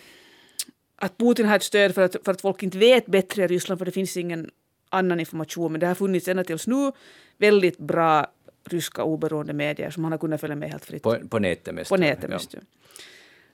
att 0.99 1.17
Putin 1.17 1.45
har 1.45 1.55
ett 1.55 1.63
stöd 1.63 1.95
för 1.95 2.01
att, 2.01 2.15
för 2.25 2.31
att 2.31 2.41
folk 2.41 2.63
inte 2.63 2.77
vet 2.77 3.05
bättre 3.05 3.43
i 3.43 3.47
Ryssland 3.47 3.79
för 3.79 3.85
det 3.85 3.91
finns 3.91 4.17
ingen 4.17 4.51
annan 4.89 5.19
information. 5.19 5.71
Men 5.71 5.79
det 5.79 5.87
har 5.87 5.95
funnits 5.95 6.27
ända 6.27 6.43
tills 6.43 6.67
nu 6.67 6.91
väldigt 7.37 7.77
bra 7.77 8.27
ryska 8.63 9.03
oberoende 9.03 9.53
medier 9.53 9.89
som 9.89 10.01
man 10.01 10.11
har 10.11 10.19
kunnat 10.19 10.41
följa 10.41 10.55
med 10.55 10.69
helt 10.71 10.85
fritt. 10.85 11.03
På, 11.03 11.17
på 11.29 11.39
nätet 11.39 11.75
mest. 11.75 11.89
På 11.89 11.97
nätet 11.97 12.29
mest, 12.29 12.53
ja. 12.53 12.59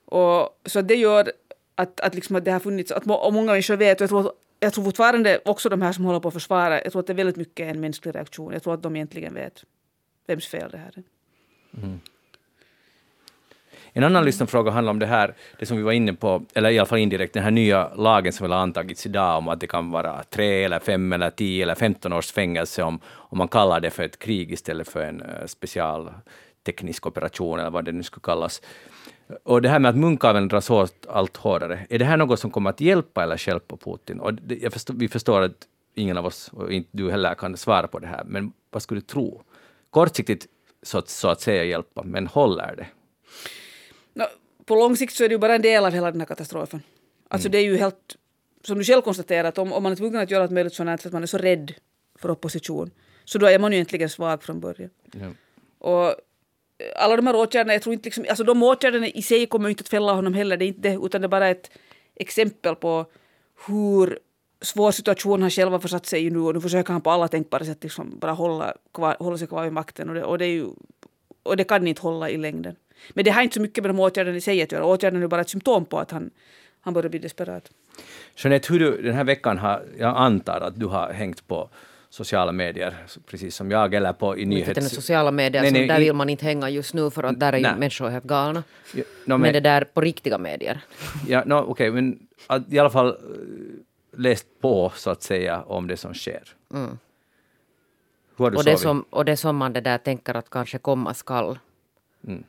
Och, 0.06 0.60
så 0.66 0.82
det 0.82 0.96
gör 0.96 1.32
att, 1.76 2.00
att, 2.00 2.16
liksom 2.16 2.36
att 2.36 2.46
det 2.46 2.52
har 2.52 2.60
funnits, 2.60 2.92
att 2.92 3.06
må, 3.06 3.32
många 3.32 3.52
människor 3.52 3.76
vet, 3.76 4.02
och 4.02 4.04
jag 4.04 4.10
tror, 4.10 4.32
jag 4.60 4.74
tror 4.74 4.84
fortfarande 4.84 5.40
också 5.46 5.70
de 5.70 5.82
här 5.82 5.92
som 5.92 6.06
håller 6.06 6.20
på 6.20 6.28
att 6.28 6.34
försvara, 6.34 6.84
jag 6.84 6.92
tror 6.92 7.00
att 7.00 7.08
det 7.08 7.14
är 7.14 7.18
väldigt 7.18 7.36
mycket 7.36 7.76
en 7.76 7.80
mänsklig 7.80 8.16
reaktion. 8.16 8.54
Jag 8.54 8.64
tror 8.64 8.74
att 8.74 8.84
de 8.84 8.96
egentligen 8.96 9.34
vet 9.34 9.64
vems 10.28 10.48
fel 10.48 10.72
det 10.72 10.78
här 10.78 10.94
är. 10.96 11.04
Mm. 11.84 12.00
En 13.96 14.04
annan 14.04 14.26
lyssnarfråga 14.26 14.72
handlar 14.72 14.92
om 14.92 15.00
det 15.00 15.06
här, 15.06 15.34
det 15.60 15.66
som 15.66 15.78
vi 15.78 15.84
var 15.84 15.92
inne 15.92 16.14
på, 16.14 16.46
eller 16.54 16.70
i 16.70 16.80
alla 16.80 16.86
fall 16.86 17.00
indirekt, 17.00 17.34
den 17.34 17.44
här 17.44 17.52
nya 17.52 17.94
lagen 17.96 18.34
som 18.34 18.44
väl 18.44 18.52
har 18.52 18.60
antagits 18.60 19.06
idag 19.06 19.38
om 19.38 19.48
att 19.48 19.60
det 19.60 19.68
kan 19.68 19.92
vara 19.92 20.24
tre 20.24 20.64
eller 20.64 20.80
fem 20.80 21.14
eller 21.14 21.30
tio 21.30 21.64
eller 21.64 21.76
femton 21.76 22.14
års 22.14 22.32
fängelse 22.32 22.84
om, 22.84 23.00
om 23.06 23.38
man 23.38 23.48
kallar 23.48 23.80
det 23.80 23.90
för 23.90 24.04
ett 24.04 24.20
krig 24.20 24.52
istället 24.52 24.88
för 24.88 25.04
en 25.04 25.22
eh, 25.22 25.46
specialteknisk 25.46 27.08
operation 27.08 27.60
eller 27.60 27.70
vad 27.70 27.86
det 27.86 27.92
nu 27.92 28.04
skulle 28.04 28.22
kallas. 28.22 28.62
Och 29.44 29.62
det 29.62 29.70
här 29.70 29.80
med 29.80 29.90
att 29.90 29.98
munkaveln 29.98 30.48
dras 30.48 30.70
åt 30.70 31.08
allt 31.10 31.38
hårdare, 31.38 31.86
är 31.90 32.00
det 32.00 32.06
här 32.06 32.18
något 32.18 32.40
som 32.40 32.52
kommer 32.52 32.70
att 32.70 32.82
hjälpa 32.82 33.24
eller 33.24 33.38
stjälpa 33.38 33.78
Putin? 33.78 34.20
Och 34.20 34.34
det, 34.34 34.74
förstår, 34.74 34.94
vi 34.94 35.08
förstår 35.08 35.42
att 35.42 35.68
ingen 35.96 36.18
av 36.18 36.26
oss, 36.26 36.50
och 36.54 36.72
inte 36.72 36.90
du 36.92 37.12
heller, 37.12 37.34
kan 37.34 37.58
svara 37.58 37.88
på 37.88 38.00
det 38.00 38.08
här, 38.08 38.24
men 38.26 38.54
vad 38.72 38.82
skulle 38.82 39.02
du 39.02 39.06
tro? 39.06 39.42
Kortsiktigt 39.90 40.46
så, 40.84 41.02
så 41.06 41.28
att 41.28 41.42
säga 41.42 41.64
hjälpa, 41.64 42.04
men 42.04 42.28
håller 42.28 42.76
det? 42.76 42.88
På 44.66 44.76
lång 44.76 44.98
sikt 44.98 45.14
så 45.14 45.24
är 45.24 45.30
det 45.30 45.34
ju 45.34 45.40
bara 45.40 45.56
en 45.56 45.62
del 45.62 45.86
av 45.86 45.92
hela 45.92 46.12
den 46.12 46.22
här 46.22 46.28
katastrofen. 46.28 46.82
Alltså 47.28 47.48
mm. 47.48 47.52
det 47.52 47.58
är 47.58 47.64
ju 47.64 47.78
helt, 47.78 48.16
som 48.64 48.78
du 48.78 48.84
själv 48.84 49.02
konstaterat, 49.02 49.58
om, 49.58 49.74
om 49.74 49.84
man 49.84 49.92
är 49.92 49.96
tvungen 49.96 50.22
att 50.22 50.32
göra 50.32 50.44
något 50.44 50.52
möjligt 50.52 50.74
sånt 50.74 51.02
för 51.02 51.10
att 51.10 51.14
man 51.14 51.24
är 51.24 51.28
så 51.28 51.38
rädd 51.38 51.74
för 52.16 52.32
opposition, 52.32 52.92
så 53.26 53.38
då 53.38 53.46
är 53.46 53.60
man 53.60 53.72
ju 53.72 53.76
egentligen 53.76 54.10
svag 54.10 54.44
från 54.44 54.60
början. 54.60 54.90
Ja. 55.12 55.30
Och 55.80 56.16
alla 56.96 57.16
de 57.16 57.28
här 57.28 57.36
åtgärderna, 57.36 57.74
jag 57.74 57.82
tror 57.82 57.94
inte 57.94 58.08
liksom, 58.08 58.26
alltså 58.30 58.44
de 58.44 58.64
åtgärderna 58.64 59.08
i 59.08 59.22
sig 59.22 59.46
kommer 59.46 59.70
inte 59.70 59.82
att 59.82 59.90
fälla 59.90 60.14
honom 60.14 60.34
heller, 60.34 60.58
det 60.58 60.66
är 60.66 60.68
inte 60.68 60.90
det, 60.90 61.00
utan 61.04 61.22
det 61.22 61.26
är 61.26 61.30
bara 61.30 61.50
ett 61.50 61.70
exempel 62.16 62.76
på 62.76 63.06
hur 63.68 64.20
svår 64.62 64.92
situation 64.92 65.42
han 65.42 65.52
själv 65.52 65.72
har 65.72 65.80
försatt 65.80 66.06
sig 66.06 66.26
i 66.26 66.30
nu 66.30 66.40
och 66.40 66.54
nu 66.54 66.62
försöker 66.62 66.94
han 66.94 67.02
på 67.02 67.12
alla 67.12 67.28
tänkbara 67.28 67.66
sätt 67.66 67.84
liksom 67.84 68.20
bara 68.20 68.32
hålla, 68.32 68.74
kvar, 68.94 69.16
hålla 69.20 69.38
sig 69.38 69.48
kvar 69.48 69.64
vid 69.64 69.74
makten 69.74 70.10
och 70.10 70.16
det, 70.16 70.24
och 70.24 70.38
det, 70.38 70.48
ju, 70.48 70.68
och 71.44 71.58
det 71.58 71.64
kan 71.64 71.88
inte 71.88 72.02
hålla 72.02 72.30
i 72.30 72.38
längden. 72.38 72.76
Men 73.10 73.26
det 73.26 73.32
har 73.32 73.42
inte 73.42 73.54
så 73.54 73.62
mycket 73.62 73.84
med 73.84 73.90
de 73.90 74.00
åtgärderna 74.00 74.38
i 74.38 74.42
sig 74.42 74.62
att 74.62 74.72
göra. 74.72 74.86
Åtgärderna 74.86 75.24
är 75.24 75.28
bara 75.28 75.42
ett 75.42 75.50
symptom 75.50 75.86
på 75.86 76.00
att 76.00 76.12
han, 76.12 76.32
han 76.82 76.94
börjar 76.94 77.10
bli 77.10 77.20
desperat. 77.20 77.72
Jeanette, 78.36 78.74
hur 78.74 78.80
du 78.80 79.02
den 79.02 79.14
här 79.14 79.24
veckan 79.24 79.58
har, 79.58 79.84
jag 79.98 80.18
antar 80.18 80.62
att 80.62 80.80
du 80.80 80.86
har 80.86 81.14
hängt 81.14 81.48
på 81.48 81.70
sociala 82.10 82.52
medier, 82.52 82.96
precis 83.26 83.56
som 83.56 83.72
jag, 83.72 83.94
eller 83.94 84.14
på 84.14 84.38
i 84.38 84.46
nyhets... 84.46 84.78
Inte 84.78 84.96
sociala 84.96 85.32
medier, 85.32 85.62
nej, 85.62 85.72
nej, 85.72 85.88
där 85.88 86.00
vill 86.00 86.14
man 86.14 86.30
inte 86.30 86.46
hänga 86.46 86.70
just 86.70 86.94
nu 86.94 87.10
för 87.10 87.24
att 87.24 87.40
där 87.40 87.54
är 87.54 87.58
ju 87.58 87.80
människor 87.80 88.10
helt 88.10 88.24
galna. 88.24 88.64
Ja, 88.94 89.04
no, 89.04 89.06
men, 89.26 89.42
men 89.42 89.54
det 89.54 89.60
där 89.60 89.84
på 89.84 90.02
riktiga 90.02 90.38
medier. 90.38 90.82
Ja, 91.28 91.44
no, 91.46 91.54
okej, 91.56 91.72
okay, 91.72 91.92
men 91.92 92.20
att, 92.48 92.74
i 92.74 92.80
alla 92.80 92.90
fall 92.90 93.08
eh, 93.08 93.16
läst 94.20 94.48
på 94.62 94.92
så 94.96 95.10
att 95.10 95.24
säga 95.24 95.62
om 95.62 95.88
det 95.88 95.98
som 95.98 96.14
sker. 96.14 96.44
Mm. 96.74 96.98
Hur 98.38 98.46
har 98.46 98.52
du 98.52 98.58
och, 98.58 98.64
det 98.64 98.78
som, 98.78 99.06
och 99.10 99.26
det 99.26 99.38
som 99.38 99.56
man 99.58 99.74
det 99.74 99.82
där 99.82 99.98
tänker 99.98 100.34
att 100.34 100.50
kanske 100.50 100.78
komma 100.78 101.14
skall. 101.14 101.60
Mm 102.28 102.44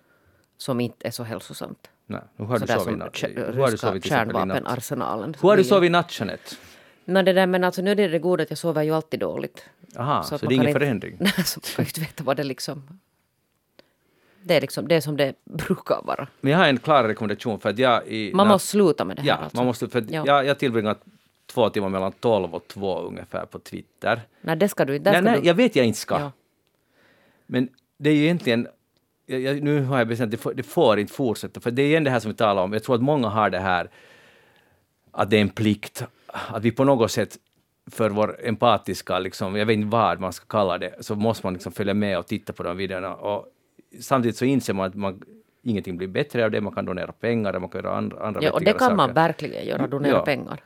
som 0.58 0.80
inte 0.80 1.06
är 1.06 1.10
så 1.10 1.22
hälsosamt. 1.22 1.90
Nej, 2.06 2.20
hur 2.36 2.44
har 2.44 2.58
du 2.58 2.66
sovit 2.66 2.98
natt? 2.98 3.22
Hur 3.22 3.52
har 3.52 3.70
du 3.70 3.76
sovit 3.76 4.04
kärnvapenarsenalen. 4.04 5.34
Hur 5.42 5.48
har 5.48 5.56
du 5.56 5.64
sovit 5.64 5.90
natt, 5.90 6.20
Jeanette? 6.20 6.56
No, 7.04 7.22
det 7.22 7.32
där, 7.32 7.46
men 7.46 7.64
alltså, 7.64 7.82
nu 7.82 7.90
är 7.90 7.94
det 7.94 8.08
det 8.08 8.18
goda 8.18 8.42
att 8.42 8.50
jag 8.50 8.58
sover 8.58 8.82
ju 8.82 8.94
alltid 8.94 9.20
dåligt. 9.20 9.64
Aha, 9.96 10.22
så, 10.22 10.38
så 10.38 10.46
det 10.46 10.54
är 10.54 10.56
ingen 10.56 10.72
förändring? 10.72 11.16
Nej, 11.20 11.32
så 11.44 11.60
man 11.60 11.74
kan 11.76 11.84
ju 11.84 11.88
inte 11.88 12.00
veta 12.00 12.24
vad 12.24 12.36
det 12.36 12.44
liksom... 12.44 12.98
Det 14.42 14.54
är 14.56 14.60
liksom 14.60 14.88
det 14.88 15.00
som 15.00 15.16
det 15.16 15.34
brukar 15.44 16.00
vara. 16.04 16.28
Men 16.40 16.52
jag 16.52 16.58
har 16.58 16.68
en 16.68 16.78
klar 16.78 17.04
rekommendation 17.04 17.60
för 17.60 17.70
att 17.70 17.78
jag... 17.78 18.08
I, 18.08 18.32
man 18.34 18.48
måste 18.48 18.68
sluta 18.68 19.04
med 19.04 19.16
det 19.16 19.22
här 19.22 19.28
Ja, 19.28 19.34
alltså. 19.34 19.56
man 19.56 19.66
måste, 19.66 19.88
för 19.88 20.04
ja. 20.08 20.22
jag, 20.26 20.46
jag 20.46 20.58
tillbringar 20.58 20.96
två 21.46 21.70
timmar 21.70 21.88
mellan 21.88 22.12
tolv 22.12 22.54
och 22.54 22.68
två 22.68 22.98
ungefär 23.00 23.46
på 23.46 23.58
Twitter. 23.58 24.20
Nej, 24.40 24.56
det 24.56 24.68
ska 24.68 24.84
du 24.84 24.96
inte. 24.96 25.12
Nej, 25.12 25.22
nej, 25.22 25.40
jag 25.42 25.54
vet 25.54 25.76
jag 25.76 25.86
inte 25.86 25.98
ska. 25.98 26.18
Ja. 26.20 26.32
Men 27.46 27.68
det 27.96 28.10
är 28.10 28.14
ju 28.14 28.22
egentligen 28.24 28.68
jag, 29.26 29.62
nu 29.62 29.82
har 29.82 29.98
jag 29.98 30.08
bestämt 30.08 30.26
att 30.26 30.30
det 30.30 30.36
får, 30.36 30.54
det 30.54 30.62
får 30.62 30.98
inte 30.98 31.12
fortsätta, 31.12 31.60
för 31.60 31.70
det 31.70 31.82
är 31.82 31.86
igen 31.86 32.04
det 32.04 32.10
här 32.10 32.20
som 32.20 32.30
vi 32.30 32.36
talar 32.36 32.62
om. 32.62 32.72
Jag 32.72 32.82
tror 32.82 32.94
att 32.94 33.02
många 33.02 33.28
har 33.28 33.50
det 33.50 33.58
här 33.58 33.90
att 35.10 35.30
det 35.30 35.36
är 35.36 35.40
en 35.40 35.48
plikt, 35.48 36.04
att 36.26 36.62
vi 36.62 36.70
på 36.70 36.84
något 36.84 37.10
sätt 37.10 37.38
för 37.90 38.10
vår 38.10 38.36
empatiska, 38.44 39.18
liksom, 39.18 39.56
jag 39.56 39.66
vet 39.66 39.74
inte 39.74 39.88
vad 39.88 40.20
man 40.20 40.32
ska 40.32 40.46
kalla 40.46 40.78
det, 40.78 40.94
så 41.00 41.14
måste 41.14 41.46
man 41.46 41.52
liksom 41.52 41.72
följa 41.72 41.94
med 41.94 42.18
och 42.18 42.26
titta 42.26 42.52
på 42.52 42.62
de 42.62 42.76
videorna. 42.76 43.14
Och 43.14 43.46
samtidigt 44.00 44.36
så 44.36 44.44
inser 44.44 44.74
man 44.74 44.86
att 44.86 44.94
man, 44.94 45.22
ingenting 45.62 45.96
blir 45.96 46.08
bättre 46.08 46.44
av 46.44 46.50
det, 46.50 46.60
man 46.60 46.74
kan 46.74 46.84
donera 46.84 47.12
pengar, 47.12 47.58
man 47.58 47.68
kan 47.68 47.82
göra 47.82 47.96
andra, 47.96 48.26
andra 48.26 48.42
Ja, 48.42 48.52
och 48.52 48.60
det 48.60 48.72
kan 48.72 48.78
saker. 48.78 48.96
man 48.96 49.12
verkligen 49.12 49.66
göra, 49.66 49.86
donera 49.86 50.12
ja. 50.12 50.24
pengar. 50.24 50.60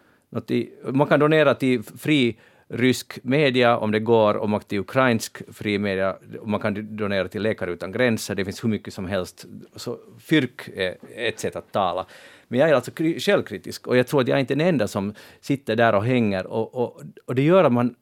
Man 0.93 1.07
kan 1.07 1.21
donera 1.21 1.55
till 1.55 1.83
fri 1.83 2.39
rysk 2.69 3.19
media 3.23 3.77
om 3.79 3.91
det 3.91 4.01
går, 4.01 4.35
och 4.35 4.51
man 4.51 4.61
till 4.61 4.79
ukrainsk 4.79 5.43
fri 5.53 5.79
media, 5.79 6.17
och 6.41 6.49
man 6.49 6.61
kan 6.61 6.97
donera 6.97 7.29
till 7.29 7.43
Läkare 7.43 7.71
utan 7.71 7.93
gränser, 7.93 8.35
det 8.35 8.45
finns 8.45 8.65
hur 8.65 8.69
mycket 8.69 8.95
som 8.95 9.07
helst. 9.07 9.47
Så 9.77 9.99
fyrk 10.19 10.69
är 10.77 10.97
ett 11.17 11.41
sätt 11.41 11.57
att 11.57 11.73
tala. 11.73 12.07
Men 12.49 12.61
jag 12.61 12.69
är 12.69 12.75
alltså 12.75 12.91
självkritisk 13.19 13.87
och 13.87 13.97
jag 13.97 14.07
tror 14.07 14.21
att 14.21 14.29
jag 14.29 14.37
är 14.37 14.41
inte 14.41 14.55
den 14.55 14.67
enda 14.67 14.89
som 14.89 15.15
sitter 15.41 15.77
där 15.77 15.95
och 15.95 16.05
hänger 16.05 16.47
och, 16.47 16.75
och, 16.75 17.03
och 17.25 17.35
det 17.35 17.43
gör 17.43 17.65
att 17.65 17.73
man, 17.73 17.95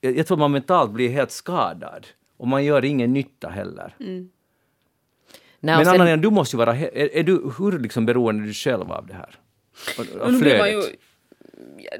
jag 0.00 0.26
tror 0.26 0.36
att 0.36 0.40
man 0.40 0.52
mentalt 0.52 0.90
blir 0.90 1.08
helt 1.08 1.30
skadad 1.30 2.06
och 2.36 2.48
man 2.48 2.64
gör 2.64 2.84
ingen 2.84 3.12
nytta 3.12 3.48
heller. 3.48 3.94
Mm. 4.00 4.30
Nej, 5.60 5.76
Men 5.76 5.84
sen, 5.84 6.00
Anna, 6.00 6.16
du 6.16 6.30
måste 6.30 6.56
ju 6.56 6.58
vara, 6.58 6.76
är, 6.76 7.16
är 7.16 7.22
du, 7.22 7.52
hur 7.58 7.78
liksom 7.78 8.06
beroende 8.06 8.44
är 8.44 8.46
du 8.46 8.52
själv 8.52 8.92
av 8.92 9.06
det 9.06 9.14
här? 9.14 9.38
Av 10.20 10.38
flödet? 10.38 10.90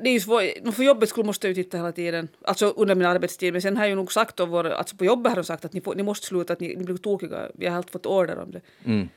Det 0.00 0.08
är 0.08 0.12
ju 0.12 0.20
svårt, 0.20 0.42
för 0.74 0.82
jobbets 0.82 1.10
skull 1.10 1.24
måste 1.24 1.46
jag 1.46 1.56
ju 1.56 1.62
titta 1.62 1.76
hela 1.76 1.92
tiden, 1.92 2.28
alltså 2.42 2.66
under 2.66 2.94
min 2.94 3.06
arbetstid, 3.06 3.52
men 3.52 3.62
sen 3.62 3.76
har 3.76 3.84
jag 3.84 3.90
ju 3.90 3.96
nog 3.96 4.12
sagt, 4.12 4.40
vår, 4.40 4.66
alltså 4.66 4.96
på 4.96 5.04
jobbet 5.04 5.30
har 5.30 5.36
de 5.36 5.44
sagt 5.44 5.64
att 5.64 5.72
ni, 5.72 5.80
får, 5.80 5.94
ni 5.94 6.02
måste 6.02 6.26
sluta, 6.26 6.52
att 6.52 6.60
ni, 6.60 6.76
ni 6.76 6.84
blir 6.84 6.96
tokiga, 6.96 7.50
vi 7.54 7.66
har 7.66 7.74
helt 7.74 7.90
fått 7.90 8.06
order 8.06 8.38
om 8.38 8.50
det. 8.50 8.60
Mm. 8.84 9.08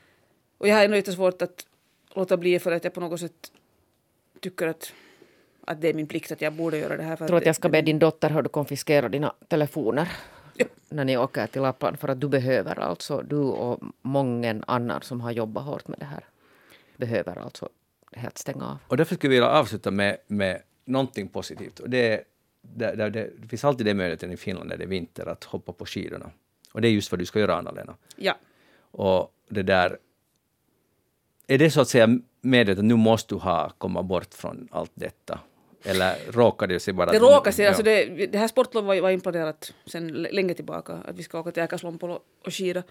Och 0.58 0.68
jag 0.68 0.76
har 0.76 0.86
ännu 0.86 1.02
svårt 1.02 1.42
att 1.42 1.66
låta 2.16 2.38
bli 2.38 2.60
för 2.60 2.72
att 2.72 2.84
jag 2.84 2.94
på 2.94 3.00
något 3.00 3.20
sätt 3.20 3.52
tycker 4.40 4.68
att, 4.68 4.94
att 5.66 5.82
det 5.82 5.88
är 5.90 5.94
min 5.94 6.08
plikt 6.08 6.32
att 6.32 6.42
jag 6.42 6.54
borde 6.54 6.78
göra 6.78 6.98
det 6.98 7.04
här. 7.04 7.16
För 7.16 7.24
jag 7.24 7.28
tror 7.28 7.38
att 7.38 7.46
jag 7.46 7.56
ska 7.56 7.70
be 7.70 7.82
din 7.82 8.00
dotter 8.00 8.30
hör 8.30 8.42
du 8.42 8.50
konfiskera 8.50 9.10
dina 9.10 9.34
telefoner 9.48 10.12
ja. 10.56 10.66
när 10.90 11.06
ni 11.06 11.18
åker 11.18 11.48
till 11.48 11.62
Lappland 11.62 12.00
för 12.00 12.08
att 12.08 12.22
du 12.22 12.28
behöver 12.28 12.80
alltså, 12.80 13.22
du 13.22 13.38
och 13.38 13.80
många 14.02 14.64
andra 14.68 15.02
som 15.02 15.22
har 15.22 15.32
jobbat 15.32 15.64
hårt 15.64 15.88
med 15.88 16.00
det 16.00 16.06
här 16.06 16.24
behöver 16.98 17.36
alltså 17.36 17.70
helt 18.16 18.38
stänga 18.38 18.66
av. 18.66 18.78
Och 18.88 18.98
därför 18.98 19.16
skulle 19.16 19.36
jag 19.36 19.42
vilja 19.42 19.60
avsluta 19.60 19.92
med, 19.92 20.18
med 20.28 20.62
någonting 20.86 21.28
positivt. 21.28 21.80
Och 21.80 21.90
det, 21.90 22.24
det, 22.62 22.96
det, 22.96 23.10
det 23.10 23.48
finns 23.48 23.64
alltid 23.64 23.86
den 23.86 23.98
möjligheten 23.98 24.32
i 24.32 24.38
Finland 24.38 24.70
när 24.70 24.78
det 24.78 24.84
är 24.84 24.88
vinter 24.88 25.26
att 25.26 25.44
hoppa 25.44 25.74
på 25.74 25.86
skidorna. 25.86 26.32
Och 26.72 26.82
det 26.82 26.88
är 26.88 26.92
just 26.92 27.12
vad 27.12 27.20
du 27.20 27.26
ska 27.26 27.40
göra, 27.40 27.56
Anna-Lena. 27.56 27.96
Ja. 28.16 28.36
Och 28.92 29.34
det 29.50 29.64
där... 29.64 29.98
Är 31.48 31.58
det 31.58 31.72
så 31.72 31.82
att 31.82 31.90
säga 31.90 32.20
medvetet 32.42 32.80
att 32.80 32.86
nu 32.86 32.96
måste 32.96 33.36
du 33.36 33.40
ha 33.40 33.70
komma 33.70 34.04
bort 34.04 34.34
från 34.34 34.68
allt 34.72 34.92
detta? 34.94 35.40
Eller 35.84 36.32
råkar 36.32 36.68
det 36.68 36.80
sig 36.80 36.94
bara... 36.94 37.12
Det 37.12 37.20
råkar 37.20 37.52
sig. 37.52 37.64
Ja. 37.64 37.70
Alltså 37.70 37.84
det, 37.84 38.06
det 38.26 38.38
här 38.38 38.48
sportlovet 38.48 38.88
var, 38.88 39.02
var 39.02 39.10
inplanerat 39.10 39.74
sen 39.86 40.08
länge 40.08 40.54
tillbaka, 40.54 40.94
att 40.94 41.16
vi 41.16 41.24
ska 41.24 41.40
åka 41.40 41.52
till 41.52 41.64
Äkerslompolo 41.64 42.20
och 42.46 42.54
skida. 42.54 42.84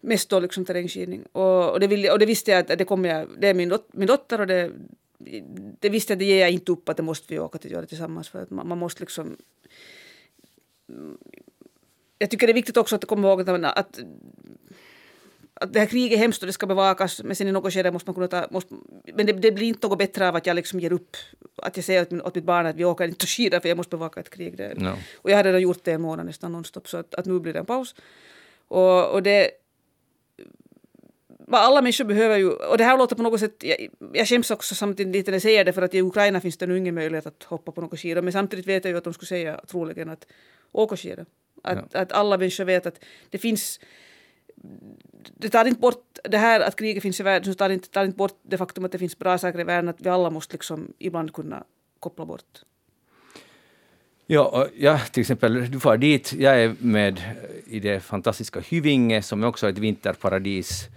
Mest 0.00 0.28
då 0.28 0.40
liksom 0.40 0.64
terrängskidning. 0.64 1.24
Och, 1.32 1.70
och, 1.70 1.80
det 1.80 1.86
vill, 1.86 2.10
och 2.10 2.18
det 2.18 2.26
visste 2.26 2.50
jag 2.50 2.72
att 2.72 2.78
det 2.78 2.84
kommer 2.84 3.08
jag, 3.08 3.28
det 3.38 3.48
är 3.48 3.54
min, 3.54 3.68
dot, 3.68 3.88
min 3.92 4.06
dotter 4.06 4.40
och 4.40 4.46
det, 4.46 4.70
det 5.80 5.88
visste 5.88 6.12
jag, 6.12 6.18
det 6.18 6.24
ger 6.24 6.40
jag 6.40 6.50
inte 6.50 6.72
upp 6.72 6.88
att 6.88 6.96
det 6.96 7.02
måste 7.02 7.34
vi 7.34 7.38
åka 7.38 7.58
till 7.58 7.72
göra 7.72 7.86
tillsammans 7.86 8.28
för 8.28 8.42
att 8.42 8.50
man, 8.50 8.68
man 8.68 8.78
måste 8.78 9.00
liksom 9.00 9.36
jag 12.18 12.30
tycker 12.30 12.46
det 12.46 12.52
är 12.52 12.54
viktigt 12.54 12.76
också 12.76 12.96
att 12.96 13.04
komma 13.04 13.28
ihåg 13.28 13.40
att, 13.40 13.48
att, 13.78 13.98
att 15.54 15.72
det 15.72 15.78
här 15.80 15.86
kriget 15.86 16.12
är 16.12 16.16
hemskt 16.16 16.42
och 16.42 16.46
det 16.46 16.52
ska 16.52 16.66
bevakas 16.66 17.22
men 17.22 17.36
sen 17.36 17.48
i 17.48 17.52
något 17.52 17.72
skede 17.72 17.90
måste 17.90 18.08
man 18.08 18.14
kunna 18.14 18.28
ta... 18.28 18.46
Måste, 18.50 18.74
men 19.14 19.26
det, 19.26 19.32
det, 19.32 19.52
blir 19.52 19.66
inte 19.68 19.88
något 19.88 19.98
bättre 19.98 20.28
av 20.28 20.36
att 20.36 20.46
jag 20.46 20.56
liksom 20.56 20.80
ger 20.80 20.92
upp. 20.92 21.16
Att 21.56 21.76
jag 21.76 21.84
säger 21.84 22.02
åt, 22.02 22.10
min, 22.10 22.22
åt 22.22 22.34
mitt 22.34 22.44
barn 22.44 22.66
att 22.66 22.76
vi 22.76 22.84
åker 22.84 23.08
inte 23.08 23.26
skidor 23.26 23.60
för 23.60 23.68
jag 23.68 23.76
måste 23.76 23.96
bevaka 23.96 24.20
ett 24.20 24.30
krig. 24.30 24.56
Det, 24.56 24.74
no. 24.78 24.92
Och 25.14 25.30
jag 25.30 25.36
har 25.36 25.44
redan 25.44 25.60
gjort 25.60 25.84
det 25.84 25.92
en 25.92 26.00
månad 26.00 26.26
nästan 26.26 26.52
nonstop 26.52 26.88
så 26.88 26.96
att, 26.96 27.14
att 27.14 27.26
nu 27.26 27.40
blir 27.40 27.52
det 27.52 27.58
en 27.58 27.66
paus. 27.66 27.94
Och, 28.68 29.10
och 29.10 29.22
det 29.22 29.50
alla 31.50 31.82
människor 31.82 32.04
behöver 32.04 32.36
ju, 32.36 32.50
och 32.50 32.78
det 32.78 32.84
här 32.84 32.98
låter 32.98 33.16
på 33.16 33.22
något 33.22 33.40
sätt, 33.40 33.56
jag, 33.62 33.88
jag 34.12 34.28
skäms 34.28 34.50
också 34.50 34.74
samtidigt 34.74 35.16
lite 35.16 35.30
när 35.30 35.34
jag 35.34 35.42
säger 35.42 35.64
det 35.64 35.72
för 35.72 35.82
att 35.82 35.94
i 35.94 36.02
Ukraina 36.02 36.40
finns 36.40 36.56
det 36.56 36.66
nu 36.66 36.78
ingen 36.78 36.94
möjlighet 36.94 37.26
att 37.26 37.42
hoppa 37.42 37.72
på 37.72 37.80
några 37.80 37.96
skidor 37.96 38.22
men 38.22 38.32
samtidigt 38.32 38.66
vet 38.66 38.84
jag 38.84 38.90
ju 38.90 38.98
att 38.98 39.04
de 39.04 39.12
skulle 39.14 39.28
säga 39.28 39.60
troligen 39.66 40.08
att 40.08 40.26
åka 40.72 40.96
skidor. 40.96 41.26
Att, 41.62 41.88
ja. 41.92 42.00
att 42.00 42.12
alla 42.12 42.38
människor 42.38 42.64
vet 42.64 42.86
att 42.86 43.04
det 43.30 43.38
finns 43.38 43.80
det 45.36 45.48
tar 45.48 45.64
inte 45.64 45.80
bort 45.80 46.18
det 46.24 46.38
här 46.38 46.60
att 46.60 46.76
kriget 46.76 47.02
finns 47.02 47.20
i 47.20 47.22
världen, 47.22 47.52
så 47.52 47.58
tar 47.58 47.70
inte, 47.70 47.88
tar 47.88 48.04
inte 48.04 48.16
bort 48.16 48.38
det 48.42 48.58
faktum 48.58 48.84
att 48.84 48.92
det 48.92 48.98
finns 48.98 49.18
bra 49.18 49.38
saker 49.38 49.60
i 49.60 49.64
världen, 49.64 49.88
att 49.88 50.00
vi 50.00 50.08
alla 50.08 50.30
måste 50.30 50.54
liksom 50.54 50.92
ibland 50.98 51.32
kunna 51.32 51.64
koppla 52.00 52.26
bort. 52.26 52.62
Ja, 54.26 54.68
ja, 54.76 54.98
till 54.98 55.20
exempel, 55.20 55.70
du 55.70 55.80
får 55.80 55.96
dit, 55.96 56.32
jag 56.32 56.62
är 56.62 56.74
med 56.78 57.20
i 57.66 57.80
det 57.80 58.00
fantastiska 58.00 58.60
Hyvinge 58.60 59.22
som 59.22 59.42
är 59.42 59.46
också 59.46 59.68
ett 59.68 59.78
vinterparadis 59.78 60.88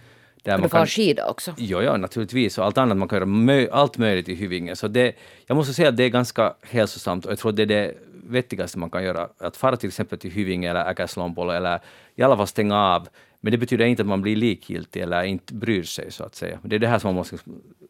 där 0.44 0.52
man, 0.52 0.62
man 0.62 0.70
kan 0.70 0.88
skida 0.88 1.30
också? 1.30 1.54
Jo, 1.58 1.82
ja, 1.82 1.98
naturligtvis. 1.98 2.58
Och 2.58 2.66
allt 2.66 2.78
annat. 2.78 2.98
Man 2.98 3.08
kan 3.08 3.18
göra 3.18 3.26
mö 3.26 3.68
allt 3.72 3.98
möjligt 3.98 4.30
i 4.30 4.36
Hyvinge. 4.36 4.76
Så 4.76 4.88
det, 4.88 5.16
jag 5.46 5.56
måste 5.56 5.74
säga 5.74 5.90
att 5.90 5.98
det 5.98 6.04
är 6.04 6.10
ganska 6.10 6.54
hälsosamt 6.62 7.26
och 7.26 7.32
jag 7.32 7.40
tror 7.40 7.52
det 7.52 7.62
är 7.64 7.68
det 7.68 7.94
vettigaste 8.24 8.80
man 8.80 8.90
kan 8.90 9.04
göra. 9.04 9.30
Att 9.38 9.58
fara 9.58 9.78
till 9.78 9.88
exempel 9.88 10.20
till 10.20 10.32
Hyvinge 10.32 10.70
eller 10.70 10.92
Äkärslångbolo 10.92 11.52
eller 11.52 11.80
i 12.16 12.24
alla 12.24 12.38
fall 12.38 12.48
stänga 12.48 12.76
av. 12.76 13.08
Men 13.42 13.52
det 13.52 13.58
betyder 13.58 13.86
inte 13.86 14.02
att 14.02 14.08
man 14.08 14.22
blir 14.22 14.36
likgiltig 14.36 15.02
eller 15.02 15.24
inte 15.24 15.54
bryr 15.54 15.84
sig, 15.84 16.12
så 16.12 16.24
att 16.24 16.36
säga. 16.36 16.60
Det 16.64 16.76
är 16.76 16.80
det 16.80 16.88
här 16.88 17.00
som 17.00 17.08
man 17.08 17.16
måste 17.16 17.38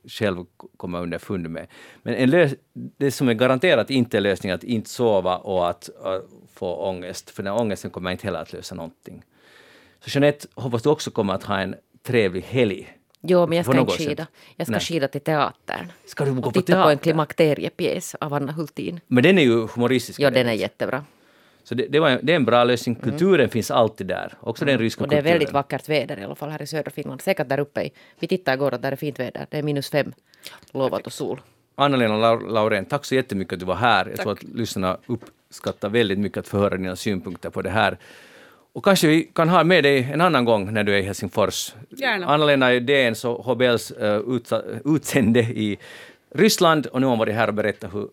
själv 0.07 0.45
komma 0.77 0.99
underfund 0.99 1.49
med. 1.49 1.67
Men 2.03 2.13
en 2.13 2.49
det 2.73 3.11
som 3.11 3.29
är 3.29 3.33
garanterat 3.33 3.89
inte 3.89 4.17
är 4.17 4.21
lösningen 4.21 4.55
att 4.55 4.63
inte 4.63 4.89
sova 4.89 5.37
och 5.37 5.69
att, 5.69 5.89
att 6.03 6.25
få 6.53 6.75
ångest, 6.75 7.29
för 7.29 7.43
den 7.43 7.53
ångesten 7.53 7.91
kommer 7.91 8.11
inte 8.11 8.27
heller 8.27 8.41
att 8.41 8.53
lösa 8.53 8.75
någonting. 8.75 9.23
Så 9.99 10.09
Jeanette, 10.09 10.47
hoppas 10.55 10.83
du 10.83 10.89
också 10.89 11.11
kommer 11.11 11.33
att 11.33 11.43
ha 11.43 11.59
en 11.59 11.75
trevlig 12.03 12.41
helg. 12.41 12.99
Jo, 13.21 13.47
men 13.47 13.57
jag 13.57 13.65
ska 13.65 13.79
inte 13.79 13.97
skida. 13.97 14.27
Jag 14.55 14.67
ska 14.67 14.71
Nej. 14.71 14.81
skida 14.81 15.07
till 15.07 15.21
teatern. 15.21 15.91
Ska 16.05 16.25
du 16.25 16.33
gå 16.33 16.41
på 16.41 16.51
titta 16.51 16.65
teater? 16.65 16.83
på 16.83 16.89
en 16.89 16.97
klimakteriepjäs 16.97 18.15
av 18.15 18.33
Anna 18.33 18.51
Hultin. 18.51 18.99
Men 19.07 19.23
den 19.23 19.37
är 19.37 19.41
ju 19.41 19.67
humoristisk. 19.67 20.19
Ja, 20.19 20.29
den 20.29 20.47
är 20.47 20.53
jättebra. 20.53 21.03
Så 21.63 21.75
det, 21.75 21.87
det, 21.87 21.99
var, 21.99 22.19
det 22.23 22.31
är 22.31 22.35
en 22.35 22.45
bra 22.45 22.63
lösning. 22.63 22.95
Mm. 22.95 23.09
Kulturen 23.09 23.39
mm. 23.39 23.49
finns 23.49 23.71
alltid 23.71 24.07
där. 24.07 24.33
Också 24.39 24.63
mm. 24.63 24.73
den 24.73 24.81
ryska 24.81 24.99
kulturen. 24.99 25.19
Och 25.19 25.23
det 25.23 25.29
är 25.29 25.33
väldigt 25.33 25.53
vackert 25.53 25.89
väder 25.89 26.19
i 26.19 26.23
alla 26.23 26.35
fall 26.35 26.49
här 26.49 26.61
i 26.61 26.67
södra 26.67 26.91
Finland. 26.91 27.21
Säkert 27.21 27.49
där 27.49 27.59
uppe. 27.59 27.83
I, 27.83 27.91
vi 28.19 28.27
tittade 28.27 28.55
igår 28.55 28.73
att 28.73 28.81
där 28.81 28.91
är 28.91 28.95
fint 28.95 29.19
väder. 29.19 29.47
Det 29.49 29.57
är 29.57 29.63
minus 29.63 29.89
fem 29.89 30.13
lovat 30.71 31.05
och 31.05 31.13
sol. 31.13 31.41
Anna-Lena 31.75 32.35
Laurén, 32.35 32.85
tack 32.85 33.05
så 33.05 33.15
jättemycket 33.15 33.53
att 33.53 33.59
du 33.59 33.65
var 33.65 33.75
här. 33.75 34.05
Jag 34.05 34.15
tack. 34.15 34.23
tror 34.23 34.33
att 34.33 34.43
lyssnarna 34.43 34.97
uppskattar 35.05 35.89
väldigt 35.89 36.19
mycket 36.19 36.37
att 36.37 36.47
få 36.47 36.57
höra 36.57 36.77
dina 36.77 36.95
synpunkter 36.95 37.49
på 37.49 37.61
det 37.61 37.69
här. 37.69 37.97
Och 38.74 38.86
kanske 38.86 39.07
vi 39.07 39.24
kan 39.24 39.49
ha 39.49 39.63
med 39.63 39.84
dig 39.84 40.09
en 40.13 40.22
annan 40.22 40.45
gång 40.45 40.74
när 40.74 40.84
du 40.84 40.93
är 40.93 40.97
i 40.97 41.01
Helsingfors. 41.01 41.74
Gärna. 41.89 42.26
Anna-Lena 42.26 42.74
är 42.74 42.80
DNs 42.80 43.26
och 43.26 43.45
HBLs 43.45 43.91
uh, 43.91 44.95
utsände 44.95 45.39
i 45.39 45.78
Ryssland 46.36 46.86
och 46.86 47.01
nu 47.01 47.05
har 47.05 47.11
hon 47.11 47.20
varit 47.20 47.36
här 47.36 47.47
och 47.47 47.53
berättat 47.53 47.93
hur 47.93 48.09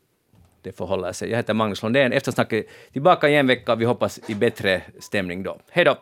det 0.62 0.72
förhåller 0.72 1.12
sig. 1.12 1.30
Jag 1.30 1.36
heter 1.36 1.54
Magnus 1.54 1.82
Lundén. 1.82 2.12
Eftersnacket 2.12 2.66
tillbaka 2.92 3.28
i 3.28 3.36
en 3.36 3.46
vecka. 3.46 3.74
Vi 3.74 3.84
hoppas 3.84 4.20
i 4.26 4.34
bättre 4.34 4.82
stämning 5.00 5.42
då. 5.42 5.58
Hej 5.70 5.84
då! 5.84 5.96